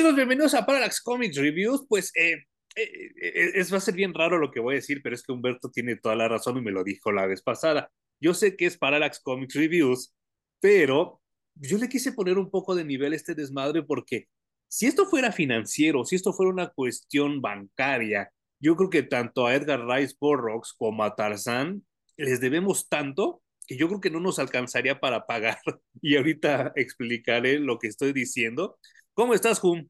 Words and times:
Amigos, 0.00 0.16
bienvenidos 0.16 0.54
a 0.54 0.64
Parallax 0.64 1.02
Comics 1.02 1.36
Reviews. 1.36 1.84
Pues 1.86 2.10
eh, 2.16 2.32
eh, 2.74 3.12
eh, 3.22 3.50
es, 3.56 3.70
va 3.70 3.76
a 3.76 3.80
ser 3.80 3.92
bien 3.92 4.14
raro 4.14 4.38
lo 4.38 4.50
que 4.50 4.58
voy 4.58 4.72
a 4.72 4.76
decir, 4.76 5.02
pero 5.02 5.14
es 5.14 5.22
que 5.22 5.30
Humberto 5.30 5.70
tiene 5.70 5.96
toda 5.96 6.16
la 6.16 6.26
razón 6.26 6.56
y 6.56 6.62
me 6.62 6.70
lo 6.70 6.82
dijo 6.82 7.12
la 7.12 7.26
vez 7.26 7.42
pasada. 7.42 7.90
Yo 8.18 8.32
sé 8.32 8.56
que 8.56 8.64
es 8.64 8.78
Parallax 8.78 9.20
Comics 9.20 9.52
Reviews, 9.52 10.14
pero 10.58 11.20
yo 11.54 11.76
le 11.76 11.90
quise 11.90 12.12
poner 12.12 12.38
un 12.38 12.50
poco 12.50 12.74
de 12.74 12.86
nivel 12.86 13.12
a 13.12 13.16
este 13.16 13.34
desmadre 13.34 13.82
porque 13.82 14.28
si 14.68 14.86
esto 14.86 15.04
fuera 15.04 15.32
financiero, 15.32 16.06
si 16.06 16.16
esto 16.16 16.32
fuera 16.32 16.50
una 16.50 16.70
cuestión 16.70 17.42
bancaria, 17.42 18.32
yo 18.58 18.76
creo 18.76 18.88
que 18.88 19.02
tanto 19.02 19.46
a 19.46 19.54
Edgar 19.54 19.86
Rice 19.86 20.14
Burroughs 20.18 20.72
como 20.72 21.04
a 21.04 21.14
Tarzán 21.14 21.84
les 22.16 22.40
debemos 22.40 22.88
tanto 22.88 23.42
que 23.66 23.76
yo 23.76 23.86
creo 23.88 24.00
que 24.00 24.10
no 24.10 24.20
nos 24.20 24.38
alcanzaría 24.38 24.98
para 24.98 25.26
pagar. 25.26 25.58
Y 26.00 26.16
ahorita 26.16 26.72
explicaré 26.76 27.58
lo 27.58 27.78
que 27.78 27.88
estoy 27.88 28.14
diciendo. 28.14 28.78
¿Cómo 29.20 29.34
estás, 29.34 29.58
Jum? 29.60 29.86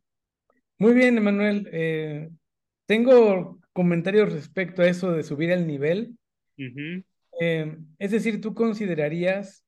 Muy 0.80 0.95
bien, 0.95 1.19
Emanuel. 1.19 1.69
Eh, 1.73 2.30
tengo 2.87 3.61
comentarios 3.75 4.33
respecto 4.33 4.80
a 4.80 4.89
eso 4.89 5.12
de 5.12 5.23
subir 5.23 5.51
el 5.51 5.66
nivel. 5.66 6.16
Eh, 7.39 7.77
es 7.98 8.11
decir, 8.11 8.41
¿tú 8.41 8.55
considerarías 8.55 9.62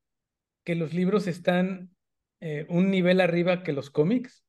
que 0.64 0.74
los 0.74 0.94
libros 0.94 1.26
están 1.26 1.90
eh, 2.40 2.64
un 2.70 2.90
nivel 2.90 3.20
arriba 3.20 3.62
que 3.62 3.74
los 3.74 3.90
cómics? 3.90 4.41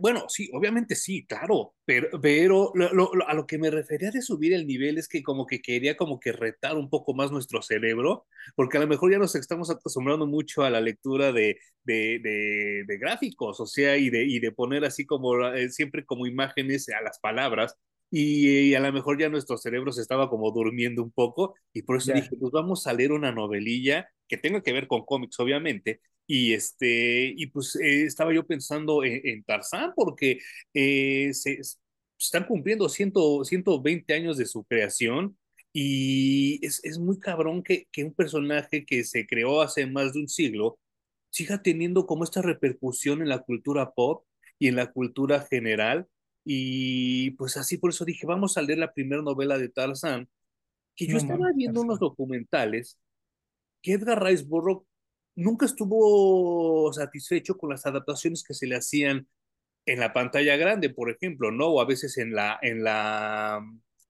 Bueno, 0.00 0.24
sí, 0.28 0.48
obviamente 0.52 0.94
sí, 0.94 1.26
claro, 1.26 1.74
pero, 1.84 2.08
pero 2.20 2.72
lo- 2.74 3.26
a 3.28 3.34
lo 3.34 3.46
que 3.46 3.58
me 3.58 3.70
refería 3.70 4.10
de 4.10 4.22
subir 4.22 4.52
el 4.52 4.66
nivel 4.66 4.96
es 4.98 5.08
que 5.08 5.22
como 5.22 5.46
que 5.46 5.60
quería 5.60 5.96
como 5.96 6.20
que 6.20 6.32
retar 6.32 6.76
un 6.76 6.88
poco 6.88 7.14
más 7.14 7.30
nuestro 7.32 7.62
cerebro, 7.62 8.26
porque 8.54 8.76
a 8.78 8.80
lo 8.80 8.86
mejor 8.86 9.10
ya 9.12 9.18
nos 9.18 9.34
estamos 9.34 9.70
acostumbrando 9.70 10.26
mucho 10.26 10.62
a 10.62 10.70
la 10.70 10.80
lectura 10.80 11.32
de, 11.32 11.58
de, 11.84 12.20
de, 12.86 12.98
gráficos, 12.98 13.60
o 13.60 13.66
sea, 13.66 13.96
y 13.96 14.10
de, 14.10 14.24
y 14.24 14.40
de 14.40 14.52
poner 14.52 14.84
así 14.84 15.04
como 15.06 15.44
eh, 15.48 15.68
siempre 15.70 16.04
como 16.04 16.26
imágenes 16.26 16.88
a 16.88 17.00
las 17.02 17.18
palabras, 17.18 17.76
y, 18.12 18.70
y 18.70 18.74
a 18.76 18.80
lo 18.80 18.92
mejor 18.92 19.18
ya 19.20 19.28
nuestro 19.30 19.56
cerebro 19.58 19.92
se 19.92 20.02
estaba 20.02 20.30
como 20.30 20.52
durmiendo 20.52 21.02
un 21.02 21.10
poco, 21.12 21.56
y 21.72 21.82
por 21.82 21.96
eso 21.98 22.12
Ya. 22.12 22.14
dije, 22.14 22.36
pues 22.38 22.52
vamos 22.52 22.86
a 22.86 22.92
leer 22.94 23.12
una 23.12 23.32
novelilla 23.32 24.08
que 24.28 24.36
tenga 24.38 24.62
que 24.62 24.72
ver 24.72 24.86
con 24.88 25.04
cómics, 25.04 25.40
obviamente 25.40 26.00
y, 26.26 26.52
este, 26.54 27.34
y 27.36 27.46
pues 27.48 27.76
eh, 27.76 28.04
estaba 28.04 28.32
yo 28.32 28.46
pensando 28.46 29.04
en, 29.04 29.20
en 29.24 29.44
Tarzán 29.44 29.92
porque 29.96 30.38
eh, 30.74 31.30
se, 31.34 31.58
están 32.18 32.46
cumpliendo 32.46 32.88
cien, 32.88 33.12
120 33.44 34.14
años 34.14 34.36
de 34.38 34.46
su 34.46 34.64
creación 34.64 35.36
y 35.72 36.64
es, 36.66 36.80
es 36.84 36.98
muy 36.98 37.18
cabrón 37.18 37.62
que, 37.62 37.86
que 37.92 38.04
un 38.04 38.14
personaje 38.14 38.84
que 38.86 39.04
se 39.04 39.26
creó 39.26 39.62
hace 39.62 39.86
más 39.86 40.12
de 40.12 40.20
un 40.20 40.28
siglo 40.28 40.78
siga 41.30 41.62
teniendo 41.62 42.06
como 42.06 42.24
esta 42.24 42.42
repercusión 42.42 43.22
en 43.22 43.28
la 43.28 43.40
cultura 43.42 43.92
pop 43.92 44.24
y 44.58 44.68
en 44.68 44.76
la 44.76 44.92
cultura 44.92 45.40
general. 45.50 46.06
Y 46.44 47.32
pues 47.32 47.56
así 47.56 47.78
por 47.78 47.90
eso 47.90 48.04
dije, 48.04 48.26
vamos 48.26 48.56
a 48.56 48.62
leer 48.62 48.78
la 48.78 48.92
primera 48.92 49.22
novela 49.22 49.58
de 49.58 49.68
Tarzán, 49.68 50.28
que 50.96 51.06
yo 51.06 51.12
No 51.12 51.18
estaba 51.18 51.46
viendo 51.54 51.80
unos 51.80 52.00
documentales 52.00 52.98
que 53.80 53.92
Edgar 53.92 54.22
Rice 54.22 54.44
Burroughs 54.44 54.86
nunca 55.34 55.66
estuvo 55.66 56.92
satisfecho 56.92 57.56
con 57.56 57.70
las 57.70 57.86
adaptaciones 57.86 58.44
que 58.44 58.54
se 58.54 58.66
le 58.66 58.76
hacían 58.76 59.26
en 59.86 60.00
la 60.00 60.12
pantalla 60.12 60.56
grande, 60.56 60.90
por 60.90 61.10
ejemplo, 61.10 61.50
¿no? 61.50 61.68
O 61.68 61.80
a 61.80 61.86
veces 61.86 62.18
en 62.18 62.34
la, 62.34 62.58
en 62.62 62.84
la, 62.84 63.60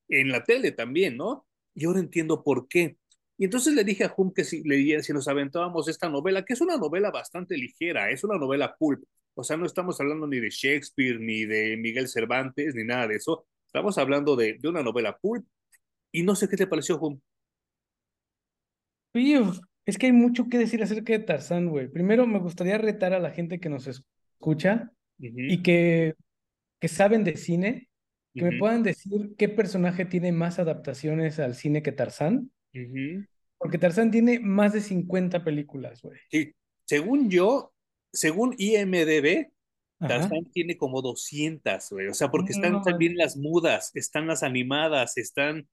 en 0.09 0.29
la 0.29 0.45
tele 0.45 0.73
también, 0.73 1.17
¿no? 1.17 1.47
Y 1.75 1.87
ahora 1.87 2.01
entiendo 2.01 2.43
por 2.45 2.69
qué. 2.69 2.99
Y 3.39 3.45
entonces 3.45 3.75
le 3.75 3.85
dije 3.85 4.05
a 4.05 4.15
Hum 4.15 4.33
que 4.35 4.45
si, 4.45 4.63
le, 4.63 5.03
si 5.03 5.13
nos 5.13 5.27
aventábamos 5.29 5.89
esta 5.89 6.09
novela, 6.09 6.45
que 6.45 6.53
es 6.53 6.61
una 6.61 6.77
novela 6.77 7.11
bastante 7.11 7.57
ligera, 7.57 8.11
es 8.11 8.23
una 8.25 8.37
novela 8.37 8.77
pulp. 8.77 9.03
O 9.35 9.45
sea, 9.45 9.57
no 9.57 9.67
estamos 9.67 10.01
hablando 10.01 10.27
ni 10.27 10.41
de 10.41 10.51
Shakespeare, 10.51 11.19
ni 11.19 11.45
de 11.45 11.77
Miguel 11.77 12.09
Cervantes, 12.09 12.75
ni 12.75 12.85
nada 12.85 13.09
de 13.09 13.17
eso. 13.17 13.47
Estamos 13.67 13.97
hablando 13.99 14.37
de, 14.37 14.59
de 14.59 14.69
una 14.69 14.83
novela 14.83 15.17
pulp. 15.17 15.47
Y 16.13 16.23
no 16.23 16.35
sé 16.35 16.49
qué 16.49 16.57
te 16.57 16.67
pareció. 16.67 17.01
Oye, 19.15 19.41
es 19.87 19.99
que 19.99 20.07
hay 20.07 20.13
mucho 20.13 20.49
que 20.49 20.59
decir 20.59 20.83
acerca 20.83 21.13
de 21.13 21.21
Tarzán, 21.21 21.69
güey. 21.69 21.89
Primero, 21.89 22.27
me 22.27 22.39
gustaría 22.39 22.77
retar 22.79 23.15
a 23.15 23.21
la 23.21 23.31
gente 23.31 23.59
que 23.61 23.69
nos 23.69 23.87
escucha 23.87 24.93
Uh 25.19 25.27
-huh, 25.27 25.53
y 25.53 25.63
que, 25.63 26.15
que 26.81 26.89
saben 26.89 27.23
de 27.23 27.37
cine, 27.37 27.89
que 28.35 28.43
uh 28.43 28.47
me 28.51 28.59
puedan 28.59 28.83
decir 28.83 29.35
qué 29.39 29.49
personaje 29.49 30.05
tiene 30.05 30.33
más 30.33 30.59
adaptaciones 30.59 31.39
al 31.39 31.55
cine 31.55 31.83
que 31.83 31.93
Tarzán. 31.93 32.51
uh 32.75 32.79
-huh. 32.79 33.27
Porque 33.59 33.79
Tarzán 33.79 34.11
tiene 34.11 34.41
más 34.41 34.73
de 34.73 34.81
50 34.81 35.45
películas, 35.45 36.03
güey. 36.03 36.19
Sí, 36.29 36.53
según 36.85 37.31
yo, 37.31 37.72
según 38.13 38.55
IMDB. 38.59 39.51
Tarzán 39.99 40.51
tiene 40.53 40.77
como 40.77 41.01
200, 41.01 41.91
güey. 41.91 42.09
O 42.09 42.15
sea, 42.15 42.29
porque 42.29 42.51
están 42.53 42.73
No, 42.73 42.83
también 42.83 43.17
las 43.17 43.37
mudas, 43.37 43.93
están 43.95 44.27
las 44.27 44.43
animadas, 44.43 45.17
están 45.17 45.69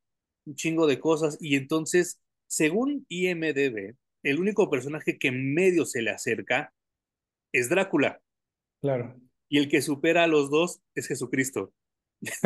un 0.46 0.54
chingo 0.56 0.86
de 0.86 1.00
cosas. 1.00 1.38
Y 1.42 1.56
entonces, 1.56 2.22
según 2.46 3.08
IMDB, 3.10 3.96
el 4.22 4.40
único 4.40 4.70
personaje 4.70 5.18
que 5.18 5.32
medio 5.32 5.84
se 5.86 6.04
le 6.04 6.12
acerca 6.12 6.72
es 7.52 7.70
Drácula. 7.70 8.22
claro. 8.82 9.20
Y 9.52 9.58
el 9.58 9.68
que 9.68 9.82
supera 9.82 10.26
a 10.26 10.28
los 10.28 10.52
dos 10.52 10.80
es 10.94 11.08
Jesucristo. 11.08 11.74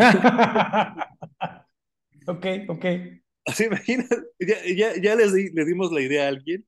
ok, 2.27 2.45
ok. 2.69 2.85
Así 3.45 3.65
imaginas, 3.65 4.07
ya, 4.39 4.55
ya, 4.73 4.95
ya 5.01 5.15
les, 5.15 5.33
di- 5.33 5.49
le 5.49 5.65
dimos 5.65 5.91
la 5.91 5.99
idea 5.99 6.25
a 6.25 6.27
alguien 6.29 6.65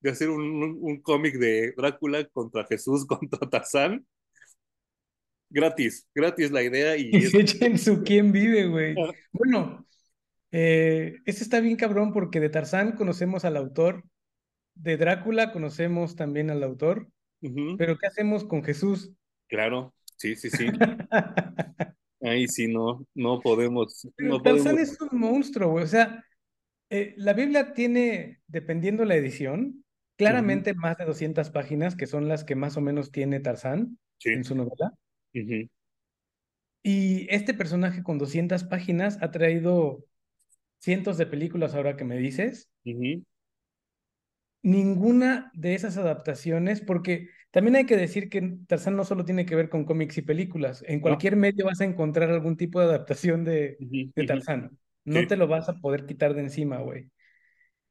de 0.00 0.10
hacer 0.10 0.30
un, 0.30 0.42
un, 0.42 0.78
un 0.80 1.00
cómic 1.02 1.34
de 1.36 1.72
Drácula 1.76 2.24
contra 2.28 2.64
Jesús, 2.66 3.06
contra 3.06 3.48
Tarzán. 3.48 4.06
Gratis, 5.50 6.06
gratis 6.14 6.50
la 6.50 6.62
idea 6.62 6.96
y 6.96 7.10
se 7.22 7.40
echen 7.40 7.78
su 7.78 8.02
quién 8.02 8.32
vive, 8.32 8.66
güey. 8.66 8.94
Bueno, 9.32 9.86
eh, 10.50 11.16
este 11.24 11.42
está 11.42 11.60
bien 11.60 11.76
cabrón 11.76 12.12
porque 12.12 12.40
de 12.40 12.50
Tarzán 12.50 12.92
conocemos 12.92 13.44
al 13.44 13.56
autor, 13.56 14.04
de 14.74 14.96
Drácula 14.96 15.52
conocemos 15.52 16.16
también 16.16 16.50
al 16.50 16.62
autor, 16.62 17.08
pero 17.76 17.96
¿qué 17.98 18.06
hacemos 18.06 18.44
con 18.44 18.62
Jesús? 18.62 19.12
claro, 19.48 19.94
sí, 20.16 20.36
sí, 20.36 20.50
sí. 20.50 20.66
Ahí 22.20 22.48
sí 22.48 22.66
no, 22.68 23.06
no 23.14 23.40
podemos, 23.40 24.08
Pero 24.16 24.28
no 24.28 24.42
Tarzán 24.42 24.76
podemos. 24.76 24.92
es 24.92 25.00
un 25.00 25.18
monstruo, 25.20 25.70
güey. 25.70 25.84
O 25.84 25.86
sea, 25.86 26.24
eh, 26.90 27.14
la 27.16 27.32
Biblia 27.32 27.72
tiene, 27.74 28.40
dependiendo 28.46 29.04
la 29.04 29.14
edición, 29.14 29.84
Claramente 30.18 30.74
más 30.74 30.98
de 30.98 31.04
200 31.04 31.50
páginas, 31.50 31.94
que 31.94 32.08
son 32.08 32.26
las 32.26 32.42
que 32.42 32.56
más 32.56 32.76
o 32.76 32.80
menos 32.80 33.12
tiene 33.12 33.38
Tarzán 33.38 33.98
sí, 34.18 34.30
en 34.30 34.42
su 34.42 34.56
novela. 34.56 34.92
Y 36.82 37.28
este 37.30 37.54
personaje 37.54 38.02
con 38.02 38.18
200 38.18 38.64
páginas 38.64 39.18
ha 39.22 39.30
traído 39.30 40.04
cientos 40.80 41.18
de 41.18 41.26
películas 41.26 41.74
ahora 41.74 41.96
que 41.96 42.04
me 42.04 42.16
dices. 42.16 42.68
Ninguna 44.62 45.52
de 45.54 45.74
esas 45.74 45.96
adaptaciones, 45.96 46.80
porque 46.80 47.28
también 47.52 47.76
hay 47.76 47.86
que 47.86 47.96
decir 47.96 48.28
que 48.28 48.56
Tarzán 48.66 48.96
no 48.96 49.04
solo 49.04 49.24
tiene 49.24 49.46
que 49.46 49.54
ver 49.54 49.68
con 49.68 49.84
cómics 49.84 50.18
y 50.18 50.22
películas. 50.22 50.84
En 50.88 50.96
¿no? 50.96 51.02
cualquier 51.02 51.36
medio 51.36 51.64
vas 51.64 51.80
a 51.80 51.84
encontrar 51.84 52.28
algún 52.30 52.56
tipo 52.56 52.80
de 52.80 52.86
adaptación 52.86 53.44
de, 53.44 53.76
de 53.78 54.26
Tarzán. 54.26 54.76
No 55.04 55.20
sí, 55.20 55.26
te 55.28 55.36
lo 55.36 55.46
vas 55.46 55.68
a 55.68 55.74
poder 55.74 56.06
quitar 56.06 56.34
de 56.34 56.40
encima, 56.40 56.78
güey. 56.78 57.08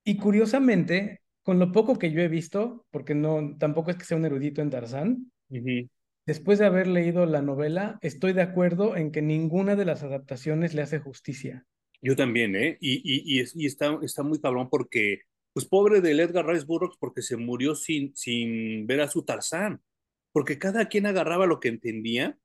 Y 0.04 0.18
curiosamente, 0.18 1.22
con 1.48 1.60
lo 1.60 1.72
poco 1.72 1.98
que 1.98 2.12
yo 2.12 2.20
he 2.20 2.28
visto, 2.28 2.86
porque 2.92 3.16
no, 3.16 3.56
tampoco 3.58 3.90
es 3.90 3.96
que 3.96 4.04
sea 4.04 4.18
un 4.18 4.26
erudito 4.26 4.62
en 4.62 4.70
Tarzán, 4.70 5.32
después 6.26 6.60
de 6.60 6.66
haber 6.66 6.88
leído 6.88 7.26
la 7.26 7.42
novela, 7.42 7.98
estoy 8.02 8.34
de 8.34 8.42
acuerdo 8.42 8.98
en 8.98 9.14
que 9.14 9.22
ninguna 9.22 9.78
de 9.78 9.86
las 9.86 10.04
adaptaciones 10.04 10.74
le 10.74 10.82
hace 10.82 11.00
justicia. 11.00 11.66
Yo 12.02 12.18
también, 12.18 12.54
¿eh? 12.58 12.78
Y, 12.82 12.96
y, 12.96 13.38
y, 13.38 13.40
es- 13.40 13.56
y 13.56 13.66
está, 13.66 13.98
está 14.02 14.24
muy 14.24 14.42
cabrón 14.42 14.68
porque, 14.70 15.22
pues 15.54 15.66
pobre 15.66 16.02
del 16.02 16.20
Edgar 16.20 16.46
Rice 16.46 16.66
Burroughs 16.66 16.98
porque 17.00 17.22
se 17.22 17.38
murió 17.38 17.76
sin, 17.76 18.14
sin 18.14 18.86
ver 18.86 19.00
a 19.00 19.08
su 19.08 19.24
Tarzán, 19.24 19.82
porque 20.34 20.60
cada 20.60 20.90
quien 20.90 21.06
agarraba 21.06 21.46
lo 21.48 21.62
que 21.62 21.70
entendía 21.70 22.38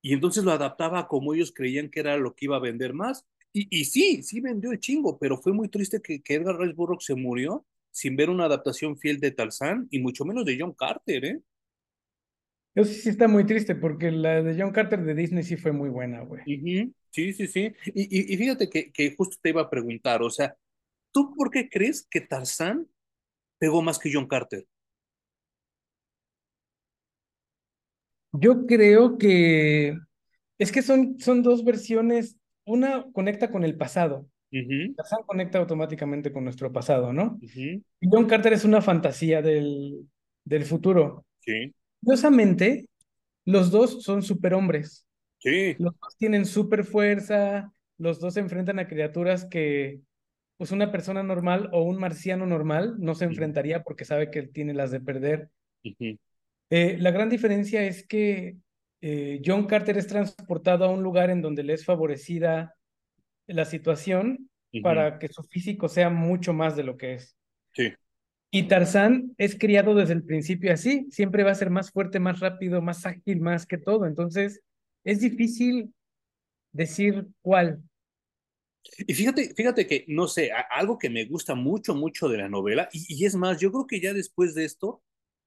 y 0.00 0.14
entonces 0.14 0.44
lo 0.44 0.52
adaptaba 0.52 1.08
como 1.08 1.34
ellos 1.34 1.52
creían 1.54 1.90
que 1.90 2.00
era 2.00 2.16
lo 2.16 2.34
que 2.34 2.46
iba 2.46 2.56
a 2.56 2.60
vender 2.60 2.94
más. 2.94 3.26
Y, 3.52 3.68
y 3.70 3.84
sí, 3.84 4.22
sí 4.22 4.40
vendió 4.40 4.72
el 4.72 4.80
chingo, 4.80 5.18
pero 5.18 5.36
fue 5.36 5.52
muy 5.52 5.68
triste 5.68 6.00
que, 6.00 6.22
que 6.22 6.36
Edgar 6.36 6.58
Rice 6.58 6.72
Burroughs 6.72 7.04
se 7.04 7.14
murió 7.14 7.66
sin 7.92 8.16
ver 8.16 8.30
una 8.30 8.46
adaptación 8.46 8.98
fiel 8.98 9.20
de 9.20 9.30
Tarzán 9.32 9.86
y 9.90 10.00
mucho 10.00 10.24
menos 10.24 10.44
de 10.44 10.56
John 10.60 10.74
Carter, 10.74 11.24
¿eh? 11.24 11.40
Yo 12.74 12.84
sí, 12.84 12.94
sí 12.94 13.08
está 13.10 13.28
muy 13.28 13.44
triste 13.46 13.74
porque 13.76 14.10
la 14.10 14.42
de 14.42 14.60
John 14.60 14.72
Carter 14.72 15.02
de 15.04 15.14
Disney 15.14 15.42
sí 15.44 15.56
fue 15.56 15.72
muy 15.72 15.88
buena, 15.88 16.20
güey. 16.22 16.44
Sí, 17.10 17.32
sí, 17.32 17.46
sí. 17.48 17.72
Y, 17.86 18.32
y, 18.32 18.34
y 18.34 18.36
fíjate 18.36 18.70
que, 18.70 18.92
que 18.92 19.14
justo 19.16 19.36
te 19.42 19.50
iba 19.50 19.62
a 19.62 19.70
preguntar, 19.70 20.22
o 20.22 20.30
sea, 20.30 20.56
¿tú 21.12 21.34
por 21.36 21.50
qué 21.50 21.68
crees 21.70 22.06
que 22.10 22.20
Tarzán 22.22 22.88
pegó 23.58 23.82
más 23.82 23.98
que 23.98 24.10
John 24.12 24.28
Carter? 24.28 24.66
Yo 28.32 28.66
creo 28.66 29.18
que 29.18 29.98
es 30.58 30.72
que 30.72 30.82
son, 30.82 31.18
son 31.20 31.42
dos 31.42 31.64
versiones. 31.64 32.38
Una 32.66 33.06
conecta 33.12 33.50
con 33.50 33.64
el 33.64 33.76
pasado. 33.76 34.28
Ujú, 34.52 34.94
Tarzán 34.96 35.22
conecta 35.26 35.58
automáticamente 35.58 36.32
con 36.32 36.44
nuestro 36.44 36.72
pasado, 36.72 37.12
¿no? 37.12 37.38
John 38.02 38.26
Carter 38.26 38.52
es 38.52 38.64
una 38.64 38.82
fantasía 38.82 39.42
del, 39.42 40.08
del 40.44 40.64
futuro. 40.64 41.24
Sí. 41.38 41.72
Curiosamente, 42.02 42.86
los 43.44 43.70
dos 43.70 44.02
son 44.02 44.22
superhombres. 44.22 45.06
Sí. 45.38 45.76
Los 45.78 45.94
dos 46.00 46.16
tienen 46.18 46.44
super 46.46 46.84
fuerza, 46.84 47.72
los 47.96 48.18
dos 48.18 48.34
se 48.34 48.40
enfrentan 48.40 48.78
a 48.78 48.88
criaturas 48.88 49.44
que 49.44 50.00
pues 50.56 50.72
una 50.72 50.92
persona 50.92 51.22
normal 51.22 51.70
o 51.72 51.82
un 51.82 51.98
marciano 51.98 52.44
normal 52.44 52.96
no 52.98 53.14
se 53.14 53.24
enfrentaría 53.24 53.82
porque 53.82 54.04
sabe 54.04 54.30
que 54.30 54.42
tiene 54.42 54.74
las 54.74 54.90
de 54.90 55.00
perder. 55.00 55.48
Eh, 55.82 56.98
la 56.98 57.10
gran 57.12 57.30
diferencia 57.30 57.82
es 57.82 58.06
que 58.06 58.56
eh, 59.00 59.40
John 59.42 59.66
Carter 59.66 59.96
es 59.96 60.06
transportado 60.06 60.84
a 60.84 60.90
un 60.90 61.02
lugar 61.02 61.30
en 61.30 61.40
donde 61.40 61.62
le 61.62 61.72
es 61.72 61.86
favorecida 61.86 62.74
la 63.52 63.64
situación 63.64 64.50
para 64.82 65.18
que 65.18 65.28
su 65.28 65.42
físico 65.42 65.88
sea 65.88 66.10
mucho 66.10 66.52
más 66.52 66.76
de 66.76 66.84
lo 66.84 66.96
que 66.96 67.14
es. 67.14 67.36
Sí. 67.72 67.92
Y 68.52 68.64
Tarzán 68.64 69.34
es 69.38 69.56
criado 69.56 69.94
desde 69.94 70.14
el 70.14 70.24
principio 70.24 70.72
así, 70.72 71.06
siempre 71.10 71.44
va 71.44 71.52
a 71.52 71.56
ser 71.56 71.70
más 71.70 71.90
fuerte, 71.92 72.18
más 72.18 72.40
rápido, 72.40 72.82
más 72.82 73.06
ágil, 73.06 73.40
más 73.40 73.66
que 73.66 73.78
todo. 73.78 74.06
Entonces, 74.06 74.60
es 75.04 75.20
difícil 75.20 75.94
decir 76.72 77.26
cuál. 77.42 77.82
Y 79.06 79.14
fíjate, 79.14 79.54
fíjate 79.54 79.86
que, 79.86 80.04
no 80.08 80.26
sé, 80.26 80.50
algo 80.70 80.98
que 80.98 81.10
me 81.10 81.26
gusta 81.26 81.54
mucho, 81.54 81.94
mucho 81.94 82.28
de 82.28 82.38
la 82.38 82.48
novela, 82.48 82.88
y, 82.92 83.24
es 83.24 83.36
más, 83.36 83.60
yo 83.60 83.70
creo 83.70 83.86
que 83.86 84.00
ya 84.00 84.12
después 84.12 84.54
de 84.54 84.64
esto, 84.64 85.02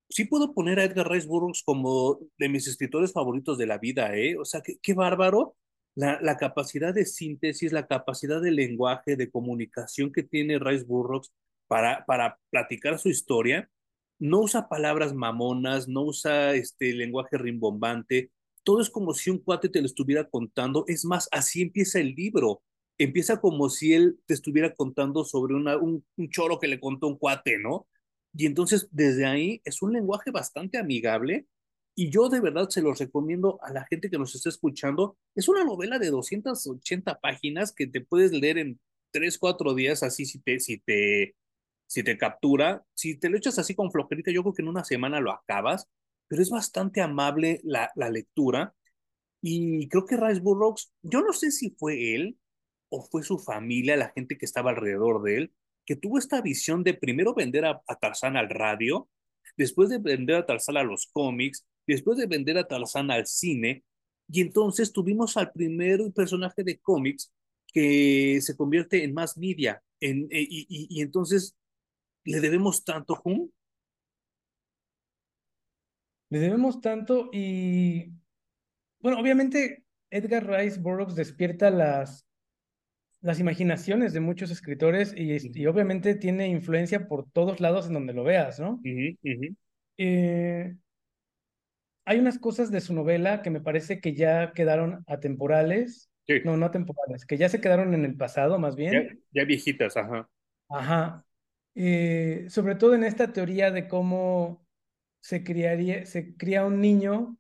sí 0.08 0.26
puedo 0.26 0.54
poner 0.54 0.80
a 0.80 0.86
Edgar 0.86 1.10
Rice 1.10 1.28
Burroughs 1.28 1.64
como 1.64 2.20
de 2.38 2.48
mis 2.48 2.68
escritores 2.68 3.12
favoritos 3.12 3.58
de 3.58 3.66
la 3.66 3.80
vida, 3.80 4.16
¿eh? 4.16 4.38
O 4.38 4.46
sea, 4.46 4.62
qué, 4.62 4.78
qué 4.82 4.94
bárbaro 4.94 5.58
la, 5.96 6.38
capacidad 6.38 6.94
de 6.94 7.06
síntesis, 7.06 7.72
la 7.72 7.88
capacidad 7.88 8.42
de 8.42 8.52
lenguaje, 8.52 9.16
de 9.16 9.30
comunicación 9.30 10.12
que 10.12 10.24
tiene 10.24 10.60
Rice 10.60 10.86
Burroughs 10.86 11.32
para, 11.68 12.06
para 12.06 12.40
platicar 12.50 13.00
su 13.00 13.10
historia. 13.10 13.70
No 14.20 14.42
usa 14.42 14.70
palabras 14.70 15.14
mamonas, 15.14 15.88
no 15.88 16.04
usa 16.04 16.54
este 16.56 16.94
lenguaje 16.94 17.38
rimbombante, 17.38 18.32
todo 18.64 18.82
es 18.82 18.90
como 18.90 19.14
si 19.14 19.30
un 19.30 19.40
cuate 19.40 19.70
te 19.70 19.82
lo 19.82 19.86
estuviera 19.86 20.30
contando. 20.30 20.86
Es 20.88 21.06
más, 21.06 21.28
así 21.32 21.62
empieza 21.62 22.00
el 22.00 22.16
libro. 22.16 22.64
Empieza 22.98 23.42
como 23.42 23.70
si 23.70 23.94
él 23.94 24.20
te 24.26 24.34
estuviera 24.34 24.74
contando 24.74 25.26
sobre 25.26 25.56
un, 25.56 26.06
un 26.18 26.30
choro 26.30 26.60
que 26.60 26.68
le 26.68 26.80
contó 26.80 27.08
un 27.08 27.18
cuate, 27.18 27.58
¿no? 27.60 27.88
Y 28.34 28.46
entonces 28.46 28.88
desde 28.92 29.26
ahí 29.26 29.62
es 29.66 29.82
un 29.82 29.94
lenguaje 29.94 30.32
bastante 30.32 30.78
amigable 30.78 31.48
y 31.96 32.10
yo 32.10 32.30
de 32.30 32.42
verdad 32.42 32.70
se 32.70 32.82
los 32.82 33.00
recomiendo 33.00 33.60
a 33.62 33.72
la 33.72 33.86
gente 33.86 34.10
que 34.10 34.18
nos 34.18 34.36
está 34.36 34.50
escuchando. 34.50 35.18
Es 35.36 35.48
una 35.48 35.64
novela 35.64 36.00
de 36.00 36.10
280 36.10 37.20
páginas 37.20 37.72
que 37.72 37.88
te 37.88 38.02
puedes 38.02 38.32
leer 38.32 38.58
en 38.58 38.80
3, 39.12 39.38
4 39.38 39.74
días 39.76 40.04
así 40.04 40.26
si 40.26 40.40
te, 40.40 40.60
si 40.60 40.80
te, 40.80 41.36
si 41.88 42.04
te 42.04 42.18
captura. 42.18 42.86
Si 42.96 43.16
te 43.18 43.30
lo 43.30 43.38
echas 43.38 43.60
así 43.60 43.76
con 43.76 43.92
flojerita, 43.92 44.32
yo 44.32 44.42
creo 44.42 44.54
que 44.54 44.62
en 44.64 44.70
una 44.70 44.84
semana 44.84 45.20
lo 45.20 45.32
acabas 45.32 45.88
pero 46.34 46.42
es 46.42 46.50
bastante 46.50 47.00
amable 47.00 47.62
la, 47.64 47.92
la 47.94 48.10
lectura. 48.10 48.74
Y 49.40 49.88
creo 49.90 50.06
que 50.06 50.18
Rice 50.18 50.42
Burroughs, 50.42 50.92
yo 51.04 51.22
no 51.22 51.32
sé 51.32 51.52
si 51.52 51.70
fue 51.72 52.16
él 52.16 52.40
o 52.90 53.04
fue 53.04 53.22
su 53.22 53.38
familia, 53.38 53.98
la 53.98 54.10
gente 54.10 54.38
que 54.38 54.46
estaba 54.46 54.72
alrededor 54.72 55.22
de 55.22 55.38
él, 55.38 55.54
que 55.86 55.96
tuvo 55.96 56.18
esta 56.18 56.42
visión 56.42 56.84
de 56.84 56.96
primero 56.96 57.36
vender 57.36 57.66
a, 57.66 57.84
a 57.86 57.96
Tarzán 57.98 58.36
al 58.36 58.50
radio, 58.50 59.10
después 59.58 59.90
de 59.90 60.00
vender 60.00 60.38
a 60.38 60.46
Tarzán 60.48 60.78
a 60.78 60.84
los 60.84 61.06
cómics, 61.06 61.68
después 61.88 62.18
de 62.18 62.28
vender 62.28 62.58
a 62.58 62.68
Tarzán 62.68 63.12
al 63.12 63.26
cine, 63.26 63.84
y 64.30 64.42
entonces 64.42 64.92
tuvimos 64.92 65.38
al 65.38 65.52
primer 65.52 66.00
personaje 66.14 66.64
de 66.64 66.80
cómics 66.80 67.32
que 67.68 68.40
se 68.42 68.56
convierte 68.56 69.04
en 69.04 69.14
más 69.14 69.38
media, 69.38 69.84
en, 70.00 70.28
eh, 70.32 70.42
y, 70.42 70.66
y, 70.70 70.88
y, 70.90 71.02
entonces 71.02 71.56
le 72.24 72.40
debemos 72.40 72.86
tanto, 72.86 73.22
Hum, 73.26 73.50
le 76.30 76.40
debemos 76.40 76.82
tanto 76.82 77.30
y, 77.32 78.12
bueno, 79.00 79.20
obviamente 79.20 79.84
Edgar 80.10 80.48
Rice 80.48 80.80
Burroughs 80.80 81.16
despierta 81.16 81.70
las, 81.70 82.28
las 83.22 83.40
imaginaciones 83.40 84.14
de 84.14 84.20
muchos 84.20 84.50
escritores 84.50 85.14
y, 85.16 85.38
y 85.60 85.66
obviamente 85.68 86.16
tiene 86.16 86.48
influencia 86.48 87.08
por 87.08 87.30
todos 87.32 87.60
lados 87.60 87.88
en 87.88 87.94
donde 87.94 88.14
lo 88.14 88.24
veas, 88.24 88.60
¿no? 88.60 88.82
Eh, 89.98 90.76
hay 92.06 92.20
unas 92.20 92.40
cosas 92.40 92.72
de 92.72 92.82
su 92.82 92.94
novela 92.94 93.42
que 93.42 93.50
me 93.50 93.62
parece 93.62 94.00
que 94.00 94.14
ya 94.14 94.52
quedaron 94.54 95.04
atemporales. 95.08 96.10
No, 96.46 96.56
no 96.56 96.66
atemporales, 96.66 97.26
que 97.26 97.38
ya 97.38 97.50
se 97.50 97.60
quedaron 97.60 97.94
en 97.94 98.06
el 98.06 98.16
pasado, 98.16 98.58
más 98.58 98.76
bien. 98.76 99.22
Ya, 99.32 99.44
viejitas, 99.44 99.98
ajá. 99.98 100.30
Ajá. 100.70 101.26
Eh, 101.76 102.46
sobre 102.50 102.76
todo 102.76 102.96
en 102.96 103.04
esta 103.04 103.34
teoría 103.34 103.72
de 103.72 103.88
cómo 103.88 104.66
se, 105.20 105.44
criaría, 105.44 106.06
se 106.06 106.36
cría 106.36 106.66
un 106.66 106.80
niño 106.80 107.38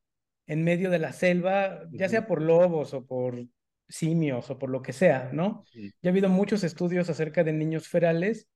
en 0.47 0.63
medio 0.63 0.89
de 0.89 0.99
la 0.99 1.13
selva, 1.13 1.83
ya 1.91 2.09
sea 2.09 2.27
por 2.27 2.41
lobos 2.41 2.93
o 2.93 3.05
por 3.05 3.45
simios 3.87 4.49
o 4.49 4.59
por 4.59 4.69
lo 4.69 4.81
que 4.81 4.91
sea, 4.91 5.29
¿no? 5.31 5.63
Ya 5.73 6.09
ha 6.09 6.09
habido 6.09 6.27
muchos 6.27 6.63
estudios 6.63 7.09
acerca 7.09 7.43
de 7.43 7.53
niños 7.53 7.87
ferales 7.87 8.49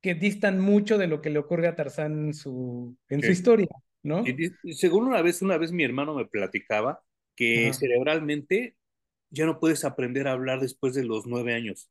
que 0.00 0.14
distan 0.14 0.60
mucho 0.60 0.98
de 0.98 1.08
lo 1.08 1.20
que 1.20 1.30
le 1.30 1.38
ocurre 1.38 1.66
a 1.66 1.74
Tarzán 1.74 2.26
en 2.26 2.34
su, 2.34 2.96
en 3.08 3.22
su 3.22 3.30
historia, 3.32 3.68
¿no? 4.06 4.24
Y, 4.26 4.74
según 4.74 5.06
una 5.06 5.20
vez, 5.22 5.42
una 5.42 5.58
vez 5.58 5.72
mi 5.72 5.84
hermano 5.84 6.14
me 6.14 6.26
platicaba 6.26 7.02
que 7.34 7.72
cerebralmente 7.74 8.76
ya 9.30 9.44
no 9.44 9.60
puedes 9.60 9.84
aprender 9.84 10.28
a 10.28 10.32
hablar 10.32 10.60
después 10.60 10.94
de 10.94 11.04
los 11.04 11.26
nueve 11.26 11.54
años. 11.54 11.90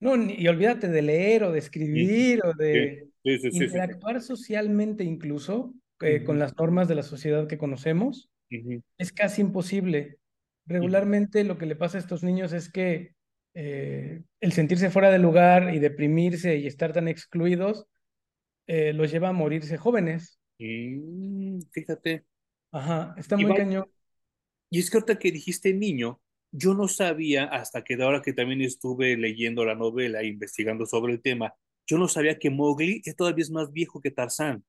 No, 0.00 0.16
y 0.16 0.46
olvídate 0.48 0.88
de 0.88 1.02
leer 1.02 1.44
o 1.44 1.52
de 1.52 1.58
escribir 1.58 2.40
o 2.44 2.54
de 2.54 3.08
interactuar 3.24 4.20
socialmente 4.20 5.04
incluso 5.04 5.74
eh, 6.00 6.22
con 6.24 6.38
las 6.38 6.56
normas 6.56 6.88
de 6.88 6.94
la 6.94 7.02
sociedad 7.02 7.46
que 7.46 7.58
conocemos. 7.58 8.30
Es 8.96 9.12
casi 9.12 9.42
imposible. 9.42 10.18
Regularmente 10.66 11.44
lo 11.44 11.58
que 11.58 11.66
le 11.66 11.76
pasa 11.76 11.98
a 11.98 12.00
estos 12.00 12.22
niños 12.22 12.52
es 12.52 12.70
que 12.70 13.14
eh, 13.54 14.22
el 14.40 14.52
sentirse 14.52 14.90
fuera 14.90 15.10
de 15.10 15.18
lugar 15.18 15.74
y 15.74 15.78
deprimirse 15.78 16.56
y 16.56 16.66
estar 16.66 16.92
tan 16.92 17.08
excluidos 17.08 17.86
eh, 18.68 18.92
los 18.92 19.10
lleva 19.10 19.30
a 19.30 19.32
morirse 19.32 19.78
jóvenes. 19.78 20.38
Mm, 20.58 21.60
fíjate. 21.70 22.24
Ajá, 22.72 23.14
está 23.16 23.36
muy 23.36 23.54
cañón. 23.54 23.86
Y 24.70 24.80
es 24.80 24.90
que 24.90 24.98
ahorita 24.98 25.18
que 25.18 25.32
dijiste 25.32 25.72
niño, 25.72 26.20
yo 26.50 26.74
no 26.74 26.88
sabía, 26.88 27.44
hasta 27.44 27.82
que 27.84 27.96
de 27.96 28.04
ahora 28.04 28.22
que 28.22 28.32
también 28.32 28.60
estuve 28.60 29.16
leyendo 29.16 29.64
la 29.64 29.74
novela 29.74 30.20
e 30.20 30.26
investigando 30.26 30.86
sobre 30.86 31.14
el 31.14 31.22
tema, 31.22 31.54
yo 31.86 31.96
no 31.96 32.08
sabía 32.08 32.38
que 32.38 32.50
Mowgli 32.50 33.00
es 33.04 33.16
todavía 33.16 33.42
es 33.42 33.50
más 33.50 33.72
viejo 33.72 34.00
que 34.00 34.10
Tarzán. 34.10 34.64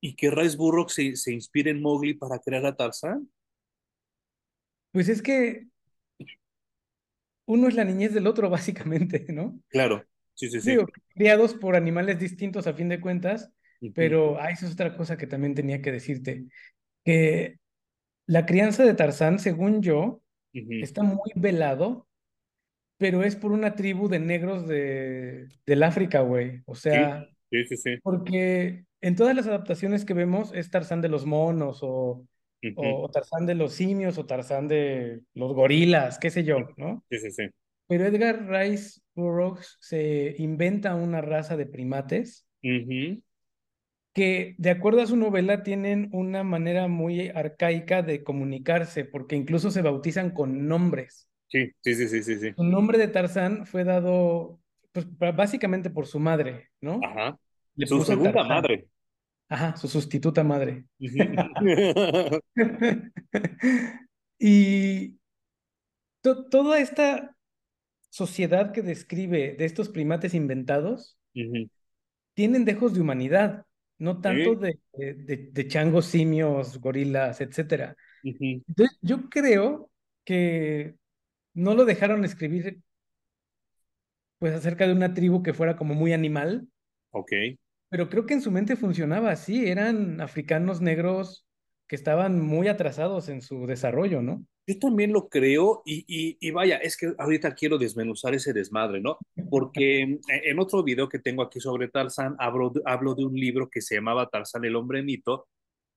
Y 0.00 0.16
que 0.16 0.30
Rice 0.30 0.56
Burroughs 0.56 0.94
se, 0.94 1.16
se 1.16 1.32
inspira 1.32 1.70
en 1.70 1.82
Mowgli 1.82 2.14
para 2.14 2.38
crear 2.38 2.64
a 2.64 2.74
Tarzán. 2.74 3.30
Pues 4.92 5.08
es 5.08 5.20
que 5.20 5.66
uno 7.50 7.66
es 7.66 7.74
la 7.74 7.84
niñez 7.84 8.14
del 8.14 8.26
otro, 8.26 8.48
básicamente, 8.50 9.26
¿no? 9.28 9.60
Claro, 9.68 10.04
sí, 10.34 10.48
sí, 10.48 10.60
sí. 10.60 10.76
criados 11.14 11.54
por 11.54 11.76
animales 11.76 12.18
distintos 12.18 12.66
a 12.66 12.74
fin 12.74 12.88
de 12.88 13.00
cuentas, 13.00 13.52
pero 13.94 14.38
ah, 14.40 14.50
eso 14.50 14.66
es 14.66 14.72
otra 14.72 14.96
cosa 14.96 15.16
que 15.16 15.26
también 15.26 15.54
tenía 15.54 15.80
que 15.82 15.92
decirte, 15.92 16.44
que 17.04 17.58
la 18.26 18.46
crianza 18.46 18.84
de 18.84 18.94
Tarzán, 18.94 19.38
según 19.38 19.82
yo, 19.82 20.22
Está 20.52 21.02
muy 21.02 21.30
velado, 21.36 22.08
pero 22.98 23.22
es 23.22 23.36
por 23.36 23.52
una 23.52 23.74
tribu 23.74 24.08
de 24.08 24.18
negros 24.18 24.66
de, 24.66 25.46
del 25.64 25.82
África, 25.82 26.20
güey. 26.20 26.62
O 26.66 26.74
sea, 26.74 27.26
sí, 27.50 27.64
sí, 27.66 27.76
sí, 27.76 27.90
porque 28.02 28.84
en 29.00 29.16
todas 29.16 29.34
las 29.36 29.46
adaptaciones 29.46 30.04
que 30.04 30.14
vemos 30.14 30.52
es 30.54 30.70
Tarzán 30.70 31.00
de 31.00 31.08
los 31.08 31.24
monos 31.24 31.80
o, 31.82 32.26
o 32.76 33.10
Tarzán 33.10 33.46
de 33.46 33.54
los 33.54 33.72
simios 33.74 34.18
o 34.18 34.26
Tarzán 34.26 34.66
de 34.68 35.20
los 35.34 35.54
gorilas, 35.54 36.18
qué 36.18 36.30
sé 36.30 36.44
yo, 36.44 36.68
¿no? 36.76 37.04
Sí, 37.10 37.18
sí, 37.18 37.30
sí. 37.30 37.44
Pero 37.86 38.06
Edgar 38.06 38.46
Rice 38.48 39.00
Burroughs 39.14 39.76
se 39.80 40.34
inventa 40.38 40.94
una 40.94 41.20
raza 41.20 41.56
de 41.56 41.66
primates 41.66 42.46
que 44.20 44.54
de 44.58 44.68
acuerdo 44.68 45.00
a 45.00 45.06
su 45.06 45.16
novela 45.16 45.62
tienen 45.62 46.10
una 46.12 46.44
manera 46.44 46.88
muy 46.88 47.28
arcaica 47.28 48.02
de 48.02 48.22
comunicarse, 48.22 49.06
porque 49.06 49.34
incluso 49.34 49.70
se 49.70 49.80
bautizan 49.80 50.32
con 50.32 50.68
nombres. 50.68 51.26
Sí, 51.48 51.72
sí, 51.80 51.94
sí, 51.94 52.06
sí, 52.06 52.22
sí. 52.22 52.38
sí. 52.38 52.52
Su 52.54 52.64
nombre 52.64 52.98
de 52.98 53.08
Tarzán 53.08 53.64
fue 53.64 53.82
dado, 53.82 54.60
pues, 54.92 55.06
básicamente 55.34 55.88
por 55.88 56.06
su 56.06 56.20
madre, 56.20 56.68
¿no? 56.82 57.00
Ajá. 57.02 57.38
su 57.78 58.04
segunda 58.04 58.44
madre. 58.44 58.88
Ajá, 59.48 59.74
su 59.78 59.88
sustituta 59.88 60.44
madre. 60.44 60.84
y 64.38 65.16
toda 66.20 66.78
esta 66.78 67.34
sociedad 68.10 68.72
que 68.72 68.82
describe 68.82 69.54
de 69.54 69.64
estos 69.64 69.88
primates 69.88 70.34
inventados 70.34 71.16
tienen 72.34 72.66
dejos 72.66 72.92
de 72.92 73.00
humanidad 73.00 73.64
no 74.00 74.20
tanto 74.20 74.56
de, 74.56 74.78
de, 74.94 75.68
changos, 75.68 76.06
simios, 76.06 76.80
gorilas, 76.80 77.40
etc. 77.40 77.94
Entonces, 78.24 78.98
yo 79.02 79.28
creo 79.28 79.90
que 80.24 80.96
no 81.52 81.74
lo 81.74 81.84
dejaron 81.84 82.24
escribir 82.24 82.80
pues 84.38 84.54
acerca 84.54 84.86
de 84.86 84.94
una 84.94 85.12
tribu 85.12 85.42
que 85.42 85.52
fuera 85.52 85.76
como 85.76 85.94
muy 85.94 86.14
animal. 86.14 86.66
Ok. 87.10 87.30
Pero 87.90 88.08
creo 88.08 88.24
que 88.24 88.32
en 88.34 88.40
su 88.40 88.50
mente 88.50 88.74
funcionaba 88.74 89.30
así, 89.32 89.68
eran 89.68 90.22
africanos 90.22 90.80
negros 90.80 91.46
que 91.86 91.96
estaban 91.96 92.40
muy 92.40 92.68
atrasados 92.68 93.28
en 93.28 93.42
su 93.42 93.66
desarrollo, 93.66 94.22
¿no? 94.22 94.46
Yo 94.66 94.78
también 94.78 95.12
lo 95.12 95.28
creo 95.28 95.82
y, 95.84 96.04
y, 96.06 96.36
y, 96.40 96.50
vaya, 96.50 96.76
es 96.76 96.96
que 96.96 97.12
ahorita 97.18 97.54
quiero 97.54 97.78
desmenuzar 97.78 98.34
ese 98.34 98.52
desmadre, 98.52 99.00
¿no? 99.00 99.18
Porque 99.48 100.18
en 100.28 100.58
otro 100.60 100.82
video 100.84 101.08
que 101.08 101.18
tengo 101.18 101.42
aquí 101.42 101.60
sobre 101.60 101.88
Tarzán 101.88 102.36
hablo, 102.38 102.72
hablo 102.84 103.14
de 103.14 103.24
un 103.24 103.34
libro 103.34 103.68
que 103.68 103.80
se 103.80 103.96
llamaba 103.96 104.28
Tarzán 104.28 104.64
el 104.64 104.76
hombre 104.76 105.02
mito, 105.02 105.48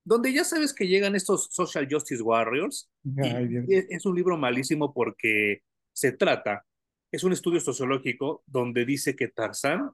donde 0.05 0.33
ya 0.33 0.43
sabes 0.43 0.73
que 0.73 0.87
llegan 0.87 1.15
estos 1.15 1.49
social 1.51 1.87
justice 1.89 2.21
warriors. 2.23 2.89
Ay, 3.21 3.63
y 3.67 3.93
es 3.93 4.05
un 4.05 4.15
libro 4.15 4.37
malísimo 4.37 4.93
porque 4.93 5.61
se 5.93 6.11
trata, 6.11 6.65
es 7.11 7.23
un 7.23 7.31
estudio 7.31 7.59
sociológico 7.59 8.43
donde 8.47 8.85
dice 8.85 9.15
que 9.15 9.27
Tarzán 9.27 9.91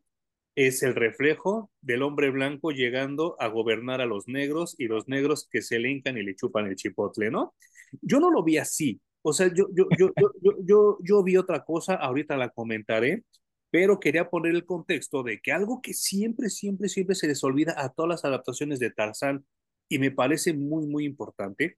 es 0.55 0.83
el 0.83 0.95
reflejo 0.95 1.71
del 1.81 2.01
hombre 2.01 2.31
blanco 2.31 2.71
llegando 2.71 3.35
a 3.39 3.47
gobernar 3.47 4.01
a 4.01 4.05
los 4.05 4.27
negros 4.27 4.75
y 4.77 4.87
los 4.87 5.07
negros 5.07 5.47
que 5.49 5.61
se 5.61 5.79
le 5.79 5.91
hincan 5.91 6.17
y 6.17 6.23
le 6.23 6.35
chupan 6.35 6.67
el 6.67 6.75
chipotle, 6.75 7.29
¿no? 7.29 7.55
Yo 8.01 8.19
no 8.19 8.31
lo 8.31 8.43
vi 8.43 8.57
así. 8.57 9.01
O 9.21 9.33
sea, 9.33 9.47
yo, 9.53 9.67
yo, 9.73 9.87
yo, 9.97 10.11
yo, 10.15 10.31
yo, 10.63 10.97
yo, 11.01 11.23
vi 11.23 11.37
otra 11.37 11.63
cosa, 11.65 11.95
ahorita 11.95 12.37
la 12.37 12.49
comentaré, 12.49 13.23
pero 13.69 13.99
quería 13.99 14.29
poner 14.29 14.55
el 14.55 14.65
contexto 14.65 15.23
de 15.23 15.41
que 15.41 15.51
algo 15.51 15.81
que 15.81 15.93
siempre, 15.93 16.49
siempre, 16.49 16.87
siempre 16.89 17.15
se 17.15 17.27
les 17.27 17.43
olvida 17.43 17.75
a 17.77 17.89
todas 17.89 18.09
las 18.09 18.25
adaptaciones 18.25 18.79
de 18.79 18.91
Tarzán 18.91 19.45
y 19.89 19.99
me 19.99 20.11
parece 20.11 20.53
muy, 20.53 20.87
muy 20.87 21.05
importante, 21.05 21.77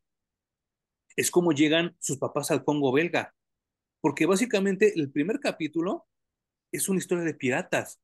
es 1.15 1.31
cómo 1.31 1.51
llegan 1.51 1.95
sus 1.99 2.17
papás 2.17 2.51
al 2.51 2.63
Congo 2.63 2.91
belga. 2.91 3.33
Porque 4.01 4.25
básicamente 4.25 4.93
el 4.95 5.11
primer 5.11 5.39
capítulo 5.39 6.07
es 6.71 6.89
una 6.89 6.99
historia 6.99 7.23
de 7.23 7.33
piratas 7.33 7.99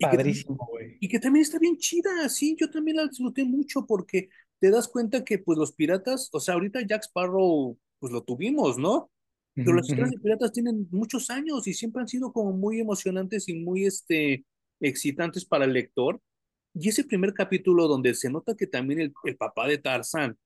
padrísimo, 0.00 0.66
güey. 0.70 0.96
Y, 1.00 1.08
que 1.08 1.18
también 1.18 1.42
está 1.42 1.58
bien 1.58 1.76
chida, 1.76 2.28
sí, 2.28 2.56
yo 2.58 2.70
también 2.70 2.96
la 2.96 3.06
disfruté 3.06 3.44
mucho 3.44 3.86
porque 3.86 4.30
te 4.64 4.70
das 4.70 4.88
cuenta 4.88 5.26
que 5.26 5.38
pues 5.38 5.58
los 5.58 5.72
piratas, 5.72 6.30
o 6.32 6.40
sea, 6.40 6.54
ahorita 6.54 6.80
Jack 6.86 7.02
Sparrow, 7.02 7.78
pues 7.98 8.14
lo 8.14 8.22
tuvimos, 8.22 8.78
¿no? 8.78 9.10
Pero 9.52 9.74
las 9.74 9.84
historias 9.84 10.10
de 10.12 10.18
piratas 10.18 10.52
tienen 10.52 10.88
muchos 10.90 11.28
años 11.28 11.66
y 11.66 11.74
siempre 11.74 12.00
han 12.00 12.08
sido 12.08 12.32
como 12.32 12.54
muy 12.54 12.80
emocionantes 12.80 13.46
y 13.50 13.56
muy 13.56 13.84
este, 13.84 14.46
excitantes 14.80 15.44
para 15.44 15.66
el 15.66 15.74
lector. 15.74 16.18
Y 16.72 16.88
ese 16.88 17.04
primer 17.04 17.34
capítulo 17.34 17.86
donde 17.88 18.14
se 18.14 18.30
nota 18.30 18.56
que 18.56 18.66
también 18.66 19.00
el, 19.00 19.12
el 19.24 19.36
papá 19.36 19.68
de 19.68 19.76
Tarzán, 19.76 20.38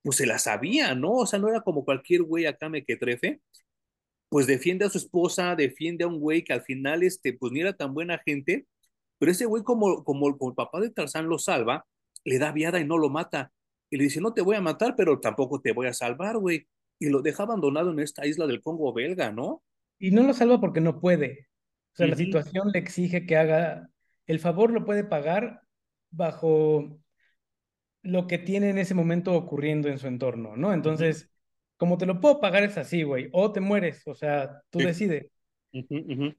pues 0.00 0.18
se 0.18 0.26
la 0.26 0.38
sabía, 0.38 0.94
¿no? 0.94 1.14
O 1.14 1.26
sea, 1.26 1.40
no 1.40 1.48
era 1.48 1.62
como 1.62 1.84
cualquier 1.84 2.22
güey 2.22 2.46
acá 2.46 2.68
me 2.68 2.84
que 2.84 2.96
trefe, 2.96 3.40
pues 4.28 4.46
defiende 4.46 4.84
a 4.84 4.90
su 4.90 4.98
esposa, 4.98 5.56
defiende 5.56 6.04
a 6.04 6.06
un 6.06 6.20
güey 6.20 6.44
que 6.44 6.52
al 6.52 6.62
final, 6.62 7.02
este, 7.02 7.32
pues 7.32 7.50
ni 7.50 7.62
era 7.62 7.72
tan 7.72 7.94
buena 7.94 8.22
gente, 8.24 8.68
pero 9.18 9.32
ese 9.32 9.44
güey, 9.44 9.64
como, 9.64 10.04
como, 10.04 10.28
el 10.28 10.54
papá 10.54 10.80
de 10.80 10.90
Tarzán 10.90 11.26
lo 11.26 11.40
salva, 11.40 11.84
le 12.24 12.38
da 12.38 12.52
viada 12.52 12.78
y 12.78 12.84
no 12.84 12.96
lo 12.96 13.08
mata. 13.10 13.52
Y 13.90 13.96
le 13.96 14.04
dice, 14.04 14.20
no 14.20 14.32
te 14.32 14.42
voy 14.42 14.56
a 14.56 14.60
matar, 14.60 14.94
pero 14.96 15.20
tampoco 15.20 15.60
te 15.60 15.72
voy 15.72 15.86
a 15.86 15.92
salvar, 15.92 16.38
güey. 16.38 16.66
Y 16.98 17.08
lo 17.08 17.22
deja 17.22 17.42
abandonado 17.42 17.90
en 17.92 18.00
esta 18.00 18.26
isla 18.26 18.46
del 18.46 18.60
Congo 18.60 18.92
belga, 18.92 19.32
¿no? 19.32 19.62
Y 19.98 20.10
no 20.10 20.22
lo 20.22 20.34
salva 20.34 20.60
porque 20.60 20.80
no 20.80 21.00
puede. 21.00 21.48
O 21.92 21.96
sea, 21.96 22.06
la 22.06 22.16
situación 22.16 22.70
le 22.72 22.78
exige 22.78 23.24
que 23.24 23.36
haga, 23.36 23.88
el 24.26 24.38
favor 24.40 24.70
lo 24.70 24.84
puede 24.84 25.04
pagar 25.04 25.62
bajo 26.10 26.98
lo 28.02 28.26
que 28.26 28.38
tiene 28.38 28.70
en 28.70 28.78
ese 28.78 28.94
momento 28.94 29.34
ocurriendo 29.34 29.88
en 29.88 29.98
su 29.98 30.06
entorno, 30.06 30.56
¿no? 30.56 30.72
Entonces, 30.72 31.30
como 31.76 31.98
te 31.98 32.06
lo 32.06 32.20
puedo 32.20 32.40
pagar 32.40 32.62
es 32.62 32.78
así, 32.78 33.02
güey, 33.02 33.28
o 33.32 33.52
te 33.52 33.60
mueres, 33.60 34.06
o 34.06 34.14
sea, 34.14 34.62
tú 34.70 34.78
decides. 34.78 35.30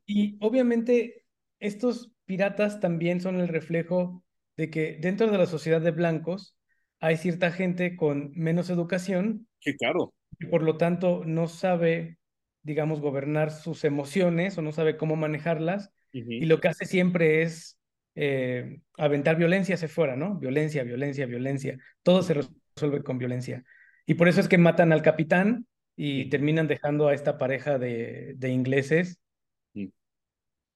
Y 0.06 0.38
obviamente 0.42 1.26
estos 1.60 2.12
piratas 2.26 2.80
también 2.80 3.22
son 3.22 3.40
el 3.40 3.48
reflejo 3.48 4.24
de 4.56 4.70
que 4.70 4.98
dentro 5.00 5.30
de 5.30 5.38
la 5.38 5.46
sociedad 5.46 5.82
de 5.82 5.92
blancos 5.92 6.57
hay 7.00 7.18
cierta 7.18 7.52
gente 7.52 7.96
con 7.96 8.32
menos 8.36 8.70
educación. 8.70 9.48
Sí, 9.60 9.76
claro. 9.76 10.14
Y 10.40 10.46
por 10.46 10.64
lo 10.64 10.78
tanto 10.78 11.24
no 11.26 11.48
sabe, 11.48 12.18
digamos, 12.64 13.02
gobernar 13.02 13.52
sus 13.52 13.84
emociones 13.84 14.58
o 14.58 14.62
no 14.62 14.72
sabe 14.72 14.98
cómo 14.98 15.16
manejarlas. 15.16 15.92
Y 16.12 16.46
lo 16.46 16.60
que 16.60 16.70
hace 16.70 16.86
siempre 16.86 17.44
es 17.44 17.78
eh, 18.16 18.80
aventar 18.98 19.36
violencia 19.36 19.76
hacia 19.76 19.88
fuera, 19.88 20.16
¿no? 20.16 20.40
Violencia, 20.40 20.84
violencia, 20.84 21.28
violencia. 21.28 21.78
Todo 22.02 22.24
se 22.24 22.34
resuelve 22.34 23.04
con 23.04 23.20
violencia. 23.20 23.64
Y 24.08 24.16
por 24.16 24.28
eso 24.28 24.42
es 24.42 24.48
que 24.48 24.58
matan 24.58 24.92
al 24.92 25.04
capitán 25.04 25.68
y 25.96 26.30
terminan 26.30 26.68
dejando 26.68 27.08
a 27.08 27.14
esta 27.14 27.38
pareja 27.38 27.78
de, 27.78 28.34
de 28.38 28.50
ingleses 28.50 29.20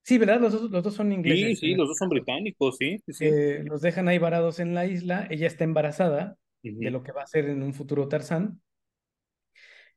Sí, 0.04 0.18
¿verdad? 0.18 0.42
Los 0.42 0.54
dos, 0.54 0.72
los 0.72 0.84
dos 0.84 0.94
son 0.94 1.12
ingleses. 1.12 1.60
Sí, 1.60 1.68
sí, 1.68 1.76
los 1.76 1.88
dos 1.88 1.98
son 1.98 2.10
británicos, 2.10 2.78
sí. 2.78 3.02
sí, 3.08 3.26
eh, 3.26 3.64
los 3.64 3.82
dejan 3.82 4.08
ahí 4.08 4.18
varados 4.18 4.60
en 4.60 4.74
la 4.74 4.86
isla. 4.86 5.28
Ella 5.30 5.48
está 5.48 5.64
embarazada 5.64 6.38
de 6.64 6.92
lo 6.92 7.04
que 7.04 7.12
va 7.12 7.24
a 7.24 7.28
ser 7.28 7.46
en 7.50 7.64
un 7.64 7.74
futuro 7.74 8.08
Tarzán. 8.08 8.62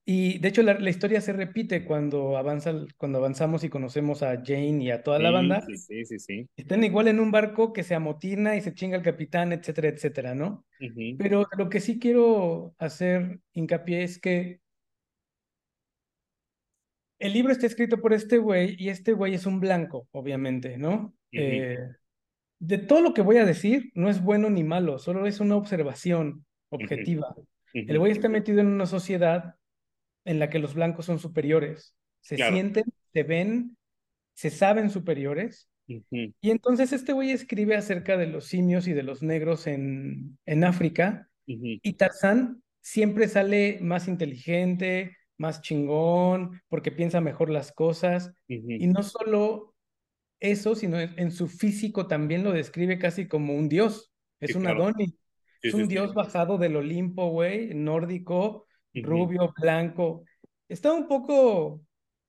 Y 0.06 0.38
de 0.38 0.48
hecho 0.48 0.62
la, 0.62 0.78
la, 0.78 0.90
historia 0.90 1.22
se 1.22 1.32
repite 1.32 1.86
cuando, 1.86 2.36
avanza, 2.36 2.74
cuando 2.98 3.18
avanzamos 3.18 3.64
y 3.64 3.70
conocemos 3.70 4.22
a 4.22 4.42
Jane 4.44 4.84
y 4.84 4.90
a 4.90 5.02
toda 5.02 5.18
la 5.18 5.30
banda. 5.30 5.62
Sí, 5.62 5.78
sí, 5.78 6.04
sí, 6.04 6.18
sí. 6.18 6.48
Están 6.56 6.84
igual 6.84 7.08
en 7.08 7.20
un 7.20 7.30
barco 7.30 7.72
que 7.72 7.82
se 7.82 7.94
amotina 7.94 8.54
y 8.54 8.60
se 8.60 8.74
chinga 8.74 8.98
el 8.98 9.02
capitán, 9.02 9.54
etcétera, 9.54 9.88
etcétera, 9.88 10.34
¿no? 10.34 10.66
Pero 11.16 11.46
lo 11.56 11.70
que 11.70 11.80
sí 11.80 11.98
quiero 11.98 12.74
hacer 12.76 13.40
hincapié 13.54 14.02
es 14.02 14.18
que 14.18 14.60
el 17.18 17.32
libro 17.32 17.52
está 17.52 17.66
escrito 17.66 18.00
por 18.00 18.12
este 18.12 18.38
güey 18.38 18.76
y 18.78 18.88
este 18.88 19.12
güey 19.12 19.34
es 19.34 19.46
un 19.46 19.60
blanco, 19.60 20.08
obviamente, 20.12 20.78
¿no? 20.78 21.14
Eh, 21.32 21.78
de 22.58 22.78
todo 22.78 23.00
lo 23.00 23.14
que 23.14 23.22
voy 23.22 23.36
a 23.36 23.44
decir, 23.44 23.90
no 23.94 24.08
es 24.08 24.22
bueno 24.22 24.50
ni 24.50 24.64
malo, 24.64 24.98
solo 24.98 25.26
es 25.26 25.40
una 25.40 25.56
observación 25.56 26.44
objetiva. 26.70 27.34
El 27.72 27.98
güey 27.98 28.12
está 28.12 28.28
metido 28.28 28.60
en 28.60 28.68
una 28.68 28.86
sociedad 28.86 29.56
en 30.24 30.38
la 30.38 30.48
que 30.48 30.58
los 30.58 30.74
blancos 30.74 31.06
son 31.06 31.18
superiores, 31.18 31.94
se 32.20 32.36
sienten, 32.36 32.84
se 33.12 33.22
ven, 33.22 33.76
se 34.32 34.50
saben 34.50 34.90
superiores. 34.90 35.68
Y 35.86 36.50
entonces 36.50 36.92
este 36.92 37.12
güey 37.12 37.30
escribe 37.30 37.76
acerca 37.76 38.16
de 38.16 38.26
los 38.26 38.46
simios 38.46 38.86
y 38.86 38.92
de 38.92 39.02
los 39.02 39.22
negros 39.22 39.66
en, 39.66 40.38
en 40.46 40.64
África. 40.64 41.28
Y 41.46 41.92
Tarzán 41.94 42.62
siempre 42.80 43.28
sale 43.28 43.78
más 43.82 44.08
inteligente, 44.08 45.16
más 45.38 45.62
chingón, 45.62 46.60
porque 46.68 46.92
piensa 46.92 47.20
mejor 47.20 47.50
las 47.50 47.72
cosas. 47.72 48.32
Y 48.46 48.86
no 48.86 49.02
solo 49.02 49.74
eso, 50.40 50.74
sino 50.74 51.00
en, 51.00 51.30
su 51.30 51.48
físico 51.48 52.06
también 52.06 52.44
lo 52.44 52.52
describe 52.52 52.98
casi 52.98 53.26
como 53.26 53.54
un 53.54 53.68
dios. 53.68 54.12
Es 54.40 54.54
un 54.54 54.66
Adonis. 54.66 55.14
es 55.62 55.74
un 55.74 55.88
dios 55.88 56.14
bajado 56.14 56.58
del 56.58 56.76
Olimpo, 56.76 57.28
güey, 57.28 57.74
nórdico, 57.74 58.66
rubio, 58.94 59.52
blanco. 59.60 60.24
Está 60.68 60.92
un 60.92 61.08
poco 61.08 61.80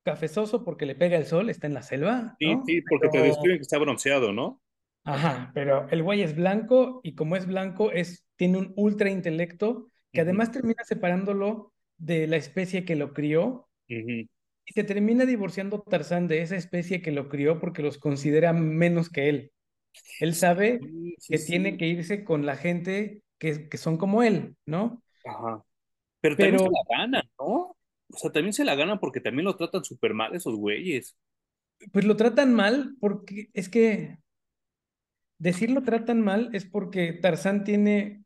cafezoso 0.04 0.64
porque 0.64 0.86
le 0.86 0.96
pega 0.96 1.18
el 1.18 1.26
sol, 1.26 1.50
está 1.50 1.68
en 1.68 1.74
la 1.74 1.82
selva. 1.82 2.36
Sí, 2.40 2.56
sí, 2.66 2.82
porque 2.88 3.10
te 3.10 3.22
describen 3.22 3.58
que 3.58 3.64
está 3.64 3.78
bronceado, 3.80 4.32
¿no? 4.32 4.62
Ajá, 5.04 5.52
pero 5.54 5.88
el 5.90 6.02
güey 6.02 6.22
es 6.22 6.36
blanco 6.36 7.00
y 7.04 7.14
como 7.14 7.36
es 7.36 7.46
blanco, 7.46 7.92
es, 7.92 8.26
tiene 8.36 8.58
un 8.58 8.74
ultra 8.76 9.10
intelecto 9.10 9.92
que 10.12 10.22
además 10.22 10.52
termina 10.52 10.84
separándolo 10.84 11.74
de 11.98 12.28
la 12.28 12.38
especie 12.38 12.86
que 12.86 12.96
lo 12.96 13.14
crió 13.14 13.68
y 13.88 14.74
se 14.74 14.84
termina 14.84 15.26
divorciando 15.26 15.82
Tarzán 15.82 16.28
de 16.28 16.42
esa 16.42 16.56
especie 16.56 17.02
que 17.02 17.12
lo 17.12 17.30
crió 17.30 17.60
porque 17.60 17.84
los 17.84 17.98
considera 17.98 18.52
menos 18.54 19.10
que 19.10 19.30
él. 19.30 19.52
Él 20.20 20.34
sabe 20.34 20.80
que 21.28 21.38
tiene 21.40 21.78
que 21.78 21.88
irse 21.88 22.24
con 22.24 22.46
la 22.46 22.58
gente 22.58 23.22
que, 23.38 23.70
que 23.70 23.78
son 23.78 23.98
como 23.98 24.24
él, 24.24 24.56
¿no? 24.66 25.02
Ajá. 25.26 25.64
Pero, 26.22 26.36
también 26.36 26.60
se 26.60 26.66
la 26.66 26.98
ganan, 26.98 27.30
¿no? 27.40 27.78
O 28.12 28.18
sea, 28.18 28.32
también 28.32 28.54
se 28.54 28.66
la 28.66 28.76
ganan 28.76 29.00
porque 29.00 29.22
también 29.22 29.46
lo 29.46 29.56
tratan 29.56 29.84
súper 29.84 30.14
mal 30.14 30.36
esos 30.36 30.56
güeyes. 30.56 31.16
Pues 31.92 32.06
lo 32.06 32.16
tratan 32.16 32.54
mal 32.54 32.96
porque 33.00 33.50
es 33.54 33.70
que 33.70 34.18
decirlo 35.38 35.84
tratan 35.84 36.22
mal 36.22 36.50
es 36.54 36.66
porque 36.66 37.14
Tarzán 37.14 37.64
tiene 37.64 38.25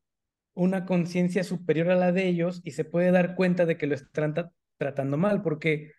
una 0.54 0.86
conciencia 0.86 1.44
superior 1.44 1.90
a 1.90 1.96
la 1.96 2.12
de 2.12 2.28
ellos 2.28 2.62
y 2.64 2.72
se 2.72 2.86
puede 2.86 3.12
dar 3.12 3.36
cuenta 3.36 3.66
de 3.66 3.78
que 3.78 3.88
lo 3.88 3.96
están 3.96 4.34
tratando 4.78 5.18
mal, 5.18 5.42
porque 5.42 5.92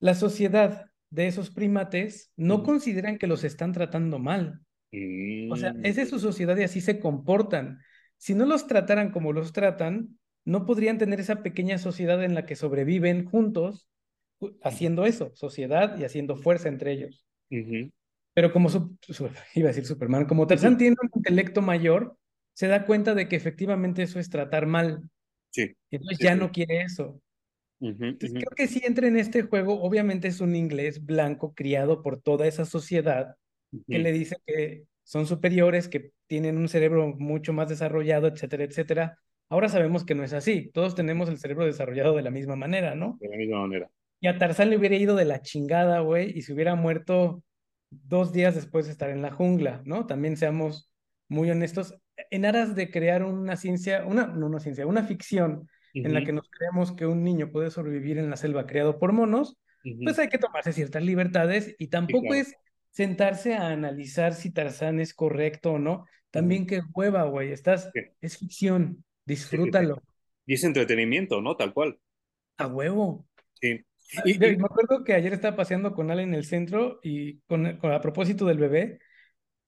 la 0.00 0.14
sociedad 0.14 0.86
de 1.10 1.26
esos 1.26 1.50
primates 1.50 2.32
no 2.36 2.62
consideran 2.62 3.18
que 3.18 3.26
los 3.26 3.44
están 3.44 3.72
tratando 3.72 4.18
mal. 4.18 4.60
O 5.50 5.56
sea, 5.56 5.74
esa 5.82 6.02
es 6.02 6.10
su 6.10 6.18
sociedad 6.18 6.56
y 6.56 6.62
así 6.62 6.80
se 6.80 7.00
comportan. 7.00 7.80
Si 8.16 8.34
no 8.34 8.46
los 8.46 8.66
trataran 8.66 9.10
como 9.10 9.32
los 9.32 9.52
tratan, 9.52 10.18
no 10.44 10.66
podrían 10.66 10.98
tener 10.98 11.20
esa 11.20 11.42
pequeña 11.42 11.78
sociedad 11.78 12.22
en 12.22 12.34
la 12.34 12.46
que 12.46 12.56
sobreviven 12.56 13.24
juntos 13.24 13.88
haciendo 14.62 15.06
eso, 15.06 15.32
sociedad 15.34 15.98
y 15.98 16.04
haciendo 16.04 16.36
fuerza 16.36 16.68
entre 16.68 16.92
ellos. 16.92 17.24
Pero 18.34 18.52
como 18.52 18.68
iba 19.54 19.68
a 19.68 19.72
decir 19.72 19.86
Superman, 19.86 20.26
como 20.26 20.46
Tarzán 20.46 20.76
tiene 20.76 20.96
un 21.00 21.10
intelecto 21.14 21.62
mayor, 21.62 22.16
se 22.54 22.68
da 22.68 22.86
cuenta 22.86 23.14
de 23.14 23.28
que 23.28 23.36
efectivamente 23.36 24.02
eso 24.02 24.18
es 24.18 24.30
tratar 24.30 24.66
mal. 24.66 25.02
Sí. 25.50 25.76
Entonces 25.90 26.18
ya 26.18 26.34
no 26.34 26.50
quiere 26.50 26.82
eso. 26.82 27.20
Entonces 27.80 28.32
creo 28.32 28.50
que 28.56 28.66
si 28.66 28.84
entra 28.84 29.06
en 29.06 29.18
este 29.18 29.42
juego, 29.42 29.82
obviamente 29.82 30.28
es 30.28 30.40
un 30.40 30.56
inglés 30.56 31.04
blanco 31.04 31.52
criado 31.52 32.02
por 32.02 32.22
toda 32.22 32.46
esa 32.46 32.64
sociedad 32.64 33.36
que 33.88 33.98
le 33.98 34.12
dice 34.12 34.36
que 34.46 34.84
son 35.02 35.26
superiores, 35.26 35.88
que 35.88 36.12
tienen 36.26 36.56
un 36.56 36.68
cerebro 36.68 37.14
mucho 37.18 37.52
más 37.52 37.68
desarrollado, 37.68 38.26
etcétera, 38.28 38.64
etcétera. 38.64 39.18
Ahora 39.50 39.68
sabemos 39.68 40.04
que 40.04 40.14
no 40.14 40.24
es 40.24 40.32
así. 40.32 40.70
Todos 40.72 40.94
tenemos 40.94 41.28
el 41.28 41.38
cerebro 41.38 41.66
desarrollado 41.66 42.16
de 42.16 42.22
la 42.22 42.30
misma 42.30 42.56
manera, 42.56 42.94
¿no? 42.94 43.18
De 43.20 43.28
la 43.28 43.36
misma 43.36 43.60
manera. 43.60 43.90
Y 44.20 44.28
a 44.28 44.38
Tarzán 44.38 44.70
le 44.70 44.78
hubiera 44.78 44.96
ido 44.96 45.16
de 45.16 45.26
la 45.26 45.42
chingada, 45.42 46.00
güey, 46.00 46.32
y 46.36 46.42
se 46.42 46.54
hubiera 46.54 46.74
muerto 46.76 47.42
dos 47.90 48.32
días 48.32 48.54
después 48.54 48.86
de 48.86 48.92
estar 48.92 49.10
en 49.10 49.20
la 49.20 49.30
jungla, 49.30 49.82
¿no? 49.84 50.06
También 50.06 50.36
seamos 50.36 50.90
muy 51.28 51.50
honestos, 51.50 51.94
en 52.30 52.44
aras 52.44 52.74
de 52.74 52.90
crear 52.90 53.24
una 53.24 53.56
ciencia, 53.56 54.04
una, 54.04 54.26
no 54.26 54.46
una 54.46 54.60
ciencia, 54.60 54.86
una 54.86 55.04
ficción 55.04 55.68
en 55.92 56.12
la 56.12 56.24
que 56.24 56.32
nos 56.32 56.50
creemos 56.50 56.92
que 56.92 57.06
un 57.06 57.22
niño 57.22 57.52
puede 57.52 57.70
sobrevivir 57.70 58.18
en 58.18 58.28
la 58.28 58.36
selva 58.36 58.66
creado 58.66 58.98
por 58.98 59.12
monos, 59.12 59.56
pues 60.02 60.18
hay 60.18 60.28
que 60.28 60.38
tomarse 60.38 60.72
ciertas 60.72 61.04
libertades 61.04 61.76
y 61.78 61.88
tampoco 61.88 62.34
es 62.34 62.54
sentarse 62.90 63.54
a 63.54 63.68
analizar 63.68 64.34
si 64.34 64.50
Tarzán 64.50 65.00
es 65.00 65.14
correcto 65.14 65.72
o 65.72 65.78
no. 65.78 66.06
También 66.30 66.66
qué 66.66 66.80
hueva, 66.94 67.24
güey, 67.24 67.52
estás, 67.52 67.90
es 68.20 68.38
ficción, 68.38 69.04
disfrútalo. 69.24 70.02
Y 70.46 70.54
es 70.54 70.64
entretenimiento, 70.64 71.40
¿no? 71.40 71.56
Tal 71.56 71.72
cual. 71.72 71.98
A 72.56 72.66
huevo. 72.66 73.26
Sí. 73.54 73.80
Ah, 74.16 74.22
y, 74.24 74.38
Me 74.38 74.52
acuerdo 74.64 75.04
que 75.04 75.14
ayer 75.14 75.32
estaba 75.32 75.56
paseando 75.56 75.94
con 75.94 76.10
Ale 76.10 76.22
en 76.22 76.34
el 76.34 76.44
centro 76.44 76.98
y 77.02 77.38
con, 77.42 77.66
a 77.66 78.00
propósito 78.00 78.46
del 78.46 78.58
bebé, 78.58 78.98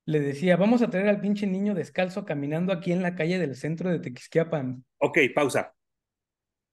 le 0.06 0.20
decía, 0.20 0.56
vamos 0.56 0.82
a 0.82 0.88
traer 0.88 1.08
al 1.08 1.20
pinche 1.20 1.46
niño 1.46 1.75
descalzo 1.75 2.25
caminando 2.25 2.72
aquí 2.72 2.92
en 2.92 3.02
la 3.02 3.16
calle 3.16 3.38
del 3.38 3.56
centro 3.56 3.90
de 3.90 3.98
Tequisquiapan. 3.98 4.84
Ok, 4.98 5.18
pausa. 5.34 5.75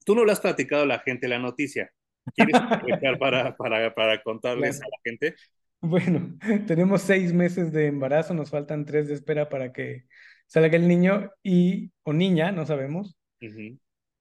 Tú 0.06 0.14
no 0.14 0.24
le 0.24 0.32
has 0.32 0.40
platicado 0.40 0.84
a 0.84 0.86
la 0.86 1.00
gente 1.00 1.28
la 1.28 1.40
noticia. 1.40 1.92
¿Quieres 2.36 2.56
aprovechar 2.56 3.18
para, 3.18 3.56
para, 3.56 3.94
para 3.94 4.22
contarles 4.22 4.82
a 4.82 4.86
la 4.86 4.98
gente? 5.04 5.36
Bueno, 5.86 6.38
tenemos 6.66 7.02
seis 7.02 7.34
meses 7.34 7.74
de 7.74 7.88
embarazo, 7.88 8.34
nos 8.34 8.50
faltan 8.50 8.86
tres 8.86 9.10
de 9.10 9.16
espera 9.16 9.50
para 9.50 9.74
que 9.74 10.06
salga 10.48 10.78
el 10.78 10.88
niño 10.88 11.30
y 11.44 11.92
o 12.04 12.14
niña, 12.14 12.54
no 12.54 12.66
sabemos. 12.66 13.18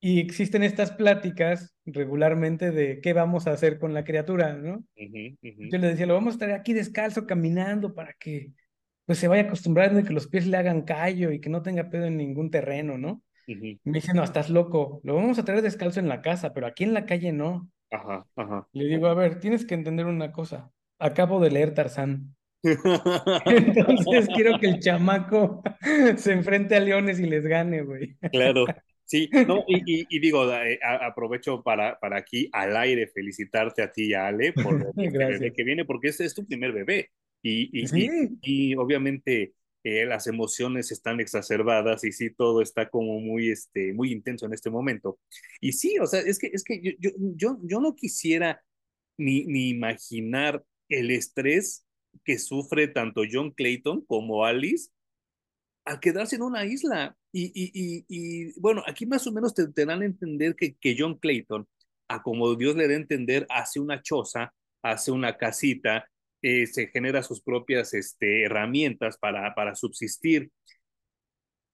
Y 0.00 0.18
existen 0.18 0.64
estas 0.64 0.90
pláticas 0.90 1.76
regularmente 1.84 2.72
de 2.72 3.00
qué 3.00 3.12
vamos 3.12 3.46
a 3.46 3.52
hacer 3.52 3.78
con 3.78 3.94
la 3.94 4.02
criatura, 4.02 4.54
¿no? 4.54 4.84
Yo 4.96 5.78
le 5.78 5.86
decía, 5.86 6.06
lo 6.06 6.14
vamos 6.14 6.32
a 6.32 6.34
estar 6.34 6.50
aquí 6.50 6.72
descalzo 6.72 7.28
caminando 7.28 7.94
para 7.94 8.12
que 8.14 8.50
pues 9.06 9.18
se 9.18 9.28
vaya 9.28 9.42
acostumbrando 9.42 10.00
y 10.00 10.04
que 10.04 10.12
los 10.12 10.28
pies 10.28 10.46
le 10.46 10.56
hagan 10.56 10.82
callo 10.82 11.32
y 11.32 11.40
que 11.40 11.50
no 11.50 11.62
tenga 11.62 11.90
pedo 11.90 12.06
en 12.06 12.16
ningún 12.16 12.50
terreno, 12.50 12.98
¿no? 12.98 13.22
Me 13.46 13.78
dice, 13.84 14.14
no, 14.14 14.22
estás 14.22 14.50
loco, 14.50 15.00
lo 15.02 15.14
vamos 15.14 15.38
a 15.38 15.44
traer 15.44 15.62
descalzo 15.62 16.00
en 16.00 16.08
la 16.08 16.22
casa, 16.22 16.54
pero 16.54 16.66
aquí 16.66 16.84
en 16.84 16.94
la 16.94 17.06
calle 17.06 17.32
no. 17.32 17.68
Ajá, 17.90 18.26
ajá. 18.36 18.68
Le 18.72 18.86
digo, 18.86 19.06
a 19.06 19.14
ver, 19.14 19.40
tienes 19.40 19.66
que 19.66 19.74
entender 19.74 20.06
una 20.06 20.32
cosa. 20.32 20.70
Acabo 20.98 21.40
de 21.40 21.50
leer 21.50 21.74
Tarzán. 21.74 22.36
Entonces 22.62 24.28
quiero 24.34 24.58
que 24.58 24.68
el 24.68 24.78
chamaco 24.78 25.62
se 26.16 26.32
enfrente 26.32 26.76
a 26.76 26.80
leones 26.80 27.18
y 27.18 27.26
les 27.26 27.46
gane, 27.46 27.82
güey. 27.82 28.16
Claro. 28.30 28.66
Sí, 29.04 29.28
no, 29.46 29.64
y, 29.66 30.06
y, 30.08 30.18
digo, 30.20 30.50
eh, 30.54 30.78
aprovecho 30.82 31.62
para, 31.62 31.98
para 31.98 32.16
aquí 32.16 32.48
al 32.50 32.74
aire 32.78 33.08
felicitarte 33.08 33.82
a 33.82 33.92
ti 33.92 34.04
y 34.04 34.14
a 34.14 34.28
Ale 34.28 34.54
por 34.54 34.74
el 34.96 35.10
bebé 35.10 35.52
que 35.52 35.64
viene, 35.64 35.84
porque 35.84 36.08
este 36.08 36.24
es 36.24 36.34
tu 36.34 36.46
primer 36.46 36.72
bebé. 36.72 37.10
Y, 37.42 37.70
y, 37.72 38.38
y 38.40 38.74
obviamente 38.76 39.52
eh, 39.84 40.06
las 40.06 40.28
emociones 40.28 40.92
están 40.92 41.20
exacerbadas 41.20 42.04
y 42.04 42.12
sí, 42.12 42.30
todo 42.30 42.62
está 42.62 42.88
como 42.88 43.18
muy, 43.18 43.50
este, 43.50 43.92
muy 43.92 44.12
intenso 44.12 44.46
en 44.46 44.54
este 44.54 44.70
momento. 44.70 45.18
Y 45.60 45.72
sí, 45.72 45.98
o 45.98 46.06
sea, 46.06 46.20
es 46.20 46.38
que, 46.38 46.48
es 46.52 46.62
que 46.62 46.80
yo, 46.80 46.92
yo, 47.00 47.10
yo, 47.36 47.58
yo 47.64 47.80
no 47.80 47.96
quisiera 47.96 48.62
ni, 49.18 49.44
ni 49.44 49.70
imaginar 49.70 50.64
el 50.88 51.10
estrés 51.10 51.84
que 52.24 52.38
sufre 52.38 52.88
tanto 52.88 53.22
John 53.30 53.50
Clayton 53.50 54.04
como 54.06 54.44
Alice 54.44 54.90
al 55.84 55.98
quedarse 55.98 56.36
en 56.36 56.42
una 56.42 56.64
isla. 56.64 57.16
Y, 57.32 57.46
y, 57.54 58.04
y, 58.08 58.60
bueno, 58.60 58.82
aquí 58.86 59.06
más 59.06 59.26
o 59.26 59.32
menos 59.32 59.54
te, 59.54 59.66
te, 59.68 59.86
dan 59.86 60.02
a 60.02 60.04
entender 60.04 60.54
que, 60.54 60.76
que 60.76 60.94
John 60.96 61.18
Clayton, 61.18 61.66
a 62.08 62.22
como 62.22 62.54
Dios 62.54 62.76
le 62.76 62.86
da 62.86 62.94
a 62.94 62.98
entender, 62.98 63.46
hace 63.48 63.80
una 63.80 64.00
choza, 64.02 64.54
hace 64.82 65.10
una 65.10 65.36
casita, 65.36 66.08
eh, 66.42 66.66
se 66.66 66.88
genera 66.88 67.22
sus 67.22 67.40
propias 67.40 67.94
este, 67.94 68.44
herramientas 68.44 69.16
para, 69.16 69.74
subsistir. 69.76 70.50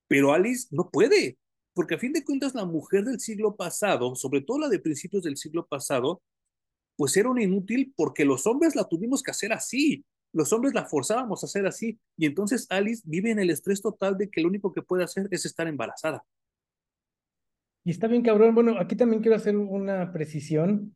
Pero 0.07 0.31
Alice 0.33 0.67
no 0.71 0.89
puede, 0.91 1.37
porque 1.73 1.95
a 1.95 1.99
fin 1.99 2.13
de 2.13 2.23
cuentas 2.23 2.53
la 2.53 2.65
mujer 2.65 3.03
del 3.03 3.19
siglo 3.19 3.55
pasado, 3.55 4.15
sobre 4.15 4.41
todo 4.41 4.59
la 4.59 4.69
de 4.69 4.79
principios 4.79 5.23
del 5.23 5.37
siglo 5.37 5.65
pasado, 5.67 6.21
pues 6.95 7.15
era 7.17 7.29
una 7.29 7.43
inútil 7.43 7.93
porque 7.95 8.25
los 8.25 8.45
hombres 8.45 8.75
la 8.75 8.87
tuvimos 8.87 9.23
que 9.23 9.31
hacer 9.31 9.53
así, 9.53 10.05
los 10.33 10.53
hombres 10.53 10.73
la 10.73 10.85
forzábamos 10.85 11.43
a 11.43 11.47
hacer 11.47 11.65
así, 11.65 11.99
y 12.15 12.25
entonces 12.25 12.67
Alice 12.69 13.01
vive 13.05 13.31
en 13.31 13.39
el 13.39 13.49
estrés 13.49 13.81
total 13.81 14.17
de 14.17 14.29
que 14.29 14.41
lo 14.41 14.49
único 14.49 14.73
que 14.73 14.81
puede 14.81 15.03
hacer 15.03 15.27
es 15.31 15.45
estar 15.45 15.67
embarazada. 15.67 16.23
Y 17.83 17.91
está 17.91 18.07
bien, 18.07 18.21
cabrón. 18.21 18.53
Bueno, 18.53 18.77
aquí 18.79 18.95
también 18.95 19.21
quiero 19.21 19.37
hacer 19.37 19.55
una 19.55 20.11
precisión. 20.11 20.95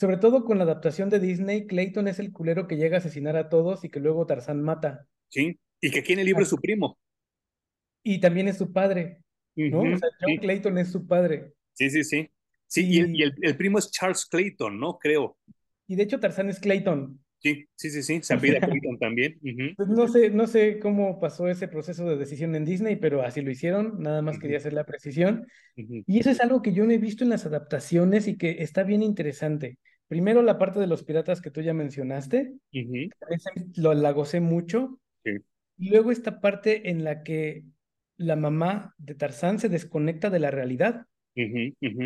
Sobre 0.00 0.16
todo 0.16 0.46
con 0.46 0.56
la 0.56 0.64
adaptación 0.64 1.10
de 1.10 1.20
Disney, 1.20 1.66
Clayton 1.66 2.08
es 2.08 2.18
el 2.20 2.32
culero 2.32 2.66
que 2.66 2.78
llega 2.78 2.96
a 2.96 3.00
asesinar 3.00 3.36
a 3.36 3.50
todos 3.50 3.84
y 3.84 3.90
que 3.90 4.00
luego 4.00 4.24
Tarzán 4.24 4.62
mata. 4.62 5.06
Sí, 5.28 5.60
y 5.78 5.90
que 5.90 5.98
aquí 5.98 6.14
en 6.14 6.20
el 6.20 6.24
libro 6.24 6.42
es 6.42 6.48
su 6.48 6.56
primo. 6.56 6.98
Y 8.02 8.18
también 8.18 8.48
es 8.48 8.56
su 8.56 8.72
padre, 8.72 9.18
¿no? 9.56 9.80
o 9.82 9.98
sea, 9.98 10.08
John 10.18 10.38
Clayton 10.38 10.78
es 10.78 10.90
su 10.90 11.06
padre. 11.06 11.52
Sí, 11.74 11.90
sí, 11.90 12.02
sí. 12.02 12.30
Sí, 12.66 12.86
y, 12.88 13.00
el, 13.00 13.34
el, 13.42 13.56
primo 13.58 13.78
es 13.78 13.90
Charles 13.90 14.24
Clayton, 14.24 14.80
¿no? 14.80 14.96
Creo. 14.98 15.36
Y 15.86 15.96
de 15.96 16.04
hecho 16.04 16.18
Tarzán 16.18 16.48
es 16.48 16.60
Clayton. 16.60 17.20
Sí, 17.40 17.66
sí, 17.74 17.90
sí, 17.90 18.02
sí, 18.02 18.22
se 18.22 18.34
apida 18.34 18.58
Clayton 18.58 18.98
también. 18.98 19.38
Pues 19.76 19.88
no 19.88 20.08
sé, 20.08 20.30
no 20.30 20.46
sé 20.46 20.78
cómo 20.78 21.20
pasó 21.20 21.46
ese 21.48 21.68
proceso 21.68 22.08
de 22.08 22.16
decisión 22.16 22.54
en 22.54 22.64
Disney, 22.64 22.96
pero 22.96 23.22
así 23.22 23.42
lo 23.42 23.50
hicieron, 23.50 24.00
nada 24.00 24.22
más 24.22 24.38
quería 24.38 24.56
hacer 24.56 24.72
la 24.72 24.84
precisión. 24.84 25.46
Y 25.76 26.20
eso 26.20 26.30
es 26.30 26.40
algo 26.40 26.62
que 26.62 26.72
yo 26.72 26.86
no 26.86 26.92
he 26.92 26.98
visto 26.98 27.22
en 27.24 27.30
las 27.30 27.44
adaptaciones 27.44 28.28
y 28.28 28.38
que 28.38 28.62
está 28.62 28.82
bien 28.82 29.02
interesante. 29.02 29.78
Primero 30.10 30.42
la 30.42 30.58
parte 30.58 30.80
de 30.80 30.88
los 30.88 31.04
piratas 31.04 31.40
que 31.40 31.52
tú 31.52 31.60
ya 31.60 31.72
mencionaste, 31.72 32.56
lo, 33.76 33.94
la 33.94 34.10
gocé 34.10 34.40
mucho. 34.40 34.98
Y 35.24 35.88
luego 35.88 36.10
esta 36.10 36.40
parte 36.40 36.90
en 36.90 37.04
la 37.04 37.22
que 37.22 37.62
la 38.16 38.34
mamá 38.34 38.92
de 38.98 39.14
Tarzán 39.14 39.60
se 39.60 39.68
desconecta 39.68 40.28
de 40.28 40.40
la 40.40 40.50
realidad. 40.50 41.06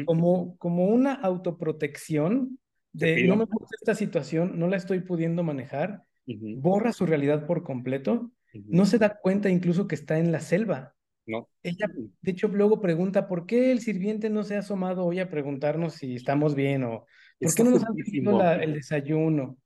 Como, 0.05 0.55
como 0.59 0.85
una 0.89 1.15
autoprotección 1.15 2.59
de 2.93 3.25
no 3.25 3.37
me 3.37 3.47
gusta 3.47 3.75
esta 3.81 3.95
situación, 3.95 4.59
no 4.59 4.69
la 4.69 4.77
estoy 4.77 5.01
pudiendo 5.01 5.43
manejar, 5.43 6.03
borra 6.27 6.93
su 6.93 7.07
realidad 7.07 7.47
por 7.47 7.63
completo, 7.63 8.31
no 8.53 8.85
se 8.85 8.99
da 8.99 9.19
cuenta 9.19 9.49
incluso 9.49 9.89
que 9.89 9.95
está 9.95 10.19
en 10.19 10.31
la 10.31 10.41
selva. 10.41 10.95
No. 11.25 11.49
Ella, 11.63 11.91
de 12.21 12.31
hecho, 12.31 12.49
luego 12.49 12.83
pregunta, 12.83 13.29
¿por 13.29 13.47
qué 13.47 13.73
el 13.73 13.81
sirviente 13.81 14.29
no 14.29 14.45
se 14.45 14.57
ha 14.57 14.59
asomado 14.59 15.07
hoy 15.07 15.21
a 15.21 15.31
preguntarnos 15.31 15.95
si 15.95 16.17
estamos 16.17 16.55
bien 16.55 16.85
o 16.85 17.07
por 17.41 17.55
qué 17.55 17.65
no 17.65 17.71
nos 17.71 17.85
han 17.85 17.95
pedido 17.95 18.53
el 18.53 18.75
desayuno? 18.75 19.59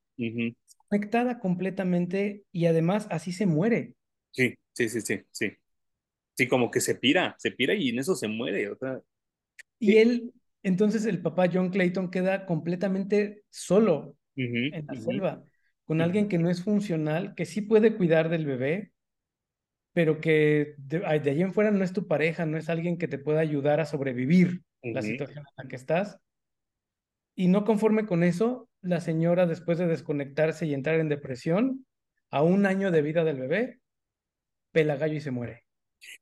Conectada 0.88 1.38
completamente 1.38 2.44
y 2.52 2.66
además 2.66 3.06
así 3.10 3.32
se 3.32 3.46
muere. 3.46 3.94
Sí, 4.32 4.54
sí, 4.72 4.88
sí, 4.88 5.00
sí, 5.00 5.22
sí. 5.30 5.52
Sí, 6.36 6.46
como 6.46 6.70
que 6.70 6.80
se 6.80 6.94
pira, 6.94 7.34
se 7.38 7.50
pira 7.50 7.74
y 7.74 7.88
en 7.88 7.98
eso 7.98 8.14
se 8.14 8.28
muere. 8.28 8.70
O 8.70 8.76
sea, 8.76 9.00
y 9.78 9.96
él, 9.96 10.32
entonces 10.62 11.04
el 11.04 11.20
papá 11.22 11.48
John 11.52 11.70
Clayton 11.70 12.10
queda 12.10 12.46
completamente 12.46 13.44
solo 13.50 14.16
en 14.36 14.86
la 14.86 14.94
selva, 14.94 15.44
con 15.84 16.00
alguien 16.00 16.28
que 16.28 16.38
no 16.38 16.50
es 16.50 16.62
funcional, 16.62 17.34
que 17.34 17.44
sí 17.44 17.60
puede 17.60 17.96
cuidar 17.96 18.28
del 18.28 18.46
bebé, 18.46 18.92
pero 19.92 20.20
que 20.20 20.74
de, 20.78 21.00
de, 21.00 21.06
allí 21.06 21.42
en 21.42 21.52
fuera 21.52 21.70
no 21.70 21.82
es 21.82 21.92
tu 21.92 22.06
pareja, 22.06 22.46
no 22.46 22.56
es 22.56 22.68
alguien 22.68 22.98
que 22.98 23.08
te 23.08 23.18
pueda 23.18 23.40
ayudar 23.40 23.80
a 23.80 23.86
sobrevivir 23.86 24.62
la 24.82 25.02
situación 25.02 25.38
en 25.38 25.54
la 25.56 25.68
que 25.68 25.76
estás. 25.76 26.18
Y 27.38 27.46
no 27.46 27.64
conforme 27.64 28.04
con 28.04 28.24
eso, 28.24 28.68
la 28.82 29.00
señora, 29.00 29.46
después 29.46 29.78
de 29.78 29.86
desconectarse 29.86 30.66
y 30.66 30.74
entrar 30.74 30.98
en 30.98 31.08
depresión, 31.08 31.86
a 32.32 32.42
un 32.42 32.66
año 32.66 32.90
de 32.90 33.00
vida 33.00 33.22
del 33.22 33.38
bebé, 33.38 33.78
pela 34.72 34.96
gallo 34.96 35.14
y 35.14 35.20
se 35.20 35.30
muere. 35.30 35.62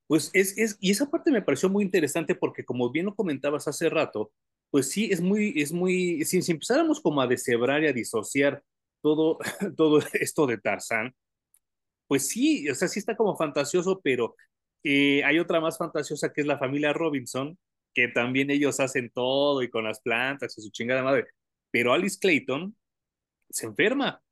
Pues 0.07 0.31
es, 0.35 0.59
es, 0.59 0.77
y 0.79 0.91
esa 0.91 1.11
parte 1.11 1.33
me 1.33 1.41
pareció 1.41 1.71
muy 1.71 1.85
interesante 1.85 2.35
porque 2.35 2.67
como 2.67 2.91
bien 2.91 3.07
lo 3.07 3.15
comentabas 3.15 3.67
hace 3.67 3.89
rato, 3.89 4.31
pues 4.71 4.91
sí, 4.91 5.09
es 5.11 5.23
muy, 5.23 5.55
es 5.57 5.73
muy, 5.73 6.23
si, 6.27 6.39
empezáramos 6.53 7.01
como 7.01 7.23
a 7.23 7.27
deshebrar 7.27 7.83
y 7.83 7.87
a 7.87 7.95
disociar 7.95 8.63
todo, 9.01 9.39
todo 9.75 10.01
esto 10.13 10.47
de 10.47 10.59
Tarzán, 10.59 11.15
pues 12.09 12.29
sí, 12.29 12.69
o 12.69 12.75
sea, 12.75 12.89
sí 12.89 12.99
está 12.99 13.17
como 13.17 13.39
fantasioso, 13.39 14.03
pero 14.05 14.37
eh, 14.85 15.25
hay 15.25 15.39
otra 15.39 15.63
más 15.63 15.79
fantasiosa 15.79 16.31
que 16.31 16.43
es 16.43 16.47
la 16.47 16.59
familia 16.59 16.93
Robinson, 16.93 17.59
que 17.97 18.09
también 18.09 18.51
ellos 18.51 18.79
hacen 18.79 19.11
todo 19.11 19.63
y 19.63 19.71
con 19.71 19.85
las 19.85 20.01
plantas 20.01 20.57
y 20.59 20.61
su 20.61 20.71
chingada 20.71 21.03
madre, 21.03 21.29
pero 21.71 21.95
Alice 21.95 22.19
Clayton 22.21 22.77
se 23.49 23.65
enferma 23.65 24.23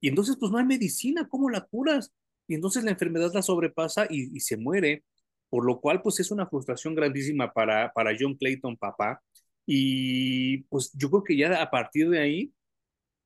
y 0.00 0.08
entonces 0.08 0.36
pues 0.40 0.50
no 0.50 0.56
hay 0.56 0.64
medicina, 0.64 1.28
¿cómo 1.28 1.50
la 1.50 1.60
curas? 1.60 2.10
y 2.48 2.54
entonces 2.54 2.84
la 2.84 2.90
enfermedad 2.90 3.32
la 3.34 3.42
sobrepasa 3.42 4.06
y, 4.08 4.34
y, 4.34 4.40
se 4.40 4.56
muere, 4.56 5.04
por 5.50 5.64
lo 5.64 5.80
cual 5.80 6.02
pues 6.02 6.20
es 6.20 6.30
una 6.30 6.46
frustración 6.46 6.94
grandísima 6.94 7.52
para, 7.52 7.92
para 7.92 8.16
John 8.18 8.34
Clayton, 8.34 8.76
papá, 8.76 9.22
y 9.66 10.62
pues 10.64 10.90
yo 10.94 11.10
creo 11.10 11.24
que 11.24 11.36
ya 11.36 11.62
a 11.62 11.70
partir 11.70 12.08
de 12.08 12.18
ahí 12.20 12.52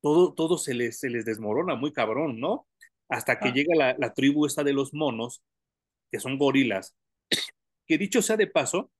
todo, 0.02 0.34
todo 0.34 0.58
se, 0.58 0.74
les, 0.74 0.98
se 0.98 1.10
les 1.10 1.24
desmorona 1.24 1.76
muy 1.76 1.92
cabrón, 1.92 2.38
¿no? 2.40 2.66
Hasta 3.08 3.38
que 3.38 3.48
ah. 3.48 3.52
llega 3.52 3.74
la, 3.74 3.96
la 3.98 4.12
tribu 4.12 4.46
esta 4.46 4.62
de 4.64 4.74
los 4.74 4.92
monos, 4.92 5.42
que 6.10 6.20
son 6.20 6.38
gorilas, 6.38 6.94
que 7.86 7.98
dicho 7.98 8.20
sea 8.20 8.36
de 8.36 8.48
paso, 8.48 8.90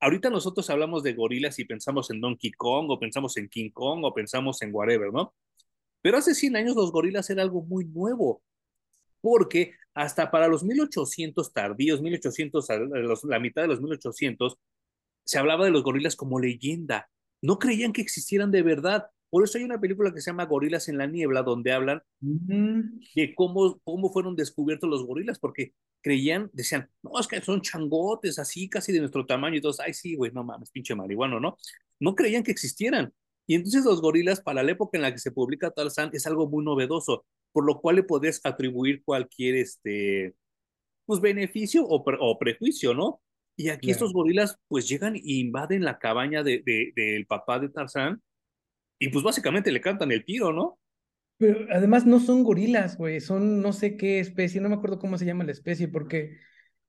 ahorita 0.00 0.30
nosotros 0.30 0.68
hablamos 0.70 1.02
de 1.02 1.14
gorilas 1.14 1.58
y 1.58 1.64
pensamos 1.64 2.10
en 2.10 2.20
Donkey 2.20 2.52
Kong 2.52 2.90
o 2.90 2.98
pensamos 2.98 3.36
en 3.36 3.48
King 3.48 3.70
Kong 3.70 4.04
o 4.04 4.14
pensamos 4.14 4.60
en 4.62 4.74
whatever, 4.74 5.12
¿no? 5.12 5.34
Pero 6.02 6.18
hace 6.18 6.34
100 6.34 6.56
años 6.56 6.76
los 6.76 6.92
gorilas 6.92 7.28
era 7.30 7.42
algo 7.42 7.62
muy 7.62 7.84
nuevo, 7.84 8.42
porque 9.20 9.72
hasta 9.94 10.30
para 10.30 10.46
los 10.46 10.62
1800 10.62 11.52
tardíos, 11.52 12.02
1800, 12.02 12.66
la 13.24 13.40
mitad 13.40 13.62
de 13.62 13.68
los 13.68 13.80
1800, 13.80 14.58
se 15.24 15.38
hablaba 15.38 15.64
de 15.64 15.70
los 15.70 15.82
gorilas 15.82 16.14
como 16.14 16.38
leyenda. 16.38 17.10
No 17.42 17.58
creían 17.58 17.92
que 17.92 18.02
existieran 18.02 18.50
de 18.50 18.62
verdad. 18.62 19.06
Por 19.36 19.44
eso 19.44 19.58
hay 19.58 19.64
una 19.64 19.78
película 19.78 20.14
que 20.14 20.22
se 20.22 20.30
llama 20.30 20.46
Gorilas 20.46 20.88
en 20.88 20.96
la 20.96 21.06
Niebla, 21.06 21.42
donde 21.42 21.70
hablan 21.70 22.02
de 22.20 23.34
cómo, 23.34 23.78
cómo 23.84 24.10
fueron 24.10 24.34
descubiertos 24.34 24.88
los 24.88 25.04
gorilas, 25.04 25.38
porque 25.38 25.74
creían, 26.00 26.48
decían, 26.54 26.88
no, 27.02 27.20
es 27.20 27.26
que 27.26 27.42
son 27.42 27.60
changotes 27.60 28.38
así, 28.38 28.70
casi 28.70 28.92
de 28.92 29.00
nuestro 29.00 29.26
tamaño, 29.26 29.56
y 29.56 29.60
todos, 29.60 29.78
ay, 29.80 29.92
sí, 29.92 30.14
güey, 30.14 30.32
no 30.32 30.42
mames, 30.42 30.70
pinche 30.70 30.94
marihuano, 30.94 31.38
¿no? 31.38 31.58
No 32.00 32.14
creían 32.14 32.44
que 32.44 32.50
existieran. 32.50 33.12
Y 33.46 33.56
entonces 33.56 33.84
los 33.84 34.00
gorilas, 34.00 34.40
para 34.40 34.62
la 34.62 34.72
época 34.72 34.96
en 34.96 35.02
la 35.02 35.12
que 35.12 35.18
se 35.18 35.32
publica 35.32 35.70
Tarzán, 35.70 36.08
es 36.14 36.26
algo 36.26 36.48
muy 36.48 36.64
novedoso, 36.64 37.26
por 37.52 37.66
lo 37.66 37.82
cual 37.82 37.96
le 37.96 38.04
podés 38.04 38.40
atribuir 38.42 39.02
cualquier, 39.04 39.56
este, 39.56 40.34
pues, 41.04 41.20
beneficio 41.20 41.84
o, 41.86 42.02
pre 42.02 42.16
o 42.18 42.38
prejuicio, 42.38 42.94
¿no? 42.94 43.20
Y 43.54 43.68
aquí 43.68 43.90
estos 43.90 44.14
gorilas, 44.14 44.56
pues, 44.66 44.88
llegan 44.88 45.14
e 45.14 45.20
invaden 45.24 45.84
la 45.84 45.98
cabaña 45.98 46.42
del 46.42 46.64
de, 46.64 46.94
de, 46.96 47.26
papá 47.28 47.58
de 47.58 47.68
Tarzán, 47.68 48.22
y 48.98 49.08
pues 49.08 49.24
básicamente 49.24 49.72
le 49.72 49.80
cantan 49.80 50.12
el 50.12 50.24
tiro, 50.24 50.52
¿no? 50.52 50.78
Pero 51.38 51.66
además 51.70 52.06
no 52.06 52.18
son 52.18 52.44
gorilas, 52.44 52.96
güey, 52.96 53.20
son 53.20 53.60
no 53.60 53.72
sé 53.72 53.96
qué 53.96 54.20
especie, 54.20 54.60
no 54.60 54.68
me 54.68 54.76
acuerdo 54.76 54.98
cómo 54.98 55.18
se 55.18 55.26
llama 55.26 55.44
la 55.44 55.52
especie, 55.52 55.88
porque 55.88 56.38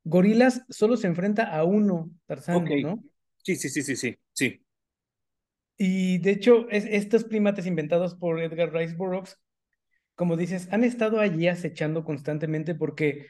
gorilas 0.03 0.65
solo 0.69 0.95
se 0.95 1.07
enfrenta 1.07 1.43
a 1.43 1.63
uno, 1.65 2.09
Tarzán, 2.25 2.63
¿no? 2.81 3.03
Sí, 3.43 3.55
sí, 3.55 3.69
sí, 3.69 3.81
sí, 3.81 3.95
sí, 3.95 4.17
sí. 4.33 4.61
Y 5.77 6.17
de 6.19 6.31
hecho, 6.31 6.67
es, 6.69 6.85
estos 6.85 7.25
primates 7.25 7.65
inventados 7.65 8.15
por 8.15 8.41
Edgar 8.41 8.73
Rice 8.73 8.95
Burroughs, 8.95 9.37
como 10.15 10.37
dices, 10.37 10.67
han 10.71 10.83
estado 10.83 11.19
allí 11.19 11.47
acechando 11.47 12.03
constantemente 12.03 12.73
porque 12.73 13.27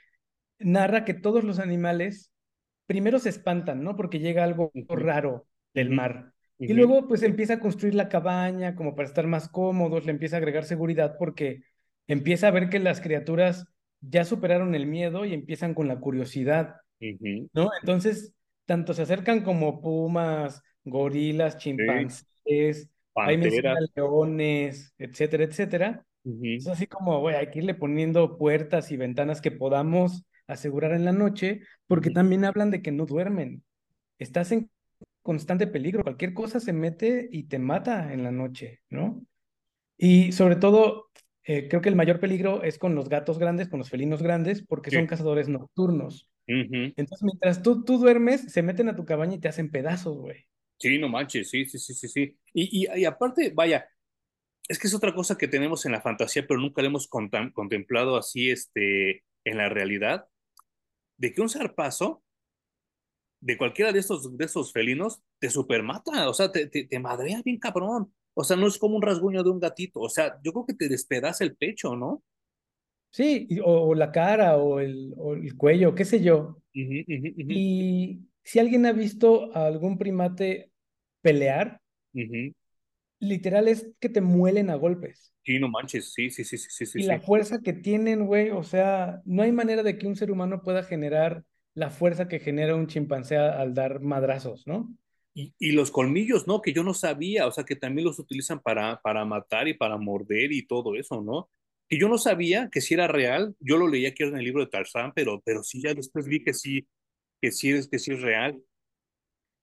narra 0.59 1.03
que 1.03 1.13
todos 1.13 1.43
los 1.43 1.59
animales 1.59 2.31
primero 2.85 3.19
se 3.19 3.29
espantan, 3.29 3.83
¿no? 3.83 3.95
Porque 3.95 4.19
llega 4.19 4.43
algo 4.43 4.71
raro 4.87 5.45
del 5.73 5.89
mar. 5.89 6.33
Y 6.59 6.73
luego 6.73 7.07
pues 7.07 7.21
empieza 7.23 7.55
a 7.55 7.59
construir 7.59 7.93
la 7.93 8.09
cabaña 8.09 8.75
como 8.75 8.95
para 8.95 9.07
estar 9.07 9.27
más 9.27 9.47
cómodos, 9.47 10.05
le 10.05 10.11
empieza 10.11 10.37
a 10.37 10.39
agregar 10.39 10.65
seguridad 10.65 11.15
porque 11.19 11.61
empieza 12.07 12.47
a 12.47 12.51
ver 12.51 12.69
que 12.69 12.79
las 12.79 12.99
criaturas 12.99 13.67
ya 14.01 14.25
superaron 14.25 14.73
el 14.73 14.87
miedo 14.87 15.25
y 15.25 15.33
empiezan 15.33 15.73
con 15.73 15.87
la 15.87 15.99
curiosidad, 15.99 16.77
¿no? 17.53 17.69
Entonces, 17.81 18.33
tanto 18.65 18.93
se 18.93 19.03
acercan 19.03 19.43
como 19.43 19.81
pumas, 19.81 20.61
gorilas, 20.83 21.57
chimpancés, 21.57 22.89
hay 23.15 23.37
leones, 23.95 24.93
etcétera, 24.97 25.43
etcétera. 25.43 26.05
Es 26.41 26.67
así 26.67 26.87
como, 26.87 27.19
güey, 27.21 27.35
hay 27.35 27.49
que 27.51 27.59
irle 27.59 27.73
poniendo 27.73 28.37
puertas 28.37 28.91
y 28.91 28.97
ventanas 28.97 29.41
que 29.41 29.51
podamos 29.51 30.25
asegurar 30.47 30.93
en 30.93 31.05
la 31.05 31.11
noche, 31.11 31.61
porque 31.87 32.09
también 32.09 32.45
hablan 32.45 32.71
de 32.71 32.81
que 32.81 32.91
no 32.91 33.05
duermen. 33.05 33.63
Estás 34.19 34.51
en 34.51 34.69
constante 35.27 35.67
peligro, 35.67 36.03
cualquier 36.03 36.33
cosa 36.33 36.61
se 36.61 36.71
mete 36.71 37.27
y 37.29 37.49
te 37.49 37.59
mata 37.59 38.13
en 38.13 38.23
la 38.23 38.31
noche, 38.31 38.79
¿no? 38.89 39.25
Y 39.97 40.31
sobre 40.31 40.55
todo, 40.55 41.09
eh, 41.43 41.67
creo 41.67 41.81
que 41.81 41.89
el 41.89 41.97
mayor 41.97 42.21
peligro 42.21 42.63
es 42.63 42.77
con 42.77 42.95
los 42.95 43.09
gatos 43.09 43.37
grandes, 43.37 43.67
con 43.67 43.79
los 43.79 43.89
felinos 43.89 44.23
grandes, 44.23 44.65
porque 44.65 44.89
son 44.89 45.05
cazadores 45.05 45.49
nocturnos. 45.49 46.31
Entonces, 46.45 47.23
mientras 47.23 47.61
tú, 47.61 47.83
tú 47.83 47.97
duermes, 47.97 48.53
se 48.53 48.61
meten 48.61 48.87
a 48.87 48.95
tu 48.95 49.03
cabaña 49.03 49.35
y 49.35 49.39
te 49.39 49.49
hacen 49.49 49.69
pedazos, 49.69 50.17
güey. 50.17 50.45
Sí, 50.77 50.97
no 50.97 51.09
manches, 51.09 51.49
sí, 51.49 51.65
sí, 51.65 51.77
sí, 51.77 51.93
sí, 51.93 52.07
sí. 52.07 52.37
Y, 52.53 52.85
y, 52.85 53.01
y, 53.01 53.03
aparte, 53.03 53.51
vaya, 53.53 53.85
es 54.69 54.79
que 54.79 54.87
es 54.87 54.93
otra 54.93 55.13
cosa 55.13 55.37
que 55.37 55.49
tenemos 55.49 55.85
en 55.85 55.91
la 55.91 55.99
fantasía, 55.99 56.47
pero 56.47 56.61
nunca 56.61 56.81
la 56.81 56.87
hemos 56.87 57.09
contemplado 57.09 58.15
así 58.15 58.49
este, 58.49 59.25
en 59.43 59.57
la 59.57 59.67
realidad, 59.67 60.29
de 61.17 61.33
que 61.33 61.41
un 61.41 61.49
zarpazo 61.49 62.23
de 63.39 63.57
cualquiera 63.57 63.91
de 63.91 63.99
estos, 63.99 64.37
de 64.37 64.45
esos 64.45 64.71
felinos 64.71 65.21
te 65.39 65.49
supermata, 65.49 66.29
o 66.29 66.33
sea, 66.33 66.51
te, 66.51 66.67
te, 66.67 66.85
te, 66.85 66.99
madrea 66.99 67.41
bien 67.43 67.59
cabrón. 67.59 68.13
O 68.33 68.43
sea, 68.43 68.55
no 68.55 68.67
es 68.67 68.77
como 68.77 68.95
un 68.95 69.01
rasguño 69.01 69.43
de 69.43 69.49
un 69.49 69.59
gatito, 69.59 69.99
o 69.99 70.09
sea, 70.09 70.39
yo 70.43 70.53
creo 70.53 70.65
que 70.65 70.73
te 70.75 70.89
despedaza 70.89 71.43
el 71.43 71.55
pecho, 71.55 71.95
¿no? 71.95 72.23
Sí, 73.09 73.47
o, 73.63 73.95
la 73.95 74.11
cara 74.11 74.57
o 74.57 74.79
el, 74.79 75.13
o 75.17 75.33
el, 75.33 75.55
cuello, 75.55 75.95
qué 75.95 76.05
sé 76.05 76.21
yo. 76.21 76.61
Y 76.73 78.19
si 78.43 78.59
alguien 78.59 78.85
ha 78.85 78.91
visto 78.91 79.55
a 79.55 79.65
algún 79.65 79.97
primate 79.97 80.71
pelear, 81.21 81.81
literal 83.19 83.67
es 83.67 83.89
que 83.99 84.09
te 84.09 84.21
muelen 84.21 84.69
a 84.69 84.75
golpes. 84.75 85.33
Sí, 85.43 85.59
no 85.59 85.69
manches, 85.69 86.13
sí, 86.13 86.29
sí, 86.29 86.43
sí, 86.43 86.57
sí, 86.57 86.85
sí. 86.85 86.99
Y 86.99 87.03
la 87.03 87.21
fuerza 87.21 87.61
que 87.61 87.73
tienen, 87.73 88.27
güey, 88.27 88.51
o 88.51 88.63
sea, 88.63 89.21
no 89.25 89.43
hay 89.43 89.51
manera 89.51 89.81
de 89.81 89.97
que 89.97 90.05
un 90.05 90.15
ser 90.15 90.29
humano 90.29 90.61
pueda 90.61 90.83
generar 90.83 91.43
la 91.77 91.91
fuerza 91.91 92.27
que 92.27 92.39
genera 92.39 92.75
un 92.75 92.87
chimpancé 92.87 93.37
al 93.37 93.75
dar 93.75 94.01
madrazos, 94.01 94.65
¿no? 94.65 94.91
Y, 95.35 95.53
y, 95.59 95.73
los 95.73 95.91
colmillos, 95.91 96.47
¿no? 96.47 96.63
Que 96.63 96.73
yo 96.73 96.81
no 96.83 96.95
sabía, 96.95 97.45
o 97.45 97.51
sea, 97.51 97.65
que 97.65 97.75
también 97.75 98.07
los 98.07 98.17
utilizan 98.17 98.59
para, 98.59 98.99
para 99.03 99.23
matar 99.25 99.67
y 99.67 99.75
para 99.75 99.95
morder 99.95 100.51
y 100.51 100.65
todo 100.65 100.95
eso, 100.95 101.21
¿no? 101.21 101.51
Que 101.87 101.99
yo 101.99 102.09
no 102.09 102.17
sabía 102.17 102.69
que 102.71 102.81
si 102.81 102.95
era 102.95 103.07
real, 103.07 103.55
yo 103.59 103.77
lo 103.77 103.87
leía 103.87 104.09
aquí 104.09 104.23
en 104.23 104.35
el 104.35 104.43
libro 104.43 104.65
de 104.65 104.71
Tarzán, 104.71 105.13
pero, 105.13 105.39
pero 105.45 105.61
sí, 105.61 105.79
ya 105.79 105.93
después 105.93 106.25
vi 106.25 106.43
que 106.43 106.55
sí, 106.55 106.87
que 107.39 107.51
sí 107.51 107.69
es, 107.69 107.87
que 107.87 107.99
sí 107.99 108.13
es 108.13 108.21
real. 108.23 108.59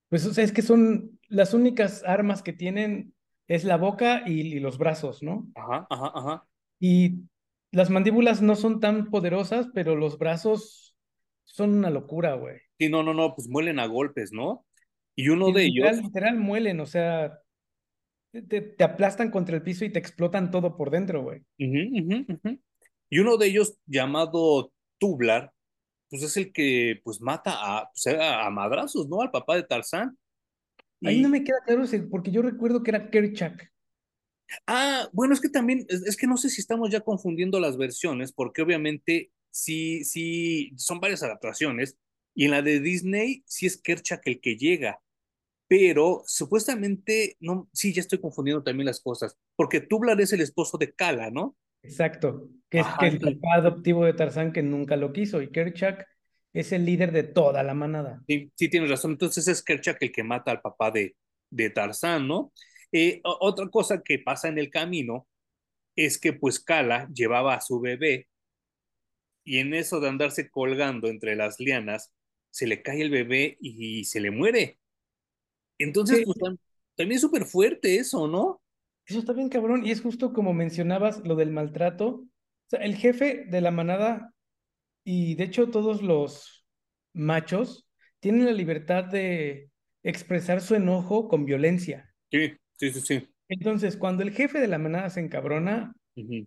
Pues, 0.09 0.25
o 0.25 0.33
sea, 0.33 0.45
es 0.45 0.53
que 0.53 0.63
son 0.63 1.19
las 1.27 1.53
únicas 1.53 2.05
armas 2.05 2.45
que 2.45 2.53
tienen 2.53 3.13
es 3.49 3.65
la 3.65 3.77
boca 3.77 4.23
y, 4.25 4.55
y 4.55 4.61
los 4.61 4.79
brazos, 4.79 5.21
¿no? 5.25 5.51
Ajá, 5.57 5.89
ajá, 5.91 6.13
ajá. 6.15 6.47
Y 6.79 7.25
las 7.73 7.91
mandíbulas 7.91 8.41
no 8.41 8.55
son 8.55 8.79
tan 8.79 9.11
poderosas, 9.11 9.67
pero 9.75 9.97
los 9.97 10.17
brazos 10.17 10.84
son 11.45 11.75
una 11.75 11.91
locura, 11.91 12.35
güey. 12.35 12.59
Sí, 12.79 12.89
no, 12.89 13.03
no, 13.03 13.15
no, 13.15 13.35
pues 13.35 13.49
muelen 13.49 13.79
a 13.79 13.87
golpes, 13.87 14.33
¿no? 14.33 14.67
Y 15.15 15.29
uno 15.29 15.53
de 15.53 15.65
literal, 15.65 15.95
ellos. 15.95 16.05
Literal 16.07 16.37
muelen, 16.37 16.81
o 16.81 16.87
sea, 16.87 17.41
te, 18.33 18.61
te, 18.61 18.85
aplastan 18.85 19.31
contra 19.31 19.55
el 19.55 19.63
piso 19.63 19.85
y 19.85 19.93
te 19.93 19.99
explotan 19.99 20.51
todo 20.51 20.77
por 20.77 20.91
dentro, 20.91 21.23
güey. 21.23 21.41
Uh 21.59 21.65
-huh, 21.65 22.03
uh 22.03 22.39
-huh. 22.43 22.61
Y 23.11 23.19
uno 23.21 23.37
de 23.37 23.47
ellos, 23.47 23.79
llamado 23.87 24.73
Tublar, 24.99 25.53
pues 26.11 26.23
es 26.23 26.37
el 26.37 26.53
que 26.53 27.01
pues 27.05 27.21
mata 27.21 27.53
a, 27.55 27.91
pues, 27.93 28.19
a, 28.19 28.47
a 28.47 28.51
madrazos, 28.51 29.09
¿no? 29.09 29.21
Al 29.21 29.31
papá 29.31 29.57
de 29.57 29.63
Tarzán. 29.63 30.19
Y... 31.01 31.09
Ahí 31.09 31.23
no 31.23 31.29
me 31.29 31.45
queda 31.45 31.59
claro, 31.65 31.85
porque 32.11 32.31
yo 32.31 32.43
recuerdo 32.43 32.83
que 32.83 32.91
era 32.91 33.11
Kerchak. 33.11 33.73
Ah, 34.67 35.09
bueno, 35.13 35.35
es 35.35 35.41
que 35.41 35.49
también, 35.49 35.87
es, 35.89 36.03
es 36.03 36.17
que 36.17 36.27
no 36.27 36.37
sé 36.37 36.49
si 36.51 36.61
estamos 36.61 36.91
ya 36.91 37.01
confundiendo 37.01 37.61
las 37.61 37.77
versiones, 37.77 38.33
porque 38.33 38.63
obviamente 38.63 39.31
sí, 39.55 40.05
sí, 40.05 40.73
son 40.77 41.01
varias 41.01 41.23
adaptaciones. 41.23 41.97
Y 42.35 42.47
en 42.47 42.51
la 42.51 42.63
de 42.63 42.81
Disney, 42.81 43.45
sí 43.47 43.67
es 43.67 43.81
Kerchak 43.81 44.27
el 44.27 44.41
que 44.41 44.57
llega. 44.57 45.01
Pero 45.69 46.25
supuestamente, 46.27 47.37
no, 47.41 47.69
sí, 47.73 47.93
ya 47.93 48.01
estoy 48.01 48.21
confundiendo 48.21 48.65
también 48.65 48.87
las 48.87 49.01
cosas. 49.01 49.39
Porque 49.57 49.81
Tublar 49.81 50.21
es 50.21 50.33
el 50.33 50.41
esposo 50.41 50.77
de 50.77 50.93
Kala, 50.93 51.31
¿no? 51.31 51.57
Exacto. 51.83 52.49
Que 52.69 52.81
es 52.81 52.87
que 52.99 53.07
el 53.07 53.21
papá 53.21 53.55
adoptivo 53.55 54.05
de 54.05 54.15
Tarzán 54.15 54.53
que 54.53 54.63
nunca 54.63 54.97
lo 54.97 55.13
quiso. 55.13 55.41
Y 55.41 55.53
Kerchak 55.53 56.05
es 56.53 56.73
el 56.73 56.85
líder 56.85 57.13
de 57.13 57.23
toda 57.23 57.63
la 57.63 57.75
manada. 57.75 58.23
Sí, 58.27 58.51
sí 58.57 58.69
tienes 58.69 58.91
razón. 58.91 59.13
Entonces 59.13 59.47
es 59.47 59.63
Kerchak 59.63 60.03
el 60.03 60.13
que 60.13 60.25
mata 60.25 60.51
al 60.51 60.61
papá 60.61 60.91
de, 60.91 61.15
de 61.51 61.71
Tarzán, 61.71 62.27
¿no? 62.27 62.53
Eh, 62.91 63.21
otra 63.23 63.69
cosa 63.69 64.03
que 64.03 64.19
pasa 64.19 64.49
en 64.49 64.59
el 64.59 64.71
camino 64.71 65.29
es 65.95 66.19
que 66.19 66.33
pues 66.33 66.59
Kala 66.59 67.09
llevaba 67.15 67.55
a 67.55 67.61
su 67.61 67.81
bebé 67.81 68.29
y 69.45 69.59
en 69.59 69.75
eso 69.75 70.01
de 70.01 70.09
andarse 70.09 70.51
colgando 70.51 71.09
entre 71.09 71.37
las 71.37 71.61
lianas, 71.61 72.13
se 72.51 72.67
le 72.67 72.83
cae 72.83 73.03
el 73.03 73.11
bebé 73.11 73.57
y 73.61 74.05
se 74.05 74.21
le 74.21 74.31
muere. 74.31 74.79
Entonces, 75.79 76.19
sí. 76.19 76.25
pues, 76.25 76.39
también 76.95 77.17
es 77.17 77.21
súper 77.21 77.45
fuerte 77.45 77.97
eso, 77.97 78.29
¿no? 78.29 78.63
Eso 79.07 79.19
está 79.19 79.33
bien 79.33 79.49
cabrón, 79.49 79.85
y 79.85 79.91
es 79.91 80.01
justo 80.01 80.33
como 80.33 80.55
mencionabas 80.55 81.21
lo 81.25 81.37
del 81.37 81.51
maltrato. 81.51 82.07
O 82.07 82.29
sea, 82.69 82.81
el 82.81 82.97
jefe 82.97 83.45
de 83.47 83.61
la 83.61 83.71
manada, 83.71 84.33
y 85.05 85.35
de 85.35 85.45
hecho 85.45 85.71
todos 85.71 86.01
los 86.01 86.65
machos, 87.13 87.87
tienen 88.21 88.47
la 88.47 88.53
libertad 88.53 89.05
de 89.05 89.71
expresar 90.03 90.63
su 90.63 90.75
enojo 90.75 91.29
con 91.29 91.45
violencia. 91.45 92.15
Sí, 92.31 92.55
sí, 92.79 92.91
sí, 92.93 93.01
sí. 93.01 93.29
Entonces, 93.49 93.97
cuando 93.97 94.23
el 94.23 94.33
jefe 94.33 94.61
de 94.61 94.69
la 94.69 94.79
manada 94.79 95.11
se 95.11 95.21
encabrona, 95.21 95.95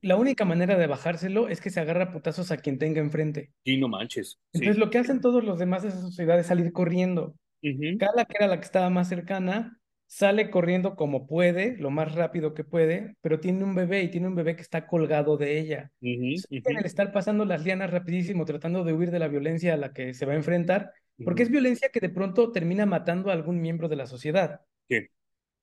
la 0.01 0.15
única 0.15 0.45
manera 0.45 0.77
de 0.77 0.87
bajárselo 0.87 1.49
es 1.49 1.61
que 1.61 1.69
se 1.69 1.79
agarra 1.79 2.11
putazos 2.11 2.51
a 2.51 2.57
quien 2.57 2.77
tenga 2.77 3.01
enfrente. 3.01 3.51
Sí, 3.65 3.77
no 3.77 3.87
manches. 3.89 4.39
Entonces 4.53 4.75
sí. 4.75 4.79
lo 4.79 4.89
que 4.89 4.97
hacen 4.97 5.19
todos 5.21 5.43
los 5.43 5.59
demás 5.59 5.83
de 5.83 5.89
esa 5.89 6.01
sociedad 6.01 6.39
es 6.39 6.47
salir 6.47 6.71
corriendo. 6.71 7.35
Uh 7.61 7.67
-huh. 7.67 7.97
Que 7.99 8.35
era 8.37 8.47
la 8.47 8.59
que 8.59 8.65
estaba 8.65 8.89
más 8.89 9.09
cercana, 9.09 9.77
sale 10.05 10.49
corriendo 10.49 10.95
como 10.95 11.27
puede, 11.27 11.75
lo 11.77 11.89
más 11.89 12.15
rápido 12.15 12.53
que 12.53 12.63
puede, 12.63 13.15
pero 13.21 13.39
tiene 13.39 13.63
un 13.63 13.75
bebé 13.75 14.03
y 14.03 14.09
tiene 14.09 14.27
un 14.27 14.35
bebé 14.35 14.55
que 14.55 14.61
está 14.61 14.87
colgado 14.87 15.37
de 15.37 15.59
ella. 15.59 15.91
Uh 16.01 16.05
-huh, 16.05 16.45
uh 16.49 16.55
-huh. 16.55 16.79
El 16.79 16.85
estar 16.85 17.11
pasando 17.11 17.43
las 17.45 17.63
lianas 17.63 17.91
rapidísimo, 17.91 18.45
tratando 18.45 18.83
de 18.83 18.93
huir 18.93 19.11
de 19.11 19.19
la 19.19 19.27
violencia 19.27 19.73
a 19.73 19.77
la 19.77 19.91
que 19.91 20.13
se 20.13 20.25
va 20.25 20.33
a 20.33 20.37
enfrentar, 20.37 20.91
porque 21.23 21.43
es 21.43 21.49
violencia 21.49 21.89
que 21.91 21.99
de 21.99 22.09
pronto 22.09 22.51
termina 22.51 22.85
matando 22.85 23.31
a 23.31 23.33
algún 23.33 23.59
miembro 23.59 23.89
de 23.89 23.95
la 23.95 24.05
sociedad. 24.05 24.61
Sí. 24.87 25.07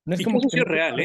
No 0.05 0.14
es 0.14 0.21
Y 0.21 0.25
como 0.25 0.38
eso 0.38 0.49
que 0.49 0.57
sí 0.57 0.61
es 0.61 0.69
real, 0.69 1.01
¿eh? 1.01 1.05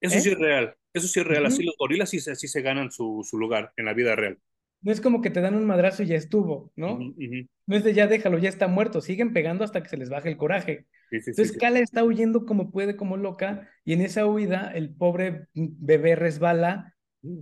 Eso 0.00 0.16
¿Eh? 0.16 0.20
sí 0.20 0.28
es 0.30 0.38
real. 0.38 0.74
Eso 0.92 1.08
sí 1.08 1.20
es 1.20 1.26
real. 1.26 1.46
Así 1.46 1.62
los 1.62 1.74
gorilas 1.78 2.10
sí, 2.10 2.20
se- 2.20 2.34
sí 2.36 2.48
se 2.48 2.62
ganan 2.62 2.90
su, 2.90 3.22
su 3.28 3.38
lugar 3.38 3.72
en 3.76 3.84
la 3.86 3.94
vida 3.94 4.16
real. 4.16 4.38
No 4.82 4.92
es 4.92 5.00
como 5.00 5.20
que 5.20 5.30
te 5.30 5.40
dan 5.40 5.54
un 5.54 5.66
madrazo 5.66 6.02
y 6.02 6.06
ya 6.06 6.16
estuvo, 6.16 6.72
¿no? 6.76 6.98
No 7.66 7.76
es 7.76 7.84
de 7.84 7.92
ya 7.94 8.06
déjalo, 8.06 8.38
ya 8.38 8.48
está 8.48 8.66
muerto. 8.66 9.00
Siguen 9.00 9.32
pegando 9.32 9.62
hasta 9.64 9.82
que 9.82 9.88
se 9.88 9.96
les 9.96 10.08
baje 10.08 10.28
el 10.30 10.36
coraje. 10.36 10.86
Sí, 11.10 11.20
sí, 11.20 11.34
sí, 11.34 11.34
Entonces 11.36 11.52
sí. 11.52 11.60
Kala 11.60 11.80
está 11.80 12.02
huyendo 12.04 12.46
como 12.46 12.70
puede, 12.70 12.96
como 12.96 13.16
loca, 13.16 13.68
y 13.84 13.92
en 13.92 14.00
esa 14.00 14.26
huida 14.26 14.72
el 14.74 14.94
pobre 14.94 15.46
bebé 15.54 16.16
resbala, 16.16 16.96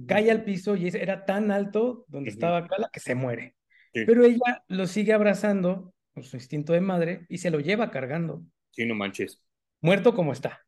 cae 0.06 0.30
al 0.30 0.44
piso 0.44 0.76
y 0.76 0.88
era 0.88 1.24
tan 1.24 1.50
alto 1.50 2.04
donde 2.08 2.30
estaba 2.30 2.66
Kala 2.66 2.90
que 2.92 3.00
se 3.00 3.14
muere. 3.14 3.54
Pero 3.92 4.24
ella 4.24 4.64
lo 4.68 4.86
sigue 4.86 5.12
abrazando 5.12 5.94
con 6.14 6.24
su 6.24 6.36
instinto 6.36 6.72
de 6.72 6.80
madre 6.80 7.26
y 7.28 7.38
se 7.38 7.50
lo 7.50 7.60
lleva 7.60 7.90
cargando, 7.90 8.42
Sí, 8.70 8.86
no 8.86 8.94
manches. 8.94 9.42
muerto 9.80 10.14
como 10.14 10.32
está. 10.32 10.60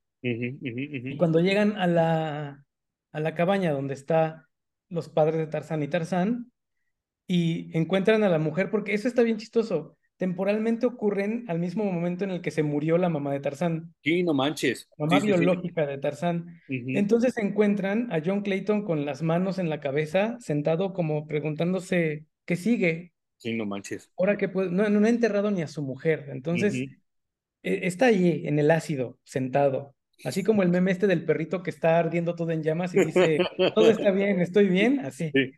Y 1.08 1.16
cuando 1.16 1.40
llegan 1.40 1.76
a 1.76 1.86
la, 1.86 2.64
a 3.12 3.20
la 3.20 3.34
cabaña 3.34 3.72
donde 3.72 3.94
están 3.94 4.42
los 4.88 5.08
padres 5.08 5.36
de 5.38 5.46
Tarzán 5.46 5.82
y 5.82 5.88
Tarzán 5.88 6.52
y 7.26 7.76
encuentran 7.76 8.22
a 8.24 8.28
la 8.28 8.38
mujer, 8.38 8.70
porque 8.70 8.94
eso 8.94 9.08
está 9.08 9.22
bien 9.22 9.36
chistoso, 9.38 9.96
temporalmente 10.16 10.86
ocurren 10.86 11.44
al 11.48 11.58
mismo 11.58 11.84
momento 11.84 12.24
en 12.24 12.30
el 12.30 12.42
que 12.42 12.50
se 12.50 12.62
murió 12.62 12.98
la 12.98 13.08
mamá 13.08 13.32
de 13.32 13.40
Tarzán, 13.40 13.94
Sí, 14.02 14.22
no 14.22 14.34
manches. 14.34 14.88
mamá 14.98 15.20
Sí, 15.20 15.26
sí, 15.26 15.32
sí. 15.32 15.38
biológica 15.38 15.86
de 15.86 15.98
Tarzán. 15.98 16.60
Entonces 16.68 17.36
encuentran 17.38 18.12
a 18.12 18.20
John 18.24 18.42
Clayton 18.42 18.84
con 18.84 19.04
las 19.06 19.22
manos 19.22 19.58
en 19.58 19.68
la 19.68 19.80
cabeza, 19.80 20.36
sentado 20.40 20.92
como 20.92 21.26
preguntándose 21.26 22.26
qué 22.44 22.56
sigue. 22.56 23.12
Sí, 23.38 23.54
no 23.54 23.64
manches. 23.64 24.10
Ahora 24.18 24.36
que 24.36 24.48
pues, 24.48 24.70
no, 24.70 24.88
no 24.90 25.06
ha 25.06 25.08
enterrado 25.10 25.50
ni 25.50 25.62
a 25.62 25.68
su 25.68 25.82
mujer. 25.82 26.26
Entonces 26.30 26.74
eh, 27.62 27.80
está 27.84 28.06
ahí 28.06 28.42
en 28.46 28.58
el 28.58 28.70
ácido, 28.70 29.18
sentado. 29.24 29.94
Así 30.24 30.42
como 30.42 30.62
el 30.62 30.68
meme 30.68 30.90
este 30.90 31.06
del 31.06 31.24
perrito 31.24 31.62
que 31.62 31.70
está 31.70 31.98
ardiendo 31.98 32.34
todo 32.34 32.50
en 32.50 32.62
llamas 32.62 32.94
y 32.94 33.04
dice, 33.04 33.38
todo 33.74 33.90
está 33.90 34.10
bien, 34.10 34.40
estoy 34.40 34.68
bien, 34.68 35.00
así. 35.00 35.30
Sí. 35.34 35.52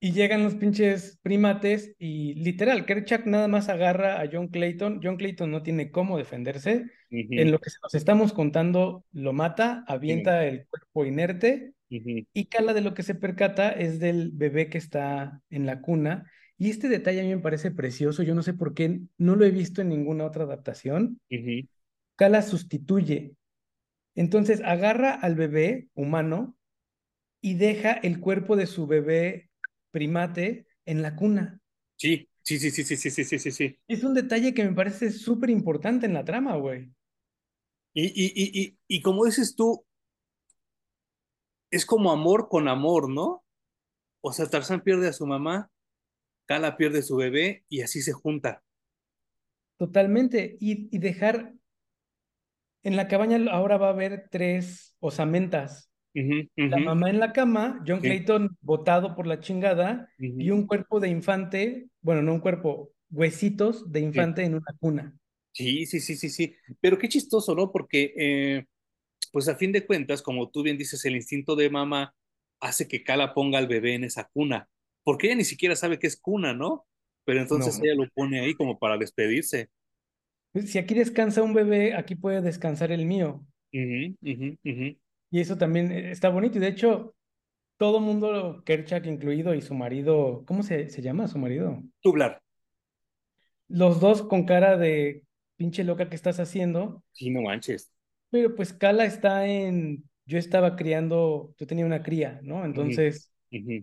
Y 0.00 0.12
llegan 0.12 0.44
los 0.44 0.54
pinches 0.56 1.18
primates 1.22 1.94
y 1.98 2.34
literal, 2.34 2.84
Kerchak 2.84 3.24
nada 3.24 3.48
más 3.48 3.70
agarra 3.70 4.20
a 4.20 4.28
John 4.30 4.48
Clayton. 4.48 5.00
John 5.02 5.16
Clayton 5.16 5.50
no 5.50 5.62
tiene 5.62 5.90
cómo 5.90 6.18
defenderse. 6.18 6.84
En 7.10 7.50
lo 7.50 7.58
que 7.58 7.70
nos 7.82 7.94
estamos 7.94 8.32
contando, 8.32 9.04
lo 9.12 9.32
mata, 9.32 9.84
avienta 9.86 10.44
el 10.46 10.66
cuerpo 10.66 11.06
inerte 11.06 11.72
y 11.88 12.46
Kala 12.46 12.74
de 12.74 12.80
lo 12.80 12.94
que 12.94 13.02
se 13.02 13.14
percata 13.14 13.70
es 13.70 13.98
del 14.00 14.30
bebé 14.32 14.68
que 14.68 14.78
está 14.78 15.40
en 15.50 15.66
la 15.66 15.80
cuna. 15.80 16.30
Y 16.56 16.70
este 16.70 16.88
detalle 16.88 17.20
a 17.20 17.24
mí 17.24 17.30
me 17.30 17.40
parece 17.40 17.70
precioso. 17.70 18.22
Yo 18.22 18.34
no 18.34 18.42
sé 18.42 18.54
por 18.54 18.74
qué 18.74 19.00
no 19.18 19.36
lo 19.36 19.44
he 19.44 19.50
visto 19.50 19.80
en 19.80 19.88
ninguna 19.88 20.24
otra 20.24 20.44
adaptación. 20.44 21.20
Kala 22.16 22.42
sustituye. 22.42 23.32
Entonces 24.14 24.62
agarra 24.64 25.12
al 25.12 25.34
bebé 25.34 25.88
humano 25.94 26.56
y 27.40 27.54
deja 27.54 27.92
el 27.92 28.20
cuerpo 28.20 28.56
de 28.56 28.66
su 28.66 28.86
bebé 28.86 29.50
primate 29.90 30.66
en 30.86 31.02
la 31.02 31.16
cuna. 31.16 31.60
Sí, 31.96 32.28
sí, 32.42 32.58
sí, 32.58 32.70
sí, 32.70 32.84
sí, 32.84 32.96
sí, 32.96 33.10
sí, 33.10 33.24
sí, 33.24 33.38
sí, 33.38 33.50
sí. 33.50 33.78
Es 33.88 34.04
un 34.04 34.12
detalle 34.12 34.52
que 34.52 34.62
me 34.64 34.74
parece 34.74 35.10
súper 35.10 35.48
importante 35.48 36.04
en 36.06 36.12
la 36.14 36.24
trama, 36.24 36.56
güey. 36.56 36.92
Y, 37.94 38.04
y, 38.06 38.32
y, 38.34 38.62
y, 38.62 38.78
y 38.88 39.02
como 39.02 39.24
dices 39.24 39.54
tú, 39.56 39.84
es 41.70 41.84
como 41.86 42.12
amor 42.12 42.48
con 42.48 42.68
amor, 42.68 43.10
¿no? 43.10 43.44
O 44.22 44.32
sea, 44.32 44.46
Tarzán 44.46 44.82
pierde 44.82 45.08
a 45.08 45.12
su 45.12 45.26
mamá, 45.26 45.70
Kala 46.46 46.76
pierde 46.76 47.00
a 47.00 47.02
su 47.02 47.16
bebé 47.16 47.64
y 47.68 47.82
así 47.82 48.02
se 48.02 48.12
junta. 48.12 48.64
Totalmente. 49.76 50.56
Y, 50.60 50.88
y 50.94 50.98
dejar 50.98 51.54
en 52.84 52.96
la 52.96 53.08
cabaña 53.08 53.38
ahora 53.50 53.76
va 53.78 53.88
a 53.88 53.90
haber 53.90 54.28
tres 54.30 54.96
osamentas. 55.00 55.90
La 56.14 56.78
mamá 56.78 57.10
en 57.10 57.18
la 57.18 57.32
cama, 57.32 57.82
John 57.86 58.00
Sí. 58.00 58.06
Clayton 58.06 58.56
botado 58.60 59.16
por 59.16 59.26
la 59.26 59.40
chingada 59.40 60.08
y 60.18 60.50
un 60.50 60.66
cuerpo 60.66 61.00
de 61.00 61.08
infante, 61.08 61.88
bueno, 62.02 62.22
no 62.22 62.34
un 62.34 62.40
cuerpo, 62.40 62.92
huesitos 63.10 63.90
de 63.90 64.00
infante 64.00 64.44
en 64.44 64.54
una 64.54 64.72
cuna. 64.78 65.16
Sí, 65.52 65.86
sí, 65.86 66.00
sí, 66.00 66.16
sí, 66.16 66.28
sí. 66.30 66.54
Pero 66.80 66.98
qué 66.98 67.08
chistoso, 67.08 67.54
¿no? 67.54 67.72
Porque, 67.72 68.12
eh, 68.16 68.64
pues 69.32 69.48
a 69.48 69.56
fin 69.56 69.72
de 69.72 69.86
cuentas, 69.86 70.22
como 70.22 70.50
tú 70.50 70.62
bien 70.62 70.78
dices, 70.78 71.04
el 71.04 71.16
instinto 71.16 71.56
de 71.56 71.70
mamá 71.70 72.14
hace 72.60 72.86
que 72.88 73.02
Kala 73.04 73.34
ponga 73.34 73.58
al 73.58 73.66
bebé 73.68 73.94
en 73.94 74.04
esa 74.04 74.28
cuna, 74.32 74.68
porque 75.04 75.26
ella 75.28 75.36
ni 75.36 75.44
siquiera 75.44 75.76
sabe 75.76 75.98
qué 75.98 76.06
es 76.06 76.16
cuna, 76.20 76.54
¿no? 76.54 76.86
Pero 77.24 77.40
entonces 77.40 77.78
No. 77.78 77.84
ella 77.84 77.94
lo 77.96 78.08
pone 78.14 78.40
ahí 78.40 78.54
como 78.54 78.78
para 78.78 78.98
despedirse. 78.98 79.70
Si 80.54 80.78
aquí 80.78 80.94
descansa 80.94 81.42
un 81.42 81.52
bebé, 81.54 81.94
aquí 81.94 82.14
puede 82.14 82.40
descansar 82.40 82.92
el 82.92 83.06
mío. 83.06 83.44
Y 83.72 85.40
eso 85.40 85.58
también 85.58 85.90
eh, 85.90 86.10
está 86.12 86.28
bonito. 86.28 86.58
Y 86.58 86.60
de 86.60 86.68
hecho, 86.68 87.14
todo 87.76 88.00
mundo, 88.00 88.62
Kerchak 88.64 89.06
incluido, 89.06 89.54
y 89.54 89.60
su 89.62 89.74
marido, 89.74 90.44
¿cómo 90.46 90.62
se, 90.62 90.90
se 90.90 91.02
llama 91.02 91.26
su 91.28 91.38
marido? 91.38 91.82
Tublar. 92.00 92.40
Los 93.68 94.00
dos 94.00 94.22
con 94.22 94.44
cara 94.44 94.76
de 94.76 95.24
pinche 95.56 95.84
loca 95.84 96.08
que 96.08 96.16
estás 96.16 96.38
haciendo, 96.38 97.02
Sí, 97.12 97.30
no 97.30 97.42
manches. 97.42 97.90
pero 98.30 98.54
pues 98.54 98.72
Kala 98.72 99.04
está 99.04 99.46
en, 99.46 100.04
yo 100.26 100.38
estaba 100.38 100.76
criando, 100.76 101.54
yo 101.58 101.66
tenía 101.66 101.86
una 101.86 102.02
cría, 102.02 102.40
¿no? 102.42 102.64
Entonces 102.64 103.32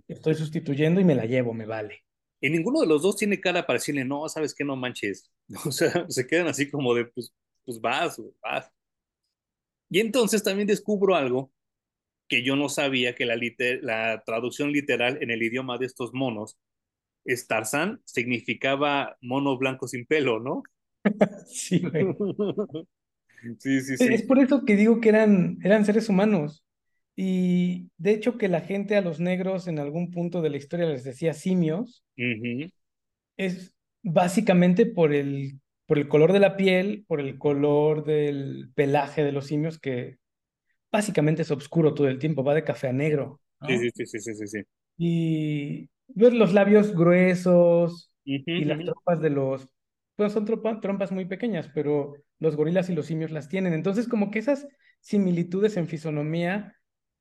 estoy 0.08 0.36
sustituyendo 0.36 1.02
y 1.02 1.06
me 1.06 1.16
la 1.16 1.26
llevo, 1.26 1.54
me 1.54 1.66
vale. 1.66 2.04
Y 2.42 2.50
ninguno 2.50 2.82
de 2.82 2.88
los 2.88 3.04
dos 3.04 3.18
tiene 3.18 3.40
cara 3.42 3.66
para 3.68 3.80
decirle, 3.80 4.06
no, 4.06 4.28
sabes 4.30 4.56
qué, 4.56 4.64
no 4.66 4.76
manches. 4.76 5.32
O 5.66 5.72
sea, 5.72 6.06
se 6.10 6.28
quedan 6.28 6.48
así 6.48 6.70
como 6.72 6.94
de, 6.96 7.06
pues, 7.06 7.34
pues 7.66 7.80
vas, 7.82 8.22
vas. 8.44 8.72
Y 9.90 10.00
entonces 10.00 10.44
también 10.44 10.68
descubro 10.68 11.16
algo 11.16 11.52
que 12.30 12.44
yo 12.44 12.56
no 12.58 12.70
sabía 12.70 13.16
que 13.16 13.26
la, 13.26 13.36
liter- 13.36 13.82
la 13.84 14.24
traducción 14.26 14.72
literal 14.74 15.20
en 15.22 15.32
el 15.32 15.44
idioma 15.44 15.78
de 15.78 15.88
estos 15.88 16.14
monos, 16.14 16.58
es 17.26 17.48
Tarzán, 17.48 18.02
significaba 18.06 19.18
mono 19.22 19.58
blanco 19.58 19.88
sin 19.88 20.06
pelo, 20.08 20.40
¿no? 20.40 20.64
Sí, 21.48 21.90
güey. 21.92 22.16
Sí, 23.60 23.82
sí, 23.82 23.98
Es 23.98 24.10
es 24.12 24.24
sí. 24.24 24.28
por 24.28 24.40
eso 24.40 24.66
que 24.66 24.76
digo 24.76 25.00
que 25.02 25.10
eran, 25.10 25.58
eran 25.64 25.86
seres 25.86 26.10
humanos. 26.10 26.64
Y 27.24 27.92
de 27.98 28.12
hecho 28.14 28.38
que 28.40 28.48
la 28.48 28.62
gente 28.62 28.96
a 28.98 29.02
los 29.02 29.20
negros 29.20 29.68
en 29.68 29.78
algún 29.80 30.10
punto 30.12 30.42
de 30.42 30.50
la 30.50 30.58
historia 30.58 30.88
les 30.88 31.04
decía 31.04 31.34
simios, 31.36 32.04
Ujú. 32.18 32.72
es 33.38 33.74
básicamente 34.04 34.86
por 34.86 35.14
el, 35.14 35.60
por 35.86 35.98
el 36.00 36.08
color 36.08 36.34
de 36.34 36.40
la 36.40 36.58
piel, 36.58 37.06
por 37.08 37.20
el 37.20 37.38
color 37.38 38.06
del 38.06 38.72
pelaje 38.76 39.24
de 39.24 39.32
los 39.32 39.48
simios, 39.48 39.80
que 39.80 40.18
básicamente 40.92 41.44
es 41.44 41.52
oscuro 41.52 41.94
todo 41.96 42.10
el 42.10 42.20
tiempo, 42.20 42.44
va 42.46 42.56
de 42.56 42.64
café 42.66 42.90
a 42.90 42.94
negro, 42.94 43.42
Sí, 43.66 43.78
¿no? 43.78 43.80
sí, 43.80 43.90
sí, 43.96 44.06
sí, 44.06 44.20
sí, 44.20 44.34
sí, 44.36 44.48
sí. 44.48 44.64
Y 44.98 45.90
ver 46.08 46.34
los 46.34 46.54
labios 46.54 46.94
gruesos 46.96 48.12
Ujú, 48.26 48.52
y 48.56 48.66
las 48.66 48.84
ujú. 48.84 48.86
trompas 48.86 49.22
de 49.22 49.30
los, 49.30 49.68
pues 50.16 50.34
son 50.34 50.46
tropa- 50.46 50.80
trompas 50.82 51.12
muy 51.12 51.26
pequeñas, 51.26 51.70
pero 51.74 52.14
los 52.40 52.56
gorilas 52.56 52.90
y 52.90 52.94
los 52.96 53.08
simios 53.08 53.32
las 53.32 53.50
tienen. 53.50 53.74
Entonces, 53.74 54.08
como 54.08 54.30
que 54.32 54.40
esas 54.40 54.68
similitudes 55.00 55.78
en 55.78 55.88
fisonomía 55.88 56.76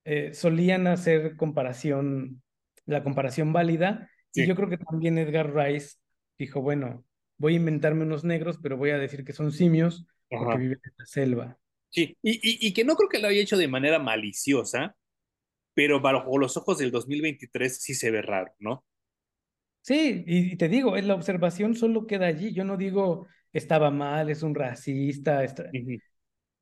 eh, 0.05 0.33
solían 0.35 0.87
hacer 0.87 1.37
comparación, 1.37 2.43
la 2.87 3.03
comparación 3.03 3.53
válida. 3.53 4.11
Y 4.35 4.47
yo 4.47 4.55
creo 4.55 4.69
que 4.69 4.79
también 4.79 5.19
Edgar 5.19 5.55
Rice 5.55 5.97
dijo, 6.39 6.63
bueno, 6.63 7.05
voy 7.39 7.55
a 7.55 7.57
inventarme 7.57 8.05
unos 8.05 8.25
negros, 8.25 8.59
pero 8.63 8.77
voy 8.77 8.91
a 8.91 8.99
decir 8.99 9.25
que 9.25 9.33
son 9.33 9.53
simios 9.53 10.07
porque 10.29 10.45
Ajá. 10.51 10.57
viven 10.59 10.81
en 10.85 10.93
la 10.97 11.07
selva. 11.07 11.59
Sí, 11.91 12.17
y, 12.23 12.33
y, 12.33 12.69
y 12.69 12.73
que 12.73 12.85
no 12.85 12.95
creo 12.95 13.09
que 13.09 13.19
lo 13.19 13.29
haya 13.29 13.41
hecho 13.41 13.57
de 13.57 13.67
manera 13.67 13.99
maliciosa, 13.99 14.95
pero 15.75 16.01
bajo 16.01 16.39
los 16.39 16.57
ojos 16.57 16.79
del 16.79 16.91
2023 16.91 17.83
sí 17.83 17.95
se 17.95 18.11
ve 18.11 18.23
raro, 18.23 18.53
¿no? 18.59 18.85
Sí, 19.83 20.25
y, 20.27 20.53
y 20.53 20.57
te 20.57 20.69
digo, 20.69 20.97
en 20.97 21.09
la 21.09 21.15
observación 21.15 21.75
solo 21.75 22.07
queda 22.07 22.27
allí. 22.27 22.53
Yo 22.53 22.65
no 22.65 22.77
digo 22.77 23.27
estaba 23.53 23.91
mal, 23.91 24.31
es 24.31 24.43
un 24.43 24.55
racista, 24.55 25.43
está-. 25.43 25.71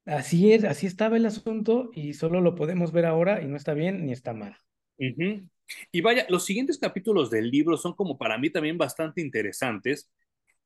Así 0.09 0.55
es, 0.55 0.65
así 0.65 0.87
estaba 0.87 1.19
el 1.19 1.27
asunto 1.27 1.91
y 1.93 2.15
solo 2.15 2.41
lo 2.41 2.55
podemos 2.55 2.93
ver 2.93 3.05
ahora 3.05 3.43
y 3.43 3.47
no 3.47 3.57
está 3.57 3.75
bien 3.75 4.07
ni 4.07 4.13
está 4.13 4.33
mal. 4.33 4.57
Y 4.97 6.01
vaya, 6.01 6.25
los 6.31 6.47
siguientes 6.47 6.79
capítulos 6.79 7.29
del 7.29 7.51
libro 7.51 7.77
son 7.77 7.93
como 7.93 8.17
para 8.17 8.39
mí 8.39 8.49
también 8.49 8.79
bastante 8.79 9.21
interesantes 9.21 10.11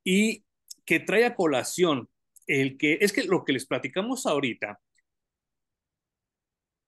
y 0.05 0.45
que 0.85 1.01
trae 1.01 1.25
a 1.25 1.35
colación 1.35 2.09
el 2.47 2.79
que 2.79 2.99
es 3.01 3.13
que 3.13 3.25
lo 3.25 3.45
que 3.45 3.53
les 3.53 3.67
platicamos 3.67 4.27
ahorita 4.27 4.81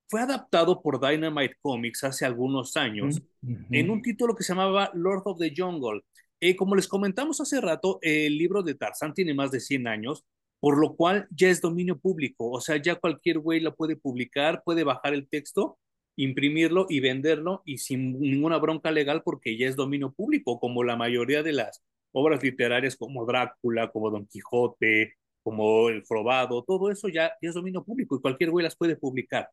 fue 0.09 0.21
adaptado 0.21 0.81
por 0.81 1.01
Dynamite 1.01 1.57
Comics 1.61 2.05
hace 2.05 2.25
algunos 2.25 2.77
años 2.77 3.21
en 3.43 3.91
un 3.91 4.01
título 4.01 4.37
que 4.37 4.45
se 4.45 4.53
llamaba 4.53 4.93
Lord 4.95 5.23
of 5.25 5.41
the 5.41 5.53
Jungle. 5.57 6.03
Eh, 6.39 6.55
como 6.55 6.77
les 6.77 6.87
comentamos 6.87 7.41
hace 7.41 7.61
rato, 7.61 7.99
el 8.01 8.39
libro 8.39 8.63
de 8.63 8.77
Tarzán 8.77 9.13
tiene 9.13 9.35
más 9.35 9.51
de 9.51 9.59
100 9.59 9.89
años, 9.89 10.25
por 10.65 10.79
lo 10.79 10.97
cual 10.97 11.29
ya 11.31 11.51
es 11.51 11.61
dominio 11.61 11.99
público, 11.99 12.51
o 12.51 12.59
sea, 12.59 12.79
ya 12.79 12.95
cualquier 12.95 13.39
güey 13.39 13.61
la 13.61 13.75
puede 13.75 13.97
publicar, 13.97 14.63
puede 14.65 14.83
bajar 14.83 15.13
el 15.13 15.29
texto, 15.29 15.79
imprimirlo 16.17 16.87
y 16.89 17.01
venderlo 17.01 17.61
y 17.67 17.77
sin 17.77 18.19
ninguna 18.19 18.57
bronca 18.57 18.91
legal 18.91 19.23
porque 19.23 19.59
ya 19.59 19.69
es 19.69 19.77
dominio 19.77 20.15
público, 20.15 20.59
como 20.59 20.83
la 20.83 20.97
mayoría 20.97 21.43
de 21.43 21.53
las 21.53 21.85
obras 22.13 22.43
literarias 22.43 22.97
como 22.97 23.27
Drácula, 23.27 23.91
como 23.93 24.11
Don 24.11 24.27
Quijote, 24.27 25.17
como 25.43 25.91
El 25.91 26.03
Frobado, 26.07 26.65
todo 26.65 26.91
eso 26.91 27.09
ya, 27.11 27.35
ya 27.43 27.51
es 27.51 27.55
dominio 27.55 27.85
público 27.85 28.17
y 28.17 28.23
cualquier 28.23 28.51
güey 28.51 28.65
las 28.65 28.75
puede 28.75 28.97
publicar. 28.97 29.51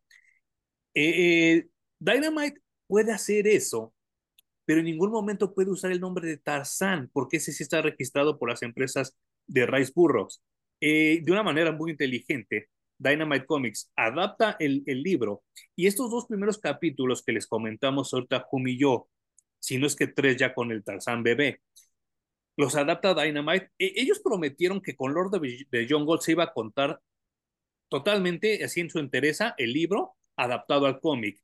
Eh, 0.93 1.57
eh, 1.57 1.67
Dynamite 1.99 2.61
puede 2.87 3.11
hacer 3.11 3.47
eso, 3.47 3.93
pero 4.63 4.79
en 4.79 4.85
ningún 4.85 5.11
momento 5.11 5.53
puede 5.53 5.71
usar 5.71 5.91
el 5.91 5.99
nombre 5.99 6.25
de 6.25 6.37
Tarzán, 6.37 7.09
porque 7.11 7.35
ese 7.35 7.51
sí 7.51 7.63
está 7.63 7.81
registrado 7.81 8.39
por 8.39 8.49
las 8.49 8.63
empresas 8.63 9.17
de 9.45 9.65
Rice 9.65 9.91
Burroughs. 9.93 10.41
Eh, 10.81 11.21
de 11.23 11.31
una 11.31 11.43
manera 11.43 11.71
muy 11.71 11.91
inteligente, 11.91 12.69
Dynamite 12.97 13.45
Comics 13.45 13.91
adapta 13.95 14.57
el, 14.59 14.83
libro 14.85 15.43
y 15.75 15.87
estos 15.87 16.11
dos 16.11 16.25
primeros 16.25 16.57
capítulos 16.59 17.23
que 17.23 17.31
les 17.31 17.47
comentamos 17.47 18.13
ahorita, 18.13 18.47
Jum 18.49 18.67
y 18.67 18.77
yo, 18.79 19.07
si 19.59 19.77
no 19.77 19.87
es 19.87 19.95
que 19.95 20.07
tres 20.07 20.37
ya 20.37 20.53
con 20.53 20.71
el 20.71 20.83
Tarzán 20.83 21.23
bebé, 21.23 21.61
los 22.57 22.75
adapta 22.75 23.13
Dynamite. 23.13 23.71
E 23.77 23.93
ellos 23.95 24.19
prometieron 24.19 24.81
que 24.81 24.95
con 24.95 25.13
Lord 25.13 25.31
de, 25.39 25.65
de 25.69 25.87
John 25.89 26.05
Gold 26.05 26.21
se 26.21 26.33
iba 26.33 26.43
a 26.45 26.53
contar 26.53 26.99
totalmente, 27.89 28.63
así 28.63 28.81
en 28.81 28.89
su 28.89 28.99
entereza, 28.99 29.53
el 29.57 29.73
libro 29.73 30.15
adaptado 30.35 30.85
al 30.85 30.99
cómic. 30.99 31.41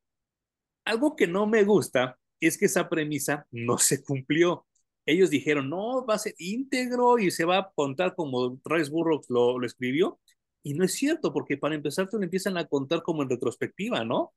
Algo 0.86 1.16
que 1.16 1.28
no 1.28 1.48
me 1.48 1.64
gusta 1.64 2.18
es 2.40 2.58
que 2.58 2.66
esa 2.66 2.90
premisa 2.90 3.48
no 3.52 3.78
se 3.78 4.04
cumplió. 4.04 4.66
Ellos 5.08 5.30
dijeron, 5.30 5.70
no, 5.70 6.06
va 6.06 6.16
a 6.16 6.20
ser 6.20 6.36
íntegro 6.38 7.18
y 7.18 7.32
se 7.32 7.46
va 7.46 7.58
a 7.58 7.72
contar 7.74 8.14
como 8.14 8.60
Rice 8.66 8.92
Burroughs 8.92 9.30
lo, 9.30 9.58
lo 9.58 9.66
escribió. 9.66 10.20
Y 10.64 10.74
no 10.74 10.84
es 10.84 10.94
cierto, 10.94 11.32
porque 11.32 11.58
para 11.58 11.76
empezar 11.76 12.10
te 12.10 12.18
lo 12.18 12.24
empiezan 12.24 12.58
a 12.58 12.68
contar 12.68 13.02
como 13.02 13.24
en 13.24 13.30
retrospectiva, 13.30 14.04
¿no? 14.04 14.34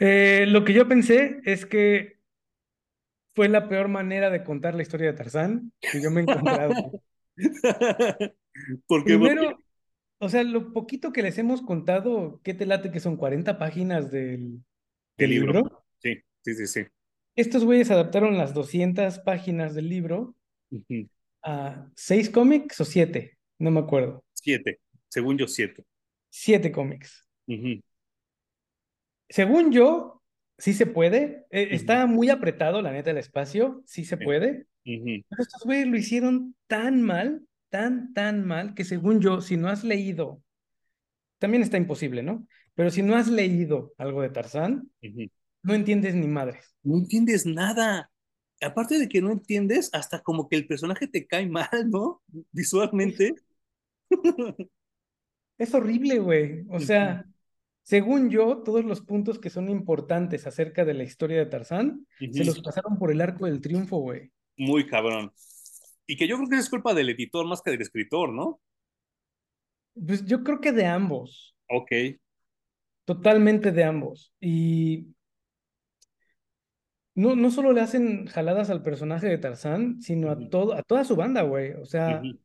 Eh, 0.00 0.46
lo 0.48 0.64
que 0.64 0.72
yo 0.72 0.88
pensé 0.88 1.40
es 1.44 1.64
que 1.64 2.18
fue 3.36 3.48
la 3.48 3.68
peor 3.68 3.86
manera 3.88 4.30
de 4.30 4.42
contar 4.42 4.74
la 4.74 4.82
historia 4.82 5.12
de 5.12 5.16
Tarzán 5.16 5.72
que 5.80 6.02
yo 6.02 6.10
me 6.10 6.20
he 6.20 6.24
encontrado. 6.24 6.74
¿Por 8.86 9.04
qué? 9.04 9.16
Primero, 9.16 9.58
o 10.18 10.28
sea, 10.28 10.42
lo 10.42 10.72
poquito 10.72 11.12
que 11.12 11.22
les 11.22 11.38
hemos 11.38 11.62
contado, 11.62 12.40
¿qué 12.42 12.52
te 12.52 12.66
late 12.66 12.90
que 12.90 12.98
son 12.98 13.16
40 13.16 13.58
páginas 13.58 14.10
del, 14.10 14.64
del 15.16 15.30
libro? 15.30 15.52
libro? 15.52 15.84
Sí, 15.98 16.16
sí, 16.42 16.54
sí, 16.54 16.66
sí. 16.66 16.86
Estos 17.36 17.64
güeyes 17.64 17.90
adaptaron 17.90 18.38
las 18.38 18.54
200 18.54 19.18
páginas 19.20 19.74
del 19.74 19.90
libro 19.90 20.34
uh 20.70 20.80
-huh. 20.88 21.08
a 21.42 21.90
seis 21.94 22.30
cómics 22.30 22.80
o 22.80 22.84
siete, 22.84 23.38
no 23.58 23.70
me 23.70 23.80
acuerdo. 23.80 24.24
Siete, 24.32 24.80
según 25.08 25.36
yo, 25.36 25.46
siete. 25.46 25.84
Siete 26.30 26.72
cómics. 26.72 27.28
Uh 27.46 27.52
-huh. 27.54 27.82
Según 29.28 29.70
yo, 29.70 30.22
sí 30.56 30.72
se 30.72 30.86
puede. 30.86 31.44
Eh, 31.50 31.66
uh 31.66 31.68
-huh. 31.68 31.74
Está 31.74 32.06
muy 32.06 32.30
apretado, 32.30 32.80
la 32.80 32.90
neta, 32.90 33.10
el 33.10 33.18
espacio. 33.18 33.82
Sí 33.84 34.04
se 34.06 34.16
puede. 34.16 34.66
Pero 34.82 35.42
estos 35.42 35.62
güeyes 35.64 35.88
lo 35.88 35.98
hicieron 35.98 36.54
tan 36.68 37.02
mal, 37.02 37.42
tan, 37.68 38.14
tan 38.14 38.46
mal, 38.46 38.74
que 38.74 38.84
según 38.84 39.20
yo, 39.20 39.40
si 39.40 39.56
no 39.56 39.68
has 39.68 39.84
leído, 39.84 40.42
también 41.38 41.62
está 41.62 41.76
imposible, 41.76 42.22
¿no? 42.22 42.46
Pero 42.74 42.90
si 42.90 43.02
no 43.02 43.16
has 43.16 43.28
leído 43.28 43.92
algo 43.98 44.22
de 44.22 44.30
Tarzán, 44.30 44.90
no 45.66 45.74
entiendes 45.74 46.14
ni 46.14 46.28
madres. 46.28 46.76
No 46.84 46.96
entiendes 46.96 47.44
nada. 47.44 48.10
Aparte 48.62 48.98
de 48.98 49.08
que 49.08 49.20
no 49.20 49.32
entiendes, 49.32 49.90
hasta 49.92 50.22
como 50.22 50.48
que 50.48 50.56
el 50.56 50.66
personaje 50.66 51.08
te 51.08 51.26
cae 51.26 51.48
mal, 51.48 51.68
¿no? 51.90 52.22
Visualmente. 52.52 53.34
Es 55.58 55.72
horrible, 55.72 56.18
güey. 56.18 56.66
O 56.68 56.78
sea, 56.78 57.24
según 57.82 58.28
yo, 58.28 58.58
todos 58.58 58.84
los 58.84 59.00
puntos 59.00 59.38
que 59.38 59.48
son 59.48 59.70
importantes 59.70 60.46
acerca 60.46 60.84
de 60.84 60.92
la 60.92 61.02
historia 61.02 61.38
de 61.38 61.46
Tarzán 61.46 62.06
uh 62.20 62.24
-huh. 62.24 62.32
se 62.32 62.44
los 62.44 62.60
pasaron 62.60 62.98
por 62.98 63.10
el 63.10 63.22
arco 63.22 63.46
del 63.46 63.62
triunfo, 63.62 63.96
güey. 63.96 64.30
Muy 64.58 64.86
cabrón. 64.86 65.32
Y 66.06 66.16
que 66.16 66.28
yo 66.28 66.36
creo 66.36 66.50
que 66.50 66.56
es 66.56 66.68
culpa 66.68 66.92
del 66.92 67.08
editor 67.08 67.46
más 67.46 67.62
que 67.62 67.70
del 67.70 67.80
escritor, 67.80 68.34
¿no? 68.34 68.60
Pues 69.94 70.26
yo 70.26 70.44
creo 70.44 70.60
que 70.60 70.72
de 70.72 70.84
ambos. 70.84 71.56
Ok. 71.70 71.90
Totalmente 73.06 73.72
de 73.72 73.84
ambos. 73.84 74.34
Y 74.38 75.15
no, 77.16 77.34
no 77.34 77.50
solo 77.50 77.72
le 77.72 77.80
hacen 77.80 78.26
jaladas 78.26 78.68
al 78.70 78.82
personaje 78.82 79.26
de 79.26 79.38
Tarzán, 79.38 80.00
sino 80.02 80.30
a, 80.30 80.48
todo, 80.48 80.74
a 80.74 80.82
toda 80.82 81.02
su 81.04 81.16
banda, 81.16 81.42
güey. 81.42 81.72
O 81.72 81.86
sea, 81.86 82.20
uh 82.22 82.26
-huh. 82.26 82.38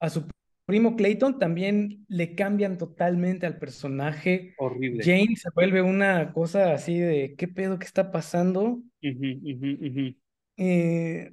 a 0.00 0.10
su 0.10 0.26
primo 0.64 0.96
Clayton 0.96 1.40
también 1.40 2.06
le 2.08 2.36
cambian 2.36 2.78
totalmente 2.78 3.46
al 3.46 3.58
personaje. 3.58 4.54
Horrible. 4.58 5.02
Jane 5.04 5.36
se 5.36 5.50
vuelve 5.54 5.82
una 5.82 6.32
cosa 6.32 6.72
así 6.72 6.98
de, 6.98 7.34
¿qué 7.36 7.48
pedo 7.48 7.78
que 7.80 7.84
está 7.84 8.12
pasando? 8.12 8.62
Uh 8.62 8.82
-huh, 9.02 10.10
uh 10.10 10.14
eh, 10.56 11.32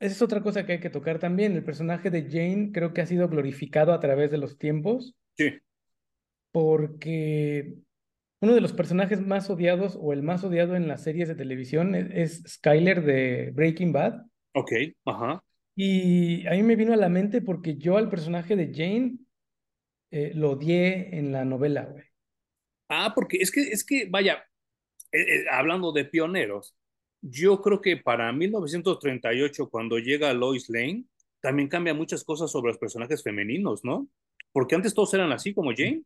esa 0.00 0.14
es 0.14 0.22
otra 0.22 0.42
cosa 0.42 0.66
que 0.66 0.72
hay 0.72 0.80
que 0.80 0.90
tocar 0.90 1.20
también. 1.20 1.52
El 1.52 1.64
personaje 1.64 2.10
de 2.10 2.28
Jane 2.28 2.72
creo 2.72 2.92
que 2.92 3.00
ha 3.00 3.06
sido 3.06 3.28
glorificado 3.28 3.92
a 3.92 4.00
través 4.00 4.32
de 4.32 4.38
los 4.38 4.58
tiempos. 4.58 5.14
Sí. 5.36 5.52
Porque 6.50 7.74
uno 8.44 8.54
de 8.54 8.60
los 8.60 8.72
personajes 8.72 9.20
más 9.20 9.50
odiados 9.50 9.98
o 10.00 10.12
el 10.12 10.22
más 10.22 10.44
odiado 10.44 10.76
en 10.76 10.86
las 10.86 11.02
series 11.02 11.28
de 11.28 11.34
televisión 11.34 11.94
es, 11.94 12.10
es 12.12 12.52
Skyler 12.54 13.02
de 13.02 13.50
Breaking 13.52 13.92
Bad. 13.92 14.22
Ok, 14.52 14.72
ajá. 15.04 15.42
Y 15.74 16.46
a 16.46 16.52
mí 16.52 16.62
me 16.62 16.76
vino 16.76 16.92
a 16.92 16.96
la 16.96 17.08
mente 17.08 17.40
porque 17.40 17.76
yo 17.76 17.96
al 17.96 18.08
personaje 18.08 18.54
de 18.54 18.72
Jane 18.72 19.18
eh, 20.10 20.32
lo 20.34 20.52
odié 20.52 21.18
en 21.18 21.32
la 21.32 21.44
novela, 21.44 21.86
güey. 21.86 22.04
Ah, 22.88 23.12
porque 23.14 23.38
es 23.38 23.50
que, 23.50 23.62
es 23.62 23.84
que, 23.84 24.06
vaya, 24.08 24.44
eh, 25.10 25.18
eh, 25.20 25.44
hablando 25.50 25.90
de 25.90 26.04
pioneros, 26.04 26.76
yo 27.20 27.60
creo 27.62 27.80
que 27.80 27.96
para 27.96 28.30
1938, 28.32 29.70
cuando 29.70 29.98
llega 29.98 30.34
Lois 30.34 30.68
Lane, 30.68 31.06
también 31.40 31.68
cambia 31.68 31.94
muchas 31.94 32.22
cosas 32.22 32.50
sobre 32.50 32.68
los 32.68 32.78
personajes 32.78 33.22
femeninos, 33.22 33.84
¿no? 33.84 34.06
Porque 34.52 34.74
antes 34.74 34.94
todos 34.94 35.12
eran 35.14 35.32
así 35.32 35.52
como 35.52 35.72
Jane. 35.74 36.04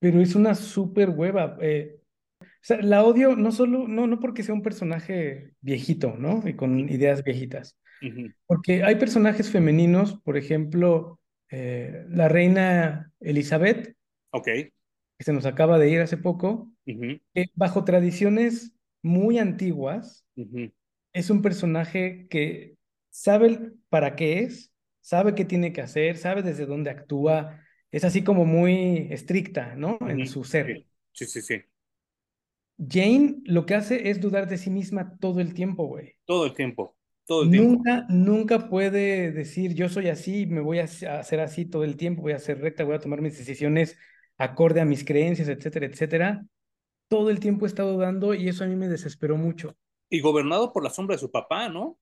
Pero 0.00 0.20
es 0.20 0.34
una 0.34 0.54
súper 0.54 1.10
hueva. 1.10 1.56
Eh, 1.60 1.98
o 2.40 2.46
sea, 2.62 2.80
la 2.82 3.04
odio 3.04 3.36
no 3.36 3.52
solo, 3.52 3.88
no, 3.88 4.06
no 4.06 4.20
porque 4.20 4.42
sea 4.42 4.54
un 4.54 4.62
personaje 4.62 5.52
viejito, 5.60 6.16
¿no? 6.18 6.46
Y 6.46 6.54
con 6.54 6.88
ideas 6.88 7.24
viejitas. 7.24 7.76
Uh 8.02 8.06
-huh. 8.06 8.34
Porque 8.46 8.84
hay 8.84 8.96
personajes 8.96 9.50
femeninos, 9.50 10.20
por 10.22 10.36
ejemplo, 10.36 11.20
eh, 11.50 12.04
la 12.08 12.28
reina 12.28 13.12
Elizabeth. 13.20 13.94
Ok. 14.30 14.46
Que 14.46 15.24
se 15.24 15.32
nos 15.32 15.46
acaba 15.46 15.78
de 15.78 15.90
ir 15.90 16.00
hace 16.00 16.16
poco. 16.16 16.70
Uh 16.86 16.92
-huh. 16.92 17.22
que 17.34 17.46
bajo 17.54 17.84
tradiciones 17.84 18.72
muy 19.02 19.38
antiguas, 19.38 20.24
uh 20.36 20.44
-huh. 20.44 20.72
es 21.12 21.30
un 21.30 21.42
personaje 21.42 22.26
que 22.28 22.76
sabe 23.10 23.72
para 23.88 24.16
qué 24.16 24.40
es, 24.40 24.72
sabe 25.00 25.34
qué 25.34 25.44
tiene 25.44 25.72
que 25.72 25.80
hacer, 25.80 26.16
sabe 26.16 26.42
desde 26.42 26.66
dónde 26.66 26.90
actúa, 26.90 27.62
es 27.90 28.04
así 28.04 28.22
como 28.22 28.44
muy 28.44 29.08
estricta, 29.10 29.74
¿no? 29.76 29.98
En 30.08 30.26
su 30.26 30.44
ser. 30.44 30.84
Sí, 31.12 31.26
sí, 31.26 31.42
sí. 31.42 31.62
Jane 32.78 33.36
lo 33.44 33.66
que 33.66 33.74
hace 33.74 34.10
es 34.10 34.20
dudar 34.20 34.48
de 34.48 34.56
sí 34.58 34.70
misma 34.70 35.16
todo 35.18 35.40
el 35.40 35.54
tiempo, 35.54 35.86
güey. 35.86 36.14
Todo 36.24 36.46
el 36.46 36.54
tiempo. 36.54 36.96
Todo 37.26 37.42
el 37.42 37.50
nunca, 37.50 38.06
tiempo. 38.06 38.12
nunca 38.14 38.68
puede 38.68 39.32
decir 39.32 39.74
yo 39.74 39.88
soy 39.88 40.08
así, 40.08 40.46
me 40.46 40.60
voy 40.60 40.78
a 40.78 40.84
hacer 40.84 41.40
así 41.40 41.64
todo 41.64 41.84
el 41.84 41.96
tiempo, 41.96 42.22
voy 42.22 42.32
a 42.32 42.38
ser 42.38 42.60
recta, 42.60 42.84
voy 42.84 42.94
a 42.94 43.00
tomar 43.00 43.20
mis 43.20 43.36
decisiones 43.36 43.98
acorde 44.36 44.80
a 44.80 44.84
mis 44.84 45.04
creencias, 45.04 45.48
etcétera, 45.48 45.86
etcétera 45.86 46.44
todo 47.08 47.30
el 47.30 47.40
tiempo 47.40 47.66
he 47.66 47.68
estado 47.68 47.92
dudando 47.94 48.34
y 48.34 48.48
eso 48.48 48.64
a 48.64 48.66
mí 48.66 48.76
me 48.76 48.88
desesperó 48.88 49.36
mucho. 49.36 49.74
Y 50.10 50.20
gobernado 50.20 50.72
por 50.72 50.82
la 50.84 50.90
sombra 50.90 51.16
de 51.16 51.20
su 51.20 51.30
papá, 51.30 51.68
¿no? 51.68 51.98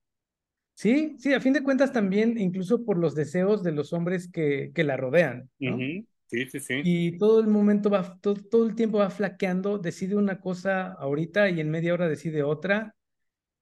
Sí, 0.76 1.16
sí, 1.18 1.32
a 1.32 1.40
fin 1.40 1.54
de 1.54 1.62
cuentas 1.62 1.90
también, 1.90 2.38
incluso 2.38 2.84
por 2.84 2.98
los 2.98 3.14
deseos 3.14 3.62
de 3.62 3.72
los 3.72 3.94
hombres 3.94 4.30
que, 4.30 4.72
que 4.74 4.84
la 4.84 4.98
rodean. 4.98 5.48
¿no? 5.58 5.76
Uh 5.76 5.78
-huh. 5.78 6.06
Sí, 6.26 6.46
sí, 6.50 6.60
sí. 6.60 6.74
Y 6.84 7.18
todo 7.18 7.40
el 7.40 7.46
momento 7.46 7.88
va, 7.88 8.18
todo, 8.20 8.34
todo, 8.34 8.66
el 8.66 8.74
tiempo 8.74 8.98
va 8.98 9.08
flaqueando, 9.08 9.78
decide 9.78 10.16
una 10.16 10.38
cosa 10.40 10.92
ahorita 10.92 11.48
y 11.48 11.60
en 11.60 11.70
media 11.70 11.94
hora 11.94 12.08
decide 12.08 12.42
otra, 12.42 12.94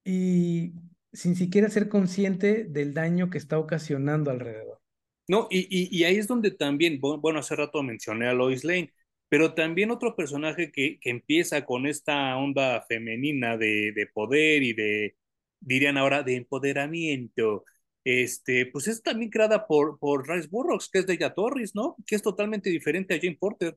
y 0.05 0.73
sin 1.13 1.37
siquiera 1.37 1.69
ser 1.71 1.89
consciente 1.89 2.65
del 2.65 2.95
daño 2.95 3.31
que 3.31 3.39
está 3.39 3.59
ocasionando 3.61 4.31
alrededor. 4.33 4.81
No, 5.29 5.47
y, 5.51 5.61
y, 5.71 5.97
y 5.97 6.05
ahí 6.05 6.17
es 6.17 6.27
donde 6.27 6.51
también, 6.51 6.99
bueno, 7.01 7.39
hace 7.39 7.55
rato 7.55 7.83
mencioné 7.83 8.27
a 8.27 8.35
Lois 8.35 8.65
Lane, 8.65 8.93
pero 9.29 9.55
también 9.55 9.91
otro 9.91 10.17
personaje 10.17 10.73
que, 10.73 10.99
que 11.01 11.11
empieza 11.11 11.65
con 11.65 11.87
esta 11.87 12.37
onda 12.37 12.81
femenina 12.89 13.57
de, 13.57 13.93
de, 13.95 14.07
poder 14.13 14.63
y 14.63 14.73
de, 14.73 15.17
dirían 15.65 15.99
ahora, 15.99 16.23
de 16.23 16.37
empoderamiento, 16.37 17.65
este, 18.05 18.67
pues 18.67 18.87
es 18.87 19.03
también 19.03 19.31
creada 19.31 19.67
por, 19.67 19.99
por 19.99 20.29
Rice 20.29 20.49
Burroughs, 20.51 20.91
que 20.91 21.01
es 21.01 21.07
de 21.07 21.15
ella 21.15 21.33
Torres, 21.35 21.75
¿no? 21.75 21.97
Que 22.07 22.17
es 22.17 22.23
totalmente 22.23 22.71
diferente 22.71 23.15
a 23.15 23.19
Jane 23.19 23.39
Porter. 23.41 23.77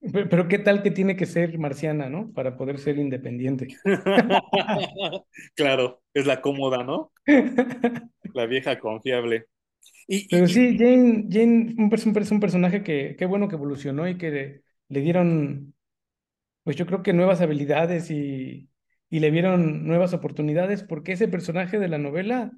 Pero, 0.00 0.28
pero, 0.28 0.48
qué 0.48 0.58
tal 0.58 0.82
que 0.82 0.92
tiene 0.92 1.16
que 1.16 1.26
ser 1.26 1.58
marciana, 1.58 2.08
¿no? 2.08 2.32
Para 2.32 2.56
poder 2.56 2.78
ser 2.78 2.98
independiente. 2.98 3.66
claro, 5.56 6.02
es 6.14 6.26
la 6.26 6.40
cómoda, 6.40 6.84
¿no? 6.84 7.12
la 8.34 8.46
vieja 8.46 8.78
confiable. 8.78 9.46
Y, 10.06 10.28
Pero 10.28 10.44
y, 10.44 10.48
sí, 10.48 10.78
Jane, 10.78 11.26
Jane 11.30 11.74
un, 11.76 11.90
un, 11.92 12.26
un, 12.30 12.40
personaje 12.40 12.82
que 12.82 13.16
qué 13.18 13.26
bueno 13.26 13.48
que 13.48 13.56
evolucionó 13.56 14.08
y 14.08 14.16
que 14.16 14.30
le, 14.30 14.62
le, 14.88 15.00
dieron, 15.00 15.74
pues 16.62 16.76
yo 16.76 16.86
creo 16.86 17.02
que 17.02 17.12
nuevas 17.12 17.40
habilidades 17.40 18.10
y, 18.10 18.68
y 19.10 19.20
le 19.20 19.30
vieron 19.30 19.86
nuevas 19.86 20.12
oportunidades 20.12 20.82
porque 20.82 21.12
ese 21.12 21.28
personaje 21.28 21.78
de 21.78 21.88
la 21.88 21.98
novela 21.98 22.52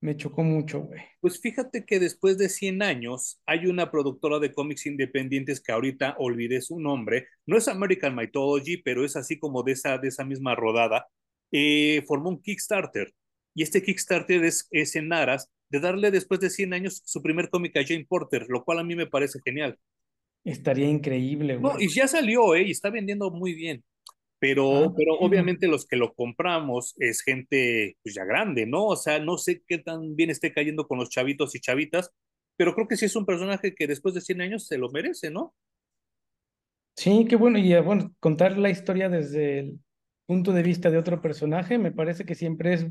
me 0.00 0.16
chocó 0.16 0.44
mucho, 0.44 0.82
güey. 0.82 1.00
Pues 1.20 1.40
fíjate 1.40 1.86
que 1.86 1.98
después 1.98 2.36
de 2.36 2.50
100 2.50 2.82
años 2.82 3.40
hay 3.46 3.66
una 3.66 3.90
productora 3.90 4.38
de 4.38 4.52
cómics 4.52 4.84
independientes 4.84 5.62
que 5.62 5.72
ahorita 5.72 6.16
olvidé 6.18 6.60
su 6.60 6.78
nombre, 6.78 7.26
no 7.46 7.56
es 7.56 7.68
American 7.68 8.14
Mythology, 8.14 8.82
pero 8.82 9.04
es 9.04 9.16
así 9.16 9.38
como 9.38 9.62
de 9.62 9.72
esa, 9.72 9.96
de 9.96 10.08
esa 10.08 10.24
misma 10.24 10.54
rodada, 10.54 11.06
eh, 11.50 12.04
formó 12.06 12.28
un 12.28 12.42
Kickstarter. 12.42 13.14
Y 13.54 13.62
este 13.62 13.82
Kickstarter 13.82 14.44
es, 14.44 14.68
es 14.72 14.94
en 14.96 15.12
aras 15.12 15.50
de 15.70 15.80
darle 15.80 16.10
después 16.10 16.38
de 16.38 16.50
100 16.50 16.74
años 16.74 17.00
su 17.04 17.22
primer 17.22 17.48
cómic 17.48 17.76
a 17.78 17.84
Jane 17.86 18.06
Porter, 18.06 18.44
lo 18.48 18.62
cual 18.62 18.80
a 18.80 18.84
mí 18.84 18.94
me 18.94 19.06
parece 19.06 19.40
genial. 19.42 19.78
Estaría 20.44 20.88
increíble, 20.88 21.56
güey. 21.56 21.72
No, 21.72 21.80
y 21.80 21.88
ya 21.88 22.06
salió, 22.06 22.54
¿eh? 22.54 22.64
Y 22.64 22.72
está 22.72 22.90
vendiendo 22.90 23.30
muy 23.30 23.54
bien. 23.54 23.82
Pero, 24.38 24.92
Ah, 24.92 24.94
pero 24.96 25.14
obviamente 25.20 25.68
los 25.68 25.86
que 25.86 25.96
lo 25.96 26.14
compramos 26.14 26.94
es 26.98 27.22
gente 27.22 27.96
pues 28.02 28.14
ya 28.14 28.24
grande, 28.24 28.66
¿no? 28.66 28.86
O 28.86 28.96
sea, 28.96 29.18
no 29.18 29.38
sé 29.38 29.62
qué 29.66 29.78
tan 29.78 30.16
bien 30.16 30.30
esté 30.30 30.52
cayendo 30.52 30.86
con 30.86 30.98
los 30.98 31.10
chavitos 31.10 31.54
y 31.54 31.60
chavitas, 31.60 32.10
pero 32.56 32.74
creo 32.74 32.88
que 32.88 32.96
sí 32.96 33.06
es 33.06 33.16
un 33.16 33.26
personaje 33.26 33.74
que 33.74 33.86
después 33.86 34.14
de 34.14 34.20
100 34.20 34.40
años 34.42 34.66
se 34.66 34.78
lo 34.78 34.90
merece, 34.90 35.30
¿no? 35.30 35.54
Sí, 36.96 37.26
qué 37.28 37.36
bueno. 37.36 37.58
Y 37.58 37.72
eh, 37.72 37.80
bueno, 37.80 38.14
contar 38.20 38.56
la 38.58 38.70
historia 38.70 39.08
desde 39.08 39.60
el 39.60 39.80
punto 40.26 40.52
de 40.52 40.62
vista 40.62 40.90
de 40.90 40.98
otro 40.98 41.20
personaje 41.20 41.78
me 41.78 41.92
parece 41.92 42.24
que 42.24 42.34
siempre 42.34 42.74
es, 42.74 42.86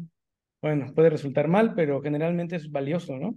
bueno, 0.61 0.93
puede 0.93 1.09
resultar 1.09 1.47
mal, 1.47 1.73
pero 1.75 2.01
generalmente 2.01 2.55
es 2.57 2.71
valioso, 2.71 3.17
¿no? 3.17 3.35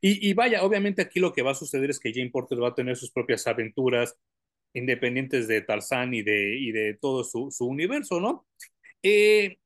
Y, 0.00 0.30
y 0.30 0.34
vaya, 0.34 0.62
obviamente 0.64 1.02
aquí 1.02 1.20
lo 1.20 1.32
que 1.32 1.42
va 1.42 1.52
a 1.52 1.54
suceder 1.54 1.90
es 1.90 2.00
que 2.00 2.12
Jane 2.12 2.30
Porter 2.30 2.62
va 2.62 2.68
a 2.68 2.74
tener 2.74 2.96
sus 2.96 3.10
propias 3.10 3.46
aventuras 3.46 4.16
independientes 4.74 5.48
de 5.48 5.62
Tarzán 5.62 6.14
y 6.14 6.22
de, 6.22 6.58
y 6.58 6.72
de 6.72 6.94
todo 7.00 7.24
su, 7.24 7.50
su 7.50 7.66
universo, 7.66 8.20
¿no? 8.20 8.46
Eh, 9.02 9.58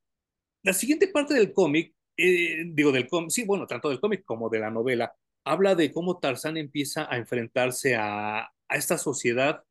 la 0.63 0.73
siguiente 0.75 1.09
parte 1.09 1.35
del 1.35 1.53
cómic, 1.53 1.95
eh, 2.17 2.65
digo 2.67 2.93
del 2.93 3.09
cómic, 3.09 3.31
sí, 3.31 3.45
bueno, 3.45 3.67
tanto 3.67 3.89
del 3.91 4.01
cómic 4.01 4.25
como 4.25 4.49
de 4.51 4.61
la 4.61 4.71
novela, 4.71 5.15
habla 5.45 5.75
de 5.75 5.93
cómo 5.93 6.19
Tarzán 6.19 6.57
empieza 6.57 7.13
a 7.13 7.17
enfrentarse 7.19 7.97
a, 7.97 8.41
a 8.41 8.77
esta 8.77 8.99
sociedad 8.99 9.65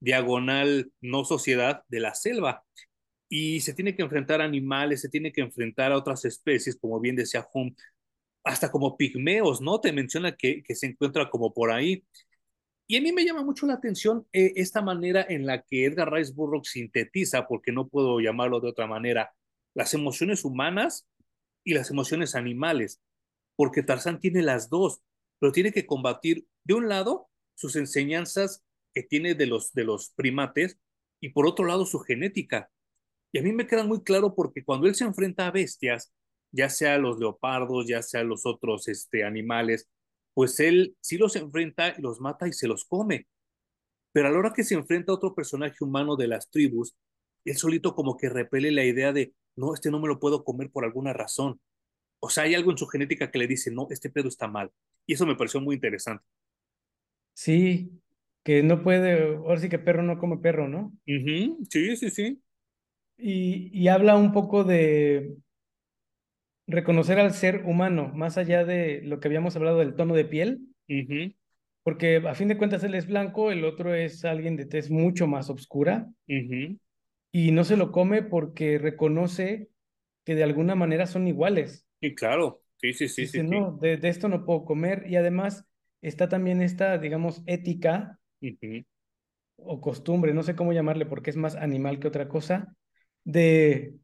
diagonal, 0.00 0.92
no 1.00 1.24
sociedad 1.24 1.84
de 1.88 2.00
la 2.00 2.14
selva. 2.14 2.64
Y 3.28 3.60
se 3.60 3.74
tiene 3.74 3.96
que 3.96 4.02
enfrentar 4.02 4.40
a 4.40 4.44
animales, 4.44 5.00
se 5.02 5.08
tiene 5.08 5.32
que 5.32 5.40
enfrentar 5.42 5.92
a 5.92 5.96
otras 5.98 6.24
especies, 6.24 6.76
como 6.80 7.00
bien 7.00 7.16
decía 7.16 7.46
Hum, 7.54 7.74
hasta 8.44 8.70
como 8.70 8.96
pigmeos, 8.96 9.60
¿no? 9.60 9.80
Te 9.80 9.92
menciona 9.92 10.36
que, 10.36 10.62
que 10.62 10.74
se 10.76 10.86
encuentra 10.86 11.30
como 11.30 11.52
por 11.54 11.70
ahí. 11.72 12.04
Y 12.88 12.96
a 12.96 13.00
mí 13.00 13.12
me 13.12 13.24
llama 13.24 13.42
mucho 13.42 13.66
la 13.66 13.74
atención 13.74 14.26
eh, 14.32 14.52
esta 14.56 14.80
manera 14.80 15.26
en 15.28 15.44
la 15.44 15.62
que 15.62 15.84
Edgar 15.84 16.12
Rice 16.12 16.32
Burroughs 16.32 16.70
sintetiza, 16.70 17.48
porque 17.48 17.72
no 17.72 17.88
puedo 17.88 18.20
llamarlo 18.20 18.60
de 18.60 18.68
otra 18.68 18.86
manera, 18.86 19.34
las 19.74 19.92
emociones 19.92 20.44
humanas 20.44 21.08
y 21.64 21.74
las 21.74 21.90
emociones 21.90 22.36
animales, 22.36 23.00
porque 23.56 23.82
Tarzán 23.82 24.20
tiene 24.20 24.42
las 24.42 24.70
dos, 24.70 25.02
pero 25.40 25.52
tiene 25.52 25.72
que 25.72 25.86
combatir, 25.86 26.46
de 26.64 26.74
un 26.74 26.88
lado, 26.88 27.28
sus 27.54 27.74
enseñanzas 27.74 28.62
que 28.94 29.02
tiene 29.02 29.34
de 29.34 29.46
los, 29.46 29.72
de 29.72 29.84
los 29.84 30.10
primates 30.10 30.78
y 31.20 31.30
por 31.30 31.46
otro 31.46 31.66
lado 31.66 31.86
su 31.86 31.98
genética. 31.98 32.70
Y 33.32 33.38
a 33.38 33.42
mí 33.42 33.52
me 33.52 33.66
queda 33.66 33.84
muy 33.84 34.02
claro 34.02 34.34
porque 34.34 34.64
cuando 34.64 34.86
él 34.86 34.94
se 34.94 35.04
enfrenta 35.04 35.46
a 35.46 35.50
bestias, 35.50 36.12
ya 36.52 36.70
sea 36.70 36.98
los 36.98 37.18
leopardos, 37.18 37.86
ya 37.86 38.02
sea 38.02 38.22
los 38.22 38.46
otros 38.46 38.88
este, 38.88 39.24
animales, 39.24 39.88
pues 40.36 40.60
él 40.60 40.94
sí 41.00 41.16
los 41.16 41.34
enfrenta 41.34 41.94
y 41.96 42.02
los 42.02 42.20
mata 42.20 42.46
y 42.46 42.52
se 42.52 42.68
los 42.68 42.84
come. 42.84 43.26
Pero 44.12 44.28
a 44.28 44.30
la 44.30 44.38
hora 44.38 44.52
que 44.54 44.64
se 44.64 44.74
enfrenta 44.74 45.10
a 45.10 45.14
otro 45.14 45.34
personaje 45.34 45.82
humano 45.82 46.14
de 46.14 46.28
las 46.28 46.50
tribus, 46.50 46.94
él 47.46 47.56
solito 47.56 47.94
como 47.94 48.18
que 48.18 48.28
repele 48.28 48.70
la 48.70 48.84
idea 48.84 49.14
de, 49.14 49.32
no, 49.56 49.72
este 49.72 49.90
no 49.90 49.98
me 49.98 50.08
lo 50.08 50.20
puedo 50.20 50.44
comer 50.44 50.70
por 50.70 50.84
alguna 50.84 51.14
razón. 51.14 51.58
O 52.20 52.28
sea, 52.28 52.44
hay 52.44 52.54
algo 52.54 52.70
en 52.70 52.76
su 52.76 52.86
genética 52.86 53.30
que 53.30 53.38
le 53.38 53.46
dice, 53.46 53.70
no, 53.70 53.86
este 53.88 54.10
pedo 54.10 54.28
está 54.28 54.46
mal. 54.46 54.70
Y 55.06 55.14
eso 55.14 55.24
me 55.24 55.36
pareció 55.36 55.58
muy 55.62 55.76
interesante. 55.76 56.22
Sí, 57.32 57.98
que 58.44 58.62
no 58.62 58.82
puede, 58.82 59.36
ahora 59.36 59.58
sí 59.58 59.70
que 59.70 59.78
perro 59.78 60.02
no 60.02 60.18
come 60.18 60.36
perro, 60.36 60.68
¿no? 60.68 60.92
Sí, 61.70 61.96
sí, 61.96 62.10
sí. 62.10 62.42
Y, 63.16 63.70
y 63.72 63.88
habla 63.88 64.16
un 64.16 64.34
poco 64.34 64.64
de 64.64 65.34
reconocer 66.66 67.18
al 67.18 67.32
ser 67.32 67.62
humano, 67.64 68.12
más 68.14 68.38
allá 68.38 68.64
de 68.64 69.00
lo 69.02 69.20
que 69.20 69.28
habíamos 69.28 69.56
hablado 69.56 69.78
del 69.78 69.94
tono 69.94 70.14
de 70.14 70.24
piel, 70.24 70.60
porque 71.82 72.16
a 72.16 72.34
fin 72.34 72.48
de 72.48 72.58
cuentas 72.58 72.82
él 72.84 72.94
es 72.94 73.06
blanco, 73.06 73.50
el 73.52 73.64
otro 73.64 73.94
es 73.94 74.24
alguien 74.24 74.56
de 74.56 74.66
tez 74.66 74.90
mucho 74.90 75.26
más 75.26 75.50
oscura, 75.50 76.08
y 77.32 77.52
no 77.52 77.64
se 77.64 77.76
lo 77.76 77.92
come 77.92 78.22
porque 78.22 78.78
reconoce 78.78 79.68
que 80.24 80.34
de 80.34 80.42
alguna 80.42 80.74
manera 80.74 81.06
son 81.06 81.28
iguales. 81.28 81.86
Y 82.00 82.14
claro, 82.14 82.62
sí, 82.78 82.92
sí, 82.92 83.08
sí, 83.08 83.26
sí, 83.26 83.38
Dice, 83.38 83.42
sí. 83.42 83.44
no, 83.44 83.78
de, 83.80 83.96
de 83.96 84.08
esto 84.08 84.28
no 84.28 84.44
puedo 84.44 84.64
comer, 84.64 85.04
y 85.06 85.16
además 85.16 85.64
está 86.02 86.28
también 86.28 86.62
esta, 86.62 86.98
digamos, 86.98 87.42
ética 87.46 88.18
o 89.56 89.80
costumbre, 89.80 90.34
no 90.34 90.42
sé 90.42 90.54
cómo 90.54 90.72
llamarle 90.72 91.06
porque 91.06 91.30
es 91.30 91.36
más 91.36 91.56
animal 91.56 91.98
que 91.98 92.08
otra 92.08 92.28
cosa, 92.28 92.74
de 93.24 93.94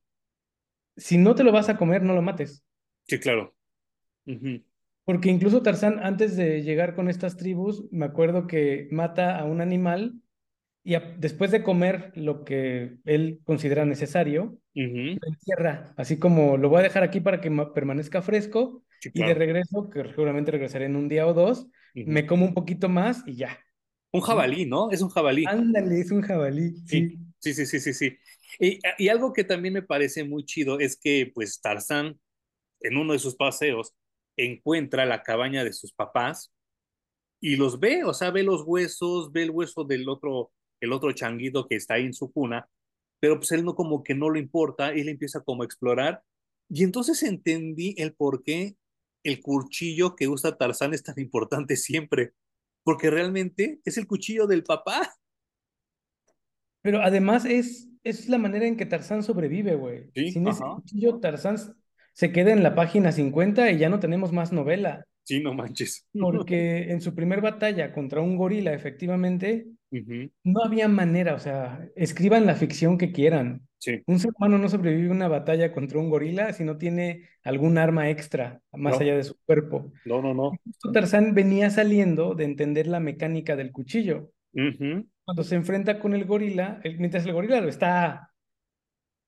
si 0.97 1.19
no 1.19 1.35
te 1.35 1.45
lo 1.45 1.53
vas 1.53 1.69
a 1.69 1.77
comer, 1.77 2.03
no 2.03 2.15
lo 2.15 2.23
mates. 2.23 2.65
Sí, 3.09 3.19
claro. 3.21 3.55
Porque 5.05 5.31
incluso 5.31 5.63
Tarzán, 5.63 5.99
antes 6.03 6.37
de 6.37 6.63
llegar 6.63 6.95
con 6.95 7.09
estas 7.09 7.37
tribus, 7.37 7.85
me 7.91 8.05
acuerdo 8.05 8.47
que 8.47 8.89
mata 8.93 9.39
a 9.39 9.45
un 9.45 9.61
animal 9.61 10.15
y 10.85 10.95
a- 10.95 11.01
después 11.19 11.51
de 11.51 11.63
comer 11.63 12.13
lo 12.17 12.45
que 12.45 12.99
él 13.05 13.41
considera 13.45 13.85
necesario, 13.85 14.59
ujú. 14.75 15.19
lo 15.21 15.29
entierra, 15.29 15.95
así 15.97 16.19
como 16.19 16.57
lo 16.57 16.69
voy 16.69 16.81
a 16.81 16.83
dejar 16.85 17.03
aquí 17.05 17.21
para 17.21 17.41
que 17.41 17.51
ma- 17.51 17.75
permanezca 17.75 18.23
fresco 18.23 18.85
Sí, 19.01 19.11
y 19.15 19.23
de 19.25 19.35
regreso, 19.35 19.91
que 19.91 20.05
seguramente 20.09 20.51
regresaré 20.53 20.87
en 20.87 20.97
un 20.97 21.09
día 21.09 21.27
o 21.27 21.35
dos, 21.35 21.69
me 21.95 22.27
como 22.27 22.47
un 22.47 22.55
poquito 22.55 22.89
más 22.89 23.23
y 23.27 23.37
ya, 23.37 23.59
Un 24.13 24.21
jabalí, 24.21 24.67
¿no? 24.67 24.91
Es 24.91 25.01
un 25.03 25.09
jabalí. 25.09 25.47
Ándale, 25.47 26.01
es 26.01 26.11
un 26.11 26.23
jabalí, 26.23 26.77
sí. 26.87 27.19
sí, 27.39 27.55
sí, 27.55 27.67
sí, 27.67 27.81
sí, 27.81 27.93
sí. 27.95 28.19
Y, 28.59 28.81
y 28.99 29.09
algo 29.09 29.33
que 29.33 29.45
también 29.45 29.75
me 29.75 29.83
parece 29.83 30.25
muy 30.25 30.45
chido 30.45 30.81
es 30.81 30.99
que, 30.99 31.31
pues, 31.35 31.61
Tarzán, 31.61 32.21
en 32.81 32.97
uno 32.97 33.13
de 33.13 33.19
sus 33.19 33.37
paseos, 33.37 33.95
encuentra 34.37 35.07
la 35.07 35.23
cabaña 35.23 35.65
de 35.65 35.73
sus 35.73 35.93
papás 35.93 36.53
y 37.41 37.57
los 37.57 37.81
ve, 37.81 38.05
o 38.05 38.15
sea, 38.15 38.31
ve 38.31 38.43
los 38.43 38.63
huesos, 38.65 39.33
ve 39.33 39.43
el 39.43 39.51
hueso 39.51 39.85
del 39.85 40.09
otro, 40.09 40.53
el 40.81 40.93
otro 40.93 41.13
changuito 41.13 41.67
que 41.67 41.77
está 41.77 41.95
ahí 41.95 42.07
en 42.07 42.15
su 42.15 42.33
cuna, 42.33 42.69
pero 43.21 43.37
pues 43.37 43.53
él 43.53 43.65
no 43.65 43.75
como 43.75 44.03
que 44.03 44.15
no 44.15 44.31
le 44.31 44.41
importa, 44.41 44.91
él 44.91 45.09
empieza 45.09 45.41
como 45.41 45.63
a 45.63 45.67
explorar 45.67 46.23
y 46.69 46.85
entonces 46.85 47.23
entendí 47.23 47.95
el 47.99 48.15
por 48.15 48.43
qué 48.43 48.77
el 49.25 49.41
cuchillo 49.41 50.17
que 50.17 50.29
usa 50.29 50.57
Tarzán 50.57 50.95
es 50.95 51.03
tan 51.03 51.19
importante 51.19 51.77
siempre, 51.77 52.33
porque 52.83 53.11
realmente 53.11 53.81
es 53.85 53.99
el 53.99 54.07
cuchillo 54.07 54.47
del 54.47 54.65
papá. 54.65 55.15
Pero 56.81 57.01
además 57.03 57.45
es, 57.45 57.89
es 58.05 58.29
la 58.29 58.39
manera 58.39 58.67
en 58.67 58.77
que 58.77 58.87
Tarzán 58.87 59.23
sobrevive, 59.23 59.75
güey. 59.75 60.11
Sí, 60.15 60.33
Sin 60.33 60.47
ese 60.49 60.63
cuchillo, 60.63 61.21
Tarzán 61.21 61.57
se 62.13 62.33
queda 62.33 62.53
en 62.53 62.63
la 62.63 62.75
página 62.75 63.13
50 63.13 63.71
y 63.71 63.79
ya 63.79 63.89
no 63.89 64.01
tenemos 64.01 64.33
más 64.33 64.53
novela. 64.53 65.05
Sí, 65.25 65.41
no 65.41 65.55
manches. 65.55 66.07
Porque 66.13 66.91
en 66.93 67.01
su 67.01 67.15
primer 67.15 67.41
batalla 67.41 67.93
contra 67.93 68.21
un 68.21 68.37
gorila, 68.37 68.75
efectivamente, 68.75 69.67
no 70.45 70.63
había 70.65 70.89
manera. 70.89 71.35
O 71.35 71.39
sea, 71.39 71.89
escriban 71.97 72.47
la 72.47 72.55
ficción 72.55 72.99
que 72.99 73.13
quieran. 73.13 73.67
Sí, 73.79 74.05
Un 74.07 74.19
ser 74.19 74.33
humano 74.37 74.59
no 74.59 74.69
sobrevive 74.69 75.09
a 75.09 75.13
una 75.13 75.29
batalla 75.29 75.73
contra 75.73 75.99
un 75.99 76.11
gorila 76.11 76.53
si 76.53 76.65
no 76.65 76.77
tiene 76.77 77.29
algún 77.45 77.79
arma 77.79 78.11
extra 78.11 78.61
más 78.73 78.95
no, 78.95 79.01
allá 79.01 79.17
de 79.17 79.25
su 79.25 79.37
cuerpo. 79.47 79.93
no, 80.05 80.23
no, 80.23 80.35
no. 80.35 80.61
Justo 80.65 80.93
Tarzán 80.93 81.35
venía 81.35 81.71
saliendo 81.71 82.35
de 82.35 82.45
entender 82.45 82.87
la 82.89 83.01
mecánica 83.01 83.57
del 83.57 83.73
cuchillo. 83.73 84.33
Ujú, 84.55 85.05
Cuando 85.25 85.45
se 85.45 85.55
enfrenta 85.55 85.99
con 86.01 86.15
el 86.15 86.25
gorila, 86.25 86.81
el- 86.85 86.99
mientras 86.99 87.25
el 87.27 87.33
gorila 87.33 87.61
lo 87.61 87.69
está 87.69 88.31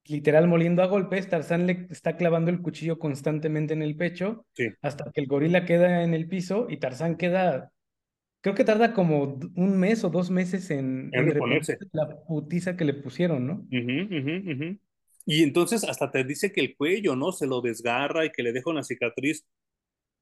literal 0.07 0.49
moliendo 0.49 0.83
a 0.83 0.87
golpes, 0.87 1.29
Tarzán 1.29 1.67
le 1.67 1.87
está 1.91 2.17
clavando 2.17 2.51
el 2.51 2.61
cuchillo 2.61 2.99
constantemente 2.99 3.73
en 3.73 3.83
el 3.83 3.97
pecho 3.97 4.47
Sí, 4.55 4.69
hasta 4.83 5.11
que 5.13 5.21
el 5.21 5.27
gorila 5.27 5.65
queda 5.65 6.03
en 6.03 6.15
el 6.15 6.29
piso 6.29 6.67
y 6.69 6.77
Tarzán 6.77 7.17
queda, 7.17 7.73
creo 8.43 8.55
que 8.55 8.65
tarda 8.65 8.93
como 8.93 9.39
un 9.57 9.79
mes 9.79 10.05
o 10.05 10.11
dos 10.11 10.31
meses 10.31 10.71
en, 10.71 11.11
en 11.15 11.31
reponerse 11.31 11.79
la 11.93 12.09
putiza 12.27 12.77
que 12.77 12.85
le 12.85 12.95
pusieron, 12.95 13.47
¿no? 13.47 13.67
Y 15.27 15.43
entonces 15.43 15.85
hasta 15.85 16.11
te 16.11 16.23
dice 16.25 16.53
que 16.53 16.61
el 16.61 16.77
cuello, 16.77 17.17
¿no? 17.17 17.33
Se 17.33 17.47
lo 17.47 17.63
desgarra 17.63 18.27
y 18.27 18.31
que 18.31 18.43
le 18.43 18.53
deja 18.53 18.71
una 18.71 18.83
cicatriz 18.83 19.47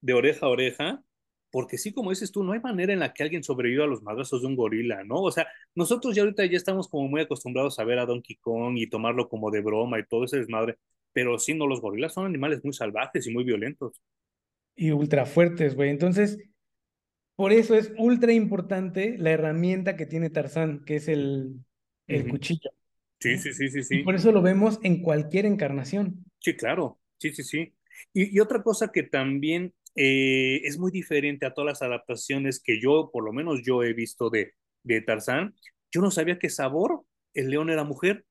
de 0.00 0.14
oreja 0.14 0.46
a 0.46 0.48
oreja, 0.48 1.02
porque 1.52 1.78
sí, 1.78 1.92
como 1.92 2.10
dices 2.10 2.32
tú, 2.32 2.42
no 2.42 2.52
hay 2.52 2.60
manera 2.60 2.92
en 2.92 3.00
la 3.00 3.14
que 3.14 3.22
alguien 3.22 3.44
sobreviva 3.44 3.84
a 3.84 3.88
los 3.88 4.02
madrazos 4.02 4.42
de 4.42 4.48
un 4.48 4.56
gorila, 4.56 5.04
¿no? 5.04 5.22
O 5.22 5.30
sea, 5.30 5.46
nosotros 5.76 6.16
ya 6.16 6.22
ahorita 6.22 6.46
ya 6.46 6.56
estamos 6.56 6.88
como 6.88 7.08
muy 7.08 7.20
acostumbrados 7.20 7.78
a 7.78 7.84
ver 7.84 8.00
a 8.00 8.06
Donkey 8.06 8.36
Kong 8.38 8.78
y 8.78 8.88
tomarlo 8.88 9.28
como 9.28 9.52
de 9.52 9.60
broma 9.60 10.00
y 10.00 10.06
todo 10.06 10.24
ese 10.24 10.38
desmadre, 10.38 10.78
pero 11.12 11.38
sí, 11.38 11.54
no, 11.54 11.68
los 11.68 11.80
gorilas 11.80 12.14
son 12.14 12.26
animales 12.26 12.64
muy 12.64 12.72
salvajes 12.72 13.26
y 13.28 13.32
muy 13.32 13.44
violentos. 13.44 14.02
Y 14.74 14.90
ultra 14.90 15.26
fuertes, 15.26 15.76
güey. 15.76 15.90
Entonces, 15.90 16.38
por 17.36 17.52
eso 17.52 17.74
es 17.74 17.92
ultra 17.98 18.32
importante 18.32 19.16
la 19.18 19.30
herramienta 19.30 19.96
que 19.96 20.06
tiene 20.06 20.30
Tarzán, 20.30 20.84
que 20.84 20.96
es 20.96 21.08
el, 21.08 21.56
el 22.06 22.28
cuchillo. 22.28 22.70
Sí, 23.20 23.38
sí, 23.38 23.52
sí, 23.52 23.68
sí, 23.68 23.78
Y 23.78 23.82
sí. 23.82 23.98
por 23.98 24.14
eso 24.14 24.32
lo 24.32 24.42
vemos 24.42 24.80
en 24.82 25.02
cualquier 25.02 25.46
encarnación. 25.46 26.24
Sí, 26.40 26.56
claro. 26.56 26.98
Sí, 27.18 27.32
sí, 27.32 27.42
sí. 27.44 27.74
Y, 28.12 28.36
y 28.36 28.40
otra 28.40 28.62
cosa 28.62 28.90
que 28.90 29.04
también 29.04 29.74
eh, 29.94 30.60
es 30.64 30.78
muy 30.78 30.90
diferente 30.90 31.46
a 31.46 31.54
todas 31.54 31.80
las 31.80 31.82
adaptaciones 31.82 32.60
que 32.62 32.80
yo, 32.80 33.10
por 33.12 33.24
lo 33.24 33.32
menos 33.32 33.62
yo 33.64 33.82
he 33.82 33.92
visto 33.94 34.30
de, 34.30 34.52
de 34.82 35.00
Tarzán, 35.02 35.54
yo 35.92 36.00
no 36.00 36.10
sabía 36.10 36.38
que 36.38 36.50
Sabor, 36.50 37.04
el 37.34 37.50
león 37.50 37.70
era 37.70 37.84
mujer, 37.84 38.24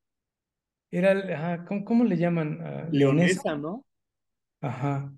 Era, 0.92 1.12
ajá, 1.12 1.66
¿cómo, 1.66 1.86
cómo 1.86 2.04
le 2.04 2.18
llaman? 2.18 2.60
Ah, 2.62 2.88
leonesa. 2.92 3.44
leonesa, 3.44 3.56
¿no? 3.58 3.86
Ajá. 4.62 5.12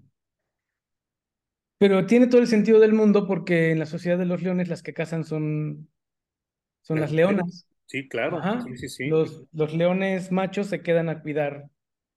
Pero 1.77 2.05
tiene 2.05 2.27
todo 2.27 2.39
el 2.39 2.47
sentido 2.47 2.79
del 2.79 2.93
mundo 2.93 3.27
porque 3.27 3.71
en 3.71 3.79
la 3.79 3.85
sociedad 3.85 4.17
de 4.17 4.25
los 4.25 4.41
leones 4.41 4.69
las 4.69 4.83
que 4.83 4.93
cazan 4.93 5.25
son, 5.25 5.89
son 6.81 6.99
Las 6.99 7.11
leonas. 7.11 7.67
Sí, 7.87 8.07
claro. 8.07 8.37
Ajá. 8.37 8.61
Sí, 8.61 8.77
sí, 8.77 8.89
sí. 8.89 9.07
Los, 9.07 9.43
los 9.51 9.73
leones 9.73 10.31
machos 10.31 10.67
se 10.67 10.81
quedan 10.81 11.09
a 11.09 11.21
cuidar, 11.21 11.69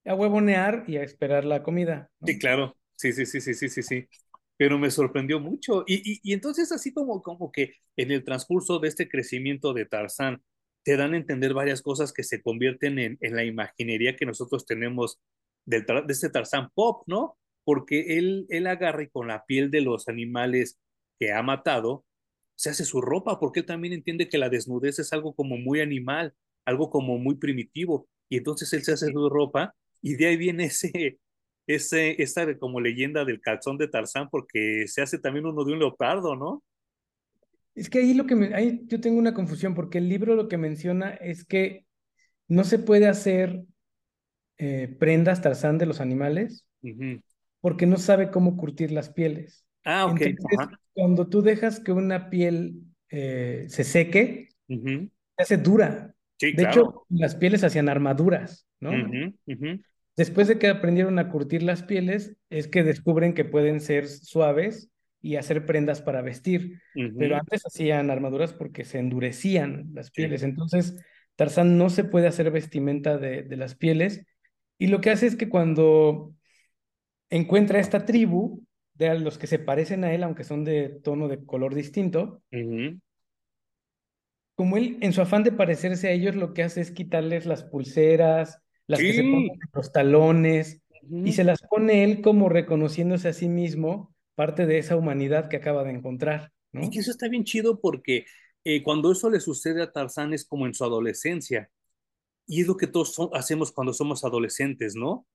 a 0.04 0.14
huevonear 0.14 0.84
y 0.86 0.98
a 0.98 1.02
esperar 1.02 1.44
la 1.44 1.62
comida, 1.62 2.10
Sí, 2.24 2.38
claro. 2.38 2.76
Sí, 2.96 3.12
sí, 3.12 3.26
sí, 3.26 3.40
sí, 3.40 3.54
sí, 3.54 3.68
sí, 3.68 3.82
sí. 3.82 4.08
Pero 4.56 4.78
me 4.78 4.90
sorprendió 4.90 5.38
mucho. 5.40 5.84
Y, 5.86 5.96
y, 6.14 6.20
y 6.22 6.32
entonces 6.32 6.72
así 6.72 6.92
como, 6.92 7.22
como 7.22 7.52
que 7.52 7.74
en 7.96 8.10
el 8.10 8.24
transcurso 8.24 8.78
de 8.78 8.88
este 8.88 9.08
crecimiento 9.08 9.74
de 9.74 9.86
Tarzán, 9.86 10.42
te 10.82 10.96
dan 10.96 11.14
a 11.14 11.16
entender 11.16 11.52
varias 11.52 11.82
cosas 11.82 12.12
que 12.12 12.22
se 12.22 12.40
convierten 12.42 12.98
en, 12.98 13.18
en 13.20 13.36
la 13.36 13.44
imaginería 13.44 14.16
que 14.16 14.24
nosotros 14.26 14.64
tenemos 14.66 15.20
del, 15.64 15.84
de 15.84 16.04
este 16.12 16.30
Tarzán 16.30 16.70
pop, 16.74 17.02
¿no? 17.06 17.36
Porque 17.64 18.18
él, 18.18 18.46
él 18.50 18.66
agarra 18.68 19.02
y 19.02 19.08
con 19.10 19.26
la 19.28 19.44
piel 19.44 19.70
de 19.70 19.80
los 19.82 20.08
animales 20.08 20.78
que 21.18 21.32
ha 21.32 21.42
matado, 21.42 22.04
se 22.54 22.70
hace 22.70 22.84
su 22.84 23.00
ropa, 23.00 23.38
porque 23.38 23.60
él 23.60 23.66
también 23.66 23.92
entiende 23.94 24.28
que 24.28 24.38
la 24.38 24.48
desnudez 24.48 24.98
es 24.98 25.12
algo 25.12 25.34
como 25.34 25.56
muy 25.58 25.80
animal, 25.80 26.34
algo 26.64 26.88
como 26.90 27.18
muy 27.18 27.34
primitivo. 27.36 28.08
Y 28.28 28.38
entonces 28.38 28.72
él 28.72 28.82
se 28.84 28.92
hace 28.92 29.12
su 29.12 29.28
ropa 29.28 29.74
y 30.00 30.14
de 30.14 30.26
ahí 30.26 30.36
viene 30.36 30.64
ese, 30.66 31.18
ese, 31.66 32.20
esta 32.22 32.58
como 32.58 32.80
leyenda 32.80 33.24
del 33.24 33.40
calzón 33.40 33.78
de 33.78 33.88
Tarzán, 33.88 34.28
porque 34.30 34.84
se 34.88 35.02
hace 35.02 35.18
también 35.18 35.46
uno 35.46 35.64
de 35.64 35.72
un 35.72 35.78
leopardo, 35.78 36.36
¿no? 36.36 36.62
Es 37.74 37.90
que 37.90 37.98
ahí 37.98 38.14
lo 38.14 38.26
que 38.26 38.34
me, 38.34 38.54
ahí 38.54 38.82
yo 38.86 39.00
tengo 39.00 39.18
una 39.18 39.34
confusión 39.34 39.74
porque 39.74 39.98
el 39.98 40.08
libro 40.08 40.34
lo 40.34 40.48
que 40.48 40.56
menciona 40.56 41.10
es 41.10 41.44
que 41.44 41.84
no 42.48 42.64
se 42.64 42.78
puede 42.78 43.08
hacer 43.08 43.64
eh, 44.58 44.94
prendas 44.98 45.42
Tarzán 45.42 45.78
de 45.78 45.86
los 45.86 46.00
animales 46.00 46.64
porque 47.60 47.86
no 47.86 47.96
sabe 47.98 48.30
cómo 48.30 48.56
curtir 48.56 48.92
las 48.92 49.10
pieles. 49.10 49.66
Ah, 49.84 50.06
ok. 50.06 50.20
Entonces, 50.20 50.68
cuando 50.94 51.28
tú 51.28 51.42
dejas 51.42 51.80
que 51.80 51.92
una 51.92 52.30
piel 52.30 52.82
eh, 53.10 53.66
se 53.68 53.84
seque, 53.84 54.48
se 54.68 55.42
hace 55.42 55.56
dura. 55.58 56.14
Sí, 56.38 56.52
De 56.52 56.62
claro. 56.62 56.70
hecho, 56.82 57.06
las 57.10 57.34
pieles 57.36 57.64
hacían 57.64 57.88
armaduras, 57.88 58.66
¿no? 58.80 58.92
Después 60.16 60.48
de 60.48 60.58
que 60.58 60.68
aprendieron 60.68 61.18
a 61.18 61.28
curtir 61.30 61.62
las 61.62 61.82
pieles, 61.82 62.36
es 62.50 62.68
que 62.68 62.82
descubren 62.82 63.34
que 63.34 63.44
pueden 63.44 63.80
ser 63.80 64.08
suaves 64.08 64.90
y 65.20 65.36
hacer 65.36 65.66
prendas 65.66 66.00
para 66.02 66.22
vestir. 66.22 66.80
Pero 67.18 67.36
antes 67.36 67.62
hacían 67.66 68.10
armaduras 68.10 68.52
porque 68.52 68.84
se 68.84 68.98
endurecían 68.98 69.90
las 69.92 70.06
Sí. 70.06 70.12
pieles. 70.14 70.42
Entonces, 70.42 70.96
Tarzán 71.36 71.76
no 71.76 71.90
se 71.90 72.04
puede 72.04 72.28
hacer 72.28 72.50
vestimenta 72.50 73.18
de, 73.18 73.42
de 73.42 73.56
las 73.56 73.74
pieles. 73.74 74.24
Y 74.78 74.86
lo 74.86 75.00
que 75.00 75.10
hace 75.10 75.26
es 75.26 75.36
que 75.36 75.48
cuando 75.48 76.34
encuentra 77.30 77.78
esta 77.80 78.04
tribu 78.06 78.62
de 78.94 79.18
los 79.18 79.36
que 79.36 79.46
se 79.46 79.58
parecen 79.58 80.04
a 80.04 80.14
él, 80.14 80.22
aunque 80.22 80.44
son 80.44 80.64
de 80.64 80.88
tono 81.02 81.28
de 81.28 81.44
color 81.44 81.74
distinto, 81.74 82.42
como 84.54 84.76
él, 84.78 84.96
en 85.02 85.12
su 85.12 85.20
afán 85.20 85.44
de 85.44 85.52
parecerse 85.52 86.08
a 86.08 86.12
ellos, 86.12 86.34
lo 86.36 86.54
que 86.54 86.62
hace 86.62 86.80
es 86.80 86.90
quitarles 86.90 87.44
las 87.44 87.62
pulseras, 87.64 88.62
las 88.86 89.00
que 89.00 89.12
se 89.12 89.22
ponen 89.22 89.42
Sí. 89.44 89.50
en 89.52 89.60
los 89.72 89.92
talones, 89.92 90.82
y 91.08 91.32
se 91.32 91.44
las 91.44 91.60
pone 91.62 92.02
él 92.04 92.20
como 92.20 92.48
reconociéndose 92.48 93.28
a 93.28 93.32
sí 93.32 93.48
mismo 93.48 94.14
parte 94.34 94.66
de 94.66 94.78
esa 94.78 94.96
humanidad 94.96 95.48
que 95.48 95.56
acaba 95.56 95.84
de 95.84 95.90
encontrar, 95.92 96.52
Y 96.72 96.90
que 96.90 96.98
eso 96.98 97.10
está 97.10 97.28
bien 97.28 97.44
chido 97.44 97.80
porque 97.80 98.26
eh, 98.64 98.82
cuando 98.82 99.12
eso 99.12 99.30
le 99.30 99.40
sucede 99.40 99.80
a 99.82 99.92
Tarzán 99.92 100.34
es 100.34 100.44
como 100.44 100.66
en 100.66 100.74
su 100.74 100.84
adolescencia. 100.84 101.70
Y 102.48 102.60
es 102.60 102.66
lo 102.66 102.76
que 102.76 102.86
todos 102.86 103.14
so- 103.14 103.34
hacemos 103.34 103.72
cuando 103.72 103.92
somos 103.94 104.24
adolescentes, 104.24 104.94
¿no? 104.96 105.26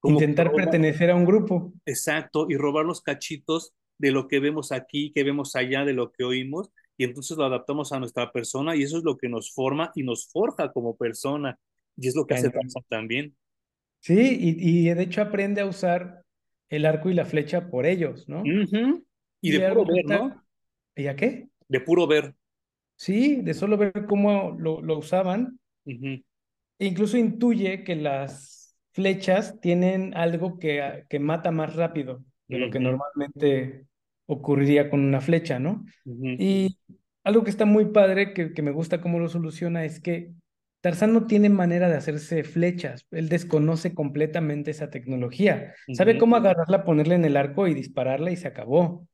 Como 0.00 0.14
Intentar 0.14 0.52
pertenecer 0.52 1.10
a 1.10 1.16
un 1.16 1.24
grupo. 1.24 1.72
exacto, 1.84 2.46
y 2.48 2.56
robar 2.56 2.84
los 2.86 3.02
cachitos 3.02 3.74
de 3.98 4.10
lo 4.12 4.26
que 4.28 4.40
vemos 4.40 4.72
aquí, 4.72 5.12
que 5.12 5.22
vemos 5.24 5.54
allá, 5.56 5.84
de 5.84 5.92
lo 5.94 6.12
que 6.12 6.24
oímos, 6.24 6.70
y 6.96 7.04
entonces 7.04 7.36
lo 7.36 7.44
adaptamos 7.44 7.92
a 7.92 7.98
nuestra 7.98 8.30
persona 8.32 8.74
y 8.76 8.82
eso 8.84 8.96
es 8.98 9.04
lo 9.04 9.16
que 9.18 9.28
nos 9.28 9.52
forma 9.52 9.90
y 9.94 10.02
nos 10.02 10.28
forja 10.28 10.72
como 10.72 10.96
persona. 10.96 11.58
Y 11.96 12.08
es 12.08 12.14
lo 12.14 12.26
que 12.26 12.34
hace. 12.34 12.50
Tarzán 12.50 12.82
también. 12.88 13.36
Sí, 14.00 14.36
y, 14.40 14.88
y 14.88 14.94
de 14.94 15.02
hecho 15.02 15.22
aprende 15.22 15.60
a 15.60 15.66
usar 15.66 16.22
el 16.68 16.86
arco 16.86 17.10
y 17.10 17.14
la 17.14 17.24
flecha 17.24 17.68
por 17.70 17.86
ellos, 17.86 18.28
¿no? 18.28 18.44
Y 18.44 19.50
de 19.50 19.58
Y 19.58 19.60
puro 19.60 19.84
ver, 19.84 20.04
¿no? 20.06 20.46
¿Y 20.94 21.06
a 21.08 21.16
qué? 21.16 21.48
De 21.68 21.80
puro 21.80 22.06
ver. 22.06 22.34
Sí, 22.96 23.40
de 23.42 23.54
solo 23.54 23.76
ver 23.76 24.06
cómo 24.08 24.56
lo, 24.58 24.80
lo 24.80 24.98
usaban, 24.98 25.58
e 26.78 26.86
incluso 26.86 27.16
intuye 27.16 27.84
que 27.84 27.96
las 27.96 28.76
flechas 28.92 29.60
tienen 29.60 30.14
algo 30.16 30.58
que, 30.58 31.04
que 31.08 31.18
mata 31.18 31.50
más 31.50 31.76
rápido 31.76 32.24
de 32.48 32.58
lo 32.58 32.70
que 32.70 32.80
normalmente 32.80 33.86
ocurriría 34.26 34.88
con 34.88 35.00
una 35.00 35.20
flecha, 35.20 35.58
¿no? 35.58 35.84
Y 36.04 36.78
algo 37.24 37.44
que 37.44 37.50
está 37.50 37.64
muy 37.66 37.86
padre, 37.86 38.32
que, 38.32 38.52
que 38.52 38.62
me 38.62 38.70
gusta 38.70 39.00
cómo 39.00 39.18
lo 39.18 39.28
soluciona, 39.28 39.84
es 39.84 40.00
que 40.00 40.32
Tarzán 40.86 41.12
no 41.12 41.26
tiene 41.26 41.48
manera 41.48 41.88
de 41.88 41.96
hacerse 41.96 42.44
flechas. 42.44 43.08
Él 43.10 43.28
desconoce 43.28 43.92
completamente 43.92 44.70
esa 44.70 44.88
tecnología. 44.88 45.74
Sabe 45.94 46.16
cómo 46.16 46.36
agarrarla, 46.36 46.84
ponerla 46.84 47.16
en 47.16 47.24
el 47.24 47.36
arco 47.36 47.66
y 47.66 47.74
dispararla 47.74 48.30
y 48.30 48.36
se 48.36 48.46
acabó. 48.46 49.08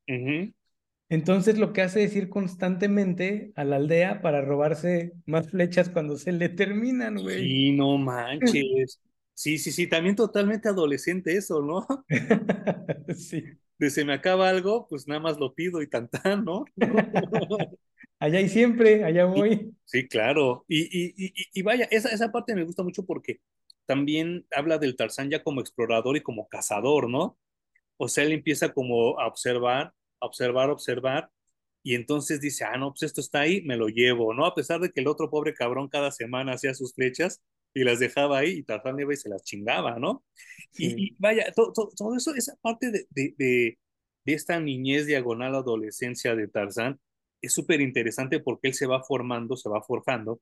Entonces 1.09 1.57
lo 1.57 1.73
que 1.73 1.81
hace 1.81 2.05
es 2.05 2.15
ir 2.15 2.29
constantemente 2.29 3.53
a 3.57 3.65
la 3.65 3.77
aldea 3.77 4.21
para 4.21 4.43
robarse 4.43 5.13
más 5.25 5.49
flechas 5.49 5.89
cuando 5.89 6.19
se 6.19 6.33
le 6.33 6.51
terminan, 6.51 7.17
güey. 7.17 7.43
Sí, 7.43 7.73
no 7.73 7.97
manches. 7.97 9.01
Sí, 9.33 9.57
sí, 9.57 9.73
sí, 9.73 9.87
también 9.87 10.15
totalmente 10.15 10.69
adolescente 10.69 11.35
eso, 11.35 11.63
¿no? 11.63 11.87
Sí. 13.17 13.45
De 13.79 13.89
se 13.89 14.05
me 14.05 14.13
acaba 14.13 14.51
algo, 14.51 14.87
pues 14.91 15.09
nada 15.09 15.23
más 15.23 15.39
lo 15.39 15.55
pido 15.55 15.81
y 15.81 15.89
tantán, 15.89 16.45
¿no? 16.45 16.67
Allá 18.23 18.41
y 18.41 18.49
siempre, 18.49 19.05
allá 19.05 19.27
Sí, 19.35 19.41
voy. 19.41 19.75
sí, 19.85 20.09
claro. 20.09 20.65
Y, 20.69 20.83
y, 20.83 21.15
y, 21.17 21.33
y 21.55 21.63
vaya, 21.63 21.87
esa, 21.91 22.11
esa 22.11 22.31
parte 22.33 22.55
me 22.55 22.65
gusta 22.65 22.83
mucho 22.83 23.05
porque 23.07 23.41
también 23.87 24.47
habla 24.55 24.79
del 24.79 24.97
Tarzán 24.97 25.31
ya 25.31 25.43
como 25.43 25.61
explorador 25.61 26.17
y 26.17 26.23
como 26.23 26.49
cazador, 26.49 27.09
¿no? 27.09 27.39
O 27.97 28.09
sea, 28.09 28.25
él 28.25 28.33
empieza 28.33 28.73
como 28.75 29.19
a 29.21 29.27
observar, 29.29 29.95
a 30.21 30.27
observar, 30.27 30.71
a 30.71 30.73
observar, 30.73 31.31
y 31.83 31.95
entonces 31.97 32.41
dice, 32.41 32.65
ah, 32.65 32.77
no, 32.79 32.93
pues 32.93 33.05
esto 33.05 33.21
está 33.21 33.41
ahí, 33.41 33.63
me 33.63 33.77
lo 33.77 33.89
llevo, 33.89 34.35
¿no? 34.35 34.47
A 34.47 34.55
pesar 34.55 34.81
de 34.81 34.91
que 34.93 35.01
el 35.01 35.09
otro 35.09 35.31
pobre 35.31 35.55
cabrón 35.55 35.89
cada 35.89 36.13
semana 36.13 36.55
hacía 36.55 36.75
sus 36.75 36.95
flechas 36.95 37.43
y 37.75 37.85
las 37.85 38.01
dejaba 38.01 38.39
ahí 38.39 38.51
y 38.59 38.63
Tarzán 38.65 39.01
iba 39.01 39.15
y 39.15 39.17
se 39.17 39.29
las 39.31 39.43
chingaba, 39.45 39.99
¿no? 39.99 40.25
Sí. 40.71 40.95
y 40.97 41.17
vaya, 41.19 41.53
todo, 41.55 41.73
todo, 41.73 41.91
todo 41.97 42.17
eso, 42.17 42.35
esa 42.35 42.57
parte 42.63 42.91
de, 42.93 43.07
de, 43.11 43.35
de, 43.39 43.79
de 44.25 44.33
esta 44.35 44.61
niñez 44.61 45.07
diagonal 45.07 45.55
adolescencia 45.57 46.37
de 46.37 46.49
Tarzán 46.49 47.01
es 47.43 47.53
súper 47.53 47.81
interesante 47.81 48.41
porque 48.41 48.69
él 48.69 48.75
se 48.75 48.87
va 48.87 49.03
formando, 49.03 49.57
se 49.57 49.69
va 49.69 49.83
forjando. 49.83 50.41